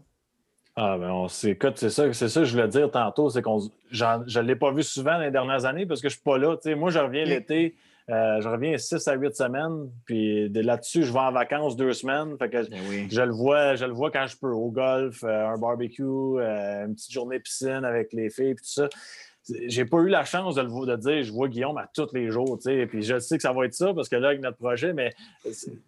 Ah, 0.81 0.97
ben 0.97 1.11
on 1.11 1.27
écoute, 1.27 1.73
c'est 1.75 1.91
ça, 1.91 2.13
c'est 2.13 2.29
ça 2.29 2.41
que 2.41 2.47
je 2.47 2.53
voulais 2.53 2.69
dire 2.69 2.89
tantôt, 2.89 3.31
c'est 3.31 3.43
qu'on 3.43 3.59
je 3.91 4.05
ne 4.05 4.45
l'ai 4.45 4.55
pas 4.55 4.71
vu 4.71 4.85
souvent 4.85 5.15
dans 5.15 5.25
les 5.25 5.33
dernières 5.33 5.65
années 5.65 5.87
parce 5.87 6.01
que 6.01 6.09
je 6.09 6.15
ne 6.15 6.19
suis 6.19 6.23
pas 6.23 6.39
là. 6.39 6.57
moi, 6.77 6.91
je 6.91 7.01
reviens 7.01 7.25
l'été, 7.25 7.75
euh, 8.11 8.41
je 8.41 8.49
reviens 8.49 8.79
6 8.79 9.09
à 9.09 9.15
8 9.15 9.35
semaines, 9.35 9.91
puis 10.05 10.49
là-dessus, 10.51 11.03
je 11.03 11.13
vais 11.13 11.19
en 11.19 11.33
vacances 11.33 11.75
deux 11.75 11.93
semaines. 11.95 12.39
Fait 12.39 12.49
que 12.49 12.71
ben 12.71 13.09
je, 13.11 13.23
le 13.23 13.33
vois, 13.33 13.75
je 13.75 13.87
le 13.87 13.93
vois 13.93 14.13
quand 14.13 14.29
je 14.29 14.37
peux, 14.37 14.53
au 14.53 14.71
golf, 14.71 15.25
euh, 15.25 15.49
un 15.49 15.59
barbecue, 15.59 16.05
euh, 16.05 16.87
une 16.87 16.95
petite 16.95 17.13
journée 17.13 17.41
piscine 17.41 17.85
avec 17.85 18.13
les 18.13 18.31
filles, 18.31 18.55
puis 18.55 18.65
tout 18.65 18.71
ça 18.71 18.89
j'ai 19.67 19.85
pas 19.85 19.99
eu 19.99 20.09
la 20.09 20.25
chance 20.25 20.55
de, 20.55 20.63
le, 20.63 20.87
de 20.87 20.97
dire 20.97 21.23
je 21.23 21.33
vois 21.33 21.49
Guillaume 21.49 21.79
à 21.79 21.89
tous 21.93 22.13
les 22.13 22.31
jours. 22.31 22.59
Puis 22.63 23.03
je 23.03 23.19
sais 23.19 23.37
que 23.37 23.43
ça 23.43 23.53
va 23.53 23.65
être 23.65 23.75
ça 23.75 23.93
parce 23.95 24.09
que 24.09 24.17
là, 24.17 24.29
avec 24.29 24.41
notre 24.41 24.59
projet, 24.59 24.93
mais 24.93 25.15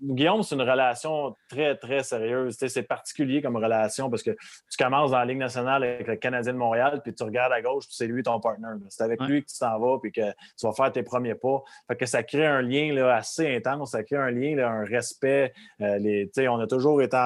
Guillaume, 0.03 0.43
c'est 0.43 0.55
une 0.55 0.62
relation 0.62 1.37
très, 1.49 1.77
très 1.77 2.03
sérieuse. 2.03 2.57
C'est 2.59 2.82
particulier 2.82 3.43
comme 3.43 3.57
relation 3.57 4.11
parce 4.11 4.23
que 4.23 4.31
tu 4.31 4.77
commences 4.78 5.11
dans 5.11 5.19
la 5.19 5.24
Ligue 5.24 5.39
nationale 5.39 5.82
avec 5.82 6.07
le 6.07 6.16
Canadien 6.16 6.53
de 6.53 6.59
Montréal, 6.59 7.01
puis 7.03 7.15
tu 7.15 7.23
regardes 7.23 7.53
à 7.53 7.61
gauche, 7.61 7.87
puis 7.87 7.97
c'est 7.97 8.07
lui 8.07 8.23
ton 8.23 8.41
partenaire. 8.41 8.77
C'est 8.89 9.03
avec 9.03 9.20
lui 9.23 9.43
que 9.43 9.51
tu 9.51 9.59
t'en 9.59 9.78
vas, 9.78 9.99
puis 9.99 10.12
que 10.12 10.31
tu 10.31 10.66
vas 10.66 10.73
faire 10.73 10.93
tes 10.93 11.03
premiers 11.03 11.35
pas. 11.35 11.62
Fait 11.89 11.97
que 11.97 12.07
ça 12.07 12.23
crée 12.23 12.47
un 12.47 12.62
lien 12.62 12.93
là, 12.95 13.16
assez 13.16 13.55
intense, 13.55 13.93
ça 13.93 14.03
crée 14.03 14.16
un 14.16 14.31
lien, 14.31 14.59
un 14.59 14.85
respect. 14.85 15.53
Euh, 15.81 15.99
les, 15.99 16.31
on 16.49 16.59
a 16.59 16.66
toujours 16.66 17.03
été 17.03 17.16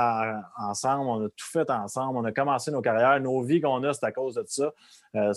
ensemble, 0.59 1.09
on 1.09 1.27
a 1.27 1.29
tout 1.29 1.47
fait 1.53 1.71
ensemble, 1.71 2.19
on 2.19 2.25
a 2.25 2.33
commencé 2.33 2.71
nos 2.71 2.81
carrières, 2.81 3.21
nos 3.21 3.43
vies 3.43 3.61
qu'on 3.61 3.83
a, 3.85 3.93
c'est 3.93 4.07
à 4.07 4.13
cause 4.13 4.35
de 4.35 4.45
ça. 4.47 4.73
Euh, 5.17 5.33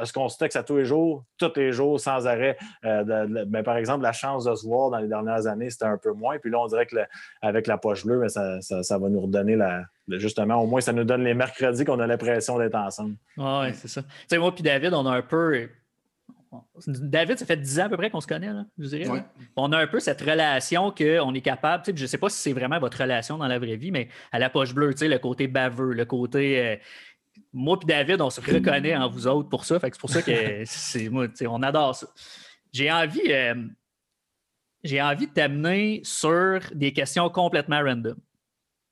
est-ce 0.00 0.12
qu'on 0.12 0.28
se 0.28 0.36
texte 0.36 0.56
à 0.56 0.62
tous 0.62 0.76
les 0.76 0.84
jours, 0.84 1.24
tous 1.38 1.52
les 1.56 1.72
jours, 1.72 2.00
sans 2.00 2.26
arrêt? 2.26 2.56
Euh, 2.84 3.26
ben, 3.46 3.62
par 3.62 3.76
exemple, 3.76 4.02
la 4.02 4.12
chance 4.12 4.44
de 4.44 4.54
se 4.54 4.66
voir 4.66 4.90
dans 4.90 4.98
les 4.98 5.08
dernières 5.08 5.46
années, 5.46 5.70
c'était 5.70 5.84
un 5.84 5.98
peu 5.98 6.12
moins. 6.12 6.38
Puis 6.38 6.50
là, 6.50 6.60
on 6.60 6.66
dirait 6.66 6.86
qu'avec 6.86 7.66
la 7.66 7.78
poche 7.78 8.04
bleue, 8.04 8.20
ben, 8.20 8.28
ça, 8.28 8.98
va 8.98 9.08
nous 9.08 9.20
redonner 9.20 9.56
la, 9.56 9.84
justement, 10.08 10.56
au 10.56 10.66
moins, 10.66 10.80
ça 10.80 10.92
nous 10.92 11.04
donne 11.04 11.22
les 11.22 11.34
mercredis 11.34 11.84
qu'on 11.84 12.00
a 12.00 12.06
l'impression 12.06 12.58
d'être 12.58 12.74
ensemble. 12.74 13.14
oui, 13.36 13.72
c'est 13.74 13.88
ça. 13.88 14.02
Tu 14.02 14.08
sais, 14.28 14.38
moi 14.38 14.52
puis 14.52 14.62
David, 14.62 14.94
on 14.94 15.06
a 15.06 15.10
un 15.10 15.22
peu. 15.22 15.68
David, 16.86 17.38
ça 17.38 17.46
fait 17.46 17.56
10 17.56 17.78
ans 17.78 17.84
à 17.84 17.88
peu 17.88 17.96
près 17.96 18.10
qu'on 18.10 18.20
se 18.20 18.26
connaît, 18.26 18.52
là, 18.52 18.64
je 18.76 18.88
dirais. 18.88 19.22
On 19.54 19.70
a 19.70 19.78
un 19.78 19.86
peu 19.86 20.00
cette 20.00 20.20
relation 20.20 20.90
qu'on 20.90 21.32
est 21.34 21.40
capable, 21.42 21.84
je 21.86 22.02
ne 22.02 22.06
sais 22.08 22.18
pas 22.18 22.28
si 22.28 22.38
c'est 22.38 22.52
vraiment 22.52 22.80
votre 22.80 22.98
relation 22.98 23.38
dans 23.38 23.46
la 23.46 23.60
vraie 23.60 23.76
vie, 23.76 23.92
mais 23.92 24.08
à 24.32 24.40
la 24.40 24.50
poche 24.50 24.74
bleue, 24.74 24.92
le 25.00 25.18
côté 25.18 25.46
baveux, 25.46 25.92
le 25.92 26.04
côté 26.04 26.60
euh, 26.60 26.76
moi 27.52 27.78
et 27.82 27.86
David, 27.86 28.20
on 28.20 28.30
se 28.30 28.40
reconnaît 28.40 28.96
en 28.96 29.08
vous 29.08 29.26
autres 29.26 29.48
pour 29.48 29.64
ça. 29.64 29.78
c'est 29.80 29.98
pour 29.98 30.10
ça 30.10 30.22
que 30.22 30.62
c'est 30.64 31.08
moi, 31.08 31.26
on 31.46 31.62
adore 31.62 31.94
ça. 31.94 32.06
J'ai 32.72 32.90
envie, 32.90 33.32
euh, 33.32 33.54
j'ai 34.84 35.02
envie 35.02 35.26
de 35.26 35.32
t'amener 35.32 36.00
sur 36.04 36.60
des 36.72 36.92
questions 36.92 37.28
complètement 37.30 37.82
random. 37.82 38.16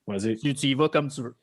Vas-y. 0.07 0.37
Tu, 0.37 0.67
y 0.67 0.75
vas 0.75 0.89
comme 0.89 1.09
tu 1.11 1.23
veux. 1.23 1.37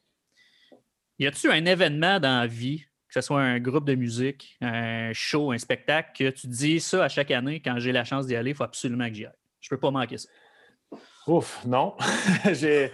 Y 1.19 1.27
a-tu 1.27 1.49
un 1.49 1.65
événement 1.65 2.19
dans 2.19 2.41
la 2.41 2.47
vie, 2.47 2.80
que 2.80 3.13
ce 3.13 3.22
soit 3.22 3.41
un 3.41 3.59
groupe 3.59 3.85
de 3.85 3.95
musique, 3.95 4.57
un 4.59 5.13
show, 5.13 5.51
un 5.51 5.57
spectacle, 5.57 6.11
que 6.17 6.30
tu 6.31 6.47
dis 6.47 6.80
ça 6.80 7.05
à 7.05 7.07
chaque 7.07 7.31
année, 7.31 7.61
quand 7.61 7.80
j'ai 7.80 7.91
la 7.91 8.03
chance 8.03 8.27
d'y 8.27 8.35
aller, 8.35 8.51
il 8.51 8.55
faut 8.55 8.63
absolument 8.63 9.07
que 9.07 9.13
j'y 9.13 9.26
aille? 9.26 9.34
Je 9.61 9.69
peux 9.69 9.80
pas 9.80 9.91
manquer 9.91 10.17
ça. 10.17 10.30
Ouf, 11.27 11.63
non. 11.65 11.95
je, 12.45 12.89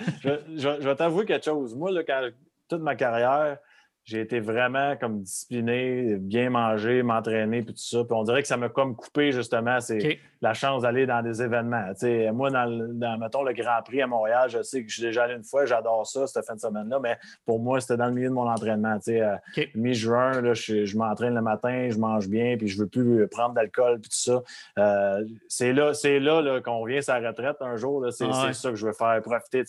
je, 0.55 0.87
vais 0.87 0.95
t'avouer 0.95 1.25
quelque 1.25 1.43
chose. 1.43 1.75
Moi, 1.75 1.91
là, 1.91 2.03
quand, 2.03 2.29
toute 2.69 2.81
ma 2.81 2.95
carrière, 2.95 3.57
j'ai 4.03 4.21
été 4.21 4.39
vraiment 4.39 4.95
comme 4.97 5.21
discipliné, 5.21 6.15
bien 6.17 6.49
manger, 6.49 7.03
m'entraîner, 7.03 7.61
puis 7.61 7.73
tout 7.73 7.81
ça. 7.81 8.03
Puis 8.03 8.13
on 8.13 8.23
dirait 8.23 8.41
que 8.41 8.47
ça 8.47 8.57
m'a 8.57 8.69
comme 8.69 8.95
coupé 8.95 9.31
justement 9.31 9.79
c'est 9.79 10.19
la 10.41 10.53
chance 10.53 10.83
d'aller 10.83 11.05
dans 11.05 11.21
des 11.21 11.41
événements. 11.41 11.91
moi, 12.33 12.49
dans, 12.49 13.17
mettons, 13.19 13.43
le 13.43 13.53
Grand 13.53 13.81
Prix 13.83 14.01
à 14.01 14.07
Montréal, 14.07 14.49
je 14.49 14.61
sais 14.61 14.83
que 14.83 14.89
je 14.89 14.95
suis 14.95 15.03
déjà 15.03 15.23
allé 15.23 15.35
une 15.35 15.43
fois, 15.43 15.65
j'adore 15.65 16.07
ça 16.07 16.25
cette 16.27 16.45
fin 16.45 16.55
de 16.55 16.59
semaine-là, 16.59 16.99
mais 16.99 17.17
pour 17.45 17.59
moi, 17.59 17.79
c'était 17.79 17.97
dans 17.97 18.07
le 18.07 18.13
milieu 18.13 18.29
de 18.29 18.33
mon 18.33 18.49
entraînement. 18.49 18.97
Euh, 19.07 19.35
mi-juin, 19.75 20.53
je, 20.53 20.97
m'entraîne 20.97 21.35
le 21.35 21.41
matin, 21.41 21.89
je 21.89 21.97
mange 21.97 22.27
bien, 22.27 22.57
puis 22.57 22.67
je 22.67 22.77
ne 22.77 22.83
veux 22.83 22.87
plus 22.87 23.27
prendre 23.27 23.53
d'alcool, 23.53 23.99
puis 23.99 24.09
tout 24.09 24.17
ça. 24.17 24.41
Euh, 24.79 25.25
c'est 25.47 25.73
là, 25.73 25.93
c'est 25.93 26.19
là, 26.19 26.59
qu'on 26.61 26.79
revient 26.79 26.97
à 26.97 27.01
sa 27.01 27.19
retraite 27.19 27.57
un 27.61 27.75
jour. 27.75 28.05
C'est 28.11 28.25
ah 28.31 28.51
ça 28.53 28.69
que 28.69 28.75
je 28.75 28.85
veux 28.85 28.93
faire, 28.93 29.21
profiter. 29.21 29.63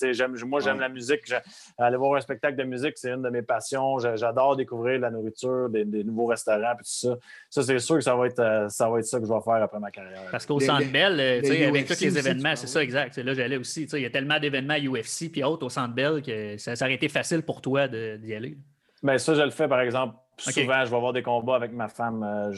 moi, 0.46 0.60
j'aime 0.60 0.80
la 0.80 0.88
musique. 0.88 1.32
Aller 1.78 1.96
voir 1.96 2.14
un 2.14 2.20
spectacle 2.20 2.56
de 2.56 2.64
musique, 2.64 2.96
c'est 2.96 3.10
une 3.10 3.22
de 3.22 3.30
mes 3.30 3.42
passions 3.42 3.98
j'adore 3.98 4.56
découvrir 4.56 5.00
la 5.00 5.10
nourriture, 5.10 5.68
des, 5.68 5.84
nouveaux 6.04 6.26
restaurants, 6.26 6.74
puis 6.76 6.84
tout 6.84 7.08
ça. 7.08 7.16
Ça, 7.50 7.62
c'est 7.62 7.78
sûr 7.78 7.96
que 7.96 8.02
ça 8.02 8.14
va, 8.14 8.26
être, 8.26 8.38
euh, 8.38 8.68
ça 8.68 8.88
va 8.88 8.98
être 8.98 9.04
ça 9.04 9.18
que 9.18 9.26
je 9.26 9.32
vais 9.32 9.40
faire 9.40 9.62
après 9.62 9.78
ma 9.78 9.90
carrière. 9.90 10.22
Parce 10.30 10.46
qu'au 10.46 10.58
Centre 10.66 10.90
Bell, 10.90 11.18
euh, 11.20 11.68
avec 11.68 11.86
tous 11.86 12.00
les 12.00 12.18
événements, 12.18 12.56
c'est 12.56 12.66
ça, 12.66 12.82
exact. 12.82 13.16
Là, 13.18 13.34
j'allais 13.34 13.56
aussi. 13.56 13.84
Il 13.84 14.00
y 14.00 14.06
a 14.06 14.10
tellement 14.10 14.38
d'événements 14.38 14.76
UFC 14.76 15.30
puis 15.30 15.42
autres 15.44 15.66
au 15.66 15.70
Centre 15.70 15.94
Bell 15.94 16.22
que 16.22 16.56
ça, 16.58 16.74
aurait 16.80 16.94
été 16.94 17.08
facile 17.08 17.42
pour 17.42 17.60
toi 17.60 17.88
d'y 17.88 18.34
aller. 18.34 18.56
Bien, 19.02 19.18
ça, 19.18 19.34
je 19.34 19.42
le 19.42 19.50
fais, 19.50 19.68
par 19.68 19.80
exemple, 19.80 20.14
Souvent, 20.38 20.84
je 20.84 20.90
vais 20.90 20.96
avoir 20.96 21.12
des 21.12 21.22
combats 21.22 21.54
avec 21.54 21.72
ma 21.72 21.88
femme. 21.88 22.22
Euh, 22.22 22.52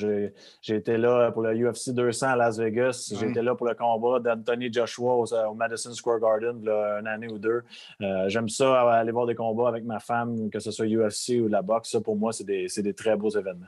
j'ai 0.62 0.74
été 0.74 0.97
là 0.97 1.31
pour 1.32 1.43
le 1.43 1.55
UFC 1.55 1.90
200 1.90 2.28
à 2.28 2.36
Las 2.36 2.59
Vegas. 2.59 3.12
J'ai 3.18 3.28
été 3.28 3.43
là 3.43 3.55
pour 3.55 3.66
le 3.66 3.74
combat 3.74 4.20
d'Anthony 4.20 4.72
Joshua 4.72 5.14
au, 5.14 5.55
Madison 5.55 5.93
Square 5.93 6.20
Garden 6.20 6.64
là, 6.64 7.01
une 7.01 7.06
année 7.06 7.28
ou 7.28 7.39
deux. 7.39 7.62
Euh, 8.01 8.28
j'aime 8.28 8.48
ça, 8.48 8.90
aller 8.93 9.12
voir 9.12 9.26
des 9.26 9.35
combats 9.35 9.68
avec 9.68 9.85
ma 9.85 9.98
femme, 9.98 10.51
que 10.51 10.60
ce 10.60 10.70
soit 10.70 10.86
UFC 10.86 11.40
ou 11.43 11.48
la 11.48 11.62
boxe. 11.62 11.90
Ça, 11.90 12.01
pour 12.01 12.16
moi, 12.16 12.32
c'est 12.32 12.44
des, 12.44 12.66
des, 12.74 12.94
très 12.94 13.16
beaux 13.16 13.31
événements. 13.31 13.66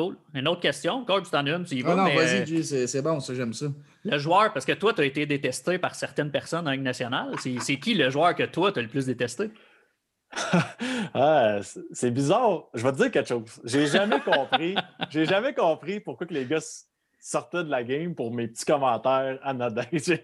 Cool. 0.00 0.16
Une 0.34 0.48
autre 0.48 0.60
question. 0.60 1.04
Corb, 1.04 1.24
tu 1.24 1.30
t'en 1.30 1.44
as 1.46 1.50
une, 1.50 1.64
tu 1.64 1.74
y 1.76 1.82
Ah 1.84 1.88
vas. 1.88 1.94
non, 1.96 2.04
mais, 2.04 2.14
vas-y, 2.16 2.52
euh, 2.58 2.62
c'est 2.62 2.86
c'est 2.86 3.02
bon, 3.02 3.20
ça, 3.20 3.34
j'aime 3.34 3.52
ça. 3.52 3.66
le 4.04 4.18
joueur, 4.18 4.52
parce 4.52 4.64
que 4.64 4.72
toi, 4.72 4.92
tu 4.94 5.00
as 5.00 5.04
été 5.04 5.26
détesté 5.26 5.78
par 5.78 5.94
certaines 5.94 6.30
personnes 6.30 6.66
en 6.66 6.70
Ligue 6.70 6.82
nationale. 6.82 7.34
C'est 7.38 7.76
qui 7.78 7.94
le 7.94 8.08
joueur 8.10 8.34
que 8.34 8.44
toi, 8.44 8.72
tu 8.72 8.78
as 8.78 8.82
le 8.82 8.88
plus 8.88 9.06
détesté? 9.06 9.50
Ah, 11.14 11.58
c'est- 11.92 12.10
bizarre. 12.10 12.64
Je 12.74 12.82
vais 12.84 12.92
te 12.92 12.96
dire 12.98 13.10
quelque 13.10 13.28
chose. 13.28 13.60
J'ai 13.64 13.86
jamais 13.86 14.20
compris. 14.20 14.74
J'ai 15.10 15.24
jamais 15.24 15.52
compris 15.54 16.00
pourquoi 16.00 16.26
que 16.26 16.34
les 16.34 16.44
gars 16.46 16.60
sortaient 17.18 17.64
de 17.64 17.70
la 17.70 17.82
game 17.82 18.14
pour 18.14 18.32
mes 18.32 18.48
petits 18.48 18.64
commentaires 18.64 19.38
anodins. 19.42 19.84
Tu 19.90 19.98
sais, 19.98 20.22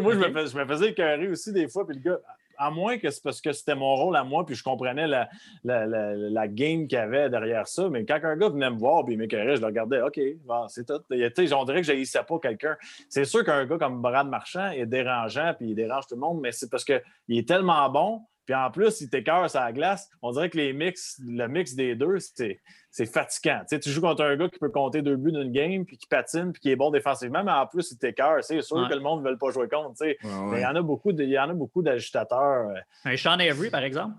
moi, 0.00 0.14
je, 0.14 0.20
ok. 0.20 0.28
me 0.28 0.32
fais- 0.32 0.46
je 0.52 0.56
me 0.58 0.66
faisais 0.66 0.88
écœurer 0.90 1.28
aussi 1.28 1.52
des 1.52 1.68
fois, 1.68 1.86
puis 1.86 1.96
le 1.96 2.02
gars, 2.02 2.18
à 2.58 2.70
moins 2.70 2.98
que 2.98 3.10
c'est 3.10 3.22
parce 3.22 3.40
que 3.40 3.52
c'était 3.52 3.74
mon 3.74 3.94
rôle 3.94 4.16
à 4.16 4.24
moi, 4.24 4.44
puis 4.46 4.54
je 4.54 4.62
comprenais 4.62 5.06
la, 5.06 5.28
la, 5.64 5.86
la- 5.86 6.48
game 6.48 6.86
qu'il 6.86 6.98
y 6.98 7.00
avait 7.00 7.30
derrière 7.30 7.66
ça, 7.66 7.88
mais 7.88 8.04
quand 8.04 8.18
un 8.22 8.36
gars 8.36 8.48
venait 8.48 8.70
me 8.70 8.78
voir 8.78 9.04
puis 9.04 9.14
il 9.14 9.18
m'écœurait, 9.18 9.56
je 9.56 9.60
le 9.60 9.66
regardais, 9.66 10.02
OK, 10.02 10.20
c'est 10.68 10.86
tout. 10.86 11.00
Sais, 11.10 11.52
on 11.54 11.64
dirait 11.64 11.80
que 11.80 11.86
je 11.86 11.92
haïssais 11.92 12.22
pas 12.26 12.38
quelqu'un. 12.38 12.76
C'est 13.08 13.24
sûr 13.24 13.44
qu'un 13.44 13.64
gars 13.64 13.78
comme 13.78 14.02
Brad 14.02 14.26
Marchand 14.28 14.70
est 14.70 14.86
dérangeant, 14.86 15.54
puis 15.56 15.70
il 15.70 15.74
dérange 15.74 16.06
tout 16.06 16.14
le 16.14 16.20
monde, 16.20 16.40
mais 16.40 16.52
c'est 16.52 16.70
parce 16.70 16.84
qu'il 16.84 17.00
est 17.30 17.48
tellement 17.48 17.88
bon, 17.90 18.22
puis 18.44 18.54
en 18.54 18.70
plus, 18.70 19.00
il 19.00 19.08
t'écœure 19.10 19.48
sur 19.50 19.60
la 19.60 19.72
glace. 19.72 20.08
On 20.22 20.32
dirait 20.32 20.50
que 20.50 20.56
les 20.56 20.72
mix, 20.72 21.20
le 21.24 21.46
mix 21.48 21.74
des 21.74 21.94
deux, 21.94 22.18
c'est 22.18 22.60
c'est 22.94 23.06
fatigant. 23.06 23.60
Tu, 23.60 23.68
sais, 23.68 23.80
tu 23.80 23.88
joues 23.88 24.02
contre 24.02 24.22
un 24.22 24.36
gars 24.36 24.48
qui 24.50 24.58
peut 24.58 24.68
compter 24.68 25.00
deux 25.00 25.16
buts 25.16 25.32
d'une 25.32 25.50
game, 25.50 25.86
puis 25.86 25.96
qui 25.96 26.06
patine, 26.06 26.52
puis 26.52 26.60
qui 26.60 26.70
est 26.70 26.76
bon 26.76 26.90
défensivement, 26.90 27.42
mais 27.42 27.52
en 27.52 27.66
plus, 27.66 27.90
il 27.90 27.96
t'écœure. 27.98 28.44
C'est 28.44 28.60
sûr 28.60 28.76
Ouais. 28.76 28.88
que 28.88 28.94
le 28.94 29.00
monde 29.00 29.22
ne 29.24 29.30
veut 29.30 29.38
pas 29.38 29.50
jouer 29.50 29.66
contre. 29.68 29.92
tu 29.92 30.04
sais. 30.04 30.18
Ouais, 30.22 30.30
Mais 30.30 30.50
ouais. 30.50 30.58
il 30.60 30.62
y 30.62 30.66
en 30.66 30.76
a 30.76 30.82
beaucoup, 30.82 31.12
de- 31.12 31.22
il 31.22 31.30
y 31.30 31.38
en 31.38 31.48
a 31.48 31.54
beaucoup 31.54 31.80
d'agitateurs. 31.82 32.68
euh. 32.68 32.74
Un 33.06 33.16
Sean 33.16 33.38
Avery, 33.38 33.70
par 33.70 33.82
exemple? 33.82 34.14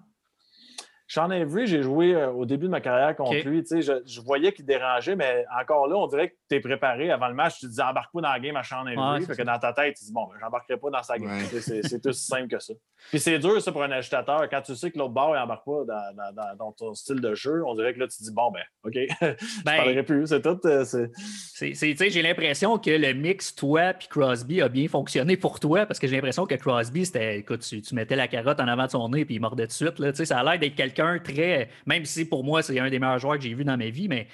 Sean 1.14 1.30
Avery, 1.30 1.68
j'ai 1.68 1.84
joué 1.84 2.15
euh, 2.15 2.31
au 2.31 2.45
début 2.45 2.65
de 2.65 2.72
ma 2.72 2.81
carrière 2.81 3.15
contre 3.15 3.35
lui. 3.48 3.61
Tu 3.64 3.68
sais, 3.68 3.81
Je, 3.84 3.94
je 4.06 4.22
voyais 4.22 4.52
qu'il 4.52 4.65
dérangeait, 4.65 5.15
mais 5.15 5.45
encore 5.61 5.88
là, 5.88 5.95
on 5.95 6.07
dirait 6.07 6.30
que 6.30 6.35
tu 6.49 6.56
es 6.56 6.60
préparé 6.60 7.11
avant 7.11 7.27
le 7.27 7.35
match. 7.35 7.60
Tu 7.60 7.68
te 7.68 7.72
dis, 7.72 7.81
embarque 7.81 8.11
pas 8.14 8.22
dans 8.22 8.31
la 8.31 8.40
game 8.40 8.56
à 8.56 8.64
Sean 8.64 8.85
Avery. 8.88 9.26
Ça. 9.26 9.35
que 9.35 9.41
dans 9.44 9.60
ta 9.60 9.73
tête, 9.73 9.95
tu 9.95 10.02
te 10.02 10.06
dis, 10.07 10.14
bon, 10.14 10.26
ben, 10.26 10.35
j'embarquerai 10.41 10.77
pas 10.77 10.90
dans 10.90 11.03
sa 11.03 11.18
game. 11.19 11.30
Ouais. 11.30 11.60
C'est 11.61 11.84
c'est 11.84 12.06
aussi 12.07 12.26
simple 12.26 12.48
que 12.48 12.60
ça. 12.60 12.73
Puis 13.10 13.19
c'est 13.19 13.38
dur, 13.38 13.61
ça, 13.61 13.72
pour 13.72 13.84
un 13.84 13.91
agitateur. 13.91 14.49
Quand 14.49 14.61
tu 14.61 14.76
sais 14.76 14.90
que 14.90 14.98
l'autre 14.98 15.14
bord, 15.14 15.35
il 15.35 15.40
embarque 15.40 15.65
pas 15.65 15.84
dans, 15.85 16.15
dans- 16.15 16.34
dans- 16.34 16.56
dans 16.57 16.72
ton 16.72 16.94
style 16.95 17.19
de 17.22 17.35
jeu, 17.35 17.64
on 17.65 17.76
dirait 17.76 17.94
que 17.94 17.99
là, 17.99 18.07
tu 18.07 18.18
te 18.18 18.23
dis, 18.23 18.31
bon, 18.34 18.49
ben, 18.52 18.64
OK, 18.84 18.94
je 19.22 19.64
Ben, 19.64 19.77
parlerai 19.77 20.03
plus. 20.03 20.26
C'est 20.27 20.41
tout. 20.41 20.60
euh, 20.65 20.84
c'est- 20.85 21.11
c'est- 21.53 21.73
c'est- 21.76 21.91
tu 21.91 21.98
sais, 21.98 22.10
j'ai 22.10 22.22
l'impression 22.22 22.77
que 22.80 22.90
le 22.90 23.14
mix, 23.14 23.53
toi 23.56 23.94
puis 23.94 24.07
Crosby, 24.07 24.61
a 24.61 24.69
bien 24.69 24.88
fonctionné 24.88 25.38
pour 25.38 25.60
toi 25.60 25.85
parce 25.85 25.99
que 25.99 26.07
j'ai 26.07 26.15
l'impression 26.15 26.45
que 26.45 26.56
Crosby, 26.56 27.06
c'était, 27.06 27.38
écoute, 27.40 27.60
tu, 27.61 27.81
tu 27.81 27.94
mettais 27.94 28.15
la 28.15 28.27
carotte 28.27 28.60
en 28.60 28.68
avant 28.68 28.85
de 28.85 28.91
son 28.91 29.10
nez 29.10 29.26
puis 29.26 29.35
il 29.35 29.40
mordait 29.41 29.68
de 29.68 29.72
suite. 29.72 29.99
Là. 29.99 30.11
Tu 30.11 30.18
sais, 30.18 30.26
Ça 30.26 30.40
a 30.40 30.44
l'air 30.44 30.57
d'être 30.57 30.76
quelqu'un 30.76 31.03
très. 31.24 31.70
Même 31.86 32.06
si 32.06 32.26
pour 32.26 32.44
moi, 32.44 32.62
c'est 32.62 32.78
un 32.80 32.90
des 32.90 33.00
meilleurs 33.00 33.20
joueurs 33.20 33.38
que 33.38 33.44
j'ai 33.44 33.54
vu 33.54 33.64
dans 33.66 33.78
ma 33.78 33.90
vie, 33.90 34.08
mais. 34.08 34.28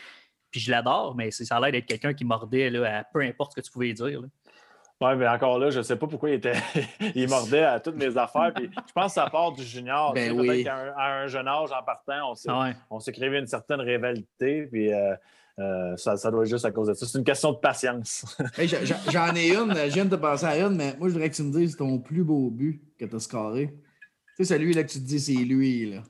Puis 0.52 0.60
je 0.62 0.72
l'adore, 0.72 1.16
mais 1.16 1.30
c'est- 1.30 1.46
ça 1.46 1.58
a 1.58 1.60
l'air 1.60 1.72
d'être 1.72 1.86
quelqu'un 1.86 2.14
qui 2.14 2.26
mordait 2.26 2.70
là, 2.72 3.00
à 3.00 3.04
peu 3.04 3.22
importe 3.22 3.52
ce 3.52 3.62
que 3.62 3.66
tu 3.66 3.72
pouvais 3.72 3.94
dire. 3.94 4.22
là. 4.22 4.28
Oui, 5.02 5.16
mais 5.16 5.28
encore 5.28 5.60
là, 5.60 5.70
je 5.70 5.78
ne 5.78 5.84
sais 5.84 5.96
pas 5.96 6.08
pourquoi 6.08 6.30
il 6.32 6.34
était. 6.36 6.54
il 7.16 7.30
mordait 7.30 7.64
à 7.64 7.80
toutes 7.80 7.96
mes 7.96 8.18
affaires. 8.18 8.52
Puis 8.56 8.70
je 8.88 8.91
pense 8.94 9.14
que 9.14 9.22
ça 9.22 9.30
part 9.30 9.52
du 9.54 9.64
junior. 9.64 10.12
Ben 10.14 10.30
Tu 10.32 10.36
sais, 10.36 10.40
oui. 10.41 10.48
Peut-être 10.48 10.64
qu'à 10.66 10.76
un, 10.76 10.94
à 10.98 11.22
un 11.22 11.28
jeune 11.28 11.48
âge, 11.48 11.70
en 11.72 11.84
partant, 11.84 12.32
on 12.32 12.36
s'est, 12.36 12.50
ouais. 12.52 13.14
créé 13.14 13.38
une 13.38 13.46
certaine 13.48 13.80
rivalité. 13.80 14.68
Puis 14.72 14.91
euh, 14.91 15.16
euh, 15.60 15.96
ça, 15.98 16.18
ça 16.18 16.32
doit 16.32 16.44
être 16.44 16.50
juste 16.50 16.66
à 16.66 16.72
cause 16.72 16.88
de 16.88 16.94
ça. 16.96 17.06
C'est 17.06 17.18
une 17.18 17.24
question 17.24 17.52
de 17.54 17.58
patience. 17.60 18.38
Hey, 18.58 18.68
j'en- 18.68 19.36
ai 19.36 19.56
une, 19.56 19.74
je 19.74 19.94
viens 19.94 20.06
de 20.06 20.10
te 20.16 20.20
passer 20.20 20.46
à 20.46 20.58
une, 20.58 20.76
mais 20.76 20.96
moi, 20.98 21.08
je 21.10 21.14
voudrais 21.14 21.30
que 21.30 21.36
tu 21.36 21.44
me 21.44 21.52
dises 21.54 21.78
ton 21.78 22.00
plus 22.00 22.24
beau 22.24 22.50
but 22.50 22.82
que 23.00 23.06
tu 23.06 23.16
as 23.16 23.20
scoré. 23.20 23.68
Tu 24.36 24.44
sais, 24.46 24.56
celui 24.56 24.74
là 24.74 24.84
que 24.84 24.90
tu 24.90 25.00
te 25.00 25.06
dis, 25.06 25.20
c'est 25.20 25.34
lui, 25.34 25.91
là. 25.91 26.02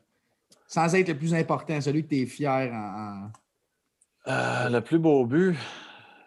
Sans 0.69 0.93
être 0.95 1.07
le 1.09 1.17
plus 1.17 1.33
important, 1.33 1.81
celui 1.81 2.03
que 2.03 2.09
tu 2.09 2.21
es 2.21 2.25
fier 2.27 2.71
en. 2.71 3.25
en- 3.25 3.31
Euh, 4.27 4.69
le 4.69 4.81
plus 4.81 4.99
beau 4.99 5.25
but. 5.25 5.55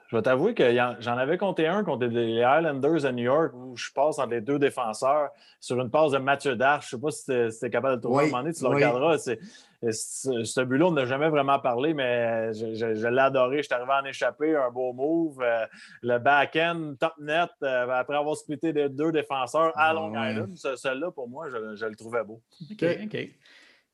Je 0.09 0.16
vais 0.16 0.23
t'avouer 0.23 0.52
que 0.55 0.64
j'en 1.01 1.16
avais 1.16 1.39
compté 1.39 1.66
un 1.66 1.85
contre 1.85 2.05
les 2.06 2.32
Islanders 2.40 3.06
à 3.06 3.12
New 3.12 3.23
York 3.24 3.52
où 3.55 3.77
je 3.77 3.90
passe 3.93 4.19
entre 4.19 4.31
les 4.31 4.40
deux 4.43 4.59
défenseurs 4.59 5.31
sur 5.60 5.81
une 5.81 5.90
passe 5.90 6.10
de 6.12 6.19
Mathieu 6.19 6.55
Darche. 6.56 6.90
Je 6.90 6.97
ne 6.97 7.01
sais 7.01 7.02
pas 7.02 7.10
si 7.48 7.59
tu 7.60 7.66
es, 7.66 7.70
capable 7.70 7.93
de 7.93 7.97
le 7.97 8.01
trouver 8.02 8.16
Oui, 8.16 8.23
à 8.24 8.27
un 8.27 8.31
moment 8.31 8.43
donné, 8.43 8.55
tu 8.55 8.62
le 8.64 8.69
oui. 8.70 8.74
regarderas. 8.74 9.19
Ce 9.19 10.60
but-là, 10.64 10.86
on 10.86 10.90
n'a 10.93 11.05
jamais 11.06 11.28
vraiment 11.31 11.59
parlé, 11.60 11.94
mais 11.94 12.52
je, 12.52 12.74
je- 12.74 12.94
je 12.94 13.06
l'ai 13.09 13.20
adoré. 13.23 13.59
Je 13.59 13.62
suis 13.62 13.74
arrivé 13.74 13.93
en 13.93 14.05
échappé, 14.05 14.55
un 14.56 14.70
beau 14.70 14.93
move. 14.93 15.40
Euh, 15.40 15.64
le 16.02 16.19
back-end, 16.19 16.94
top 16.98 17.14
net, 17.20 17.51
euh, 17.62 17.89
après 17.90 18.16
avoir 18.16 18.36
splitté 18.36 18.73
de 18.73 18.89
deux 18.89 19.12
défenseurs 19.12 19.73
à 19.78 19.90
Ah, 19.90 19.93
Long. 19.94 20.10
Island. 20.14 20.56
Ce- 20.56 20.77
Celui-là, 20.77 21.10
pour 21.12 21.28
moi, 21.28 21.48
je, 21.48 21.74
je 21.77 21.86
le 21.86 21.94
trouvais 21.97 22.24
beau. 22.24 22.43
OK, 22.70 22.85
OK. 23.05 23.28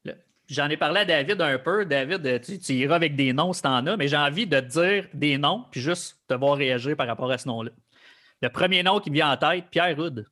Le- 0.05 0.15
J'en 0.49 0.69
ai 0.71 0.79
parlé 0.79 1.01
à 1.01 1.05
David 1.05 1.41
un 1.43 1.59
peu. 1.59 1.85
David, 1.85 2.27
euh, 2.27 2.39
tu, 2.39 2.73
iras 2.73 2.97
avec 2.97 3.15
des 3.17 3.35
noms 3.35 3.53
si 3.53 3.61
t'en 3.61 3.87
as, 3.87 3.97
mais 3.99 4.09
j'ai 4.09 4.17
envie 4.17 4.47
de 4.47 4.61
dire 4.61 5.07
des 5.13 5.37
noms, 5.37 5.67
puis 5.71 5.81
juste 5.81 6.19
te 6.27 6.35
voir 6.35 6.57
réagir 6.57 6.97
par 6.97 7.07
rapport 7.07 7.31
à 7.31 7.37
ce 7.37 7.47
nom-là. 7.49 7.71
Le 8.41 8.49
premier 8.49 8.83
nom 8.83 8.99
qui 8.99 9.11
me 9.11 9.17
vient 9.17 9.33
en 9.33 9.37
tête, 9.37 9.67
Pierre 9.71 9.97
Rude. 9.97 10.27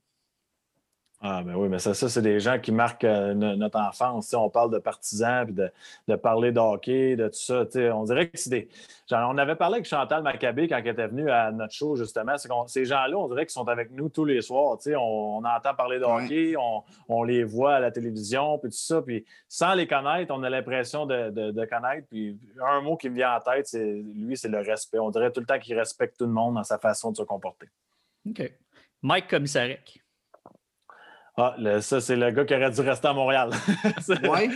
Ah, 1.22 1.42
ben 1.42 1.54
oui, 1.56 1.70
mais 1.70 1.78
ça, 1.78 1.94
ça 1.94 2.10
c'est 2.10 2.20
des 2.20 2.38
gens 2.40 2.58
qui 2.60 2.70
marquent 2.72 3.04
euh, 3.04 3.32
no- 3.32 3.56
notre 3.56 3.78
enfance. 3.80 4.34
On 4.34 4.50
parle 4.50 4.70
de 4.70 4.78
partisans, 4.78 5.46
puis 5.46 5.54
de, 5.54 5.70
de 6.08 6.14
parler 6.14 6.52
de 6.52 6.60
hockey, 6.60 7.16
de 7.16 7.28
tout 7.28 7.38
ça. 7.38 7.64
tu 7.64 7.72
sais. 7.72 7.90
On 7.90 8.04
dirait 8.04 8.28
que 8.28 8.36
c'est 8.36 8.50
des. 8.50 8.68
genre, 9.08 9.30
on 9.32 9.38
avait 9.38 9.56
parlé 9.56 9.76
avec 9.76 9.86
Chantal 9.86 10.22
Maccabé 10.22 10.68
quand 10.68 10.76
elle 10.76 10.86
était 10.88 11.06
venue 11.08 11.30
à 11.30 11.50
notre 11.52 11.72
show, 11.72 11.96
justement. 11.96 12.36
C'est 12.36 12.48
qu'on- 12.48 12.66
ces 12.66 12.84
gens-là, 12.84 13.16
on 13.16 13.28
dirait 13.28 13.46
qu'ils 13.46 13.52
sont 13.54 13.66
avec 13.66 13.90
nous 13.92 14.10
tous 14.10 14.26
les 14.26 14.42
soirs. 14.42 14.76
tu 14.76 14.90
sais. 14.90 14.96
On, 14.96 15.38
on 15.38 15.44
entend 15.44 15.74
parler 15.74 15.98
de 15.98 16.04
Ouais. 16.04 16.24
hockey, 16.24 16.54
on, 16.58 16.82
on 17.08 17.22
les 17.22 17.44
voit 17.44 17.76
à 17.76 17.80
la 17.80 17.90
télévision, 17.90 18.58
puis 18.58 18.68
tout 18.70 18.76
ça. 18.76 19.00
Puis 19.00 19.24
sans 19.48 19.72
les 19.72 19.86
connaître, 19.86 20.32
on 20.36 20.42
a 20.42 20.50
l'impression 20.50 21.06
de, 21.06 21.30
de- 21.30 21.50
de 21.50 21.64
connaître. 21.64 22.06
Puis 22.10 22.38
un 22.62 22.82
mot 22.82 22.98
qui 22.98 23.08
me 23.08 23.14
vient 23.16 23.36
en 23.36 23.40
tête, 23.40 23.66
c'est 23.66 23.84
lui, 24.14 24.36
c'est 24.36 24.48
le 24.48 24.58
respect. 24.60 24.98
On 24.98 25.08
dirait 25.10 25.32
tout 25.32 25.40
le 25.40 25.46
temps 25.46 25.58
qu'il 25.58 25.78
respecte 25.78 26.18
tout 26.18 26.26
le 26.26 26.32
monde 26.32 26.56
dans 26.56 26.62
sa 26.64 26.78
façon 26.78 27.10
de 27.10 27.16
se 27.16 27.22
comporter. 27.22 27.68
OK. 28.28 28.52
Mike 29.02 29.28
Commissarek. 29.28 30.02
Ah, 31.38 31.54
le- 31.58 31.80
ça, 31.82 32.00
c'est 32.00 32.16
le 32.16 32.30
gars 32.30 32.44
qui 32.46 32.54
aurait 32.54 32.70
dû 32.70 32.80
rester 32.80 33.08
à 33.08 33.12
Montréal. 33.12 33.50
C'est- 34.00 34.26
Ouais. 34.26 34.48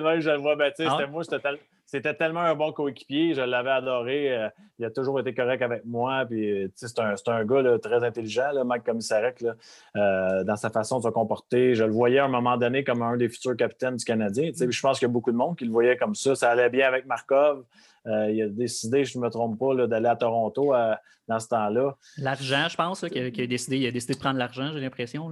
Vrai, 0.00 0.20
je 0.20 0.30
le 0.30 0.36
vois. 0.36 0.54
Ben, 0.54 0.70
tu 0.70 0.84
sais, 0.84 0.88
Ah. 0.88 0.96
c'était 0.98 1.10
moi, 1.10 1.22
j'étais 1.24 1.40
tel- 1.40 1.58
c'était 1.84 2.14
tellement 2.14 2.40
un 2.42 2.54
bon 2.54 2.70
coéquipier. 2.72 3.34
Je 3.34 3.40
l'avais 3.40 3.70
adoré. 3.70 4.36
euh, 4.36 4.48
il 4.78 4.84
a 4.84 4.90
toujours 4.90 5.18
été 5.18 5.34
correct 5.34 5.60
avec 5.62 5.84
moi. 5.84 6.24
Puis, 6.26 6.48
euh, 6.48 6.66
tu 6.68 6.72
sais, 6.76 6.86
c'est 6.88 7.00
un, 7.00 7.16
c'est 7.16 7.28
un 7.28 7.44
gars 7.44 7.62
là, 7.62 7.78
très 7.80 8.04
intelligent, 8.04 8.52
là, 8.52 8.62
Mike 8.62 8.84
Commissarek, 8.84 9.40
là, 9.40 9.54
euh, 9.96 10.44
dans 10.44 10.54
sa 10.54 10.70
façon 10.70 10.98
de 10.98 11.04
se 11.04 11.08
comporter. 11.08 11.74
Je 11.74 11.82
le 11.82 11.90
voyais 11.90 12.20
à 12.20 12.26
un 12.26 12.28
moment 12.28 12.56
donné 12.56 12.84
comme 12.84 13.02
un 13.02 13.16
des 13.16 13.28
futurs 13.28 13.56
capitaines 13.56 13.96
du 13.96 14.04
Canadien. 14.04 14.50
Tu 14.52 14.58
sais, 14.58 14.66
puis 14.66 14.76
Je 14.76 14.80
pense 14.82 15.00
qu'il 15.00 15.08
y 15.08 15.10
a 15.10 15.12
beaucoup 15.12 15.32
de 15.32 15.36
monde 15.36 15.56
qui 15.58 15.64
le 15.64 15.72
voyait 15.72 15.96
comme 15.96 16.14
ça. 16.14 16.36
Ça 16.36 16.50
allait 16.50 16.70
bien 16.70 16.86
avec 16.86 17.04
Markov. 17.06 17.64
Euh, 18.06 18.30
il 18.30 18.42
a 18.42 18.48
décidé, 18.48 19.04
je 19.04 19.18
ne 19.18 19.24
me 19.24 19.28
trompe 19.30 19.58
pas, 19.58 19.74
là, 19.74 19.88
d'aller 19.88 20.06
à 20.06 20.14
Toronto 20.14 20.72
euh, 20.72 20.94
dans 21.26 21.40
ce 21.40 21.48
temps-là. 21.48 21.96
L'argent, 22.18 22.68
je 22.70 22.76
pense, 22.76 23.02
là, 23.02 23.08
qu'il 23.10 23.24
a, 23.24 23.30
qu'il 23.32 23.42
a 23.42 23.46
décidé, 23.48 23.76
il 23.78 23.86
a 23.88 23.90
décidé 23.90 24.14
de 24.14 24.20
prendre 24.20 24.38
l'argent, 24.38 24.70
j'ai 24.72 24.80
l'impression. 24.80 25.28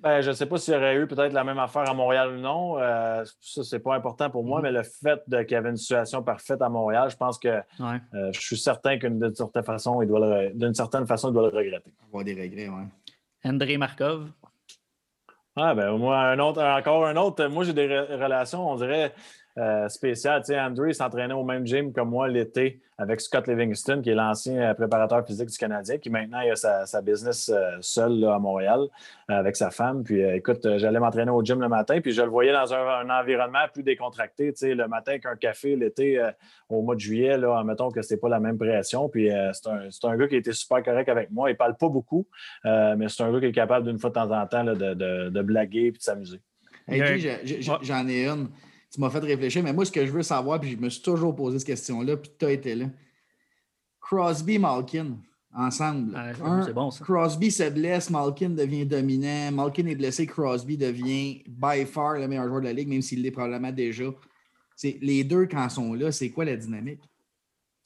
Ben, 0.00 0.20
je 0.20 0.28
ne 0.30 0.34
sais 0.34 0.46
pas 0.46 0.58
s'il 0.58 0.74
y 0.74 0.76
aurait 0.76 0.94
eu 0.96 1.06
peut-être 1.08 1.32
la 1.32 1.42
même 1.42 1.58
affaire 1.58 1.88
à 1.90 1.92
Montréal 1.94 2.28
ou 2.36 2.40
non. 2.40 2.78
Euh, 2.78 3.24
ça, 3.40 3.64
c'est 3.64 3.80
pas 3.80 3.96
important 3.96 4.30
pour 4.30 4.44
moi, 4.44 4.58
Mhm. 4.58 4.62
mais 4.62 4.70
le 4.72 4.82
fait 4.84 5.20
qu'il 5.28 5.50
y 5.52 5.54
avait 5.56 5.70
une 5.70 5.76
situation 5.76 6.22
parfaite 6.22 6.62
à 6.62 6.68
Montréal, 6.68 7.10
je 7.10 7.16
pense 7.16 7.36
que 7.38 7.48
Ouais. 7.80 8.00
euh, 8.14 8.30
je 8.32 8.40
suis 8.40 8.56
certain 8.56 8.96
qu'une 8.98 9.18
d'une 9.18 9.34
certaine 9.34 9.64
façon, 9.64 10.00
il 10.00 10.06
doit 10.08 10.20
le, 10.20 10.50
d'une 10.54 10.74
certaine 10.74 11.06
façon, 11.06 11.30
il 11.30 11.32
doit 11.34 11.50
le 11.50 11.56
regretter. 11.56 11.92
Avoir 12.06 12.22
des 12.24 12.34
regrets, 12.40 12.68
ouais. 12.68 12.84
André 13.44 13.76
Markov. 13.76 14.28
Ah, 15.56 15.74
ben, 15.74 15.96
moi, 15.96 16.16
un 16.16 16.38
autre, 16.38 16.62
encore 16.62 17.04
un 17.06 17.16
autre. 17.16 17.44
Moi, 17.46 17.64
j'ai 17.64 17.72
des 17.72 17.88
re- 17.88 18.22
relations, 18.22 18.70
on 18.70 18.76
dirait, 18.76 19.12
euh, 19.58 19.88
spéciales. 19.88 20.40
Tu 20.42 20.52
sais, 20.52 20.60
Andrew 20.60 20.90
s'entraînait 20.92 21.34
au 21.34 21.44
même 21.44 21.66
gym 21.66 21.92
que 21.92 22.00
moi 22.00 22.28
l'été 22.28 22.80
avec 23.00 23.20
Scott 23.20 23.46
Livingston, 23.46 24.00
qui 24.02 24.10
est 24.10 24.14
l'ancien 24.14 24.60
euh, 24.60 24.74
préparateur 24.74 25.24
physique 25.24 25.48
du 25.48 25.56
Canadien, 25.56 25.98
qui 25.98 26.10
maintenant 26.10 26.40
il 26.40 26.50
a 26.50 26.56
sa, 26.56 26.84
sa 26.84 27.00
business 27.00 27.48
euh, 27.48 27.76
seul 27.80 28.18
là, 28.18 28.34
à 28.34 28.38
Montréal 28.40 28.80
euh, 29.30 29.34
avec 29.34 29.54
sa 29.54 29.70
femme. 29.70 30.02
Puis, 30.02 30.20
euh, 30.24 30.34
écoute, 30.34 30.66
j'allais 30.78 30.98
m'entraîner 30.98 31.30
au 31.30 31.42
gym 31.44 31.60
le 31.60 31.68
matin, 31.68 32.00
puis 32.00 32.10
je 32.12 32.22
le 32.22 32.28
voyais 32.28 32.52
dans 32.52 32.74
un, 32.74 33.06
un 33.08 33.20
environnement 33.20 33.66
plus 33.72 33.84
décontracté. 33.84 34.52
Tu 34.52 34.58
sais, 34.58 34.74
le 34.74 34.88
matin 34.88 35.12
avec 35.12 35.26
un 35.26 35.36
café, 35.36 35.76
l'été, 35.76 36.18
euh, 36.18 36.30
au 36.68 36.82
mois 36.82 36.96
de 36.96 37.00
juillet, 37.00 37.38
là, 37.38 37.62
mettons 37.62 37.90
que 37.90 38.02
c'est 38.02 38.16
pas 38.16 38.28
la 38.28 38.40
même 38.40 38.58
pression. 38.58 39.08
Puis, 39.08 39.30
euh, 39.30 39.52
c'est 39.52 39.68
un, 39.68 39.80
c'est 39.90 40.04
un 40.04 40.16
gars 40.16 40.26
qui 40.26 40.34
a 40.34 40.38
été 40.38 40.52
super 40.52 40.82
correct 40.82 41.08
avec 41.08 41.30
moi. 41.30 41.50
Il 41.50 41.56
parle 41.56 41.76
pas 41.76 41.88
beaucoup, 41.88 42.26
euh, 42.66 42.96
mais 42.96 43.08
c'est 43.08 43.22
un 43.22 43.32
gars 43.32 43.38
qui 43.38 43.46
est 43.46 43.52
capable 43.52 43.86
d'une 43.86 43.98
fois 43.98 44.10
de 44.10 44.14
temps 44.14 44.30
en 44.30 44.46
temps 44.48 44.64
là, 44.64 44.74
de, 44.74 44.94
de- 44.94 45.28
de 45.28 45.42
blaguer 45.42 45.86
et 45.86 45.90
de 45.92 45.98
s'amuser. 46.00 46.40
Hey, 46.88 47.20
j'en 47.82 48.08
ai 48.08 48.26
une. 48.26 48.48
Tu 48.92 49.00
m'as 49.00 49.10
fait 49.10 49.18
réfléchir, 49.18 49.62
mais 49.62 49.72
moi, 49.72 49.84
ce 49.84 49.92
que 49.92 50.04
je 50.04 50.10
veux 50.10 50.22
savoir, 50.22 50.60
puis 50.60 50.70
je 50.72 50.76
me 50.76 50.88
suis 50.88 51.02
toujours 51.02 51.34
posé 51.34 51.58
cette 51.58 51.66
question-là, 51.66 52.16
puis 52.16 52.30
tu 52.38 52.46
as 52.46 52.52
été 52.52 52.74
là. 52.74 52.86
Crosby, 54.00 54.58
Malkin, 54.58 55.18
ensemble. 55.54 56.14
Ouais, 56.14 56.32
Un, 56.42 56.62
c'est 56.62 56.72
bon, 56.72 56.90
ça. 56.90 57.04
Crosby 57.04 57.50
se 57.50 57.68
blesse, 57.68 58.08
Malkin 58.08 58.50
devient 58.50 58.86
dominant. 58.86 59.52
Malkin 59.52 59.86
est 59.86 59.94
blessé, 59.94 60.26
Crosby 60.26 60.78
devient 60.78 61.42
by 61.46 61.84
far 61.84 62.14
le 62.14 62.26
meilleur 62.28 62.48
joueur 62.48 62.60
de 62.60 62.66
la 62.66 62.72
ligue, 62.72 62.88
même 62.88 63.02
s'il 63.02 63.22
l'est 63.22 63.30
probablement 63.30 63.72
déjà. 63.72 64.04
Les 64.82 65.24
deux, 65.24 65.46
quand 65.46 65.64
ils 65.64 65.70
sont 65.70 65.92
là, 65.94 66.12
c'est 66.12 66.30
quoi 66.30 66.44
la 66.44 66.56
dynamique? 66.56 67.00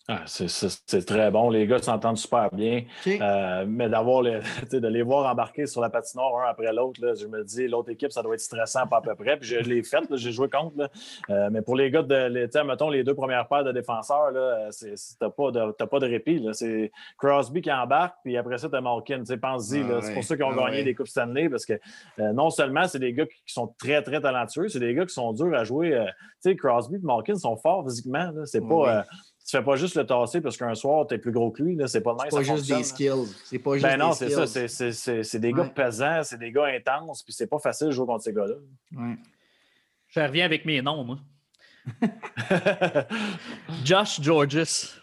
Ah, 0.08 0.24
c'est 0.26 1.06
très 1.06 1.30
bon. 1.30 1.48
Les 1.48 1.66
gars 1.66 1.78
s'entendent 1.78 2.18
super 2.18 2.50
bien. 2.52 2.82
Euh, 3.06 3.64
mais 3.68 3.88
d'avoir 3.88 4.22
de 4.22 4.88
les 4.88 5.02
voir 5.02 5.30
embarquer 5.30 5.66
sur 5.66 5.80
la 5.80 5.90
patinoire 5.90 6.44
un 6.44 6.50
après 6.50 6.72
l'autre, 6.72 7.00
je 7.00 7.26
me 7.26 7.44
dis, 7.44 7.68
l'autre 7.68 7.90
équipe, 7.90 8.10
ça 8.10 8.22
doit 8.22 8.34
être 8.34 8.40
stressant 8.40 8.86
pas 8.88 8.96
à 8.96 9.00
peu 9.00 9.14
près. 9.14 9.36
Puis 9.36 9.48
je 9.48 9.58
l'ai 9.58 9.82
fait, 9.84 10.02
j'ai 10.16 10.32
joué 10.32 10.48
contre. 10.48 10.90
Euh, 11.30 11.48
mais 11.52 11.62
pour 11.62 11.76
les 11.76 11.90
gars, 11.90 12.02
de, 12.02 12.26
les, 12.26 12.48
mettons 12.64 12.90
les 12.90 13.04
deux 13.04 13.14
premières 13.14 13.46
paires 13.46 13.62
de 13.62 13.70
défenseurs, 13.70 14.32
tu 14.76 14.86
n'as 15.20 15.30
pas, 15.30 15.50
de, 15.52 15.84
pas 15.84 15.98
de 16.00 16.06
répit. 16.06 16.44
C'est 16.52 16.90
Crosby 17.16 17.62
qui 17.62 17.72
embarque, 17.72 18.16
puis 18.24 18.36
après 18.36 18.58
ça, 18.58 18.68
tu 18.68 18.74
as 18.74 18.80
Malkin. 18.80 19.22
Pense-y. 19.40 19.82
Ah 19.82 20.00
c'est 20.02 20.14
pour 20.14 20.24
ça 20.24 20.36
qu'ils 20.36 20.44
ont 20.44 20.52
ah 20.58 20.70
gagné 20.70 20.82
des 20.82 20.94
Coupes 20.94 21.08
Stanley, 21.08 21.48
parce 21.48 21.64
que 21.64 21.74
euh, 22.18 22.32
non 22.32 22.50
seulement 22.50 22.88
c'est 22.88 22.98
des 22.98 23.12
gars 23.12 23.26
qui 23.26 23.40
sont 23.46 23.72
très, 23.78 24.02
très 24.02 24.20
talentueux, 24.20 24.68
c'est 24.68 24.80
des 24.80 24.94
gars 24.94 25.06
qui 25.06 25.14
sont 25.14 25.32
durs 25.32 25.54
à 25.54 25.62
jouer. 25.62 26.06
Crosby 26.58 26.96
et 26.96 26.98
Malkin 27.02 27.36
sont 27.36 27.56
forts 27.56 27.84
physiquement. 27.84 28.32
C'est 28.46 28.66
pas 28.66 29.04
tu 29.44 29.56
fais 29.56 29.62
pas 29.62 29.76
juste 29.76 29.96
le 29.96 30.06
tasser 30.06 30.40
parce 30.40 30.56
qu'un 30.56 30.74
soir, 30.74 31.06
tu 31.06 31.14
es 31.14 31.18
plus 31.18 31.32
gros 31.32 31.50
que 31.50 31.62
lui. 31.62 31.76
C'est 31.86 32.00
pas 32.00 32.12
le 32.12 32.18
même. 32.18 32.26
C'est 32.30 32.36
pas 32.36 32.42
juste 32.42 32.68
des 32.68 32.82
skills. 32.84 33.26
C'est 33.44 33.58
pas 33.58 33.74
juste 33.74 33.84
ben 33.84 33.96
non, 33.96 34.12
c'est 34.12 34.30
ça. 34.30 35.22
C'est 35.22 35.38
des 35.38 35.52
gars 35.52 35.64
pesants, 35.64 36.22
c'est 36.22 36.38
des 36.38 36.52
gars 36.52 36.66
intenses, 36.66 37.22
puis 37.22 37.32
c'est 37.32 37.48
pas 37.48 37.58
facile 37.58 37.88
de 37.88 37.92
jouer 37.92 38.06
contre 38.06 38.24
ces 38.24 38.32
gars-là. 38.32 38.54
Ouais. 38.96 39.16
Je 40.08 40.20
reviens 40.20 40.44
avec 40.44 40.64
mes 40.64 40.82
noms, 40.82 41.04
moi. 41.04 41.18
Josh 43.84 44.20
Georges. 44.20 45.02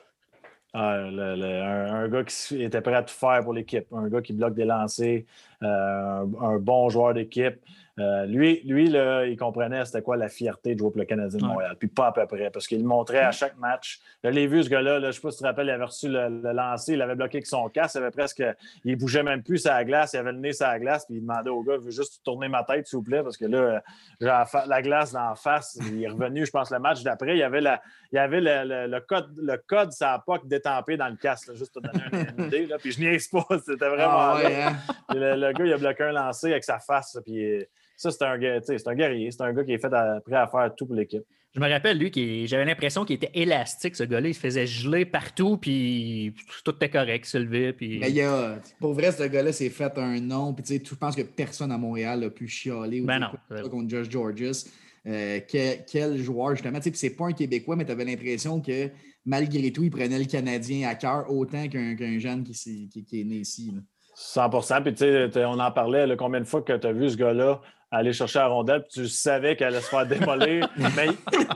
Ah, 0.71 0.93
un, 0.93 2.07
gars 2.07 2.23
qui 2.23 2.61
était 2.61 2.81
prêt 2.81 2.93
à 2.93 3.03
tout 3.03 3.13
faire 3.13 3.43
pour 3.43 3.53
l'équipe. 3.53 3.91
Un 3.91 4.07
gars 4.07 4.21
qui 4.21 4.33
bloque 4.33 4.53
des 4.53 4.65
lancers, 4.65 5.23
un 5.61 6.57
bon 6.59 6.89
joueur 6.89 7.13
d'équipe. 7.13 7.59
Euh, 7.99 8.25
lui, 8.25 8.61
lui 8.65 8.85
il 8.85 9.37
comprenait 9.37 9.83
c'était 9.83 10.01
quoi 10.01 10.15
la 10.15 10.29
fierté 10.29 10.73
de 10.73 10.79
jouer 10.79 10.89
pour 10.89 10.99
le 10.99 11.05
Canadien 11.05 11.39
de 11.39 11.45
Montréal. 11.45 11.75
Puis 11.77 11.89
pas 11.89 12.07
à 12.07 12.11
peu 12.11 12.25
près, 12.27 12.49
parce 12.49 12.67
qu'il 12.67 12.85
montrait 12.85 13.19
à 13.19 13.31
chaque 13.31 13.57
match. 13.57 13.99
Je 14.23 14.29
l'ai 14.29 14.47
vu, 14.47 14.63
ce 14.63 14.69
gars-là, 14.69 14.99
je 15.01 15.07
ne 15.07 15.11
sais 15.11 15.21
pas 15.21 15.31
si 15.31 15.37
tu 15.37 15.43
te 15.43 15.47
rappelles, 15.47 15.67
il 15.67 15.71
avait 15.71 15.85
reçu 15.85 16.07
le, 16.07 16.29
lancer, 16.53 16.93
il 16.93 17.01
avait 17.01 17.15
bloqué 17.15 17.37
avec 17.37 17.47
son 17.47 17.67
casque, 17.69 17.95
il 17.95 17.99
avait 17.99 18.11
presque. 18.11 18.43
Il 18.85 18.95
bougeait 18.95 19.23
même 19.23 19.43
plus 19.43 19.57
sa 19.57 19.83
glace, 19.83 20.13
il 20.13 20.17
avait 20.17 20.31
le 20.31 20.39
nez 20.39 20.51
la 20.59 20.79
glace, 20.79 21.05
puis 21.05 21.15
il 21.15 21.21
demandait 21.21 21.49
au 21.49 21.61
gars, 21.61 21.75
je 21.75 21.85
veux 21.85 21.91
juste 21.91 22.21
tourner 22.23 22.47
ma 22.47 22.63
tête, 22.63 22.87
s'il 22.87 22.97
vous 22.97 23.03
plaît, 23.03 23.23
parce 23.23 23.37
que 23.37 23.45
là, 23.45 23.81
j'ai 24.21 24.27
la 24.27 24.81
glace 24.81 25.11
d'en 25.11 25.35
face. 25.35 25.77
Il 25.81 26.03
est 26.03 26.09
revenu, 26.09 26.45
je 26.45 26.51
pense, 26.51 26.71
le 26.71 26.79
match 26.79 27.03
d'après. 27.03 27.35
Il 27.35 27.39
y 27.39 27.43
avait, 27.43 27.61
la, 27.61 27.81
il 28.11 28.17
avait 28.17 28.41
le, 28.41 28.99
code, 28.99 29.29
le 29.37 29.57
code, 29.57 29.91
ça 29.91 30.21
pas 30.25 30.39
détampé 30.43 30.95
dans 30.97 31.07
le 31.07 31.15
casque, 31.15 31.53
juste 31.55 31.73
pour 31.73 31.81
donner 31.81 32.03
une 32.37 32.45
idée. 32.47 32.65
Là. 32.65 32.77
Puis 32.77 32.93
je 32.93 32.99
n'y 32.99 33.17
pas, 33.31 33.57
c'était 33.59 33.89
vraiment. 33.89 34.09
Ah 34.09 34.39
hein? 34.45 34.75
le, 35.13 35.48
gars, 35.53 35.65
il 35.65 35.73
a 35.73 35.77
bloqué 35.77 36.03
un 36.03 36.11
lancer 36.11 36.51
avec 36.51 36.63
sa 36.63 36.79
face, 36.79 37.17
puis 37.25 37.65
ça, 37.95 38.11
c'est 38.11 38.23
un, 38.23 38.33
un 38.33 38.95
guerrier. 38.95 39.31
C'est 39.31 39.41
un 39.41 39.53
gars 39.53 39.63
qui 39.63 39.73
est 39.73 39.77
fait 39.77 39.89
prêt 39.89 40.35
à 40.35 40.47
faire 40.47 40.73
tout 40.75 40.85
pour 40.85 40.95
l'équipe. 40.95 41.23
Je 41.55 41.59
me 41.59 41.67
rappelle, 41.67 41.97
lui, 41.97 42.11
qui 42.11 42.47
j'avais 42.47 42.63
l'impression 42.63 43.05
qu'il 43.05 43.15
était 43.15 43.31
élastique, 43.33 43.95
ce 43.95 44.03
gars-là. 44.03 44.29
Il 44.29 44.35
se 44.35 44.39
faisait 44.39 44.67
geler 44.67 45.05
partout, 45.05 45.57
puis 45.57 46.35
tout 46.63 46.75
était 46.75 46.89
correct, 46.89 47.25
il 47.25 47.29
se 47.29 47.37
levait. 47.39 47.73
Puis... 47.73 47.99
Mais 47.99 48.11
il 48.11 48.21
a, 48.21 48.59
pour 48.79 48.93
vrai, 48.93 49.11
ce 49.11 49.23
gars-là 49.23 49.51
s'est 49.51 49.69
fait 49.69 49.97
un 49.97 50.19
nom. 50.19 50.53
Puis, 50.53 50.63
tu 50.63 50.77
sais, 50.77 50.83
je 50.85 50.95
pense 50.95 51.15
que 51.15 51.23
personne 51.23 51.71
à 51.71 51.77
Montréal 51.77 52.23
a 52.23 52.29
pu 52.29 52.47
chialer 52.47 53.01
ou 53.01 53.05
ben 53.05 53.31
contre 53.69 53.89
Josh 53.89 54.09
Georges. 54.09 54.65
Euh, 55.07 55.39
quel, 55.47 56.17
joueur, 56.17 56.55
justement. 56.55 56.79
Tu 56.79 56.89
sais, 56.89 56.95
c'est 56.95 57.15
pas 57.15 57.25
un 57.25 57.33
Québécois, 57.33 57.75
mais 57.75 57.85
tu 57.85 57.91
avais 57.91 58.05
l'impression 58.05 58.61
que 58.61 58.91
malgré 59.25 59.71
tout, 59.71 59.83
il 59.83 59.89
prenait 59.89 60.19
le 60.19 60.25
Canadien 60.25 60.87
à 60.87 60.95
cœur 60.95 61.31
autant 61.31 61.67
qu'un 61.67 62.19
jeune 62.19 62.43
qui, 62.43 62.89
qui, 62.89 63.21
est 63.21 63.23
né 63.23 63.37
ici. 63.37 63.73
100 64.19 64.49
Puis, 64.83 64.93
tu 64.93 65.05
sais, 65.05 65.45
on 65.45 65.59
en 65.59 65.71
parlait, 65.71 66.15
combien 66.17 66.41
de 66.41 66.45
fois 66.45 66.61
que 66.61 66.75
tu 66.75 66.85
as 66.85 66.91
vu 66.91 67.09
ce 67.09 67.15
gars-là 67.15 67.61
aller 67.91 68.13
chercher 68.13 68.39
la 68.39 68.47
rondelle, 68.47 68.81
puis 68.81 69.01
tu 69.01 69.07
savais 69.07 69.55
qu'elle 69.55 69.69
allait 69.69 69.81
se 69.81 69.89
faire 69.89 70.05
démolir, 70.05 70.69
mais 70.95 71.07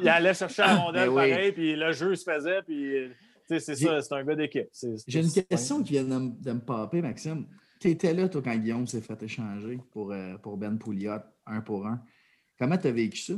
il 0.02 0.10
allait 0.10 0.34
chercher 0.34 0.64
la 0.64 0.76
rondelle 0.78 1.14
pareil, 1.14 1.52
puis 1.52 1.76
le 1.76 1.92
jeu 1.92 2.16
se 2.16 2.24
faisait, 2.24 2.62
puis 2.64 3.12
c'est 3.48 3.60
ça, 3.60 4.02
c'est 4.02 4.14
un 4.16 4.24
gars 4.24 4.36
d'équipe. 4.36 4.68
J'ai 5.08 5.20
une 5.20 5.32
question 5.32 5.84
qui 5.84 5.92
vient 5.94 6.04
de, 6.04 6.54
me 6.54 6.60
popper, 6.60 7.02
Maxime. 7.02 7.46
Tu 7.80 7.90
étais 7.90 8.14
là, 8.14 8.30
toi, 8.30 8.42
quand 8.42 8.56
Guillaume 8.56 8.88
s'est 8.88 9.02
fait 9.02 9.22
échanger 9.22 9.80
pour, 9.92 10.12
euh, 10.12 10.38
pour 10.38 10.58
Ben 10.58 10.80
Pouliot, 10.80 11.20
un 11.46 11.62
pour 11.62 11.86
un. 11.86 12.02
Comment 12.58 12.78
tu 12.78 12.88
as 12.88 12.92
vécu 12.92 13.18
ça? 13.18 13.34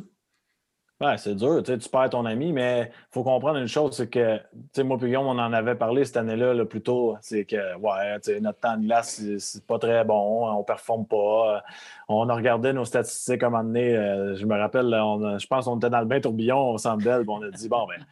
Ouais, 1.01 1.17
c'est 1.17 1.35
dur, 1.35 1.61
tu 1.61 1.77
perds 1.89 2.11
ton 2.11 2.25
ami, 2.25 2.53
mais 2.53 2.89
il 2.89 3.13
faut 3.13 3.23
comprendre 3.23 3.57
une 3.57 3.67
chose, 3.67 3.97
c'est 3.97 4.09
que, 4.09 4.39
moi 4.81 4.97
et 5.03 5.17
on 5.17 5.27
en 5.27 5.51
avait 5.51 5.75
parlé 5.75 6.05
cette 6.05 6.15
année-là 6.15 6.53
là, 6.53 6.63
plus 6.63 6.81
tôt, 6.81 7.17
c'est 7.19 7.43
que, 7.43 7.75
ouais, 7.75 8.39
notre 8.39 8.59
temps 8.59 8.77
de 8.77 8.85
glace, 8.85 9.21
c'est 9.39 9.65
pas 9.65 9.77
très 9.77 10.05
bon, 10.05 10.49
on 10.49 10.63
performe 10.63 11.05
pas. 11.05 11.61
On 12.07 12.29
a 12.29 12.33
regardé 12.33 12.71
nos 12.71 12.85
statistiques 12.85 13.43
à 13.43 13.47
un 13.47 13.49
moment 13.49 13.63
donné, 13.65 13.93
euh, 13.93 14.37
je 14.37 14.45
me 14.45 14.57
rappelle, 14.57 14.85
je 14.85 15.47
pense 15.47 15.65
qu'on 15.65 15.75
était 15.77 15.89
dans 15.89 15.99
le 15.99 16.05
bain 16.05 16.21
tourbillon 16.21 16.71
au 16.71 16.77
Centre 16.77 17.03
Bell, 17.03 17.25
on 17.27 17.41
a 17.41 17.51
dit, 17.51 17.67
bon, 17.67 17.85
ben, 17.87 18.05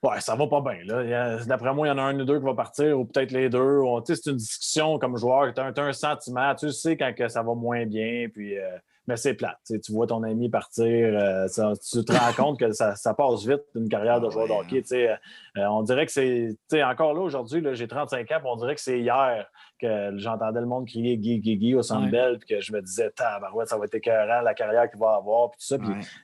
Ouais, 0.00 0.20
ça 0.20 0.36
va 0.36 0.46
pas 0.46 0.60
bien. 0.60 0.84
D'après 1.46 1.74
moi, 1.74 1.88
il 1.88 1.90
y 1.90 1.92
en 1.92 1.98
a 1.98 2.02
un 2.02 2.20
ou 2.20 2.24
deux 2.24 2.38
qui 2.38 2.44
va 2.44 2.54
partir, 2.54 3.00
ou 3.00 3.04
peut-être 3.04 3.32
les 3.32 3.48
deux. 3.48 3.80
C'est 4.04 4.26
une 4.26 4.36
discussion 4.36 4.96
comme 4.96 5.16
joueur. 5.16 5.52
Tu 5.52 5.60
as, 5.60 5.72
un 5.76 5.92
sentiment. 5.92 6.54
Tu 6.54 6.70
sais 6.70 6.96
quand 6.96 7.12
que 7.16 7.26
ça 7.26 7.42
va 7.42 7.54
moins 7.54 7.84
bien. 7.84 8.28
Puis, 8.32 8.56
euh, 8.56 8.78
mais 9.08 9.16
c'est 9.16 9.32
plate. 9.32 9.58
Tu 9.66 9.90
vois 9.90 10.06
ton 10.06 10.22
ami 10.22 10.50
partir, 10.50 10.84
euh, 10.86 11.46
tu 11.48 12.04
te 12.04 12.12
rends 12.12 12.32
compte 12.34 12.58
que 12.58 12.72
ça, 12.72 13.14
passe 13.14 13.46
vite 13.46 13.62
une 13.74 13.88
carrière 13.88 14.20
de 14.20 14.26
ah 14.26 14.30
joueur 14.30 14.46
de 14.46 14.52
hockey. 14.52 14.84
Euh, 14.92 15.16
on 15.66 15.82
dirait 15.82 16.04
que 16.04 16.12
c'est. 16.12 16.82
Encore 16.84 17.14
là, 17.14 17.22
aujourd'hui, 17.22 17.64
j'ai 17.72 17.88
35 17.88 18.30
ans, 18.32 18.40
on 18.44 18.56
dirait 18.56 18.74
que 18.74 18.82
c'est 18.82 19.00
hier 19.00 19.50
que 19.80 20.12
j'entendais 20.18 20.60
le 20.60 20.66
monde 20.66 20.86
crier 20.86 21.16
Guy, 21.16 21.38
Guy, 21.38 21.56
Guy 21.56 21.74
au 21.74 21.82
centre 21.82 22.10
belle, 22.10 22.38
puis 22.38 22.56
que 22.56 22.60
je 22.60 22.70
me 22.72 22.82
disais, 22.82 23.10
tabarouette, 23.10 23.68
ça 23.68 23.78
va 23.78 23.86
être 23.86 23.94
écœurant, 23.94 24.42
la 24.42 24.52
carrière 24.52 24.90
qu'il 24.90 25.00
va 25.00 25.14
avoir, 25.14 25.52
puis 25.52 25.60
tout 25.60 25.66
ça. 25.66 25.78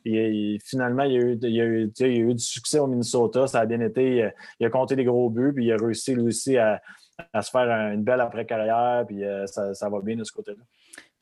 Puis 0.04 0.58
finalement, 0.62 1.04
il 1.04 1.12
y, 1.12 1.16
a 1.16 1.20
eu, 1.20 1.38
il, 1.40 1.54
y 1.54 1.60
a 1.60 1.64
eu, 1.64 1.92
il 2.00 2.06
y 2.06 2.20
a 2.20 2.24
eu 2.24 2.34
du 2.34 2.44
succès 2.44 2.80
au 2.80 2.86
Minnesota, 2.86 3.46
ça 3.46 3.60
a 3.60 3.66
bien 3.66 3.80
été. 3.80 4.30
Il 4.60 4.66
a, 4.66 4.70
compté 4.70 4.94
des 4.94 5.04
gros 5.04 5.30
buts, 5.30 5.52
puis 5.54 5.66
il 5.66 5.72
a 5.72 5.76
réussi 5.76 6.14
lui 6.14 6.26
aussi 6.26 6.58
à, 6.58 6.82
se 7.40 7.50
faire 7.50 7.70
une 7.92 8.02
belle 8.02 8.20
après-carrière, 8.20 9.04
puis 9.06 9.24
euh, 9.24 9.46
ça, 9.46 9.72
ça 9.72 9.88
va 9.88 10.00
bien 10.00 10.16
de 10.16 10.24
ce 10.24 10.32
côté-là. 10.32 10.62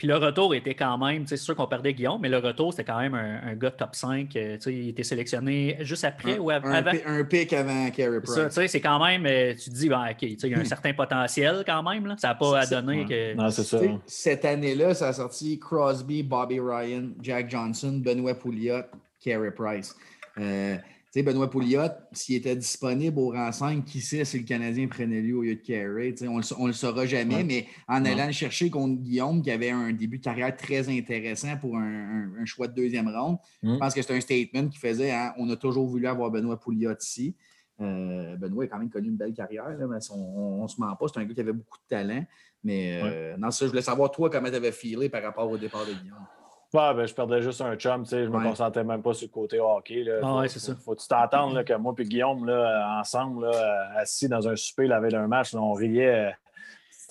Puis 0.02 0.08
le 0.08 0.16
retour 0.16 0.52
était 0.52 0.74
quand 0.74 0.98
même, 0.98 1.28
c'est 1.28 1.36
sûr 1.36 1.54
qu'on 1.54 1.68
perdait 1.68 1.94
Guillaume, 1.94 2.20
mais 2.20 2.28
le 2.28 2.38
retour, 2.38 2.72
c'était 2.72 2.90
quand 2.90 2.98
même 2.98 3.14
un, 3.14 3.54
gars 3.54 3.70
top 3.70 3.94
5. 3.94 4.34
Euh, 4.34 4.58
il 4.66 4.88
était 4.88 5.04
sélectionné 5.04 5.76
juste 5.82 6.02
après 6.02 6.38
ou 6.40 6.50
avant. 6.50 6.72
Un, 7.06 7.22
pic 7.22 7.52
avant 7.52 7.88
Carey 7.92 8.20
Price. 8.20 8.66
C'est 8.66 8.80
quand 8.80 8.98
même, 8.98 9.24
euh, 9.26 9.54
tu 9.54 9.70
te 9.70 9.76
dis, 9.76 9.88
ben, 9.88 10.08
OK, 10.10 10.22
il 10.22 10.48
y 10.48 10.54
a 10.56 10.58
un 10.58 10.64
certain 10.64 10.92
potentiel 10.92 11.62
quand 11.64 11.84
même. 11.84 12.04
Là. 12.06 12.16
Ça 12.18 12.30
n'a 12.30 12.34
pas 12.34 12.62
à 12.62 12.66
donner 12.66 13.04
que. 13.04 13.34
Non, 13.34 13.48
c'est 13.50 13.62
ça. 13.62 13.78
Cette 14.04 14.44
année-là, 14.44 14.92
ça 14.94 15.06
a 15.06 15.12
sorti 15.12 15.60
Crosby, 15.60 16.24
Bobby 16.24 16.58
Ryan, 16.58 17.10
Jack 17.20 17.48
Johnson, 17.48 18.00
Benoît 18.04 18.34
Pouliot, 18.34 18.82
Carey 19.24 19.52
Price. 19.52 19.94
Euh, 20.36 20.78
sais, 21.12 21.22
Benoît 21.22 21.50
Pouliot, 21.50 21.82
s'il 22.12 22.36
était 22.36 22.56
disponible 22.56 23.18
au 23.18 23.30
rang 23.30 23.52
5, 23.52 23.84
qui 23.84 24.00
sait 24.00 24.24
si 24.24 24.38
le 24.38 24.44
Canadien 24.44 24.88
prenait 24.88 25.20
lui 25.20 25.32
au 25.32 25.42
lieu 25.42 25.56
de 25.56 25.60
Carey? 25.60 26.14
On 26.22 26.38
ne 26.38 26.66
le 26.68 26.72
saura 26.72 27.06
jamais, 27.06 27.44
mais 27.44 27.66
en 27.86 28.04
allant 28.04 28.26
le 28.26 28.32
chercher 28.32 28.70
contre 28.70 29.00
Guillaume, 29.00 29.42
qui 29.42 29.50
avait 29.50 29.70
un 29.70 29.92
début 29.92 30.18
de 30.18 30.24
carrière 30.24 30.56
très 30.56 30.88
intéressant 30.88 31.56
pour 31.58 31.76
un, 31.76 32.44
choix 32.44 32.66
de 32.66 32.74
deuxième 32.74 33.08
ronde, 33.08 33.38
je 33.62 33.68
mm. 33.68 33.78
pense 33.78 33.94
que 33.94 34.02
c'est 34.02 34.16
un 34.16 34.20
statement 34.20 34.68
qui 34.68 34.78
faisait 34.78 35.12
hein, 35.12 35.32
on 35.38 35.48
a 35.48 35.56
toujours 35.56 35.86
voulu 35.86 36.06
avoir 36.06 36.30
Benoît 36.30 36.58
Pouliot 36.58 36.94
ici. 37.00 37.36
Euh, 37.80 38.36
Benoît 38.36 38.64
a 38.64 38.66
quand 38.66 38.78
même 38.78 38.90
connu 38.90 39.08
une 39.08 39.16
belle 39.16 39.32
carrière, 39.32 39.64
mais 39.78 39.98
on 40.10 40.62
ne 40.62 40.68
se 40.68 40.80
ment 40.80 40.94
pas. 40.96 41.06
C'est 41.08 41.20
un 41.20 41.24
gars 41.24 41.34
qui 41.34 41.40
avait 41.40 41.52
beaucoup 41.52 41.78
de 41.78 41.88
talent. 41.88 42.24
Mais 42.64 43.00
euh, 43.02 43.36
non, 43.36 43.50
ça, 43.50 43.64
je 43.64 43.70
voulais 43.70 43.82
savoir, 43.82 44.10
toi, 44.10 44.30
comment 44.30 44.48
tu 44.48 44.54
avais 44.54 44.72
filé 44.72 45.08
par 45.08 45.22
rapport 45.22 45.50
au 45.50 45.58
départ 45.58 45.84
de 45.86 45.92
Guillaume? 45.92 46.26
Ouais, 46.74 46.94
ben, 46.94 47.06
je 47.06 47.12
perdais 47.12 47.42
juste 47.42 47.60
un 47.60 47.76
chum, 47.76 48.04
tu 48.04 48.10
sais, 48.10 48.24
je 48.24 48.30
me 48.30 48.42
concentrais 48.42 48.82
même 48.82 49.02
pas 49.02 49.12
sur 49.12 49.26
le 49.26 49.32
côté 49.32 49.60
hockey. 49.60 50.04
Là. 50.04 50.20
Ah, 50.22 50.36
ouais, 50.38 50.48
c'est 50.48 50.58
ça. 50.58 50.74
Faut, 50.74 50.94
tu 50.94 51.06
t'entendre 51.06 51.62
que 51.62 51.74
moi 51.74 51.94
et 51.98 52.04
Guillaume, 52.04 52.46
là, 52.46 52.98
ensemble, 52.98 53.44
là, 53.44 53.90
assis 53.96 54.26
dans 54.26 54.48
un 54.48 54.56
souper 54.56 54.86
la 54.86 54.98
veille 54.98 55.12
d'un 55.12 55.26
match, 55.26 55.54
on 55.54 55.74
riait. 55.74 56.28
Euh, 56.28 56.30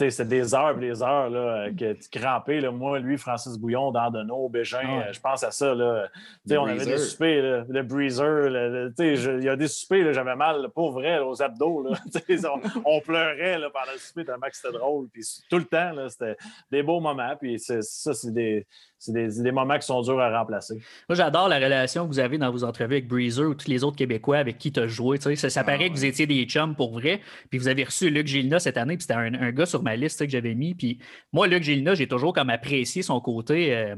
c'est 0.09 0.27
des 0.27 0.55
heures 0.55 0.77
et 0.77 0.79
des 0.79 1.03
heures 1.03 1.29
là, 1.29 1.69
que 1.69 1.93
tu 1.93 2.19
crampais. 2.19 2.59
Là, 2.59 2.71
moi, 2.71 2.97
lui, 2.99 3.17
Francis 3.19 3.57
Bouillon, 3.57 3.91
Dandonneau, 3.91 4.49
Bégin, 4.49 4.79
ah 4.83 5.09
euh, 5.09 5.13
je 5.13 5.19
pense 5.19 5.43
à 5.43 5.51
ça. 5.51 5.75
Là. 5.75 6.07
on 6.49 6.65
avait 6.65 6.85
des 6.85 6.97
soupers, 6.97 7.65
le 7.69 7.83
breezer. 7.83 8.47
il 8.97 9.43
y 9.43 9.49
a 9.49 9.55
des 9.55 9.67
soupers, 9.67 10.13
j'avais 10.13 10.35
mal, 10.35 10.69
pour 10.73 10.91
vrai, 10.91 11.19
aux 11.19 11.41
abdos. 11.41 11.83
Là, 11.83 11.99
on, 12.45 12.81
on, 12.85 13.01
pleurait 13.01 13.59
là, 13.59 13.69
pendant 13.69 13.91
le 13.93 13.99
souper 13.99 14.25
tellement 14.25 14.47
que 14.47 14.55
c'était 14.55 14.75
drôle. 14.75 15.07
Puis, 15.09 15.23
tout 15.49 15.57
le 15.57 15.65
temps, 15.65 15.93
c'était 16.09 16.37
des 16.71 16.81
beaux 16.81 16.99
moments. 16.99 17.35
Puis 17.39 17.59
ça, 17.59 17.81
c'est 17.81 18.33
des 18.33 18.65
c'est 19.01 19.13
des, 19.13 19.51
moments 19.51 19.79
qui 19.79 19.87
sont 19.87 19.99
durs 20.03 20.19
à 20.19 20.37
remplacer. 20.37 20.75
Moi, 21.09 21.15
j'adore 21.15 21.49
la 21.49 21.57
relation 21.57 22.03
que 22.03 22.09
vous 22.09 22.19
avez 22.19 22.37
dans 22.37 22.51
vos 22.51 22.63
entrevues 22.63 22.93
avec 22.93 23.07
Breezer 23.07 23.49
ou 23.49 23.55
tous 23.55 23.67
les 23.67 23.83
autres 23.83 23.97
Québécois 23.97 24.37
avec 24.37 24.59
qui 24.59 24.71
tu 24.71 24.79
as 24.79 24.87
joué. 24.87 25.17
Ça, 25.17 25.35
ça 25.35 25.61
ah 25.61 25.63
paraît 25.63 25.89
que 25.89 25.93
vous 25.95 26.05
étiez 26.05 26.27
des 26.27 26.43
chums 26.45 26.75
pour 26.75 26.93
vrai. 26.93 27.19
Puis 27.49 27.57
vous 27.57 27.67
avez 27.67 27.83
reçu 27.83 28.11
Luc 28.11 28.27
Gilna 28.27 28.59
cette 28.59 28.77
année, 28.77 28.97
puis 28.97 29.01
c'était 29.01 29.15
un, 29.15 29.51
gars 29.51 29.65
sur 29.65 29.81
ma 29.81 29.95
liste 29.95 30.23
que 30.23 30.31
j'avais 30.31 30.53
mis. 30.53 30.75
Puis 30.75 30.99
moi, 31.33 31.47
Luc 31.47 31.63
Gilna, 31.63 31.95
j'ai 31.95 32.07
toujours 32.07 32.31
comme 32.31 32.51
apprécié 32.51 33.01
son 33.01 33.19
côté. 33.21 33.75
Euh, 33.75 33.95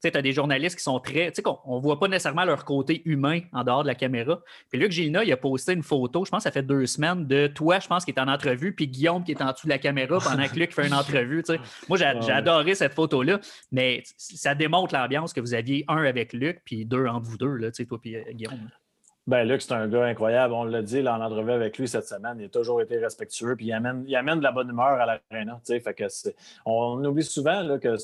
tu 0.00 0.08
as 0.16 0.22
des 0.22 0.32
journalistes 0.32 0.76
qui 0.76 0.82
sont 0.82 0.98
très. 1.00 1.30
Tu 1.32 1.42
sais, 1.42 1.50
on 1.64 1.76
ne 1.76 1.82
voit 1.82 1.98
pas 1.98 2.08
nécessairement 2.08 2.44
leur 2.44 2.64
côté 2.64 3.02
humain 3.04 3.40
en 3.52 3.64
dehors 3.64 3.82
de 3.82 3.88
la 3.88 3.94
caméra. 3.94 4.40
Puis 4.70 4.80
Luc 4.80 4.92
Gilna, 4.92 5.24
il 5.24 5.32
a 5.32 5.36
posté 5.36 5.72
une 5.72 5.82
photo, 5.82 6.24
je 6.24 6.30
pense 6.30 6.44
ça 6.44 6.50
fait 6.50 6.62
deux 6.62 6.86
semaines, 6.86 7.26
de 7.26 7.46
toi, 7.46 7.78
je 7.80 7.88
pense, 7.88 8.04
qui 8.04 8.10
est 8.10 8.20
en 8.20 8.28
entrevue, 8.28 8.74
puis 8.74 8.88
Guillaume 8.88 9.24
qui 9.24 9.32
est 9.32 9.42
en 9.42 9.52
dessous 9.52 9.66
de 9.66 9.72
la 9.72 9.78
caméra 9.78 10.18
pendant 10.18 10.46
que 10.46 10.58
Luc 10.58 10.72
fait 10.72 10.86
une 10.86 10.94
entrevue. 10.94 11.42
Moi, 11.88 11.98
j'ai 11.98 12.32
adoré 12.32 12.74
cette 12.74 12.94
photo-là, 12.94 13.40
mais 13.72 14.02
ça 14.16 14.54
démontre 14.54 14.94
l'ambiance 14.94 15.32
que 15.32 15.40
vous 15.40 15.54
aviez, 15.54 15.84
un 15.88 16.04
avec 16.04 16.32
Luc, 16.32 16.62
puis 16.64 16.84
deux 16.84 17.06
entre 17.06 17.26
vous 17.26 17.38
deux, 17.38 17.56
là, 17.56 17.70
toi, 17.70 17.98
puis 18.00 18.16
euh, 18.16 18.22
Guillaume. 18.32 18.70
Ben, 19.26 19.46
Luc, 19.46 19.62
c'est 19.62 19.72
un 19.72 19.86
gars 19.86 20.06
incroyable. 20.06 20.54
On 20.54 20.64
l'a 20.64 20.82
dit 20.82 21.02
là, 21.02 21.16
en 21.16 21.20
entrevue 21.20 21.52
avec 21.52 21.78
lui 21.78 21.86
cette 21.86 22.06
semaine. 22.06 22.36
Il 22.40 22.46
a 22.46 22.48
toujours 22.48 22.80
été 22.80 22.98
respectueux. 22.98 23.54
Puis 23.54 23.66
il 23.66 23.72
amène, 23.72 24.04
il 24.06 24.16
amène 24.16 24.38
de 24.38 24.42
la 24.42 24.50
bonne 24.50 24.70
humeur 24.70 25.00
à 25.00 25.06
l'aréna. 25.06 25.60
On 26.64 27.04
oublie 27.04 27.22
souvent 27.22 27.62
là, 27.62 27.78
que 27.78 27.96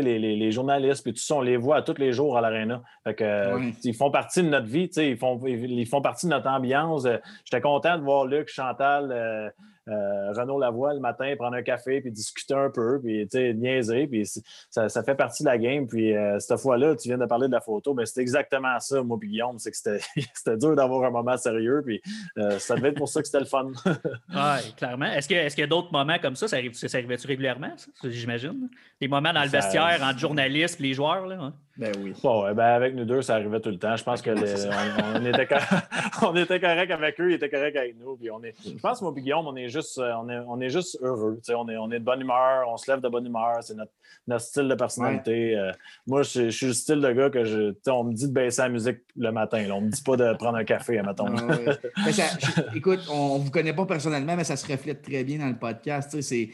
les, 0.00 0.18
les, 0.18 0.36
les, 0.36 0.52
journalistes 0.52 1.02
puis 1.02 1.12
tout 1.12 1.20
ça, 1.20 1.36
on 1.36 1.40
les 1.40 1.56
voit 1.56 1.82
tous 1.82 1.98
les 1.98 2.12
jours 2.12 2.36
à 2.36 2.40
l'aréna. 2.40 2.82
Que 3.04 3.72
ils 3.84 3.94
font 3.94 4.10
partie 4.10 4.42
de 4.42 4.48
notre 4.48 4.66
vie. 4.66 4.90
Ils 4.96 5.16
font, 5.16 5.40
ils 5.46 5.86
font 5.86 6.00
partie 6.00 6.26
de 6.26 6.30
notre 6.30 6.48
ambiance. 6.48 7.06
J'étais 7.44 7.60
content 7.60 7.98
de 7.98 8.02
voir 8.02 8.26
Luc, 8.26 8.48
Chantal. 8.48 9.52
Euh, 9.88 10.32
Renaud 10.32 10.60
Lavoie 10.60 10.94
le 10.94 11.00
matin, 11.00 11.34
prendre 11.36 11.56
un 11.56 11.62
café, 11.62 12.00
puis 12.00 12.12
discuter 12.12 12.54
un 12.54 12.70
peu, 12.70 13.00
puis 13.00 13.28
niaiser, 13.54 14.06
puis 14.06 14.24
ça, 14.70 14.88
ça, 14.88 15.02
fait 15.02 15.16
partie 15.16 15.42
de 15.42 15.48
la 15.48 15.58
game. 15.58 15.88
Puis 15.88 16.14
euh, 16.14 16.38
cette 16.38 16.60
fois-là, 16.60 16.94
tu 16.94 17.08
viens 17.08 17.18
de 17.18 17.26
parler 17.26 17.48
de 17.48 17.52
la 17.52 17.60
photo, 17.60 17.92
mais 17.92 18.06
c'était 18.06 18.20
exactement 18.20 18.78
ça, 18.78 19.02
moi, 19.02 19.18
puis 19.18 19.28
Guillaume, 19.28 19.58
c'est 19.58 19.72
que 19.72 19.76
c'était 20.34 20.56
dur 20.56 20.76
d'avoir 20.76 21.04
un 21.04 21.10
moment 21.10 21.36
sérieux, 21.36 21.82
puis 21.84 22.00
euh, 22.38 22.58
ça 22.58 22.76
devait 22.76 22.90
être 22.90 22.98
pour 22.98 23.08
ça 23.08 23.20
que 23.20 23.26
c'était 23.26 23.40
le 23.40 23.46
fun. 23.46 23.72
oui, 23.84 24.72
clairement. 24.76 25.06
Est-ce 25.06 25.26
qu'il 25.26 25.36
est 25.36 25.58
y 25.58 25.62
a 25.62 25.66
d'autres 25.66 25.92
moments 25.92 26.18
comme 26.20 26.36
ça? 26.36 26.46
Ça, 26.46 26.56
arrive, 26.56 26.74
ça 26.74 26.86
arrivait-tu 26.96 27.26
régulièrement, 27.26 27.74
j'imagine? 28.04 28.68
Des 29.00 29.08
moments 29.08 29.32
dans 29.32 29.42
le 29.42 29.48
vestiaire 29.48 30.00
entre 30.02 30.18
journalistes 30.18 30.78
et 30.78 30.84
les 30.84 30.94
joueurs, 30.94 31.26
là? 31.26 31.36
Hein? 31.40 31.54
Ben 31.78 31.90
oui. 32.00 32.14
ben 32.22 32.58
avec 32.58 32.94
nous 32.94 33.06
deux, 33.06 33.22
ça 33.22 33.36
arrivait 33.36 33.60
tout 33.60 33.70
le 33.70 33.78
temps. 33.78 33.96
Je 33.96 34.04
pense 34.04 34.20
qu'on 34.20 34.32
on, 34.32 35.24
était, 35.24 35.48
on 36.22 36.36
était 36.36 36.60
correct 36.60 36.90
avec 36.90 37.18
eux, 37.18 37.30
ils 37.30 37.34
étaient 37.34 37.48
corrects 37.48 37.76
avec 37.76 37.98
nous. 37.98 38.16
Puis 38.16 38.30
on 38.30 38.42
est, 38.44 38.54
je 38.62 38.78
pense 38.78 38.98
que 38.98 39.04
moi 39.04 39.14
et 39.16 39.20
Guillaume, 39.20 39.46
on 39.46 39.56
est 39.56 39.70
juste, 39.70 39.98
euh, 39.98 40.12
on 40.22 40.28
est, 40.28 40.38
on 40.46 40.60
est 40.60 40.68
juste 40.68 40.98
heureux. 41.00 41.40
On 41.48 41.68
est, 41.68 41.76
on 41.78 41.90
est 41.90 41.98
de 41.98 42.04
bonne 42.04 42.20
humeur, 42.20 42.68
on 42.68 42.76
se 42.76 42.90
lève 42.90 43.00
de 43.00 43.08
bonne 43.08 43.24
humeur. 43.24 43.58
C'est 43.62 43.74
notre, 43.74 43.92
notre 44.26 44.44
style 44.44 44.68
de 44.68 44.74
personnalité. 44.74 45.56
Euh, 45.56 45.72
moi, 46.06 46.22
je, 46.22 46.50
suis 46.50 46.66
le 46.66 46.72
style 46.74 47.00
de 47.00 47.10
gars 47.10 47.30
que 47.30 47.44
je. 47.44 47.74
On 47.90 48.04
me 48.04 48.12
dit 48.12 48.28
de 48.28 48.32
baisser 48.32 48.62
la 48.62 48.68
musique 48.68 48.98
le 49.16 49.32
matin. 49.32 49.66
Là. 49.66 49.74
On 49.74 49.80
me 49.80 49.90
dit 49.90 50.02
pas 50.02 50.16
de 50.16 50.34
prendre 50.34 50.58
un 50.58 50.64
café, 50.64 51.00
mettons. 51.00 51.26
Ah 51.34 52.02
écoute, 52.74 53.00
on 53.10 53.38
ne 53.38 53.44
vous 53.44 53.50
connaît 53.50 53.72
pas 53.74 53.86
personnellement, 53.86 54.36
mais 54.36 54.44
ça 54.44 54.56
se 54.56 54.70
reflète 54.70 55.00
très 55.00 55.24
bien 55.24 55.38
dans 55.38 55.48
le 55.48 55.58
podcast. 55.58 56.20
C'est. 56.20 56.50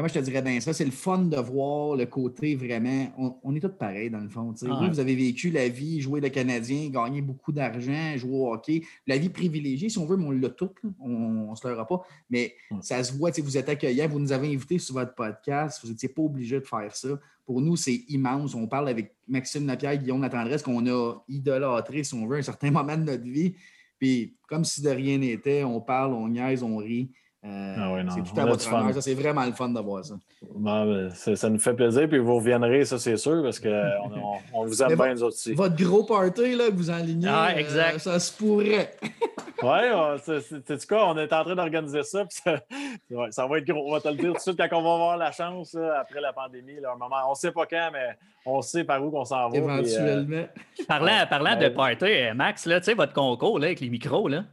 Comment 0.00 0.08
je 0.08 0.18
te 0.18 0.24
dirais 0.24 0.40
bien 0.40 0.58
ça? 0.60 0.72
C'est 0.72 0.86
le 0.86 0.90
fun 0.92 1.18
de 1.18 1.36
voir 1.36 1.94
le 1.94 2.06
côté 2.06 2.56
vraiment. 2.56 3.38
On, 3.44 3.54
est 3.54 3.60
tous 3.60 3.68
pareils 3.68 4.08
dans 4.08 4.20
le 4.20 4.30
fond. 4.30 4.54
Vous, 4.62 4.88
vous 4.88 4.98
avez 4.98 5.14
vécu 5.14 5.50
la 5.50 5.68
vie, 5.68 6.00
jouer 6.00 6.22
le 6.22 6.30
Canadien, 6.30 6.88
gagner 6.88 7.20
beaucoup 7.20 7.52
d'argent, 7.52 8.16
jouer 8.16 8.34
au 8.34 8.50
hockey. 8.50 8.80
La 9.06 9.18
vie 9.18 9.28
privilégiée, 9.28 9.90
si 9.90 9.98
on 9.98 10.06
veut, 10.06 10.16
mais 10.16 10.24
on 10.24 10.30
l'a 10.30 10.48
toute. 10.48 10.78
On 11.00 11.50
ne 11.50 11.54
se 11.54 11.68
l'aura 11.68 11.86
pas. 11.86 12.00
Mais 12.30 12.54
ça 12.80 13.04
se 13.04 13.12
voit, 13.12 13.30
vous 13.42 13.58
êtes 13.58 13.68
accueillant, 13.68 14.08
vous 14.08 14.20
nous 14.20 14.32
avez 14.32 14.48
invités 14.48 14.78
sur 14.78 14.94
votre 14.94 15.14
podcast. 15.14 15.80
Vous 15.82 15.90
n'étiez 15.90 16.08
pas 16.08 16.22
obligé 16.22 16.58
de 16.58 16.64
faire 16.64 16.96
ça. 16.96 17.20
Pour 17.44 17.60
nous, 17.60 17.76
c'est 17.76 18.02
immense. 18.08 18.54
On 18.54 18.66
parle 18.66 18.88
avec 18.88 19.12
Maxime 19.28 19.66
Lapierre, 19.66 19.98
Guillaume 19.98 20.22
Latendresse, 20.22 20.62
qu'on 20.62 20.86
a 20.86 21.16
idolâtré, 21.28 22.04
si 22.04 22.14
on 22.14 22.26
veut, 22.26 22.36
à 22.36 22.38
un 22.38 22.42
certain 22.42 22.70
moment 22.70 22.96
de 22.96 23.02
notre 23.02 23.24
vie. 23.24 23.54
Puis, 23.98 24.34
comme 24.48 24.64
si 24.64 24.80
de 24.80 24.88
rien 24.88 25.18
n'était, 25.18 25.62
on 25.62 25.82
parle, 25.82 26.14
on 26.14 26.26
niaise, 26.26 26.62
on 26.62 26.78
rit. 26.78 27.10
Euh, 27.42 27.74
ah 27.78 28.12
c'est 28.14 28.22
tout 28.22 28.38
à 28.38 28.44
votre 28.44 28.70
honneur. 28.70 28.92
Ça, 28.92 29.00
c'est 29.00 29.14
vraiment 29.14 29.46
le 29.46 29.52
fun 29.52 29.70
d'avoir 29.70 30.04
ça. 30.04 30.14
Ben, 30.54 31.08
ça 31.10 31.48
nous 31.48 31.58
fait 31.58 31.72
plaisir, 31.72 32.06
puis 32.06 32.18
vous 32.18 32.36
reviendrez, 32.36 32.84
ça, 32.84 32.98
c'est 32.98 33.16
sûr, 33.16 33.42
parce 33.42 33.58
qu'on 33.58 34.38
on, 34.52 34.66
vous 34.66 34.82
aime 34.82 34.94
bien, 34.94 35.14
nous 35.14 35.22
autres 35.22 35.36
aussi. 35.36 35.54
Votre 35.54 35.82
gros 35.82 36.04
party, 36.04 36.54
là, 36.54 36.66
que 36.66 36.74
vous 36.74 36.90
enlignez, 36.90 37.28
ah, 37.30 37.58
exact. 37.58 37.94
Euh, 37.94 37.98
ça 37.98 38.18
se 38.18 38.36
pourrait. 38.36 38.94
oui, 39.62 40.38
c'est 40.66 40.86
quoi, 40.86 41.08
on 41.08 41.16
est 41.16 41.32
en 41.32 41.44
train 41.44 41.54
d'organiser 41.54 42.02
ça, 42.02 42.26
ça, 42.28 42.60
ça, 43.30 43.46
va 43.46 43.58
être 43.58 43.66
gros. 43.66 43.88
On 43.88 43.92
va 43.92 44.02
te 44.02 44.08
le 44.08 44.16
dire 44.16 44.32
tout 44.32 44.36
de 44.36 44.40
suite 44.40 44.58
quand 44.58 44.78
on 44.78 44.82
va 44.82 44.92
avoir 44.92 45.16
la 45.16 45.32
chance, 45.32 45.74
après 45.98 46.20
la 46.20 46.34
pandémie, 46.34 46.78
là, 46.78 46.92
un 46.94 46.98
moment. 46.98 47.16
On 47.26 47.30
ne 47.30 47.36
sait 47.36 47.52
pas 47.52 47.64
quand, 47.64 47.88
mais 47.90 48.18
on 48.44 48.60
sait 48.60 48.84
par 48.84 49.02
où 49.02 49.10
qu'on 49.10 49.24
s'en 49.24 49.48
va. 49.48 49.56
Éventuellement. 49.56 50.44
parlant, 50.86 51.26
parlant 51.26 51.56
de 51.56 51.68
party, 51.70 52.34
Max, 52.34 52.66
là, 52.66 52.80
votre 52.94 53.14
concours 53.14 53.58
là, 53.58 53.68
avec 53.68 53.80
les 53.80 53.88
micros, 53.88 54.28
là. 54.28 54.44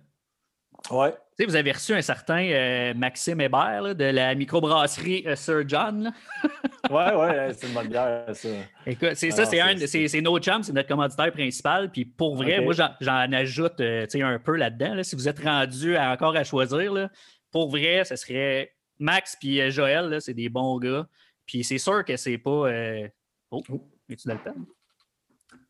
Ouais. 0.91 1.13
vous 1.45 1.55
avez 1.55 1.71
reçu 1.71 1.93
un 1.93 2.01
certain 2.01 2.43
euh, 2.43 2.93
Maxime 2.93 3.41
Hébert 3.41 3.95
de 3.95 4.05
la 4.05 4.33
microbrasserie 4.35 5.23
euh, 5.27 5.35
Sir 5.35 5.67
John. 5.67 6.13
Oui, 6.89 7.03
ouais, 7.03 7.53
c'est 7.53 7.67
une 7.67 7.73
bonne 7.73 7.87
bière, 7.89 8.23
ça. 8.33 8.47
Écoute, 8.85 9.15
c'est 9.15 9.31
ça, 9.31 9.45
c'est, 9.45 9.59
un, 9.59 9.75
c'est, 9.77 10.21
No 10.21 10.41
Champ, 10.41 10.63
c'est 10.63 10.71
notre 10.71 10.87
commanditaire 10.87 11.33
principal. 11.33 11.91
Puis 11.91 12.05
pour 12.05 12.37
vrai, 12.37 12.61
moi, 12.61 12.73
j'en, 13.01 13.31
ajoute 13.33 13.81
euh, 13.81 14.05
un 14.13 14.39
peu 14.39 14.55
là-dedans. 14.55 15.03
Si 15.03 15.17
vous 15.17 15.27
êtes 15.27 15.39
rendu 15.39 15.97
encore 15.97 16.37
à 16.37 16.45
choisir, 16.45 17.09
pour 17.51 17.69
vrai, 17.69 18.05
ce 18.05 18.15
serait 18.15 18.73
Max 18.99 19.35
puis 19.37 19.69
Joël, 19.69 20.21
c'est 20.21 20.33
des 20.33 20.47
bons 20.47 20.77
gars. 20.77 21.05
Puis 21.45 21.65
c'est 21.65 21.79
sûr 21.79 22.05
que 22.05 22.15
c'est 22.15 22.37
pas. 22.37 22.71
Oh, 23.51 23.61
oh, 23.69 23.81
es-tu 24.09 24.29
dans 24.29 24.35
le 24.35 24.39
temps? 24.39 24.59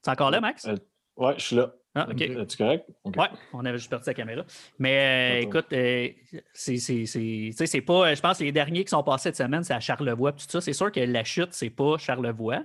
C'est 0.03 0.11
encore 0.11 0.29
là, 0.29 0.39
Max? 0.39 0.67
oui, 1.15 1.31
je 1.37 1.43
suis 1.43 1.55
là. 1.55 1.73
Ah, 1.97 2.07
OK. 2.11 2.21
Es-tu 2.21 2.57
correct? 2.57 2.85
Oui, 3.05 3.25
on 3.53 3.65
avait 3.65 3.77
juste 3.77 3.89
perdu 3.89 4.05
la 4.07 4.13
caméra. 4.13 4.43
Mais 4.77 5.39
euh, 5.39 5.41
écoute, 5.41 5.65
euh, 5.73 6.09
c'est 6.53 7.81
pas. 7.81 8.13
Je 8.15 8.21
pense 8.21 8.37
que 8.37 8.43
les 8.43 8.51
derniers 8.51 8.83
qui 8.83 8.89
sont 8.89 9.03
passés 9.03 9.29
cette 9.29 9.37
semaine, 9.37 9.63
c'est 9.63 9.73
à 9.73 9.79
Charlevoix. 9.79 10.31
Tout 10.33 10.45
ça, 10.47 10.61
c'est 10.61 10.73
sûr 10.73 10.91
que 10.91 10.99
la 10.99 11.23
chute, 11.23 11.49
c'est 11.51 11.69
pas 11.69 11.97
Charlevoix. 11.97 12.61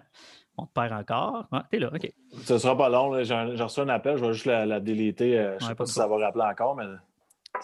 On 0.59 0.67
te 0.67 0.73
perd 0.75 0.93
encore. 0.93 1.47
Ah, 1.51 1.67
T'es 1.71 1.79
là, 1.79 1.91
OK. 1.95 2.13
Ce 2.43 2.59
sera 2.59 2.77
pas 2.77 2.91
long. 2.91 3.23
J'ai 3.25 3.35
reçu 3.35 3.81
un 3.81 3.89
appel, 3.89 4.19
je 4.19 4.25
vais 4.27 4.33
juste 4.35 4.45
la, 4.45 4.67
la 4.67 4.81
déliter. 4.81 5.39
Euh, 5.39 5.59
je 5.59 5.65
ne 5.65 5.69
sais 5.71 5.75
pas 5.75 5.87
si 5.87 5.95
ça 5.95 6.07
va 6.07 6.19
rappeler 6.19 6.45
encore, 6.45 6.77
mais 6.77 6.85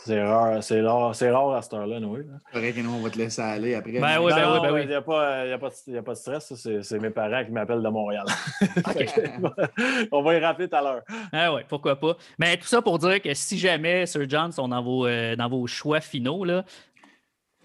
c'est 0.05 0.23
rare, 0.23 0.63
c'est 0.63 0.81
rare, 0.81 1.15
c'est 1.15 1.31
rare 1.31 1.55
à 1.55 1.63
cette 1.63 1.75
heure-là, 1.75 2.01
Noé. 2.01 2.25
C'est 2.53 2.59
vrai 2.59 2.73
que 2.73 2.81
nous, 2.81 2.95
on 2.95 3.01
va 3.01 3.11
te 3.11 3.19
laisser 3.19 3.43
aller 3.43 3.75
après. 3.75 3.93
Ben 3.93 4.21
oui, 4.21 4.33
ben 4.33 4.53
oui, 4.53 4.59
ben 4.63 4.73
oui. 4.73 4.81
Il 4.83 4.89
n'y 4.89 4.95
a, 4.95 5.03
pas, 5.03 5.47
y 5.47 5.53
a, 5.53 5.59
pas, 5.59 5.69
y 5.87 5.97
a 5.97 6.03
pas 6.03 6.13
de 6.13 6.19
stress, 6.19 6.53
c'est 6.55 6.99
mes 6.99 7.11
parents 7.11 7.45
qui 7.45 7.51
m'appellent 7.51 7.83
de 7.83 7.89
Montréal. 7.89 8.25
on 10.13 10.23
va 10.23 10.35
y 10.35 10.39
rappeler 10.39 10.69
tout 10.69 10.77
à 10.77 10.83
l'heure. 10.83 11.03
Ah 11.33 11.55
oui, 11.55 11.63
pourquoi 11.69 11.97
pas. 11.97 12.17
Mais 12.39 12.57
tout 12.57 12.67
ça 12.67 12.83
pour 12.83 12.99
dire 12.99 13.21
que 13.21 13.35
si 13.35 13.59
jamais 13.59 14.07
Sir 14.07 14.25
John 14.29 14.53
sont 14.53 14.69
dans 14.69 14.83
vos, 14.83 15.07
euh, 15.07 15.37
dans 15.37 15.49
vos 15.49 15.67
choix 15.67 16.01
finaux, 16.01 16.45
là, 16.45 16.65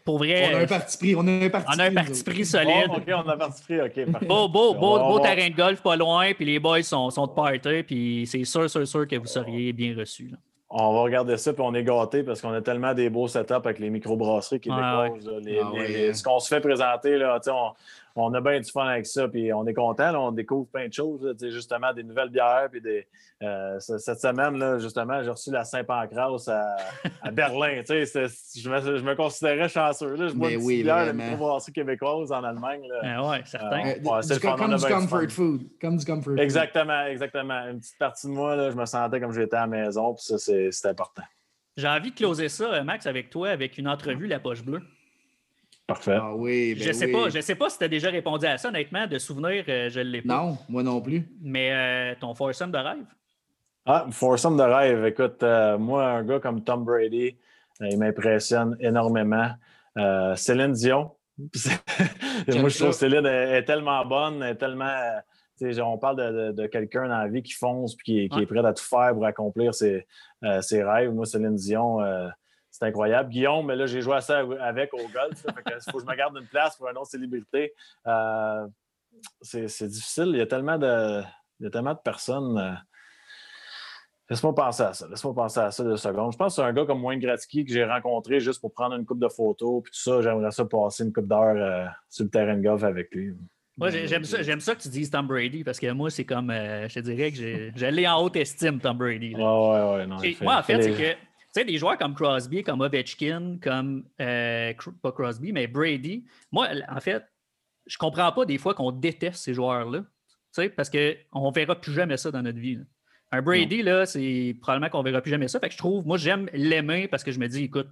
pour 0.04 0.18
vrai. 0.18 0.50
On 0.54 0.58
a 0.58 0.60
un 0.62 0.68
parti 0.68 0.98
pris. 0.98 1.16
On 1.16 1.28
a 1.28 1.32
un 1.32 1.50
parti, 1.50 1.68
on 1.74 1.80
a 1.80 1.86
un 1.86 1.94
parti 1.94 2.24
pris 2.24 2.46
solide. 2.46 2.90
OK, 2.90 3.04
on 3.08 3.30
a 3.30 3.34
un 3.34 3.38
parti 3.38 3.64
pris. 3.64 3.82
OK. 3.82 4.26
Beau, 4.28 4.48
beau, 4.50 4.74
beau, 4.74 5.00
beau 5.00 5.20
terrain 5.20 5.50
de 5.50 5.56
golf 5.56 5.82
pas 5.82 5.96
loin, 5.96 6.34
puis 6.34 6.46
les 6.46 6.60
boys 6.60 6.84
sont, 6.84 7.10
sont 7.10 7.28
de 7.28 7.32
party, 7.32 7.84
puis 7.84 8.28
c'est 8.28 8.44
sûr, 8.44 8.70
sûr, 8.70 8.88
sûr 8.88 9.08
que 9.08 9.16
vous 9.16 9.28
seriez 9.28 9.72
bien 9.72 9.96
reçus. 9.98 10.32
On 10.76 10.92
va 10.92 11.02
regarder 11.02 11.38
ça, 11.38 11.54
puis 11.54 11.62
on 11.64 11.76
est 11.76 11.84
gâtés 11.84 12.24
parce 12.24 12.42
qu'on 12.42 12.52
a 12.52 12.62
tellement 12.62 12.96
des 12.96 13.12
beaux 13.12 13.28
setups 13.28 13.54
avec 13.54 13.78
les 13.78 13.92
microbrasseries 13.92 14.60
québécoises. 14.60 15.30
Ah, 15.30 15.72
ouais. 15.72 16.14
Ce 16.14 16.24
qu'on 16.24 16.40
se 16.40 16.48
fait 16.48 16.62
présenter, 16.62 17.20
là, 17.20 17.40
on, 17.48 17.74
on 18.16 18.34
a 18.34 18.42
bien 18.42 18.60
du 18.60 18.70
fun 18.70 18.86
avec 18.86 19.06
ça, 19.06 19.28
puis 19.28 19.52
on 19.54 19.66
est 19.66 19.74
content. 19.74 20.14
on 20.16 20.32
découvre 20.32 20.68
plein 20.68 20.88
de 20.88 20.94
choses, 20.94 21.36
justement, 21.42 21.94
des 21.94 22.04
nouvelles 22.04 22.30
bières. 22.30 22.68
Puis 22.72 22.80
des, 22.80 23.08
euh, 23.42 23.80
cette 23.80 24.20
semaine, 24.20 24.58
là, 24.58 24.78
justement, 24.78 25.24
j'ai 25.24 25.32
reçu 25.32 25.52
la 25.52 25.64
Saint-Pancras 25.64 26.46
à, 26.48 26.76
à, 27.24 27.32
Berlin. 27.32 27.82
Je 27.88 28.70
me, 28.70 28.98
je 28.98 29.04
me 29.04 29.16
considérais 29.16 29.68
chanceux. 29.68 30.16
Là. 30.16 30.28
Je 30.28 30.34
bois 30.34 30.52
une 30.52 30.62
oui, 30.64 30.84
bière 30.84 31.08
de 31.08 31.12
microbrasserie 31.12 31.74
québécoise 31.74 32.32
en 32.32 32.44
Allemagne. 32.44 32.88
Ah 33.02 33.30
oui, 33.30 33.38
certain. 33.46 33.80
Euh, 33.80 33.96
ouais, 33.96 34.56
comme, 34.58 34.76
du 34.76 34.86
comfort 34.86 35.30
food. 35.30 35.62
Comme 35.82 35.98
du 35.98 36.06
comfort 36.06 36.38
Exactement, 36.38 37.06
exactement. 37.08 37.68
Une 37.68 37.80
petite 37.80 37.98
partie 37.98 38.28
de 38.28 38.32
moi, 38.32 38.56
là, 38.56 38.70
je 38.70 38.76
me 38.76 38.86
sentais 38.86 39.20
comme 39.20 39.34
j'étais 39.34 39.56
à 39.56 39.62
la 39.62 39.68
maison, 39.68 40.14
puis 40.14 40.24
ça, 40.24 40.38
c'est 40.38 40.88
important. 40.88 41.24
J'ai 41.76 41.88
envie 41.88 42.12
de 42.12 42.16
closer 42.16 42.50
ça, 42.50 42.84
Max, 42.84 43.08
avec 43.08 43.32
toi, 43.32 43.50
avec 43.50 43.80
une 43.80 43.88
entrevue 43.88 44.28
La 44.28 44.40
Poche 44.40 44.64
Bleue. 44.64 44.82
Parfait. 45.86 46.18
Ah 46.20 46.34
oui, 46.34 46.76
ben 46.76 46.88
je 46.88 46.92
sais 46.94 47.12
pas, 47.12 47.30
je 47.30 47.42
sais 47.42 47.56
pas 47.56 47.70
si 47.70 47.78
tu 47.78 47.84
as 47.84 47.90
déjà 47.90 48.10
répondu 48.10 48.46
à 48.46 48.58
ça, 48.58 48.70
honnêtement, 48.70 49.06
de 49.06 49.20
souvenir, 49.20 49.66
euh, 49.68 49.90
je 49.90 50.00
ne 50.00 50.06
l'ai 50.06 50.22
pas. 50.22 50.34
Non, 50.34 50.58
moi 50.70 50.82
non 50.82 51.02
plus. 51.02 51.28
Mais 51.42 51.72
euh, 51.74 52.16
ton 52.18 52.34
foursome 52.34 52.72
de 52.72 52.78
rêve? 52.78 53.06
Ah, 53.86 54.08
foursome 54.10 54.56
de 54.56 54.64
rêve. 54.64 55.06
Écoute, 55.06 55.44
euh, 55.44 55.78
moi, 55.78 56.06
un 56.06 56.24
gars 56.24 56.40
comme 56.40 56.64
Tom 56.64 56.86
Brady, 56.86 57.36
il 57.82 57.98
m'impressionne 57.98 58.78
énormément. 58.80 59.52
Céline 60.36 60.72
Dion. 60.72 61.12
moi, 61.38 61.50
je 62.70 62.78
trouve 62.78 62.90
que 62.90 62.96
Céline 62.96 63.26
est, 63.26 63.64
tellement 63.66 64.06
bonne, 64.06 64.42
est 64.42 64.56
tellement. 64.56 64.96
on 65.62 65.98
parle 65.98 66.54
de, 66.54 66.68
quelqu'un 66.68 67.10
dans 67.10 67.18
la 67.18 67.28
vie 67.28 67.44
qui 67.44 67.54
fonce 67.54 67.94
et 67.94 68.04
qui, 68.04 68.30
qui 68.30 68.40
est 68.40 68.46
prêt 68.46 68.66
à 68.66 68.72
tout 68.72 68.84
faire 68.84 69.14
pour 69.14 69.26
accomplir 69.26 69.76
ses, 69.76 70.08
ses 70.62 70.82
rêves. 70.82 71.12
Moi, 71.12 71.26
Céline 71.26 71.56
Dion, 71.56 72.00
c'est 72.74 72.86
incroyable. 72.86 73.30
Guillaume, 73.30 73.68
mais 73.68 73.76
là, 73.76 73.86
j'ai 73.86 74.02
joué 74.02 74.16
à 74.16 74.22
ça 74.22 74.40
avec 74.60 74.94
au 74.96 74.98
golf. 74.98 75.46
Il 75.46 75.92
faut 75.92 76.00
que 76.00 76.04
je 76.04 76.10
me 76.10 76.16
garde 76.16 76.36
une 76.36 76.48
place 76.48 76.76
pour 76.76 76.90
un 76.90 76.94
autre 76.94 77.12
célébrité. 77.12 77.72
Euh, 78.08 78.68
c'est 79.42 79.88
difficile. 79.88 80.30
Il 80.30 80.38
y 80.38 80.42
a 80.42 80.48
tellement 80.48 80.80
de, 80.80 81.22
il 81.60 81.66
y 81.66 81.68
a 81.68 81.70
tellement 81.70 81.94
de 81.94 82.00
personnes. 82.04 82.58
Euh, 82.58 82.74
laisse-moi 84.28 84.56
penser 84.56 84.82
à 84.82 84.94
ça. 84.94 85.08
Laisse-moi 85.08 85.36
penser 85.36 85.60
à 85.60 85.70
ça 85.70 85.84
deux 85.84 85.98
secondes. 85.98 86.32
Je 86.32 86.38
pense 86.38 86.56
que 86.56 86.64
c'est 86.64 86.68
un 86.68 86.74
gars 86.74 86.84
comme 86.86 87.06
Wayne 87.06 87.20
Gretzky 87.20 87.64
que 87.64 87.72
j'ai 87.72 87.86
rencontré 87.86 88.40
juste 88.40 88.60
pour 88.60 88.74
prendre 88.74 88.96
une 88.96 89.06
coupe 89.06 89.20
de 89.20 89.30
photos. 89.30 89.84
Puis 89.84 89.92
tout 89.92 90.00
ça, 90.00 90.22
j'aimerais 90.24 90.50
ça 90.50 90.66
passer 90.66 91.04
une 91.04 91.14
coupe 91.14 91.28
d'heure 91.28 91.56
euh, 91.56 91.86
sur 92.10 92.24
le 92.24 92.32
terrain 92.32 92.58
de 92.58 92.64
golf 92.64 92.84
avec 92.84 93.14
lui. 93.14 93.36
Moi, 93.78 93.92
j'aime 93.92 94.24
ça, 94.24 94.44
ça, 94.44 94.76
que 94.76 94.82
tu 94.82 94.90
dises 94.90 95.12
Tom 95.12 95.28
Brady 95.28 95.64
parce 95.64 95.80
que 95.80 95.92
moi, 95.92 96.10
c'est 96.10 96.26
comme, 96.26 96.52
je 96.52 96.94
te 96.94 97.00
dirais 97.00 97.32
que 97.32 97.72
j'allais 97.76 98.08
en 98.08 98.24
haute 98.24 98.36
estime, 98.36 98.80
Tom 98.80 98.98
Brady. 98.98 99.36
Ouais, 99.36 99.42
ouais, 99.42 99.94
ouais. 99.94 100.08
Non, 100.08 100.18
moi, 100.42 100.58
en 100.58 100.64
fait, 100.64 100.82
c'est 100.82 100.92
que 100.92 101.18
sais, 101.60 101.66
des 101.66 101.78
joueurs 101.78 101.98
comme 101.98 102.16
Crosby, 102.16 102.64
comme 102.64 102.82
Ovechkin, 102.82 103.58
comme, 103.62 104.06
euh, 104.22 104.74
pas 105.02 105.12
Crosby, 105.12 105.52
mais 105.54 105.68
Brady, 105.68 106.26
moi, 106.52 106.70
en 106.90 107.00
fait, 107.00 107.24
je 107.86 107.98
comprends 107.98 108.32
pas 108.32 108.46
des 108.46 108.58
fois 108.58 108.74
qu'on 108.74 108.92
déteste 108.92 109.44
ces 109.44 109.54
joueurs-là, 109.54 110.00
tu 110.02 110.06
sais, 110.52 110.70
parce 110.70 110.90
qu'on 110.90 111.50
ne 111.50 111.54
verra 111.54 111.80
plus 111.80 111.94
jamais 111.94 112.18
ça 112.18 112.32
dans 112.32 112.42
notre 112.42 112.60
vie. 112.60 112.80
Un 113.32 113.42
Brady, 113.42 113.82
là, 113.82 114.06
c'est 114.06 114.56
probablement 114.62 114.90
qu'on 114.92 115.00
ne 115.04 115.10
verra 115.10 115.22
plus 115.22 115.32
jamais 115.32 115.48
ça. 115.48 115.60
Fait 115.60 115.68
que 115.68 115.74
je 115.74 115.78
trouve, 115.80 116.06
moi, 116.06 116.18
j'aime 116.18 116.50
l'aimer 116.54 117.08
parce 117.08 117.24
que 117.24 117.32
je 117.32 117.40
me 117.40 117.48
dis, 117.48 117.64
écoute, 117.64 117.90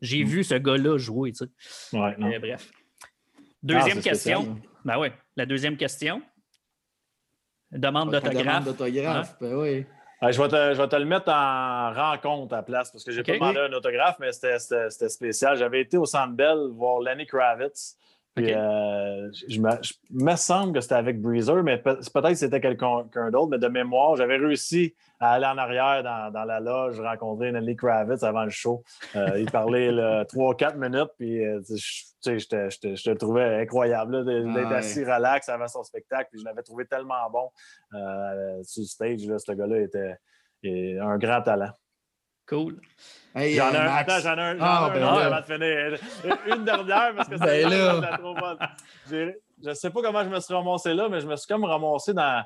j'ai 0.00 0.24
Mm. 0.24 0.26
vu 0.28 0.44
ce 0.44 0.54
gars-là 0.54 0.96
jouer, 0.98 1.32
tu 1.32 1.44
sais. 1.46 1.96
Ouais, 1.98 2.14
non. 2.18 2.32
Euh, 2.32 2.38
bref. 2.38 2.70
Deuxième 3.62 3.98
c'est 4.02 4.10
question. 4.10 4.40
spécial. 4.42 4.62
Ben 4.84 4.98
oui, 4.98 5.08
la 5.36 5.46
deuxième 5.46 5.76
question. 5.76 6.22
Demande 7.70 8.12
de 8.12 8.18
demande 8.18 8.30
d'autographe. 8.32 8.64
d'autographe, 8.64 9.36
ben 9.40 9.54
oui. 9.54 9.86
Ouais, 10.22 10.32
je, 10.32 10.40
vais 10.40 10.48
te, 10.48 10.74
je 10.74 10.80
vais 10.80 10.88
te 10.88 10.96
le 10.96 11.04
mettre 11.04 11.28
en 11.32 11.92
rencontre 11.92 12.54
à 12.54 12.58
la 12.58 12.62
place 12.62 12.92
parce 12.92 13.02
que 13.04 13.10
j'ai 13.10 13.20
Ok. 13.22 13.26
pas 13.26 13.32
demandé 13.34 13.58
un 13.58 13.72
autographe, 13.72 14.16
mais 14.20 14.30
c'était- 14.32 14.58
spécial. 15.08 15.56
J'avais 15.56 15.80
été 15.80 15.96
au 15.96 16.06
Centre 16.06 16.32
Bell 16.32 16.58
voir 16.70 17.00
Lenny 17.00 17.26
Kravitz. 17.26 17.96
Puis, 18.34 18.46
euh, 18.54 19.30
je, 19.46 19.60
me, 19.60 19.70
je 19.82 19.92
me 20.10 20.34
semble 20.36 20.72
que 20.72 20.80
c'était 20.80 20.94
avec 20.94 21.20
Breezer, 21.20 21.62
mais 21.62 21.76
pe- 21.76 21.96
peut-être 22.12 22.28
que 22.30 22.34
c'était 22.34 22.60
quelqu'un 22.62 23.04
d'autre. 23.30 23.48
Mais 23.48 23.58
de 23.58 23.68
mémoire, 23.68 24.16
j'avais 24.16 24.36
réussi 24.38 24.94
à 25.20 25.32
aller 25.32 25.44
en 25.46 25.58
arrière 25.58 26.02
dans, 26.02 26.32
dans 26.32 26.44
la 26.44 26.58
loge, 26.58 26.98
rencontrer 26.98 27.52
Lenny 27.52 27.76
Kravitz 27.76 28.22
avant 28.22 28.44
le 28.44 28.50
show. 28.50 28.82
Euh, 29.16 29.38
il 29.38 29.50
parlait 29.50 29.92
là, 29.92 30.24
3-4 30.24 30.76
minutes, 30.78 31.10
puis 31.18 31.44
euh, 31.44 31.60
je- 31.68 32.48
te- 32.48 33.10
le 33.10 33.14
trouvais 33.18 33.60
incroyable 33.60 34.24
d'être 34.24 34.72
assis 34.72 35.04
relax 35.04 35.48
avant 35.50 35.68
son 35.68 35.82
spectacle. 35.82 36.28
Puis 36.32 36.40
je 36.40 36.44
l'avais 36.46 36.62
trouvé 36.62 36.86
tellement 36.86 37.28
bon 37.30 37.50
sur 38.62 38.82
le 38.82 38.86
stage. 38.86 39.26
Là, 39.26 39.38
ce 39.38 39.52
gars-là 39.52 39.78
était 39.80 40.16
un 41.00 41.18
grand 41.18 41.42
talent. 41.42 41.70
Cool. 42.48 42.80
Hey, 43.34 43.54
J'en 43.54 43.70
ai 43.72 43.76
euh, 43.76 43.80
un, 43.80 43.84
Max. 43.84 44.12
attends, 44.12 44.22
j'en 44.22 44.36
ai 44.36 44.40
un, 44.42 44.56
j'en 44.58 44.64
Ah, 44.64 44.82
ai 44.82 44.90
un 44.90 44.94
ben 45.00 45.04
autre 45.08 45.20
là. 45.20 45.26
avant 45.26 45.40
de 45.40 45.44
finir. 45.44 46.54
Une 46.56 46.64
dernière 46.64 47.14
parce 47.16 47.28
que 47.28 47.36
Ben 47.36 47.46
c'est 47.46 47.62
là. 47.62 48.18
trop 48.18 48.34
bonne. 48.34 48.58
Je 49.10 49.68
ne 49.68 49.74
sais 49.74 49.90
pas 49.90 50.02
comment 50.02 50.22
je 50.24 50.28
me 50.28 50.40
suis 50.40 50.52
ramassé 50.54 50.92
là, 50.92 51.08
mais 51.08 51.20
je 51.20 51.26
me 51.26 51.36
suis 51.36 51.46
comme 51.46 51.64
ramassé 51.64 52.12
dans, 52.12 52.44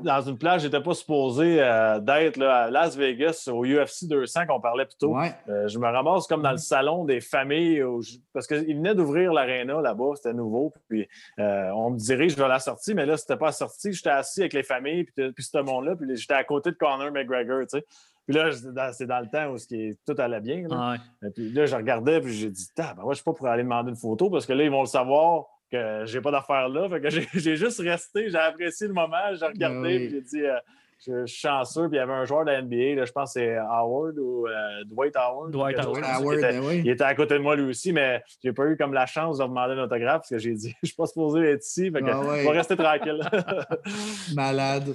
dans 0.00 0.20
une 0.20 0.36
place. 0.38 0.60
Je 0.62 0.66
n'étais 0.68 0.82
pas 0.82 0.92
supposé 0.94 1.60
euh, 1.60 1.98
d'être 1.98 2.36
là, 2.36 2.64
à 2.64 2.70
Las 2.70 2.94
Vegas 2.96 3.48
au 3.50 3.64
UFC 3.64 4.04
200 4.06 4.46
qu'on 4.46 4.60
parlait 4.60 4.84
plus 4.84 4.98
tôt. 4.98 5.16
Ouais. 5.16 5.34
Euh, 5.48 5.66
je 5.66 5.78
me 5.78 5.86
ramasse 5.88 6.26
comme 6.28 6.42
dans 6.42 6.52
le 6.52 6.58
salon 6.58 7.04
des 7.04 7.20
familles 7.22 7.82
où 7.82 8.02
je- 8.02 8.16
parce 8.34 8.46
qu'ils 8.46 8.76
venaient 8.76 8.94
d'ouvrir 8.94 9.32
l'aréna 9.32 9.80
là-bas, 9.80 10.10
c'était 10.16 10.34
nouveau. 10.34 10.72
Puis 10.88 11.08
euh, 11.40 11.70
on 11.74 11.90
me 11.90 11.98
dirige 11.98 12.36
vers 12.36 12.48
la 12.48 12.58
sortie, 12.60 12.94
mais 12.94 13.06
là, 13.06 13.16
c'était 13.16 13.36
pas 13.38 13.46
la 13.46 13.52
sortie. 13.52 13.92
J'étais 13.92 14.10
assis 14.10 14.40
avec 14.42 14.52
les 14.52 14.62
familles, 14.62 15.04
puis, 15.04 15.32
puis 15.32 15.42
ce 15.42 15.58
monde-là, 15.58 15.96
puis 15.96 16.14
j'étais 16.16 16.34
à 16.34 16.44
côté 16.44 16.70
de 16.70 16.76
Conor 16.76 17.10
McGregor, 17.10 17.62
tu 17.62 17.78
sais. 17.78 17.84
Puis 18.26 18.34
là, 18.34 18.50
c'est 18.92 19.06
dans, 19.06 19.20
le 19.20 19.28
temps 19.30 19.50
où 19.52 19.58
ce 19.58 19.66
qui 19.68 19.76
est- 19.76 19.98
tout 20.04 20.20
allait 20.20 20.40
bien. 20.40 20.66
là. 20.68 20.90
Ouais. 20.92 21.28
Et 21.28 21.30
puis 21.30 21.52
là, 21.52 21.64
je 21.66 21.76
regardais, 21.76 22.20
puis 22.20 22.32
j'ai 22.32 22.50
dit, 22.50 22.66
ah, 22.78 22.92
ben 22.96 23.04
moi, 23.04 23.12
je 23.12 23.16
suis 23.18 23.24
pas 23.24 23.32
pour 23.32 23.46
aller 23.46 23.62
demander 23.62 23.90
une 23.90 23.96
photo 23.96 24.28
parce 24.30 24.46
que 24.46 24.52
là, 24.52 24.64
ils 24.64 24.70
vont 24.70 24.80
le 24.80 24.86
savoir 24.86 25.44
que 25.70 26.02
j'ai 26.06 26.20
pas 26.20 26.30
d'affaires 26.32 26.68
là. 26.68 26.88
Fait 26.88 27.00
que 27.00 27.08
j'ai 27.10 27.26
juste 27.56 27.80
resté, 27.80 28.28
j'ai 28.28 28.38
apprécié 28.38 28.88
le 28.88 28.94
moment, 28.94 29.16
j'ai 29.38 29.46
regardé, 29.46 29.78
oui. 29.96 29.98
puis 29.98 30.10
j'ai 30.10 30.20
dit, 30.22 30.44
euh, 30.44 30.56
je, 31.06 31.26
suis 31.26 31.40
chanceux. 31.40 31.88
Puis 31.88 31.96
il 31.96 32.00
y 32.00 32.02
avait 32.02 32.12
un 32.14 32.24
joueur 32.24 32.44
de 32.44 32.50
la 32.50 32.62
NBA, 32.62 32.96
là, 32.96 33.04
je 33.04 33.12
pense 33.12 33.34
que 33.34 33.40
c'est 33.40 33.56
Howard 33.56 34.18
ou 34.18 34.46
euh, 34.48 34.84
Dwight 34.86 35.14
Howard. 35.16 35.52
Dwight 35.52 35.78
Howard. 35.78 36.04
Howard, 36.04 36.38
était- 36.38 36.52
ben 36.52 36.64
oui. 36.66 36.82
il 36.84 36.90
était 36.90 37.04
à 37.04 37.14
côté 37.14 37.34
de 37.34 37.40
moi 37.42 37.54
lui 37.54 37.68
aussi, 37.70 37.92
mais 37.92 38.22
j'ai 38.42 38.52
pas 38.52 38.66
eu 38.66 38.76
comme 38.76 38.92
la 38.92 39.06
chance 39.06 39.38
de 39.38 39.44
demander 39.44 39.74
un 39.74 39.84
autographe 39.84 40.18
parce 40.22 40.30
que 40.30 40.38
j'ai 40.38 40.54
dit, 40.54 40.74
je 40.82 40.88
suis 40.88 40.96
pas 40.96 41.06
supposé 41.06 41.42
être 41.50 41.64
ici, 41.64 41.90
fait 41.92 42.00
que 42.00 42.10
Ah 42.10 42.20
ouais. 42.20 42.40
je 42.40 42.48
vais 42.48 42.56
rester 42.56 42.76
tranquille. 42.76 43.20
Malade. 44.34 44.94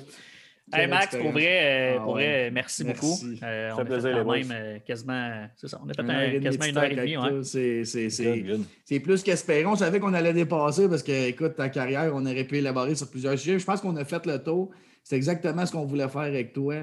Hey 0.74 0.88
Max, 0.88 1.16
pour 1.18 1.32
vrai, 1.32 1.46
euh, 1.48 1.96
Ah 1.98 2.02
pour 2.04 2.14
ouais. 2.14 2.24
vrai, 2.24 2.52
merci, 2.52 2.84
Merci. 2.86 3.02
beaucoup. 3.02 3.44
Euh, 3.44 3.70
Ça 3.70 3.74
on 3.74 3.76
fait 3.76 3.82
a 3.82 3.86
plaisir, 3.86 4.18
fait 4.18 4.24
quand 4.24 4.32
même 4.32 4.52
euh, 4.52 4.78
quasiment, 4.86 5.32
c'est 5.56 5.68
ça, 5.68 5.82
on 5.86 5.90
a 5.90 5.94
fait 5.94 6.02
Une 6.02 6.10
un- 6.12 6.14
heure 6.16 6.22
et 6.22 6.32
demie 6.34 6.44
quasiment 6.44 6.66
une 6.66 6.78
heure 6.78 6.84
et 6.84 6.96
demie. 6.96 7.18
ouais. 7.18 7.44
c'est- 7.44 7.86
c'est- 7.86 8.10
c'est- 8.10 8.40
Good, 8.40 8.46
good. 8.58 8.62
C'est 8.86 9.00
plus 9.00 9.24
qu'espéré. 9.24 9.66
On 9.66 9.76
savait 9.76 10.00
qu'on 10.00 10.14
allait 10.14 10.34
dépasser 10.34 10.88
parce 10.88 11.04
que, 11.04 11.28
écoute, 11.30 11.56
ta 11.56 11.70
carrière, 11.70 12.12
on 12.16 12.26
aurait 12.26 12.44
pu 12.46 12.58
élaborer 12.58 12.96
sur 12.96 13.10
plusieurs 13.10 13.38
sujets. 13.38 13.60
Je 13.60 13.66
pense 13.66 13.82
qu'on 13.82 13.96
a 13.98 14.06
fait 14.06 14.26
le 14.26 14.38
tour. 14.42 14.72
C'est 15.04 15.16
exactement 15.16 15.66
ce 15.66 15.72
qu'on 15.72 15.86
voulait 15.86 16.08
faire 16.08 16.22
avec 16.22 16.54
toi. 16.54 16.76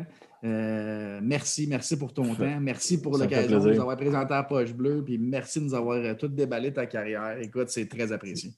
Euh, 0.44 1.18
merci, 1.22 1.66
merci 1.68 1.96
pour 1.98 2.12
ton 2.12 2.22
temps. 2.34 2.60
Merci 2.60 3.00
pour 3.00 3.16
l'occasion 3.18 3.58
de 3.58 3.72
nous 3.72 3.80
avoir 3.80 3.96
présenté 3.96 4.34
à 4.34 4.42
Poche 4.42 4.72
Bleue. 4.72 5.02
Puis 5.04 5.18
merci 5.18 5.60
de 5.60 5.64
nous 5.64 5.74
avoir 5.74 6.16
tout 6.16 6.28
déballé 6.28 6.72
ta 6.72 6.86
carrière. 6.86 7.36
Écoute, 7.40 7.68
c'est 7.70 7.88
très 7.88 8.10
apprécié. 8.12 8.50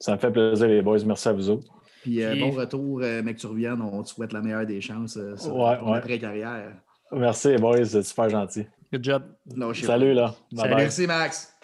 Ça 0.00 0.14
me 0.14 0.18
fait 0.18 0.30
plaisir, 0.30 0.68
les 0.68 0.82
boys. 0.82 0.98
Merci 1.04 1.28
à 1.28 1.32
vous 1.32 1.50
autres. 1.50 1.66
Puis 2.02 2.22
euh, 2.22 2.32
Puis- 2.32 2.40
bon 2.40 2.50
retour, 2.50 3.00
euh, 3.02 3.22
mec, 3.22 3.36
tu 3.36 3.46
reviennes. 3.46 3.80
On 3.82 4.02
te 4.02 4.08
souhaite 4.08 4.32
la 4.32 4.40
meilleure 4.40 4.66
des 4.66 4.80
chances 4.80 5.16
euh, 5.16 5.36
sur 5.36 5.54
Ouais, 5.56 5.78
ton 5.78 5.90
ouais. 5.92 5.98
après-carrière. 5.98 6.72
Merci, 7.12 7.56
boys. 7.56 7.84
C'est 7.86 8.02
super 8.02 8.28
gentil. 8.28 8.66
Good 8.92 9.04
job. 9.04 9.22
Salut, 9.74 10.14
là. 10.14 10.34
Bye 10.52 10.60
Salut. 10.60 10.74
bye. 10.74 10.82
Merci, 10.84 11.06
Max. 11.06 11.54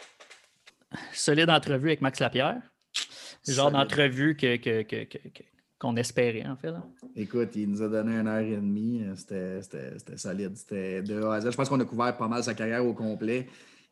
Solide 1.13 1.51
entrevue 1.51 1.89
avec 1.89 2.01
Max 2.01 2.21
Lapierre. 2.21 2.61
Le 3.47 3.53
genre 3.53 3.71
d'entrevue 3.71 4.37
que, 4.37 4.57
que- 4.57 4.83
que- 4.83 5.05
que- 5.05 5.29
que- 5.29 5.43
qu'on 5.79 5.97
espérait, 5.97 6.47
en 6.47 6.57
fait. 6.57 6.71
là. 6.71 6.83
Écoute, 7.15 7.51
il 7.57 7.69
nous 7.71 7.83
a 7.83 7.89
donné 7.89 8.17
une 8.17 8.27
heure 8.29 8.41
et 8.41 8.57
demie. 8.57 9.05
C'était- 9.17 9.61
solide. 10.17 10.57
C'était 10.57 11.03
de 11.03 11.23
A 11.23 11.35
à 11.35 11.41
Z. 11.41 11.51
Je 11.51 11.57
pense 11.57 11.69
qu'on 11.69 11.81
a 11.81 11.85
couvert 11.85 12.17
pas 12.17 12.29
mal 12.29 12.43
sa 12.43 12.55
carrière 12.55 12.85
au 12.87 12.95
complet. 12.95 13.47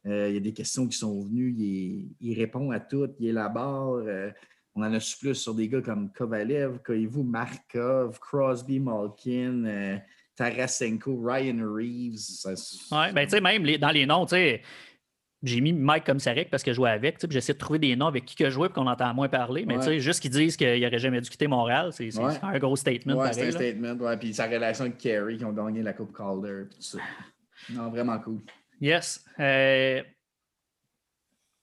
Euh, 0.07 0.29
il 0.29 0.35
y 0.35 0.37
a 0.37 0.41
des 0.41 0.53
questions 0.53 0.87
qui 0.89 0.97
sont 0.97 1.23
venues. 1.23 1.55
Il, 1.57 1.65
est- 1.65 2.07
il 2.21 2.35
répond 2.39 2.71
à 2.71 2.81
toutes. 2.81 3.15
Il 3.19 3.29
élabore. 3.29 3.97
Euh, 4.07 4.31
on 4.75 4.83
en 4.83 4.93
a 4.95 5.01
su 5.01 5.19
plus 5.19 5.35
sur 5.35 5.55
des 5.55 5.69
gars 5.69 5.83
comme 5.83 6.11
Kovalev, 6.13 6.79
Koivu, 6.85 7.23
Markov, 7.23 8.19
Crosby, 8.21 8.81
Malkin, 8.81 9.65
euh, 9.67 9.97
Tarasenko, 10.37 11.21
Ryan 11.23 11.59
Reeves. 11.75 12.47
Ouais, 12.91 13.13
ben, 13.13 13.25
tu 13.25 13.31
sais, 13.31 13.41
même 13.41 13.65
les- 13.65 13.79
dans 13.79 13.91
les 13.91 14.07
noms, 14.07 14.25
tu 14.25 14.31
sais, 14.37 14.63
j'ai 15.43 15.61
mis 15.61 15.73
Mike 15.73 16.05
comme 16.05 16.19
Sarek 16.21 16.49
parce 16.51 16.63
que 16.63 16.71
je 16.71 16.77
jouais 16.77 16.91
avec. 16.91 17.17
tu 17.17 17.21
sais, 17.23 17.29
puis 17.29 17.35
J'essaie 17.35 17.53
de 17.53 17.59
trouver 17.59 17.79
des 17.81 17.97
noms 17.97 18.07
avec 18.07 18.25
qui 18.25 18.35
que 18.37 18.45
je 18.47 18.51
jouais 18.51 18.69
et 18.69 18.71
qu'on 18.71 18.87
entend 18.87 19.13
moins 19.13 19.29
parler. 19.29 19.67
Mais 19.67 19.75
Ouais. 19.75 19.81
tu 19.81 19.87
sais, 19.87 20.01
juste 20.01 20.21
qu'ils 20.21 20.31
disent 20.31 20.57
qu'il 20.57 20.81
n'aurait 20.81 20.99
jamais 20.99 21.21
dû 21.21 21.29
quitter 21.29 21.49
Montréal, 21.49 21.91
c'est 21.93 22.17
Ouais. 22.17 22.33
un 22.43 22.59
gros 22.59 22.77
statement. 22.77 23.17
Ouais, 23.17 23.33
c'est 23.33 23.43
un 23.43 23.45
là. 23.47 23.51
statement. 23.53 23.93
Ouais. 23.95 24.17
Puis 24.17 24.33
sa 24.33 24.47
relation 24.47 24.85
avec 24.85 24.99
Kerry 24.99 25.37
qui 25.37 25.45
ont 25.45 25.53
gagné 25.53 25.83
la 25.83 25.93
Coupe 25.93 26.17
Calder. 26.17 26.65
tout 26.71 26.81
ça. 26.81 26.99
Non, 27.71 27.91
vraiment 27.91 28.19
cool. 28.21 28.41
Yes. 28.81 29.25
Euh, 29.39 30.03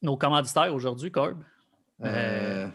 nos 0.02 0.16
commanditaires 0.18 0.74
aujourd'hui, 0.74 1.12
Corb, 1.12 1.44
Euh, 2.02 2.68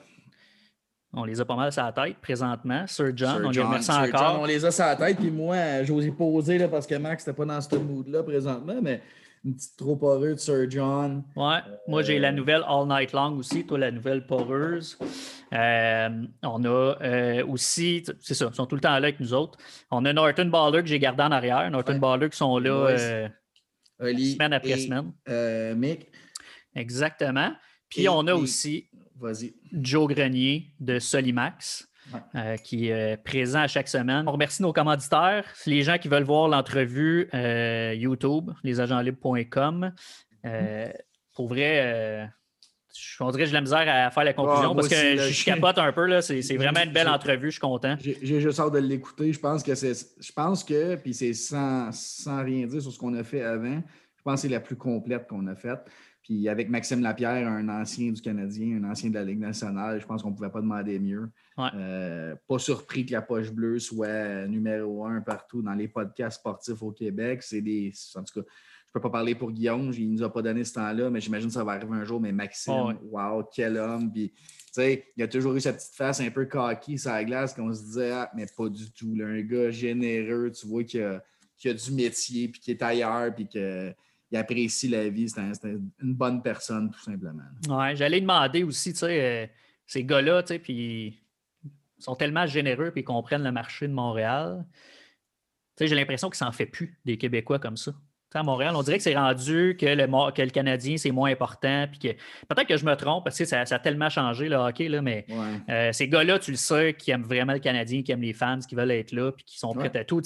on 1.17 1.25
les 1.25 1.41
a 1.41 1.45
pas 1.45 1.57
mal 1.57 1.73
sur 1.73 1.83
la 1.85 1.93
tête 1.93 2.17
présentement. 2.19 2.87
Sir 2.87 3.13
John, 3.15 3.37
Sir 3.39 3.47
on 3.47 3.51
les 3.51 3.61
remercie 3.63 3.91
encore. 3.91 4.21
John, 4.33 4.37
on 4.41 4.45
les 4.45 4.65
a 4.65 4.71
sur 4.71 4.85
la 4.85 4.97
tête, 4.97 5.17
puis 5.19 5.31
moi, 5.31 5.83
j'osais 5.85 6.11
poser 6.11 6.59
là, 6.59 6.69
parce 6.69 6.87
que 6.87 6.95
Max 6.97 7.27
n'était 7.27 7.37
pas 7.37 7.45
dans 7.45 7.61
ce 7.61 7.77
mood-là 7.77 8.23
présentement, 8.23 8.77
mais 8.83 9.01
une 9.45 9.55
petite 9.55 9.77
trop 9.77 9.95
poreux 9.97 10.31
de 10.35 10.39
Sir 10.39 10.71
John. 10.71 11.23
Ouais. 11.37 11.59
Moi, 11.87 12.03
j'ai 12.03 12.17
Euh, 12.17 12.21
la 12.21 12.33
nouvelle 12.33 12.63
All 12.67 12.87
Night 12.89 13.13
Long 13.13 13.37
aussi, 13.37 13.67
toi, 13.67 13.79
la 13.79 13.91
nouvelle 13.91 14.27
poreuse. 14.27 14.99
Euh, 15.53 16.09
on 16.43 16.65
a 16.65 16.69
euh, 17.03 17.47
aussi, 17.47 18.03
c'est 18.21 18.35
ça, 18.35 18.49
ils 18.51 18.55
sont 18.57 18.67
tout 18.67 18.75
le 18.75 18.81
temps 18.81 18.89
là 18.91 18.97
avec 18.97 19.21
nous 19.21 19.35
autres. 19.35 19.59
On 19.91 20.05
a 20.07 20.13
Norton 20.15 20.47
Baller 20.47 20.81
que 20.83 20.89
j'ai 20.89 20.99
gardé 20.99 21.23
en 21.23 21.31
arrière. 21.31 21.71
Norton 21.71 21.93
Ouais. 21.93 21.99
Baller 21.99 22.31
qui 22.31 22.37
sont 22.39 22.59
là 22.59 22.71
euh, 22.89 23.29
semaine 24.01 24.53
après 24.55 24.71
et, 24.71 24.79
semaine. 24.79 25.13
euh, 25.29 25.75
Mick, 25.75 26.09
Exactement. 26.75 27.53
Puis 27.89 28.05
Et- 28.05 28.09
on 28.09 28.27
a 28.27 28.31
et- 28.31 28.33
aussi 28.33 28.89
vas-y. 29.19 29.55
Joe 29.73 30.09
Grenier 30.13 30.73
de 30.81 30.99
Solimax. 30.99 31.89
Ouais. 32.13 32.21
euh, 32.35 32.57
qui 32.59 32.89
est 32.89 33.17
présent 33.25 33.61
à 33.61 33.67
chaque 33.67 33.89
semaine. 33.89 34.25
On 34.29 34.33
remercie 34.33 34.61
nos 34.61 34.75
commanditaires, 34.75 35.47
les 35.65 35.83
gens 35.83 35.97
qui 35.97 36.09
veulent 36.09 36.23
voir 36.23 36.49
l'entrevue 36.49 37.31
euh, 37.33 37.95
YouTube, 37.97 38.51
lesagentlibres.com. 38.63 39.91
Euh, 40.45 40.89
pour 41.35 41.49
vrai, 41.49 42.31
je- 42.95 43.23
on 43.25 43.31
dirait 43.31 43.45
que 43.45 43.47
j'ai 43.49 43.55
la 43.55 43.61
misère 43.63 43.85
à 43.89 44.11
faire 44.11 44.25
la 44.25 44.35
conclusion 44.35 44.71
Ah, 44.71 44.75
moi 44.75 44.83
parce 44.83 44.89
que 44.89 45.17
là, 45.17 45.29
je, 45.31 45.45
capote 45.45 45.79
un 45.79 45.93
peu. 45.93 46.05
là. 46.07 46.21
C'est 46.23 46.41
vraiment 46.57 46.81
une 46.83 46.93
belle 46.93 47.09
entrevue, 47.09 47.47
je 47.47 47.53
suis 47.53 47.61
content. 47.61 47.97
J'ai 48.01 48.19
j'ai 48.23 48.41
juste 48.41 48.61
hâte 48.61 48.73
de 48.75 48.79
l'écouter. 48.79 49.33
Je 49.33 49.41
pense 49.41 49.63
que 49.63 49.75
c'est. 49.75 49.95
Je 50.21 50.33
pense 50.33 50.63
que, 50.63 50.97
puis 50.97 51.15
c'est 51.15 51.33
sans, 51.33 51.91
sans 51.93 52.45
rien 52.45 52.67
dire 52.67 52.83
sur 52.83 52.93
ce 52.93 52.99
qu'on 52.99 53.15
a 53.15 53.25
fait 53.25 53.43
avant, 53.43 53.83
je 54.17 54.23
pense 54.23 54.35
que 54.43 54.49
c'est 54.49 54.53
la 54.53 54.61
plus 54.61 54.77
complète 54.77 55.27
qu'on 55.27 55.47
a 55.47 55.55
faite. 55.55 55.81
Puis 56.25 56.49
avec 56.49 56.71
Maxime 56.71 57.03
Lapierre, 57.03 57.47
un 57.47 57.69
ancien 57.69 58.11
du 58.11 58.21
Canadien, 58.21 58.83
un 58.83 58.91
ancien 58.91 59.11
de 59.11 59.15
la 59.15 59.25
Ligue 59.25 59.41
nationale, 59.41 60.01
je 60.01 60.07
pense 60.07 60.23
qu'on 60.23 60.31
ne 60.31 60.35
pouvait 60.35 60.49
pas 60.51 60.63
demander 60.63 60.99
mieux. 60.99 61.31
Ouais. 61.59 61.69
Euh, 61.75 62.35
pas 62.49 62.59
surpris 62.59 63.05
que 63.05 63.13
la 63.13 63.21
poche 63.21 63.53
bleue 63.53 63.79
soit 63.79 64.47
numéro 64.47 65.05
un 65.05 65.21
partout 65.21 65.61
dans 65.61 65.75
les 65.75 65.87
podcasts 65.87 66.41
sportifs 66.41 66.83
au 66.83 66.93
Québec. 66.93 67.43
C'est 67.43 67.61
des. 67.61 67.93
En 68.17 68.23
tout 68.25 68.41
cas, 68.41 68.47
je 68.47 68.89
ne 68.89 68.93
peux 68.95 69.01
pas 69.01 69.11
parler 69.11 69.35
pour 69.35 69.51
Guillaume, 69.53 69.93
il 69.93 70.09
ne 70.13 70.19
nous 70.19 70.23
a 70.23 70.33
pas 70.33 70.41
donné 70.41 70.65
ce 70.65 70.73
temps-là, 70.75 71.11
mais 71.11 71.21
j'imagine 71.21 71.49
que 71.49 71.55
ça 71.55 71.63
va 71.65 71.73
arriver 71.73 71.95
un 71.95 72.05
jour. 72.05 72.21
Mais 72.21 72.33
Maxime, 72.33 72.73
Oh 72.75 72.89
ouais. 72.89 72.97
wow, 73.11 73.45
quel 73.55 73.77
homme! 73.77 74.11
Puis, 74.11 74.31
tu 74.31 74.41
sais, 74.73 75.05
il 75.17 75.23
a 75.25 75.29
toujours 75.29 75.55
eu 75.55 75.61
cette 75.61 75.77
petite 75.77 75.95
face 75.95 76.21
un 76.21 76.31
peu 76.31 76.47
cocky 76.47 76.97
sur 76.97 77.11
la 77.11 77.23
glace 77.25 77.53
qu'on 77.53 77.75
se 77.75 77.83
disait, 77.83 78.13
ah, 78.13 78.31
mais 78.35 78.47
pas 78.57 78.69
du 78.71 78.91
tout. 78.93 79.15
là, 79.15 79.27
un 79.27 79.43
gars 79.43 79.71
généreux, 79.71 80.51
tu 80.53 80.67
vois, 80.67 80.85
qui 80.85 81.01
a, 81.03 81.23
qui 81.59 81.69
a 81.69 81.75
du 81.75 81.93
métier, 81.93 82.49
puis 82.49 82.61
qui 82.61 82.71
est 82.71 82.83
ailleurs, 82.83 83.35
puis 83.35 83.47
qu'il 84.35 84.41
apprécie 84.41 84.89
la 84.89 85.09
vie. 85.09 85.29
C'est 85.29 85.41
un- 85.41 85.55
c'est 85.55 85.67
un- 85.67 85.81
une 86.03 86.15
bonne 86.15 86.43
personne, 86.43 86.91
tout 86.91 87.01
simplement. 87.01 87.43
Ouais, 87.69 87.95
J'allais 87.97 88.21
demander 88.21 88.63
aussi, 88.65 88.93
tu 88.93 88.99
sais, 89.01 89.21
euh, 89.21 89.47
ces 89.87 90.05
gars-là, 90.05 90.43
tu 90.43 90.49
sais, 90.49 90.59
puis 90.59 91.21
ils 91.65 92.03
sont 92.03 92.17
tellement 92.17 92.47
généreux 92.47 92.91
puis 92.91 93.05
comprennent 93.05 93.45
le 93.45 93.53
marché 93.53 93.87
de 93.89 93.93
Montréal. 93.93 94.65
Tu 95.77 95.85
sais, 95.85 95.87
j'ai 95.89 95.95
l'impression 95.95 96.29
qu'il 96.29 96.37
s'en 96.39 96.53
fait 96.53 96.67
plus 96.67 96.99
des 97.05 97.17
Québécois 97.19 97.59
comme 97.59 97.77
ça. 97.77 97.93
À 98.37 98.43
Montréal. 98.43 98.75
On 98.75 98.83
dirait 98.83 98.97
que 98.97 99.03
c'est 99.05 99.17
rendu 99.17 99.77
que 99.79 99.87
le, 99.87 100.33
que 100.33 100.43
le 100.43 100.51
Canadien, 100.51 100.97
c'est 100.97 101.13
moins 101.13 101.31
important. 101.31 101.87
Puis 101.89 102.01
que 102.01 102.09
peut-être 102.49 102.67
que 102.67 102.77
je 102.77 102.85
me 102.85 102.97
trompe, 102.97 103.23
parce 103.23 103.39
que 103.39 103.45
ça, 103.45 103.61
a 103.61 103.79
tellement 103.79 104.11
changé 104.11 104.49
le 104.49 104.57
hockey, 104.57 104.89
là, 104.89 105.03
mais 105.03 105.25
euh, 105.69 105.93
ces 105.93 106.09
gars-là, 106.09 106.41
tu 106.41 106.51
le 106.51 106.57
sais, 106.57 106.95
qui 106.95 107.13
aiment 107.13 107.23
vraiment 107.23 107.53
le 107.53 107.61
Canadien, 107.61 108.03
qui 108.03 108.11
aiment 108.11 108.23
les 108.23 108.33
fans, 108.33 108.59
qui 108.59 108.75
veulent 108.75 108.91
être 108.91 109.13
là, 109.13 109.31
puis 109.31 109.45
qui 109.45 109.59
sont 109.59 109.73
prêts 109.73 109.97
à 109.97 110.05
tout. 110.05 110.21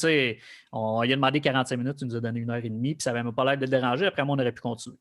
On 0.72 1.02
lui 1.02 1.12
a 1.12 1.16
demandé 1.16 1.40
45 1.40 1.76
minutes, 1.76 1.97
tu 1.98 2.06
nous 2.06 2.16
as 2.16 2.20
donné 2.20 2.40
une 2.40 2.51
heure 2.51 2.64
et 2.64 2.70
demie, 2.70 2.94
puis 2.94 3.02
ça 3.02 3.10
n'avait 3.10 3.24
même 3.24 3.35
pas 3.35 3.44
l'air 3.44 3.56
de 3.56 3.62
le 3.62 3.70
déranger. 3.70 4.06
Après, 4.06 4.24
moi, 4.24 4.36
on 4.36 4.40
aurait 4.40 4.52
pu 4.52 4.62
continuer. 4.62 4.97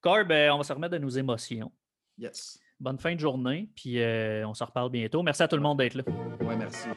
Corb, 0.00 0.30
euh, 0.30 0.50
on 0.50 0.58
va 0.58 0.64
se 0.64 0.72
remettre 0.72 0.92
de 0.92 0.98
nos 0.98 1.08
émotions. 1.08 1.72
Yes. 2.18 2.58
Bonne 2.78 2.98
fin 2.98 3.14
de 3.14 3.20
journée, 3.20 3.68
puis 3.74 4.00
euh, 4.00 4.46
on 4.46 4.54
se 4.54 4.62
reparle 4.62 4.90
bientôt. 4.90 5.22
Merci 5.22 5.42
à 5.42 5.48
tout 5.48 5.56
le 5.56 5.62
monde 5.62 5.78
d'être 5.78 5.94
là. 5.94 6.02
Oui, 6.40 6.54
merci. 6.58 6.88